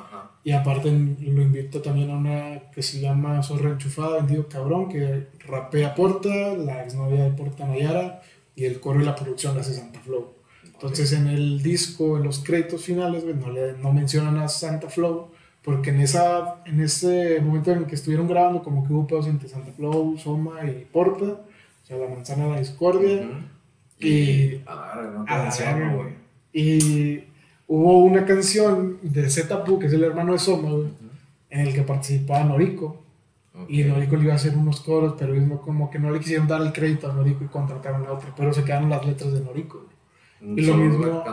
Y 0.44 0.52
aparte 0.52 0.90
lo 0.90 1.42
invita 1.42 1.82
también 1.82 2.10
a 2.10 2.18
una 2.18 2.72
que 2.74 2.82
se 2.82 3.00
llama 3.00 3.44
Zorra 3.44 3.72
Enchufada, 3.72 4.18
Vendido 4.18 4.48
Cabrón, 4.48 4.90
que 4.90 5.28
rapea 5.46 5.94
Porta, 5.94 6.56
la 6.56 6.84
exnovia 6.84 7.26
de 7.26 7.32
Porta 7.32 7.68
Nayara, 7.68 8.22
y 8.56 8.66
el 8.66 8.80
coro 8.80 9.02
y 9.02 9.06
la 9.06 9.16
producción 9.16 9.56
la 9.56 9.62
hace 9.62 9.74
Santa 9.74 10.00
Flow. 10.00 10.34
Entonces 10.66 11.14
en 11.14 11.28
el 11.28 11.62
disco, 11.62 12.18
en 12.18 12.24
los 12.24 12.40
créditos 12.40 12.84
finales, 12.84 13.24
no, 13.24 13.52
le, 13.52 13.74
no 13.74 13.94
mencionan 13.94 14.38
a 14.40 14.48
Santa 14.48 14.90
Flow, 14.90 15.30
porque 15.64 15.92
en, 15.92 16.02
esa, 16.02 16.64
en 16.66 16.82
ese 16.82 17.40
momento 17.40 17.72
en 17.72 17.80
el 17.80 17.86
que 17.86 17.96
estuvieron 17.96 18.28
grabando, 18.28 18.64
como 18.64 18.86
que 18.86 18.94
hubo 18.94 19.06
pedos 19.06 19.28
entre 19.28 19.48
Santa 19.48 19.72
Flow, 19.74 20.18
Soma 20.18 20.66
y 20.66 20.88
Porta, 20.92 21.26
o 21.26 21.86
sea, 21.86 21.98
la 21.98 22.08
manzana 22.08 22.46
de 22.46 22.52
la 22.52 22.60
discordia. 22.60 23.30
Y, 24.00 24.62
y 26.54 27.24
hubo 27.72 28.00
una 28.00 28.26
canción 28.26 28.98
de 29.02 29.30
Zetapu, 29.30 29.80
que 29.80 29.88
es 29.88 29.94
el 29.94 30.04
hermano 30.04 30.34
de 30.34 30.40
Soma, 30.40 30.90
en 31.50 31.60
el 31.62 31.74
que 31.74 31.84
participaba 31.84 32.44
Noriko. 32.44 33.02
Y 33.70 33.84
Noriko 33.84 34.18
le 34.18 34.24
iba 34.24 34.34
a 34.34 34.36
hacer 34.36 34.58
unos 34.58 34.82
coros, 34.82 35.16
pero 35.18 35.34
mismo 35.34 35.62
como 35.62 35.90
que 35.90 35.98
no 35.98 36.12
le 36.12 36.20
quisieron 36.20 36.48
dar 36.50 36.62
el 36.62 36.74
crédito 36.74 37.10
a 37.10 37.14
Noriko 37.14 37.46
y 37.46 37.48
contrataron 37.48 38.06
a 38.06 38.12
otro, 38.12 38.34
pero 38.36 38.52
se 38.52 38.66
quedaron 38.66 38.90
las 38.90 39.06
letras 39.06 39.34
de 39.34 39.40
Noriko. 39.40 39.88
Y 40.42 40.62
lo 40.66 40.76
mismo. 40.76 41.24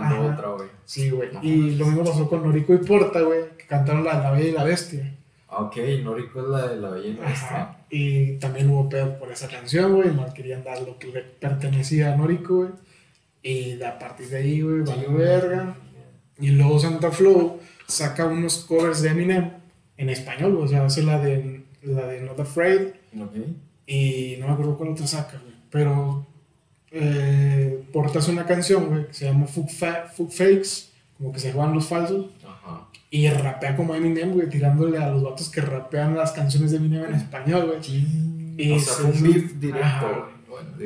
sí, 0.85 1.11
güey. 1.11 1.31
Y 1.43 1.73
lo 1.73 1.87
mismo 1.87 2.05
pasó 2.05 2.29
con 2.29 2.45
Noriko 2.45 2.73
y 2.73 2.79
Porta, 2.79 3.21
güey, 3.23 3.57
que 3.59 3.67
cantaron 3.67 4.05
la, 4.05 4.21
la 4.21 4.31
Bella 4.31 4.49
y 4.49 4.53
la 4.53 4.63
Bestia. 4.63 5.17
Ah, 5.49 5.63
ok, 5.63 5.77
Noriko 6.05 6.41
es 6.41 6.49
la 6.49 6.69
de 6.69 6.77
la 6.77 6.91
Bella 6.91 7.09
y 7.09 7.15
la 7.15 7.23
Bestia. 7.27 7.77
Y 7.91 8.39
también 8.39 8.71
hubo 8.71 8.89
pedo 8.89 9.19
por 9.19 9.33
esa 9.33 9.49
canción, 9.49 9.93
güey. 9.93 10.15
No 10.15 10.33
querían 10.33 10.63
dar 10.63 10.83
lo 10.83 10.99
que 11.01 11.09
le 11.09 11.23
pertenecía 11.23 12.13
a 12.13 12.17
Noriko, 12.17 12.57
güey. 12.59 12.71
Y 13.43 13.83
a 13.83 13.99
partir 13.99 14.29
de 14.29 14.37
ahí, 14.37 14.61
güey, 14.61 14.83
valió 14.83 15.13
verga. 15.15 15.75
Y 16.41 16.51
luego 16.51 16.79
Santa 16.79 17.11
Flow 17.11 17.61
saca 17.87 18.27
unos 18.27 18.59
covers 18.59 19.03
de 19.03 19.11
Eminem 19.11 19.51
en 19.97 20.11
español. 20.11 20.57
O 20.57 20.69
sea, 20.69 20.85
hace 20.85 21.03
la 21.03 21.19
de, 21.19 21.65
la 21.83 22.07
de 22.07 22.23
Not 22.23 22.41
Afraid. 22.41 22.89
Okay. 23.21 23.57
Y 23.87 24.37
no 24.41 24.47
me 24.47 24.53
acuerdo 24.53 24.77
cuál 24.77 24.91
otra 24.91 25.07
saca, 25.07 25.39
güey. 25.39 25.55
Pero 25.71 26.27
eh, 26.91 27.85
portas 27.93 28.29
una 28.29 28.47
canción, 28.47 28.87
güey, 28.87 29.07
que 29.07 29.15
se 29.15 29.27
llama 29.27 29.47
Fuck, 29.47 30.31
Fakes, 30.31 30.91
como 31.17 31.33
que 31.33 31.41
se 31.41 31.53
juegan 31.53 31.75
los 31.75 31.87
falsos. 31.87 32.27
Y 33.11 33.27
rapea 33.29 33.75
como 33.75 33.95
Eminem, 33.95 34.33
güey, 34.33 34.51
tirándole 34.51 34.99
a 34.99 35.09
los 35.09 35.23
vatos 35.23 35.49
que 35.49 35.63
rapean 35.63 36.15
las 36.15 36.33
canciones 36.33 36.71
de 36.71 36.77
Eminem 36.77 37.07
en 37.07 37.15
español, 37.15 37.67
güey. 37.67 38.59
Y 38.59 38.73
o 38.73 38.79
sea, 38.79 38.95
fue 38.95 39.11
un 39.13 39.23
beef 39.23 39.55
directo, 39.55 40.29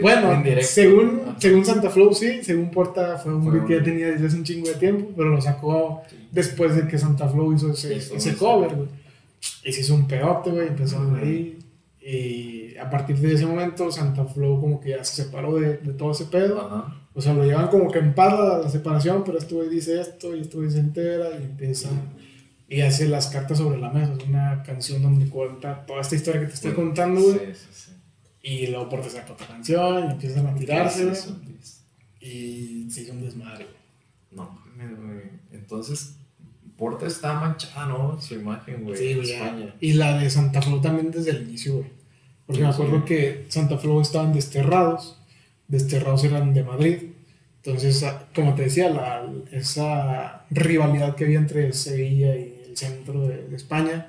Bueno, 0.01 0.43
según, 0.63 1.35
según 1.39 1.65
Santa 1.65 1.91
Flow, 1.91 2.13
sí, 2.15 2.43
según 2.43 2.71
Porta, 2.71 3.19
fue 3.19 3.35
un 3.35 3.51
beat 3.51 3.67
que 3.67 3.77
ya 3.79 3.83
tenía 3.83 4.07
desde 4.09 4.27
hace 4.27 4.37
un 4.37 4.45
chingo 4.45 4.69
de 4.69 4.75
tiempo, 4.75 5.11
pero 5.17 5.31
lo 5.31 5.41
sacó 5.41 6.03
después 6.31 6.75
de 6.77 6.87
que 6.87 6.99
Santa 6.99 7.29
Flow 7.29 7.53
hizo 7.53 7.73
ese, 7.73 7.97
ese 7.97 8.37
cover, 8.37 8.75
güey. 8.75 8.89
Y 9.65 9.73
se 9.73 9.81
hizo 9.81 9.95
un 9.95 10.07
peote, 10.07 10.51
güey, 10.51 10.69
empezó 10.69 10.99
ahí. 11.21 11.59
Y 12.01 12.77
a 12.77 12.91
partir 12.91 13.17
de 13.19 13.35
ese 13.35 13.47
momento, 13.47 13.91
Santa 13.93 14.25
Flow 14.25 14.61
como 14.61 14.81
que 14.81 14.91
ya 14.91 15.05
se 15.05 15.23
separó 15.23 15.55
de, 15.55 15.79
de 15.79 15.93
todo 15.93 16.13
ese 16.13 16.27
pedo. 16.27 16.87
O 17.15 17.21
sea, 17.21 17.35
lo 17.35 17.45
llevan 17.45 17.69
como 17.69 17.91
que 17.91 17.99
en 17.99 18.15
parla 18.15 18.59
la 18.59 18.69
separación, 18.69 19.23
pero 19.25 19.39
este 19.39 19.55
güey 19.55 19.69
dice 19.69 20.01
esto 20.01 20.35
y 20.35 20.41
este 20.41 20.57
güey 20.57 20.71
se 20.71 20.79
entera 20.79 21.31
y 21.39 21.45
empieza 21.45 21.91
y 22.73 22.81
hace 22.81 23.07
las 23.07 23.27
cartas 23.27 23.59
sobre 23.59 23.79
la 23.79 23.91
mesa. 23.91 24.15
Es 24.19 24.27
una 24.27 24.63
canción 24.63 25.03
donde 25.03 25.29
cuenta 25.29 25.85
toda 25.85 26.01
esta 26.01 26.15
historia 26.15 26.41
que 26.41 26.47
te 26.47 26.55
estoy 26.55 26.73
contando, 26.73 27.21
güey. 27.21 27.35
Sí, 27.35 27.55
sí, 27.55 27.69
sí. 27.71 27.93
Y 28.43 28.67
luego 28.67 28.89
por 28.89 29.09
saca 29.09 29.33
otra 29.33 29.47
canción 29.47 30.09
y 30.09 30.13
empiezan 30.13 30.47
a 30.47 30.55
tirarse, 30.55 31.13
Y 32.21 32.91
se 32.91 33.03
hizo 33.03 33.13
un 33.13 33.23
desmadre, 33.23 33.67
No, 34.31 34.63
entonces 35.53 36.17
Porta 36.77 37.07
está 37.07 37.35
manchada, 37.35 37.87
¿no? 37.87 38.21
Su 38.21 38.35
imagen, 38.35 38.85
güey. 38.85 38.97
Sí, 38.97 39.11
España. 39.21 39.75
Y 39.81 39.93
la 39.93 40.19
de 40.19 40.29
Santa 40.29 40.61
Flo 40.61 40.81
también 40.81 41.11
desde 41.11 41.31
el 41.31 41.43
inicio, 41.43 41.75
güey. 41.75 41.91
Porque 42.47 42.63
me 42.63 42.69
acuerdo 42.69 43.05
que 43.05 43.47
Santa 43.49 43.79
Flo 43.79 44.01
estaban 44.01 44.33
desterrados 44.33 45.23
desterrados 45.73 46.23
eran 46.25 46.53
de 46.53 46.63
Madrid. 46.63 46.97
Entonces, 47.65 48.05
como 48.35 48.55
te 48.55 48.63
decía, 48.65 48.91
la, 48.91 49.27
esa 49.53 50.45
rivalidad 50.51 51.17
que 51.17 51.25
había 51.25 51.39
entre 51.39 51.73
Sevilla 51.73 52.37
y 52.37 52.63
el 52.69 52.77
centro 52.77 53.27
de, 53.27 53.57
España, 53.57 54.09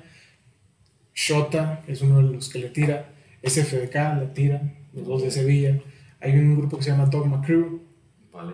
Shota 1.14 1.82
es 1.86 2.02
uno 2.02 2.18
de 2.18 2.34
los 2.34 2.50
que 2.50 2.58
le 2.58 2.68
tira, 2.68 3.13
SFDK 3.44 3.94
le 4.18 4.26
tira, 4.32 4.62
los 4.92 5.06
dos 5.06 5.22
de 5.22 5.30
Sevilla. 5.30 5.78
Hay 6.20 6.32
un 6.32 6.56
grupo 6.56 6.78
que 6.78 6.84
se 6.84 6.90
llama 6.90 7.06
Dogma 7.06 7.42
Crew, 7.42 7.80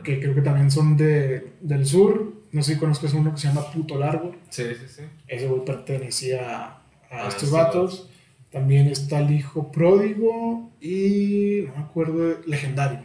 que 0.02 0.20
creo 0.20 0.34
que 0.34 0.42
también 0.42 0.70
son 0.70 0.96
de, 0.96 1.52
del 1.60 1.86
sur. 1.86 2.34
No 2.52 2.62
sé 2.62 2.74
si 2.74 2.80
conozcas 2.80 3.14
uno 3.14 3.32
que 3.32 3.40
se 3.40 3.48
llama 3.48 3.70
Puto 3.72 3.96
Largo. 3.96 4.34
Sí, 4.48 4.64
sí, 4.74 4.86
sí. 4.88 5.02
Ese 5.28 5.46
güey 5.46 5.64
pertenecía 5.64 6.66
a, 6.66 6.82
ah, 7.10 7.28
estos 7.28 7.50
vatos. 7.50 8.10
También 8.50 8.88
está 8.88 9.20
el 9.20 9.30
hijo 9.30 9.70
pródigo 9.70 10.72
y 10.80 11.64
no 11.68 11.76
me 11.76 11.82
acuerdo, 11.82 12.40
legendario. 12.46 13.00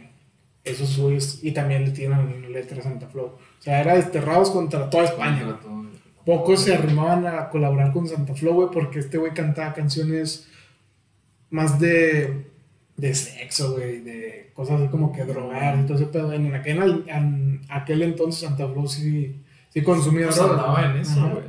Esos 0.64 0.98
güeyes, 0.98 1.44
y 1.44 1.52
también 1.52 1.84
le 1.84 1.92
tienen 1.92 2.52
letra 2.52 2.82
Santa 2.82 3.06
Flow. 3.06 3.26
O 3.26 3.62
sea, 3.62 3.80
era 3.80 3.94
desterrados 3.94 4.50
contra 4.50 4.90
toda 4.90 5.04
España. 5.04 5.60
Pocos 6.24 6.62
se 6.62 6.74
arrimaban 6.74 7.24
a 7.24 7.48
colaborar 7.50 7.92
con 7.92 8.08
Santa 8.08 8.34
Flow, 8.34 8.54
güey, 8.54 8.68
porque 8.72 8.98
este 8.98 9.16
güey 9.16 9.32
cantaba 9.32 9.72
canciones 9.72 10.48
más 11.50 11.78
de 11.78 12.46
de 12.96 13.14
sexo, 13.14 13.72
güey, 13.72 14.00
de 14.00 14.50
cosas 14.54 14.80
así 14.80 14.88
como 14.88 15.12
que 15.12 15.24
drogar 15.24 15.78
ese 15.90 16.06
pedo. 16.06 16.32
En 16.32 16.54
aquel, 16.54 17.04
en 17.06 17.60
aquel 17.68 18.02
entonces 18.02 18.40
Santa 18.40 18.72
Claus 18.72 18.92
sí, 18.94 19.42
sí 19.70 19.82
consumía 19.82 20.26
pues 20.26 20.36
droga. 20.36 20.90
en 20.90 21.00
eso, 21.00 21.20
güey. 21.20 21.44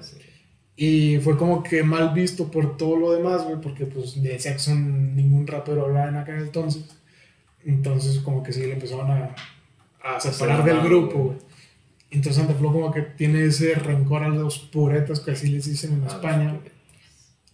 Y 0.80 1.18
fue 1.20 1.38
como 1.38 1.64
que 1.64 1.82
mal 1.84 2.14
visto 2.14 2.52
por 2.52 2.78
todo 2.78 2.98
lo 2.98 3.12
demás, 3.14 3.44
güey, 3.46 3.60
porque 3.60 3.86
pues 3.86 4.22
de 4.22 4.38
sexo 4.38 4.76
ningún 4.76 5.48
rapero 5.48 5.86
hablaba 5.86 6.10
en 6.10 6.18
aquel 6.18 6.40
entonces. 6.40 6.84
Entonces 7.66 8.20
como 8.20 8.44
que 8.44 8.54
sí 8.54 8.62
le 8.62 8.74
empezaron 8.74 9.10
a, 9.10 9.36
a 10.04 10.20
separar 10.20 10.64
del 10.64 10.82
grupo, 10.82 11.18
güey. 11.18 11.38
Entonces 12.12 12.36
Santa 12.36 12.58
Claus 12.58 12.74
como 12.74 12.92
que 12.92 13.02
tiene 13.02 13.46
ese 13.46 13.74
rencor 13.76 14.24
a 14.24 14.30
los 14.30 14.60
puretas 14.60 15.20
que 15.20 15.32
así 15.32 15.50
les 15.50 15.66
dicen 15.66 15.94
en 15.94 16.08
España. 16.08 16.60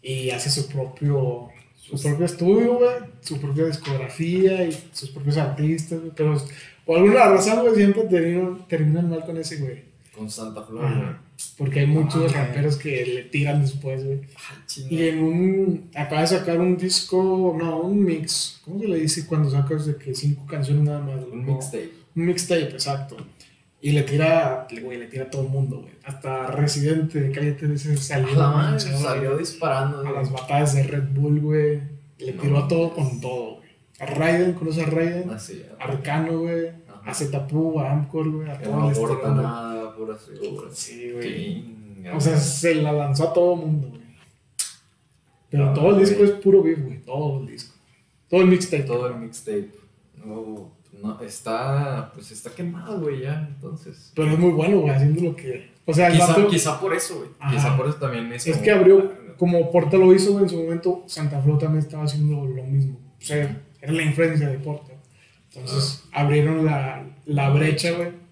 Y 0.01 0.31
hace 0.31 0.49
su 0.49 0.67
propio 0.67 1.52
su 1.83 2.01
propio 2.01 2.25
estudio, 2.25 2.77
güey, 2.77 2.95
su 3.21 3.39
propia 3.39 3.65
discografía 3.65 4.65
y 4.65 4.71
sus 4.91 5.09
propios 5.09 5.37
artistas, 5.37 5.99
güey. 5.99 6.11
Pero 6.15 6.41
por 6.85 6.97
alguna 6.97 7.25
razón, 7.25 7.61
güey, 7.61 7.75
siempre 7.75 8.03
terminan, 8.03 8.67
terminan 8.67 9.09
mal 9.09 9.25
con 9.25 9.37
ese, 9.37 9.57
güey. 9.57 9.83
Con 10.15 10.29
Santa 10.29 10.63
Flor, 10.63 10.81
güey. 10.81 11.23
Porque 11.57 11.81
hay 11.81 11.87
muchos 11.87 12.33
ah, 12.33 12.45
raperos 12.45 12.77
que 12.77 13.05
le 13.05 13.23
tiran 13.23 13.61
después, 13.61 14.05
güey. 14.05 14.21
Ah, 14.37 14.63
y 14.89 15.07
en 15.07 15.23
un. 15.23 15.89
Acaba 15.95 16.21
de 16.21 16.27
sacar 16.27 16.59
un 16.59 16.77
disco. 16.77 17.55
No, 17.57 17.81
un 17.81 18.03
mix. 18.03 18.61
¿Cómo 18.63 18.79
se 18.79 18.87
le 18.87 18.99
dice 18.99 19.25
cuando 19.25 19.49
sacas 19.49 19.85
de 19.85 19.97
que 19.97 20.15
cinco 20.15 20.45
canciones 20.45 20.83
nada 20.83 20.99
más? 20.99 21.23
Un 21.31 21.45
mixtape. 21.45 21.91
Un 22.15 22.25
mixtape, 22.25 22.69
exacto. 22.69 23.17
Y 23.83 23.91
le 23.91 24.03
tira, 24.03 24.65
güey, 24.81 24.97
le 24.97 25.07
tira 25.07 25.25
a 25.25 25.29
todo 25.29 25.41
el 25.41 25.49
mundo, 25.49 25.81
güey. 25.81 25.91
Hasta 26.05 26.47
Residente 26.47 27.19
de 27.19 27.31
Calle 27.33 27.51
13 27.51 27.97
salió. 27.97 28.41
A 28.41 28.79
salió 28.79 29.37
disparando, 29.37 29.99
A 30.07 30.11
las 30.13 30.31
batallas 30.31 30.73
de 30.75 30.83
Red 30.83 31.09
Bull, 31.09 31.41
güey. 31.41 31.81
Le 32.17 32.31
tiró 32.31 32.59
a 32.59 32.67
todo 32.69 32.93
con 32.93 33.19
todo, 33.19 33.55
güey. 33.55 33.69
A 33.99 34.05
Raiden, 34.05 34.53
¿conoces 34.53 34.87
a 34.87 34.89
Raiden? 34.89 35.29
Así, 35.31 35.65
a 35.77 35.83
Arcano, 35.83 36.39
güey. 36.39 36.69
A 37.03 37.13
Zetapu, 37.13 37.77
a 37.81 37.91
Amcor, 37.91 38.31
güey. 38.31 38.49
A 38.49 38.57
todo 38.57 38.89
el 38.89 39.35
No 39.35 39.41
nada, 39.41 39.93
pura 39.93 40.17
segura. 40.17 40.69
Sí, 40.71 41.11
güey. 41.11 41.65
O 42.15 42.21
sea, 42.21 42.37
se 42.37 42.75
la 42.75 42.93
lanzó 42.93 43.31
a 43.31 43.33
todo 43.33 43.55
el 43.55 43.59
mundo, 43.59 43.89
güey. 43.89 44.01
Pero 45.49 45.73
todo 45.73 45.89
el 45.89 45.99
disco 45.99 46.23
es 46.23 46.31
puro 46.31 46.63
beef, 46.63 46.81
güey. 46.81 47.01
Todo 47.01 47.41
el 47.41 47.47
disco. 47.47 47.75
Todo 48.29 48.43
el 48.43 48.47
mixtape. 48.47 48.83
Todo 48.83 49.07
el 49.07 49.15
mixtape. 49.15 49.71
No 50.23 50.71
no, 51.03 51.19
está, 51.19 52.11
pues 52.13 52.31
está 52.31 52.49
quemado, 52.51 53.01
güey, 53.01 53.23
ya, 53.23 53.45
entonces. 53.49 54.13
Pero 54.15 54.31
es 54.31 54.39
muy 54.39 54.51
bueno, 54.51 54.79
güey, 54.79 54.93
haciendo 54.93 55.21
lo 55.21 55.35
que... 55.35 55.69
O 55.85 55.93
sea, 55.93 56.09
quizá, 56.09 56.47
quizá 56.47 56.79
por 56.79 56.95
eso, 56.95 57.17
güey. 57.17 57.29
Quizá 57.51 57.75
por 57.75 57.89
eso 57.89 57.97
también 57.97 58.31
es... 58.31 58.47
Es 58.47 58.57
que 58.59 58.71
abrió, 58.71 59.11
como 59.37 59.69
Porta 59.69 59.97
lo 59.97 60.13
hizo, 60.13 60.31
güey, 60.31 60.45
en 60.45 60.49
su 60.49 60.63
momento, 60.63 61.03
Santa 61.07 61.41
Flor 61.41 61.59
también 61.59 61.83
estaba 61.83 62.05
haciendo 62.05 62.45
lo 62.45 62.63
mismo. 62.63 62.97
O 63.21 63.25
sea, 63.25 63.61
era 63.81 63.91
la 63.91 64.01
influencia 64.01 64.47
de 64.47 64.57
Porta. 64.59 64.93
Entonces, 65.53 66.05
abrieron 66.13 66.65
la, 66.65 67.03
la 67.25 67.49
brecha, 67.49 67.91
güey. 67.91 68.23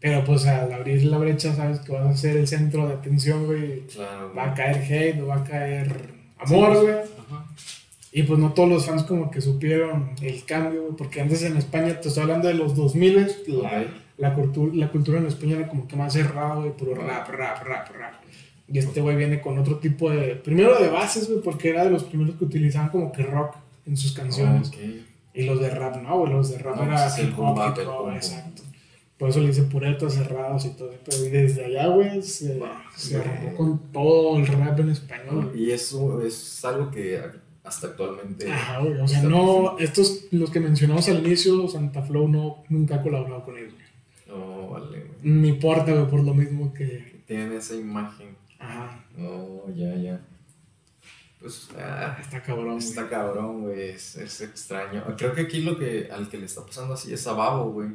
Pero 0.00 0.24
pues 0.24 0.44
al 0.46 0.72
abrir 0.72 1.04
la 1.04 1.18
brecha, 1.18 1.54
sabes 1.54 1.78
que 1.80 1.92
vas 1.92 2.04
a 2.04 2.16
ser 2.16 2.36
el 2.36 2.48
centro 2.48 2.88
de 2.88 2.94
atención, 2.94 3.46
güey. 3.46 3.86
Claro, 3.86 4.32
va 4.36 4.50
a 4.50 4.54
caer 4.54 4.78
hate, 4.82 5.16
no 5.16 5.28
va 5.28 5.36
a 5.36 5.44
caer 5.44 6.14
amor, 6.38 6.82
güey. 6.82 6.96
Y 8.16 8.22
pues 8.22 8.38
no 8.38 8.54
todos 8.54 8.70
los 8.70 8.86
fans 8.86 9.02
como 9.02 9.30
que 9.30 9.42
supieron 9.42 10.12
el 10.22 10.42
cambio, 10.46 10.96
porque 10.96 11.20
antes 11.20 11.42
en 11.42 11.58
España, 11.58 12.00
te 12.00 12.08
estoy 12.08 12.22
hablando 12.22 12.48
de 12.48 12.54
los 12.54 12.74
2000, 12.74 13.26
la, 13.48 13.84
la, 14.16 14.32
cultura, 14.32 14.72
la 14.74 14.88
cultura 14.88 15.18
en 15.18 15.26
España 15.26 15.56
era 15.56 15.68
como 15.68 15.86
que 15.86 15.96
más 15.96 16.14
cerrada, 16.14 16.54
güey, 16.54 16.74
puro 16.74 16.94
rap, 16.94 17.28
rap, 17.28 17.62
rap, 17.62 17.90
rap. 17.94 18.14
Y 18.68 18.78
este 18.78 19.02
güey 19.02 19.16
viene 19.16 19.42
con 19.42 19.58
otro 19.58 19.76
tipo 19.80 20.10
de, 20.10 20.34
primero 20.34 20.78
de 20.78 20.88
bases, 20.88 21.28
güey, 21.28 21.42
porque 21.42 21.68
era 21.68 21.84
de 21.84 21.90
los 21.90 22.04
primeros 22.04 22.36
que 22.36 22.46
utilizaban 22.46 22.88
como 22.88 23.12
que 23.12 23.22
rock 23.22 23.56
en 23.84 23.98
sus 23.98 24.12
canciones. 24.12 24.70
Y 25.34 25.42
los 25.42 25.60
de 25.60 25.68
rap, 25.68 25.96
no, 26.02 26.20
güey, 26.20 26.32
los 26.32 26.48
de 26.48 26.56
rap 26.56 26.80
era 26.80 27.10
pues 27.14 27.18
hip 27.18 27.38
hop, 27.38 28.14
exacto. 28.14 28.62
Por 29.18 29.28
eso 29.28 29.40
le 29.40 29.48
dice 29.48 29.64
puretos 29.64 30.14
cerrados 30.14 30.64
y 30.64 30.70
todo. 30.70 30.90
Pero 31.04 31.22
y 31.22 31.28
desde 31.28 31.66
allá, 31.66 31.88
güey, 31.88 32.22
se, 32.22 32.58
se 32.96 33.22
con 33.58 33.92
todo 33.92 34.38
el 34.38 34.46
rap 34.46 34.80
en 34.80 34.88
español. 34.88 35.52
Y 35.54 35.70
eso 35.70 36.22
es 36.22 36.64
algo 36.64 36.90
que 36.90 37.20
hasta 37.66 37.88
actualmente. 37.88 38.50
Ajá, 38.50 38.78
güey. 38.78 39.00
O 39.00 39.08
sea, 39.08 39.22
no, 39.22 39.78
estos, 39.78 40.26
los 40.30 40.50
que 40.50 40.60
mencionamos 40.60 41.08
al 41.08 41.26
inicio, 41.26 41.68
Santa 41.68 42.02
Flow 42.02 42.28
no, 42.28 42.64
nunca 42.68 42.96
ha 42.96 43.02
colaborado 43.02 43.44
con 43.44 43.58
ellos, 43.58 43.74
No, 44.28 44.68
vale, 44.68 45.00
güey. 45.00 45.10
Ni 45.22 45.48
importa, 45.48 45.92
güey, 45.92 46.08
por 46.08 46.22
lo 46.22 46.32
mismo 46.32 46.72
que. 46.72 47.22
Tienen 47.26 47.52
esa 47.52 47.74
imagen. 47.74 48.36
Ajá. 48.58 49.04
No, 49.16 49.64
ya, 49.74 49.94
ya. 49.96 50.20
Pues, 51.40 51.68
ah, 51.78 52.16
está 52.20 52.42
cabrón. 52.42 52.78
Está 52.78 53.08
cabrón, 53.08 53.62
güey. 53.62 53.90
Es, 53.90 54.16
es, 54.16 54.40
extraño. 54.40 55.04
Creo 55.16 55.34
que 55.34 55.42
aquí 55.42 55.60
lo 55.60 55.76
que 55.76 56.08
al 56.10 56.28
que 56.28 56.38
le 56.38 56.46
está 56.46 56.64
pasando 56.64 56.94
así 56.94 57.12
es 57.12 57.26
a 57.26 57.32
Babo, 57.32 57.72
güey. 57.72 57.88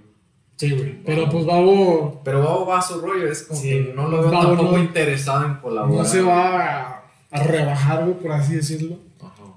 Sí, 0.57 0.71
güey. 0.71 1.01
Pero 1.03 1.29
pues 1.29 1.45
Babo. 1.45 2.21
Pero 2.23 2.43
Babo 2.43 2.65
va 2.65 2.79
a 2.79 2.81
su 2.81 2.99
rollo. 2.99 3.31
Es 3.31 3.43
como 3.43 3.61
que 3.61 3.93
no 3.95 4.09
lo 4.09 4.21
veo 4.21 4.31
tampoco 4.31 4.77
interesado 4.77 5.45
en 5.45 5.55
colaborar. 5.55 5.97
No 5.97 6.05
se 6.05 6.21
va 6.21 6.57
a, 6.57 7.03
a 7.31 7.43
rebajar, 7.43 8.03
güey, 8.03 8.19
por 8.19 8.31
así 8.33 8.55
decirlo. 8.55 8.97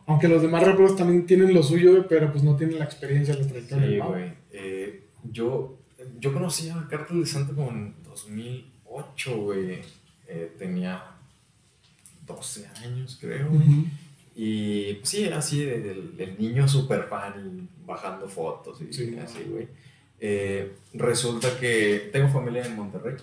Aunque 0.07 0.29
los 0.29 0.43
demás 0.43 0.63
raperos 0.65 0.97
también 0.97 1.27
tienen 1.27 1.55
lo 1.55 1.63
suyo, 1.63 2.07
pero 2.09 2.31
pues 2.31 2.45
no 2.45 2.57
tienen 2.57 2.79
la 2.79 2.85
experiencia, 2.85 3.35
la 3.35 3.47
trayectoria. 3.47 3.89
Sí, 3.89 3.99
güey. 3.99 4.33
Eh, 4.53 5.03
yo, 5.31 5.79
yo 6.21 6.33
conocí 6.33 6.69
a 6.69 6.87
Cartel 6.89 7.21
de 7.21 7.27
Santa 7.27 7.55
como 7.55 7.71
en 7.71 7.95
2008, 8.05 9.37
güey. 9.39 9.79
Eh, 10.29 10.53
tenía 10.59 11.03
12 12.27 12.67
años, 12.83 13.19
creo. 13.21 13.51
Y 14.37 14.95
pues 14.95 15.09
sí, 15.09 15.25
era 15.25 15.39
así, 15.39 15.65
del, 15.65 16.37
niño 16.39 16.69
super 16.69 17.05
fan 17.05 17.69
bajando 17.87 18.29
fotos 18.29 18.81
y 18.81 19.19
así, 19.19 19.45
güey. 19.49 19.69
Eh, 20.21 20.73
resulta 20.93 21.59
que 21.59 22.11
tengo 22.13 22.29
familia 22.29 22.65
en 22.65 22.77
Monterrey. 22.77 23.17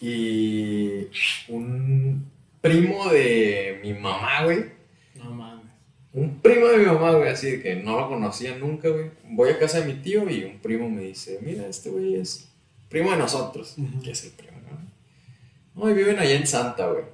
Y 0.00 1.06
un 1.48 2.26
primo 2.60 3.08
de 3.08 3.80
mi 3.82 3.94
mamá, 3.94 4.44
güey. 4.44 4.75
Un 6.16 6.40
primo 6.40 6.66
de 6.68 6.78
mi 6.78 6.86
mamá, 6.86 7.12
güey, 7.12 7.28
así 7.28 7.50
de 7.50 7.62
que 7.62 7.76
no 7.76 8.00
lo 8.00 8.08
conocía 8.08 8.56
nunca, 8.56 8.88
güey. 8.88 9.10
Voy 9.28 9.50
a 9.50 9.58
casa 9.58 9.80
de 9.80 9.92
mi 9.92 10.00
tío 10.00 10.28
y 10.30 10.44
un 10.44 10.58
primo 10.60 10.88
me 10.88 11.02
dice, 11.02 11.38
mira, 11.42 11.66
este 11.66 11.90
güey 11.90 12.14
es 12.14 12.48
primo 12.88 13.10
de 13.10 13.18
nosotros. 13.18 13.76
¿Qué 14.02 14.12
es 14.12 14.24
el 14.24 14.30
primo, 14.30 14.56
no? 15.74 15.84
No, 15.84 15.90
y 15.90 15.92
viven 15.92 16.18
allá 16.18 16.34
en 16.34 16.46
Santa, 16.46 16.86
güey. 16.88 17.04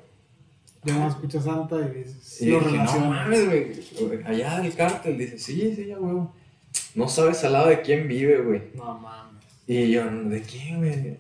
Ya 0.85 0.95
no 0.95 1.09
escuchas 1.09 1.43
Santa 1.43 1.81
y 1.81 1.99
dices, 1.99 2.43
y 2.43 2.51
lo 2.51 2.61
dije, 2.61 2.77
no 2.77 2.99
mames, 3.01 3.47
güey, 3.47 4.25
allá 4.25 4.61
del 4.61 4.73
cártel, 4.75 5.19
dice, 5.19 5.37
sí, 5.37 5.75
sí, 5.75 5.87
ya, 5.87 5.97
güey. 5.97 6.29
No 6.95 7.09
sabes 7.09 7.43
al 7.43 7.55
lado 7.55 7.71
de 7.71 7.81
quién 7.81 8.07
vive, 8.07 8.41
güey. 8.41 8.63
No 8.77 9.01
mames. 9.01 9.43
Y 9.67 9.91
yo, 9.91 10.05
¿de 10.09 10.43
quién, 10.43 10.79
güey? 10.79 11.19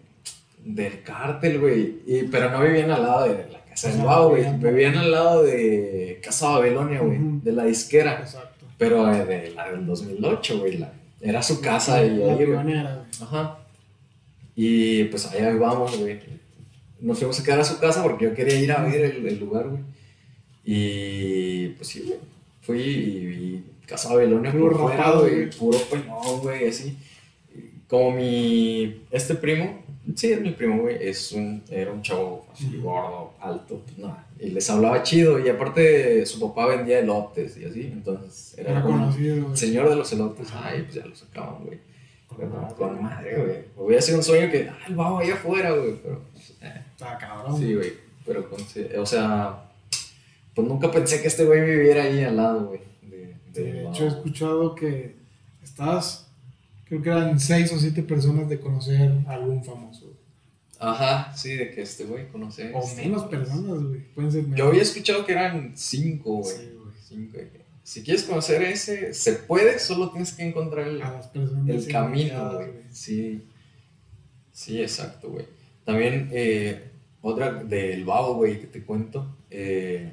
Del 0.64 1.02
cártel, 1.02 1.58
güey. 1.58 2.00
pero 2.30 2.48
no 2.48 2.62
vivían 2.62 2.92
al 2.92 3.02
lado 3.02 3.24
de 3.24 3.50
la 3.50 3.61
Wow, 4.02 4.30
güey. 4.30 4.44
Vivían 4.58 4.96
al 4.96 5.10
lado 5.10 5.42
de 5.42 6.20
Casa 6.22 6.50
Babilonia, 6.50 7.00
güey. 7.00 7.18
De 7.42 7.52
la 7.52 7.64
disquera. 7.64 8.20
Exacto. 8.20 8.66
Pero 8.78 9.12
eh, 9.12 9.24
de 9.24 9.50
la 9.50 9.70
del 9.70 9.86
2008, 9.86 10.58
güey. 10.58 10.84
Era 11.20 11.42
su 11.42 11.60
casa 11.60 12.04
y 12.04 12.22
ahí, 12.22 12.44
güey. 12.44 12.74
Ajá. 13.20 13.58
Y 14.54 15.04
pues 15.04 15.26
allá 15.26 15.54
vamos, 15.54 15.98
güey. 15.98 16.20
Nos 17.00 17.18
fuimos 17.18 17.38
a 17.40 17.44
quedar 17.44 17.60
a 17.60 17.64
su 17.64 17.78
casa 17.78 18.02
porque 18.02 18.26
yo 18.26 18.34
quería 18.34 18.58
ir 18.58 18.72
a 18.72 18.82
ver 18.82 19.04
el, 19.04 19.38
lugar, 19.38 19.68
güey. 19.68 19.82
Y 20.64 21.68
pues 21.70 21.88
sí, 21.88 22.04
güey. 22.06 22.18
Fui 22.60 22.80
y 22.80 23.26
vi 23.26 23.64
Casa 23.86 24.14
Babilonia 24.14 24.52
puro 24.52 24.76
por 24.76 24.90
fuera, 24.90 25.10
güey. 25.12 25.50
Puro 25.50 25.78
pues 25.88 26.06
no, 26.06 26.38
güey, 26.38 26.68
así. 26.68 26.96
Como 27.88 28.12
mi. 28.12 29.02
Este 29.10 29.34
primo 29.34 29.82
Sí, 30.16 30.32
es 30.32 30.40
mi 30.40 30.50
primo, 30.50 30.82
güey. 30.82 30.96
Es 31.00 31.32
un, 31.32 31.62
era 31.70 31.92
un 31.92 32.02
chavo 32.02 32.46
así, 32.52 32.76
gordo, 32.78 33.34
alto. 33.40 33.82
No, 33.96 34.16
y 34.38 34.50
les 34.50 34.68
hablaba 34.68 35.02
chido. 35.02 35.38
Y 35.38 35.48
aparte, 35.48 36.26
su 36.26 36.40
papá 36.40 36.66
vendía 36.66 36.98
elotes 36.98 37.56
y 37.56 37.64
así. 37.64 37.82
Entonces, 37.92 38.58
era, 38.58 38.72
era 38.72 38.82
conocido, 38.82 39.56
Señor 39.56 39.88
de 39.88 39.96
los 39.96 40.12
elotes. 40.12 40.48
Ay, 40.52 40.82
pues 40.82 40.94
ya 40.94 41.06
lo 41.06 41.14
sacaban, 41.14 41.64
güey. 41.64 41.78
Con, 42.76 43.02
madre, 43.02 43.36
güey. 43.36 43.64
Hubiera 43.76 44.02
sido 44.02 44.18
un 44.18 44.24
sueño 44.24 44.50
que, 44.50 44.68
ah, 44.68 44.78
el 44.88 44.96
babo 44.96 45.18
allá 45.18 45.34
afuera, 45.34 45.70
güey. 45.70 45.94
Pero, 46.02 46.20
pues, 46.32 46.50
eh. 46.62 46.82
Está 46.92 47.18
cabrón. 47.18 47.58
Sí, 47.58 47.74
güey. 47.74 47.92
Pero, 48.26 48.48
con, 48.48 48.60
o 48.98 49.06
sea, 49.06 49.70
pues 50.54 50.66
nunca 50.66 50.90
pensé 50.90 51.20
que 51.20 51.28
este 51.28 51.44
güey 51.44 51.60
viviera 51.60 52.04
ahí 52.04 52.24
al 52.24 52.36
lado, 52.36 52.66
güey. 52.66 52.80
De, 53.02 53.36
de, 53.52 53.72
de 53.72 53.88
hecho, 53.88 54.04
he 54.04 54.08
escuchado 54.08 54.74
que 54.74 55.14
estás 55.62 56.31
creo 56.92 57.02
que 57.02 57.08
eran 57.08 57.40
seis 57.40 57.72
o 57.72 57.78
siete 57.78 58.02
personas 58.02 58.50
de 58.50 58.60
conocer 58.60 59.10
a 59.26 59.32
algún 59.32 59.64
famoso. 59.64 60.12
Ajá, 60.78 61.34
sí, 61.34 61.54
de 61.54 61.70
que 61.70 61.80
este 61.80 62.04
güey 62.04 62.28
conoce. 62.28 62.70
O 62.74 62.86
menos 62.96 63.24
personas, 63.24 63.82
güey. 63.82 64.00
Pueden 64.14 64.30
ser 64.30 64.54
Yo 64.54 64.66
había 64.66 64.82
escuchado 64.82 65.24
que 65.24 65.32
eran 65.32 65.72
cinco, 65.74 66.42
güey. 66.42 66.54
Sí, 66.54 66.70
güey. 66.74 66.94
Cinco. 67.08 67.38
Si 67.82 68.02
quieres 68.02 68.24
conocer 68.24 68.60
ese, 68.62 69.14
se 69.14 69.32
puede, 69.32 69.78
solo 69.78 70.10
tienes 70.10 70.34
que 70.34 70.46
encontrar 70.46 70.86
el, 70.86 71.02
el 71.66 71.88
camino, 71.88 72.56
güey. 72.56 72.70
Sí. 72.90 73.42
Sí, 74.52 74.82
exacto, 74.82 75.30
güey. 75.30 75.46
También, 75.86 76.28
eh, 76.30 76.90
otra 77.22 77.64
del 77.64 78.04
babo, 78.04 78.34
güey, 78.34 78.60
que 78.60 78.66
te 78.66 78.82
cuento. 78.82 79.34
Eh, 79.50 80.12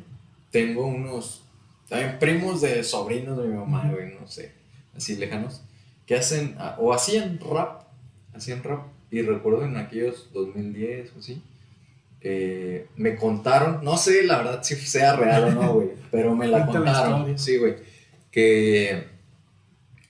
tengo 0.49 0.87
unos, 0.87 1.43
también 1.89 2.17
primos 2.19 2.61
de 2.61 2.85
sobrinos 2.85 3.37
de 3.37 3.49
mi 3.49 3.55
mamá, 3.55 3.91
güey, 3.91 4.15
no 4.17 4.25
sé 4.27 4.59
así 4.99 5.15
lejanos, 5.15 5.61
que 6.09 6.15
hacen, 6.15 6.55
ah, 6.57 6.75
o 6.79 6.91
hacían 6.91 7.39
rap, 7.39 7.83
hacían 8.33 8.63
rap, 8.63 8.87
y 9.11 9.21
recuerdo 9.21 9.63
en 9.63 9.77
aquellos 9.77 10.33
2010 10.33 11.13
o 11.15 11.19
así, 11.19 11.43
eh, 12.21 12.87
me 12.95 13.15
contaron, 13.15 13.83
no 13.83 13.95
sé 13.95 14.23
la 14.23 14.37
verdad 14.39 14.63
si 14.63 14.75
sea 14.75 15.15
real 15.15 15.43
o 15.43 15.51
no, 15.51 15.73
güey, 15.75 15.89
pero 16.09 16.35
me 16.35 16.47
la 16.47 16.65
contaron, 16.65 17.37
sí, 17.37 17.57
güey, 17.57 17.75
que 18.31 19.03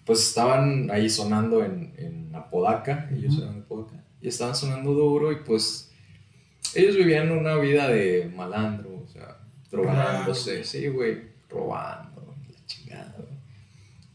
pues 0.05 0.25
estaban 0.25 0.89
ahí 0.89 1.09
sonando 1.09 1.65
en, 1.65 1.93
en 1.97 2.33
Apodaca, 2.33 3.09
y 3.13 3.23
yo 3.23 3.45
Apodaca, 3.49 4.01
y 4.21 4.29
estaban 4.29 4.55
sonando 4.55 4.93
duro 4.93 5.33
y 5.33 5.41
pues 5.43 5.91
ellos 6.75 6.95
vivían 6.95 7.29
una 7.29 7.55
vida 7.55 7.89
de 7.89 8.31
malandro, 8.33 9.03
o 9.03 9.07
sea, 9.11 9.35
drogándose, 9.69 10.63
sí, 10.63 10.87
güey, 10.87 11.23
robando, 11.49 12.35
la 12.47 12.65
chingada. 12.67 13.15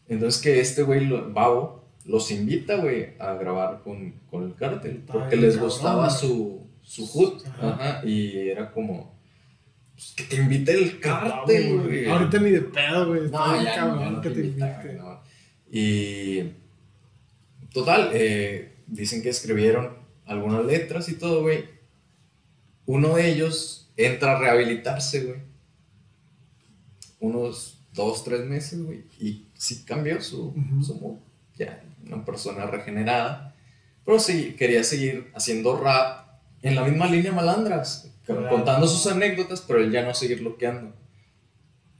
Entonces 0.09 0.41
que 0.41 0.61
este 0.61 0.83
güey, 0.83 1.09
Babo, 1.33 1.85
los 2.05 2.31
invita, 2.31 2.77
güey, 2.77 3.15
a 3.19 3.35
grabar 3.35 3.83
con, 3.83 4.13
con 4.31 4.45
el 4.45 4.55
cártel, 4.55 5.03
porque 5.07 5.37
les 5.37 5.59
gustaba 5.59 6.11
su, 6.11 6.67
su 6.83 7.07
hood, 7.07 7.43
ajá, 7.61 8.03
y 8.05 8.49
era 8.49 8.71
como... 8.73 9.15
Pues, 9.95 10.13
que 10.17 10.25
te 10.25 10.37
invite 10.37 10.73
el 10.73 11.01
cártel, 11.01 11.81
güey. 11.81 12.09
Ahorita 12.09 12.39
ni 12.39 12.51
de 12.51 12.63
pedo, 12.63 13.09
güey. 13.09 13.31
No, 13.31 13.63
ya, 13.63 13.75
cabrón, 13.77 14.21
que 14.21 14.31
te 14.31 14.41
invite. 14.41 14.99
Y 15.71 16.51
total, 17.73 18.11
eh, 18.13 18.75
dicen 18.87 19.23
que 19.23 19.29
escribieron 19.31 19.97
algunas 20.27 20.65
letras 20.65 21.09
y 21.09 21.15
todo, 21.15 21.43
güey. 21.43 21.65
Uno 22.87 23.15
de 23.15 23.31
ellos 23.31 23.91
entra 23.97 24.37
a 24.37 24.41
rehabilitarse, 24.41 25.25
güey. 25.25 25.39
Unos 27.21 27.74
dos, 27.95 28.25
tres 28.25 28.45
meses, 28.45 28.83
güey. 28.83 29.05
Y 29.19 29.47
sí 29.55 29.85
cambió 29.85 30.21
su, 30.21 30.55
su 30.83 31.19
Ya, 31.57 31.83
una 32.07 32.25
persona 32.25 32.67
regenerada. 32.67 33.55
Pero 34.05 34.19
sí, 34.19 34.55
quería 34.59 34.85
seguir 34.85 35.31
haciendo 35.35 35.81
rap 35.81 36.29
en 36.63 36.75
la 36.75 36.85
misma 36.85 37.07
línea 37.07 37.33
malandras. 37.33 38.11
Contando 38.27 38.87
sus 38.87 39.07
anécdotas, 39.11 39.63
pero 39.63 39.81
él 39.81 39.91
ya 39.91 40.05
no 40.05 40.15
seguir 40.15 40.41
bloqueando. 40.41 40.95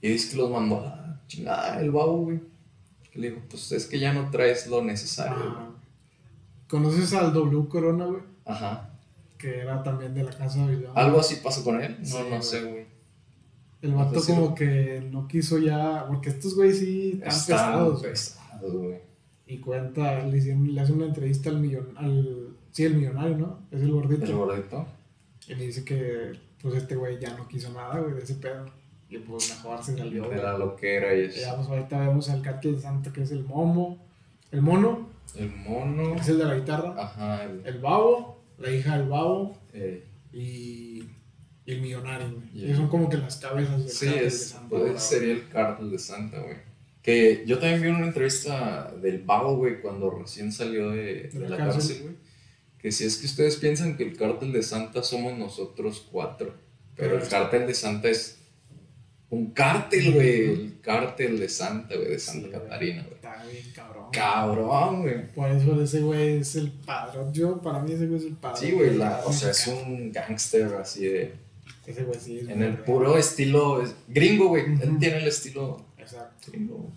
Y 0.01 0.09
dice 0.09 0.31
que 0.31 0.37
los 0.37 0.51
mandó 0.51 0.79
a 0.79 1.21
chingada 1.27 1.79
el 1.79 1.91
babo, 1.91 2.17
güey 2.17 2.39
le 3.15 3.29
digo, 3.29 3.41
pues 3.49 3.71
es 3.71 3.87
que 3.87 3.97
ya 3.97 4.13
no 4.13 4.29
traes 4.29 4.67
lo 4.67 4.83
necesario. 4.83 5.73
¿Conoces 6.67 7.13
al 7.13 7.33
W 7.33 7.67
Corona, 7.69 8.05
güey? 8.05 8.21
Ajá. 8.45 8.89
Que 9.37 9.59
era 9.59 9.81
también 9.83 10.13
de 10.13 10.23
la 10.23 10.31
casa 10.31 10.65
de 10.67 10.87
¿Algo 10.93 11.19
así 11.19 11.37
pasó 11.37 11.63
con 11.63 11.81
él? 11.81 11.97
No, 12.09 12.29
no 12.29 12.41
sé, 12.41 12.63
güey. 12.63 12.85
El 13.81 13.93
vato 13.93 14.21
como 14.25 14.55
que 14.55 15.07
no 15.11 15.27
quiso 15.27 15.59
ya, 15.59 16.05
porque 16.07 16.29
estos 16.29 16.55
güey 16.55 16.73
sí 16.73 17.21
están, 17.23 17.99
pesados. 18.01 18.73
güey. 18.73 18.99
Y 19.47 19.59
cuenta, 19.59 20.25
le, 20.25 20.41
le 20.41 20.81
hace 20.81 20.91
una 20.91 21.05
entrevista 21.05 21.49
al 21.49 21.59
millon, 21.59 21.95
al, 21.97 22.55
sí, 22.71 22.83
el 22.83 22.95
millonario, 22.95 23.37
¿no? 23.37 23.59
Es 23.69 23.81
el 23.81 23.91
gordito. 23.91 24.25
El 24.25 24.35
gordito. 24.35 24.87
Y 25.47 25.55
le 25.55 25.67
dice 25.67 25.85
que, 25.85 26.31
pues 26.61 26.75
este 26.75 26.95
güey 26.95 27.19
ya 27.19 27.37
no 27.37 27.47
quiso 27.47 27.71
nada, 27.71 27.99
güey, 27.99 28.15
de 28.15 28.23
ese 28.23 28.35
pedo. 28.35 28.65
Y 29.09 29.19
pues 29.19 29.49
mejor 29.49 29.83
se 29.83 29.97
salió. 29.97 30.27
De 30.29 30.37
la 30.37 30.57
loquera 30.57 31.13
y 31.15 31.25
eso. 31.25 31.41
Ya, 31.41 31.55
pues 31.55 31.67
ahorita 31.67 31.99
vemos 31.99 32.29
al 32.29 32.41
Cártel 32.41 32.75
de 32.75 32.81
Santa, 32.81 33.13
que 33.13 33.21
es 33.21 33.31
el 33.31 33.43
Momo. 33.43 33.99
El 34.51 34.61
Mono. 34.61 35.09
El 35.35 35.51
Mono. 35.51 36.15
Es 36.15 36.27
el 36.29 36.39
de 36.39 36.45
la 36.45 36.55
guitarra. 36.55 36.95
Ajá. 36.97 37.43
El, 37.43 37.79
Babo, 37.79 38.39
la 38.57 38.71
hija 38.71 38.97
del 38.97 39.07
Babo. 39.07 39.57
Eh. 39.73 40.03
Y, 40.33 41.03
y, 41.65 41.71
el 41.73 41.81
Millonario, 41.81 42.31
güey. 42.31 42.71
Y 42.71 42.75
son 42.75 42.87
como 42.87 43.09
que 43.09 43.17
las 43.17 43.37
cabezas 43.37 43.79
del 43.79 43.89
sí, 43.89 44.05
Cártel 44.05 44.23
de 44.23 44.31
Santa. 44.31 44.69
Pues 44.69 45.03
sería 45.03 45.33
el 45.33 45.49
Cártel 45.49 45.91
de 45.91 45.99
Santa, 45.99 46.39
güey. 46.39 46.55
Que 47.01 47.43
yo 47.45 47.59
también 47.59 47.81
vi 47.81 47.87
una 47.89 48.07
entrevista 48.07 48.91
del 49.01 49.19
Babo, 49.19 49.57
güey, 49.57 49.81
cuando 49.81 50.09
recién 50.09 50.51
salió 50.51 50.91
de, 50.91 51.29
de, 51.31 51.49
la, 51.49 51.57
cárcel, 51.57 52.01
güey. 52.01 52.15
Que 52.79 52.91
si 52.91 53.05
es 53.05 53.17
que 53.17 53.25
ustedes 53.25 53.57
piensan 53.57 53.97
que 53.97 54.03
el 54.03 54.17
Cártel 54.17 54.51
de 54.51 54.63
Santa 54.63 55.03
somos 55.03 55.37
nosotros 55.37 56.07
cuatro. 56.11 56.53
Pero 56.95 57.17
el 57.17 57.27
Cártel 57.27 57.67
de 57.67 57.73
Santa 57.73 58.09
es 58.09 58.39
un 59.29 59.51
cártel, 59.51 60.13
güey. 60.13 60.43
El 60.43 60.79
cártel 60.81 61.39
de 61.39 61.49
Santa, 61.49 61.95
güey, 61.95 62.09
de 62.09 62.19
Santa 62.19 62.59
Catarina, 62.59 63.03
güey. 63.03 63.15
Está 63.15 63.43
bien 63.43 63.71
cabrón. 63.73 64.05
Cabrón, 64.11 65.01
güey. 65.01 65.31
Por 65.33 65.49
eso 65.49 65.81
ese 65.81 66.01
güey 66.01 66.39
es 66.39 66.55
el 66.55 66.71
padre. 66.71 67.19
Yo, 67.31 67.61
para 67.61 67.79
mí, 67.79 67.91
ese 67.91 68.07
güey 68.07 68.19
es 68.19 68.25
el 68.25 68.35
padre. 68.35 68.59
Sí, 68.59 68.71
güey, 68.71 68.97
o 68.99 69.33
sea, 69.33 69.51
es 69.51 69.67
un 69.67 70.11
gángster 70.11 70.73
así 70.75 71.05
de. 71.07 71.44
Ese 71.85 72.03
güey 72.03 72.19
sí. 72.19 72.39
en 72.47 72.63
el 72.63 72.77
puro 72.79 73.17
estilo 73.17 73.83
gringo, 74.07 74.49
güey. 74.49 74.63
Él 74.65 74.97
tiene 74.99 75.17
el 75.17 75.27
estilo. 75.27 75.85
Exacto. 75.97 76.51
Gringo. 76.51 76.89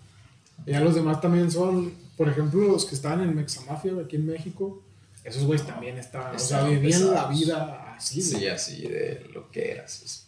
Ya 0.65 0.79
los 0.81 0.95
demás 0.95 1.21
también 1.21 1.49
son, 1.51 1.93
por 2.17 2.29
ejemplo, 2.29 2.61
los 2.61 2.85
que 2.85 2.95
estaban 2.95 3.21
en 3.21 3.35
Mexamafia, 3.35 3.93
aquí 4.03 4.15
en 4.15 4.25
México. 4.27 4.81
Esos 5.23 5.43
güeyes 5.43 5.65
también 5.65 5.97
estaban. 5.97 6.35
o 6.35 6.39
sea, 6.39 6.63
vivían 6.65 7.13
la 7.13 7.27
vida 7.27 7.93
así, 7.95 8.21
güey. 8.21 8.41
Sí, 8.41 8.47
así, 8.47 8.81
de 8.83 9.25
lo 9.33 9.49
que 9.51 9.71
eras. 9.71 10.27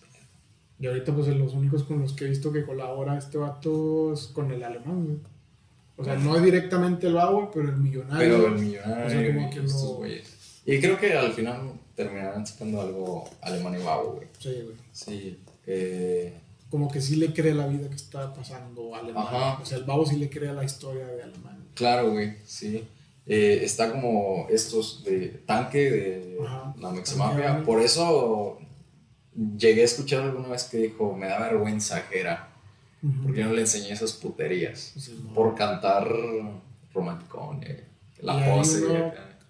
Y 0.79 0.87
ahorita, 0.87 1.13
pues, 1.13 1.27
los 1.27 1.53
únicos 1.53 1.83
con 1.83 1.99
los 1.99 2.13
que 2.13 2.25
he 2.25 2.29
visto 2.29 2.51
que 2.51 2.65
colabora 2.65 3.17
este 3.17 3.37
vato 3.37 4.13
es 4.13 4.27
con 4.27 4.51
el 4.51 4.63
alemán, 4.63 5.05
güey. 5.05 5.17
O 5.97 6.03
sea, 6.03 6.15
no 6.15 6.35
es 6.35 6.43
directamente 6.43 7.07
el 7.07 7.13
vago, 7.13 7.51
pero 7.53 7.69
el 7.69 7.77
millonario. 7.77 8.17
Pero 8.17 8.47
el 8.47 8.61
millonario. 8.61 9.05
O 9.05 9.09
sea, 9.09 9.35
como 9.35 9.49
que 9.51 9.59
lo... 9.59 10.01
Y 10.65 10.79
creo 10.79 10.99
que 10.99 11.13
al 11.13 11.33
final 11.33 11.73
terminarán 12.03 12.45
sacando 12.45 12.81
algo 12.81 13.29
alemán 13.41 13.75
y 13.79 13.83
vago, 13.83 14.13
güey. 14.13 14.27
Sí, 14.39 14.61
güey. 14.63 14.77
Sí. 14.91 15.39
Eh... 15.67 16.33
Como 16.69 16.89
que 16.89 17.01
sí 17.01 17.17
le 17.17 17.33
cree 17.33 17.53
la 17.53 17.67
vida 17.67 17.89
que 17.89 17.95
está 17.95 18.33
pasando 18.33 18.95
alemán. 18.95 19.25
Ajá. 19.27 19.59
O 19.61 19.65
sea, 19.65 19.77
el 19.77 19.83
vago 19.83 20.05
sí 20.05 20.15
le 20.15 20.29
cree 20.29 20.53
la 20.53 20.63
historia 20.63 21.05
de 21.05 21.23
alemán. 21.23 21.65
Claro, 21.75 22.11
güey, 22.11 22.37
sí. 22.45 22.87
Eh, 23.27 23.59
está 23.63 23.91
como 23.91 24.47
estos 24.49 25.03
de 25.03 25.27
tanque 25.45 25.91
de 25.91 26.37
la 26.79 26.91
Meximafia. 26.91 27.61
Por 27.63 27.81
eso 27.81 28.57
llegué 29.57 29.81
a 29.81 29.85
escuchar 29.85 30.21
alguna 30.21 30.47
vez 30.47 30.63
que 30.63 30.77
dijo, 30.77 31.13
me 31.13 31.27
da 31.27 31.39
vergüenza 31.39 32.07
que 32.07 32.21
era, 32.21 32.49
porque 33.23 33.43
no 33.43 33.53
le 33.53 33.61
enseñé 33.61 33.91
esas 33.91 34.13
puterías, 34.13 34.93
por 35.35 35.55
cantar 35.55 36.09
romanticón, 36.93 37.63
eh, 37.63 37.83
la 38.21 38.45
pose. 38.45 38.81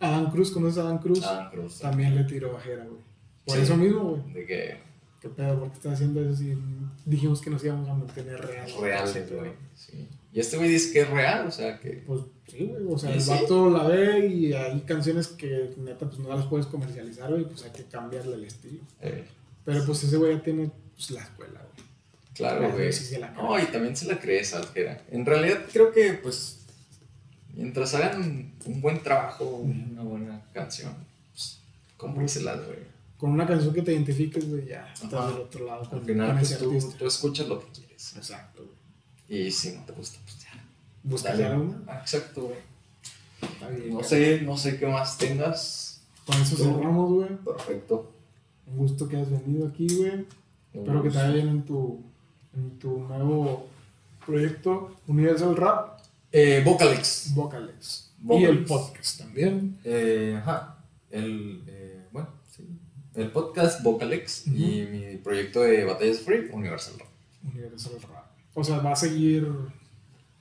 Adán 0.02 0.32
Cruz, 0.32 0.52
¿conoces 0.52 0.80
a 0.80 0.82
Adán 0.82 0.98
Cruz? 0.98 1.24
Adán 1.24 1.50
Cruz. 1.52 1.80
También 1.80 2.16
le 2.16 2.24
tiró 2.24 2.52
bajera, 2.54 2.84
güey. 2.86 3.02
Por 3.46 3.58
eso 3.58 3.78
mismo, 3.78 4.04
güey. 4.12 4.34
¿De 4.34 4.46
qué? 4.46 4.78
¿Qué 5.22 5.30
pedo? 5.30 5.60
¿Por 5.60 5.70
qué 5.70 5.76
estás 5.76 5.94
haciendo 5.94 6.22
eso 6.22 6.36
si 6.36 6.58
dijimos 7.06 7.42
que 7.42 7.52
nos 7.52 7.64
íbamos 7.64 7.88
a 7.88 7.94
mantener 7.94 8.42
real? 8.42 8.68
Real, 8.82 9.14
güey. 9.32 9.52
Sí. 9.76 10.08
Y 10.34 10.40
este 10.40 10.58
güey 10.58 10.70
dice 10.70 10.92
que 10.92 11.02
es 11.02 11.10
real, 11.10 11.46
o 11.46 11.52
sea 11.52 11.80
que. 11.80 12.04
Pues 12.08 12.22
sí, 12.48 12.66
güey. 12.66 12.86
O 12.90 12.98
sea, 12.98 13.14
el 13.14 13.24
vato 13.24 13.70
la 13.70 13.84
ve 13.84 14.26
y 14.28 14.54
hay 14.54 14.82
canciones 14.82 15.28
que 15.28 15.76
neta 15.78 16.08
pues 16.08 16.20
no 16.20 16.30
las 16.36 16.48
puedes 16.48 16.66
comercializar, 16.66 17.30
güey, 17.30 17.46
pues 17.46 17.64
hay 17.64 17.72
que 17.72 17.84
cambiarle 17.84 18.36
el 18.36 18.46
estilo. 18.46 18.82
Eh. 19.02 19.26
Pero 19.64 19.86
pues 19.86 20.04
ese 20.04 20.18
güey 20.18 20.38
ya 20.38 20.44
tiene 20.44 20.72
pues, 20.96 21.12
la 21.12 21.22
escuela, 21.22 21.60
güey. 21.60 21.88
Claro, 22.34 22.72
güey. 22.72 22.90
no, 23.36 23.60
y 23.60 23.66
también 23.66 23.96
se 23.96 24.08
la 24.08 24.20
cree 24.20 24.44
Salgera. 24.44 25.04
En 25.12 25.26
realidad 25.26 25.60
creo 25.72 25.92
que, 25.92 26.14
pues, 26.14 26.61
mientras 27.54 27.94
hagan 27.96 28.54
un 28.66 28.82
buen 28.82 29.02
trabajo, 29.02 29.46
una 29.46 30.04
buena 30.04 30.42
canción, 30.54 30.94
pues, 31.32 31.60
compréselas, 31.98 32.66
güey. 32.66 32.92
Con 33.18 33.32
una 33.32 33.46
canción 33.46 33.74
que 33.74 33.84
te 33.84 33.94
identifiques, 33.94 34.50
güey, 34.50 34.68
ya 34.68 34.92
estás 34.94 35.28
del 35.28 35.44
otro 35.44 35.66
lado. 35.66 35.88
Al 35.92 36.02
final, 36.02 36.38
pues, 36.38 36.58
tú, 36.58 36.94
tú, 36.98 37.06
escuchas 37.06 37.48
lo 37.48 37.60
que 37.60 37.68
quieres. 37.68 38.16
Exacto, 38.18 38.64
güey. 38.64 39.46
Y 39.46 39.52
si 39.52 39.72
no 39.74 39.84
te 39.86 39.94
gusta, 39.94 40.20
pues 40.24 40.40
ya. 40.40 40.50
Busca 41.04 41.34
una. 41.34 41.84
Ah, 41.88 42.00
exacto, 42.02 42.50
güey. 42.50 43.92
no 43.92 44.04
sé, 44.04 44.42
no 44.42 44.58
sé 44.58 44.78
qué 44.78 44.88
más 44.88 45.18
tengas. 45.18 46.02
Con 46.26 46.42
eso 46.42 46.56
cerramos, 46.56 47.12
güey. 47.12 47.30
Perfecto. 47.38 48.12
Un 48.68 48.78
gusto 48.78 49.08
que 49.08 49.18
hayas 49.18 49.32
venido 49.32 49.68
aquí, 49.68 49.88
güey. 49.96 50.26
Espero 50.74 51.04
que 51.04 51.10
te 51.10 51.18
vaya 51.18 51.32
bien 51.32 51.48
en 51.50 51.64
tu, 51.64 52.02
en 52.56 52.80
tu 52.80 53.00
nuevo 53.00 53.68
proyecto 54.26 54.96
Universal 55.08 55.56
Rap. 55.56 56.01
Eh, 56.32 56.62
Vocalex. 56.64 57.34
Vocalex. 57.34 58.14
Y 58.30 58.44
el 58.44 58.66
podcast 58.66 59.20
también. 59.20 59.80
Eh, 59.84 60.36
ajá. 60.38 60.78
El, 61.10 61.64
eh, 61.68 62.06
bueno, 62.12 62.30
sí. 62.50 62.66
El 63.16 63.32
podcast 63.32 63.84
Vocalex 63.84 64.48
y 64.48 64.88
mi 64.90 65.18
proyecto 65.18 65.62
de 65.62 65.84
Batallas 65.84 66.20
Free, 66.20 66.50
Universal 66.52 67.00
Rap. 67.00 67.08
Universal 67.52 67.94
Rap. 68.02 68.26
O 68.54 68.64
sea, 68.64 68.78
va 68.80 68.94
a 68.94 68.96
seguir. 68.96 69.48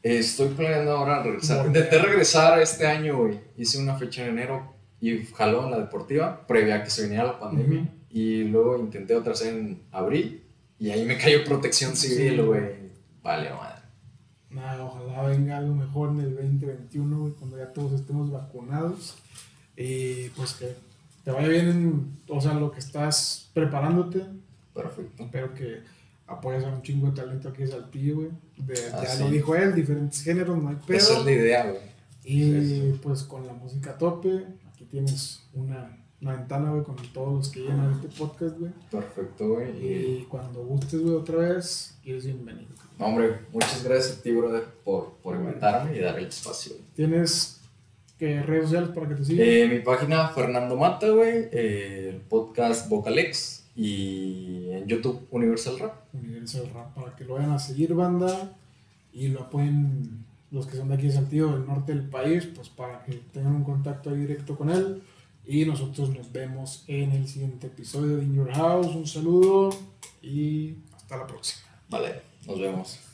estoy 0.03 0.49
planeando 0.49 0.93
ahora 0.93 1.23
regresar. 1.23 1.67
Intenté 1.67 1.99
regresar 1.99 2.61
este 2.61 2.87
año, 2.87 3.19
güey. 3.19 3.41
Hice 3.57 3.79
una 3.79 3.97
fecha 3.97 4.23
en 4.25 4.31
enero 4.39 4.75
y 5.01 5.25
jaló 5.25 5.65
en 5.65 5.71
la 5.73 5.79
deportiva, 5.79 6.47
previa 6.47 6.77
a 6.77 6.85
que 6.85 6.91
se 6.91 7.03
viniera 7.05 7.25
la 7.25 7.41
pandemia. 7.41 7.89
Y 8.11 8.45
luego 8.45 8.79
intenté 8.79 9.15
otra 9.17 9.33
vez 9.33 9.43
en 9.43 9.83
abril 9.91 10.45
y 10.79 10.91
ahí 10.91 11.05
me 11.05 11.19
cayó 11.19 11.45
protección 11.45 11.97
civil, 11.97 12.43
güey. 12.43 12.63
Vale, 13.23 13.51
madre. 13.51 13.70
Nada, 14.51 14.85
ojalá 14.85 15.23
venga 15.29 15.59
algo 15.59 15.75
mejor 15.75 16.11
en 16.11 16.21
el 16.21 16.35
2021, 16.35 17.21
güey, 17.21 17.33
cuando 17.35 17.57
ya 17.57 17.73
todos 17.73 17.93
estemos 17.93 18.31
vacunados. 18.31 19.17
Y 19.77 20.29
pues 20.31 20.55
que 20.55 20.75
te 21.25 21.31
vaya 21.31 21.49
bien 21.49 21.69
en, 21.69 22.19
o 22.29 22.41
sea, 22.41 22.55
lo 22.55 22.73
que 22.73 22.81
estás 22.81 23.51
preparándote. 23.55 24.27
Perfecto. 24.75 25.25
Espero 25.25 25.55
que 25.55 25.83
apoyas 26.27 26.65
a 26.65 26.69
un 26.69 26.83
chingo 26.83 27.09
de 27.09 27.13
talento 27.13 27.49
aquí 27.49 27.63
de 27.63 27.69
Saltillo, 27.69 28.17
güey. 28.17 28.31
Ah, 28.93 29.05
ya 29.05 29.25
lo 29.25 29.31
dijo 29.31 29.55
él, 29.55 29.75
diferentes 29.75 30.23
géneros, 30.23 30.61
no 30.61 30.69
hay 30.69 30.77
pedo. 30.87 30.99
Esa 30.99 31.19
es 31.19 31.25
la 31.25 31.33
idea, 31.33 31.71
güey. 31.71 31.91
Y 32.25 32.93
pues 33.03 33.23
con 33.23 33.47
la 33.47 33.53
música 33.53 33.93
a 33.93 33.99
tope, 33.99 34.47
aquí 34.73 34.85
tienes 34.85 35.43
una, 35.55 35.97
una 36.21 36.37
ventana, 36.37 36.71
güey, 36.71 36.85
con 36.85 36.97
todos 37.13 37.35
los 37.35 37.49
que 37.49 37.61
llenan 37.61 37.93
este 37.93 38.09
podcast, 38.09 38.59
güey. 38.59 38.73
Perfecto, 38.91 39.49
güey. 39.49 39.71
Y 39.87 40.27
cuando 40.29 40.65
gustes, 40.65 41.01
güey, 41.01 41.15
otra 41.15 41.37
vez, 41.37 41.99
eres 42.05 42.27
bienvenido. 42.27 42.81
No, 43.01 43.07
hombre, 43.07 43.39
muchas 43.51 43.83
gracias 43.83 44.19
a 44.19 44.23
ti, 44.23 44.31
brother, 44.31 44.63
por, 44.85 45.15
por 45.23 45.35
invitarme 45.35 45.97
y 45.97 46.01
dar 46.01 46.19
el 46.19 46.27
espacio. 46.27 46.75
¿Tienes 46.95 47.59
¿Qué 48.19 48.43
redes 48.43 48.65
sociales 48.65 48.91
para 48.91 49.09
que 49.09 49.15
te 49.15 49.25
sigan? 49.25 49.49
Eh, 49.49 49.69
mi 49.73 49.79
página 49.79 50.29
Fernando 50.29 50.77
Mata, 50.77 51.09
güey. 51.09 51.49
Eh, 51.51 52.11
el 52.11 52.21
podcast 52.21 52.91
Vocalex. 52.91 53.71
Y 53.75 54.69
en 54.71 54.87
YouTube 54.87 55.27
Universal 55.31 55.79
Rap. 55.79 55.95
Universal 56.13 56.69
Rap, 56.75 56.95
para 56.95 57.17
que 57.17 57.25
lo 57.25 57.37
vayan 57.37 57.53
a 57.53 57.59
seguir, 57.59 57.95
banda. 57.95 58.55
Y 59.15 59.29
lo 59.29 59.45
apoyen 59.45 60.27
los 60.51 60.67
que 60.67 60.77
son 60.77 60.91
de 60.91 60.97
aquí 60.97 61.07
de 61.07 61.13
Santiago, 61.13 61.53
del 61.53 61.67
norte 61.67 61.95
del 61.95 62.07
país, 62.07 62.51
pues 62.55 62.69
para 62.69 63.03
que 63.05 63.15
tengan 63.33 63.55
un 63.55 63.65
contacto 63.65 64.13
directo 64.13 64.59
con 64.59 64.69
él. 64.69 65.03
Y 65.47 65.65
nosotros 65.65 66.11
nos 66.11 66.31
vemos 66.31 66.85
en 66.87 67.13
el 67.13 67.27
siguiente 67.27 67.69
episodio 67.69 68.19
de 68.19 68.25
In 68.25 68.35
Your 68.35 68.53
House. 68.53 68.95
Un 68.95 69.07
saludo 69.07 69.71
y 70.21 70.75
hasta 70.95 71.17
la 71.17 71.27
próxima. 71.27 71.67
Vale, 71.89 72.30
nos 72.51 72.59
vemos. 72.61 73.10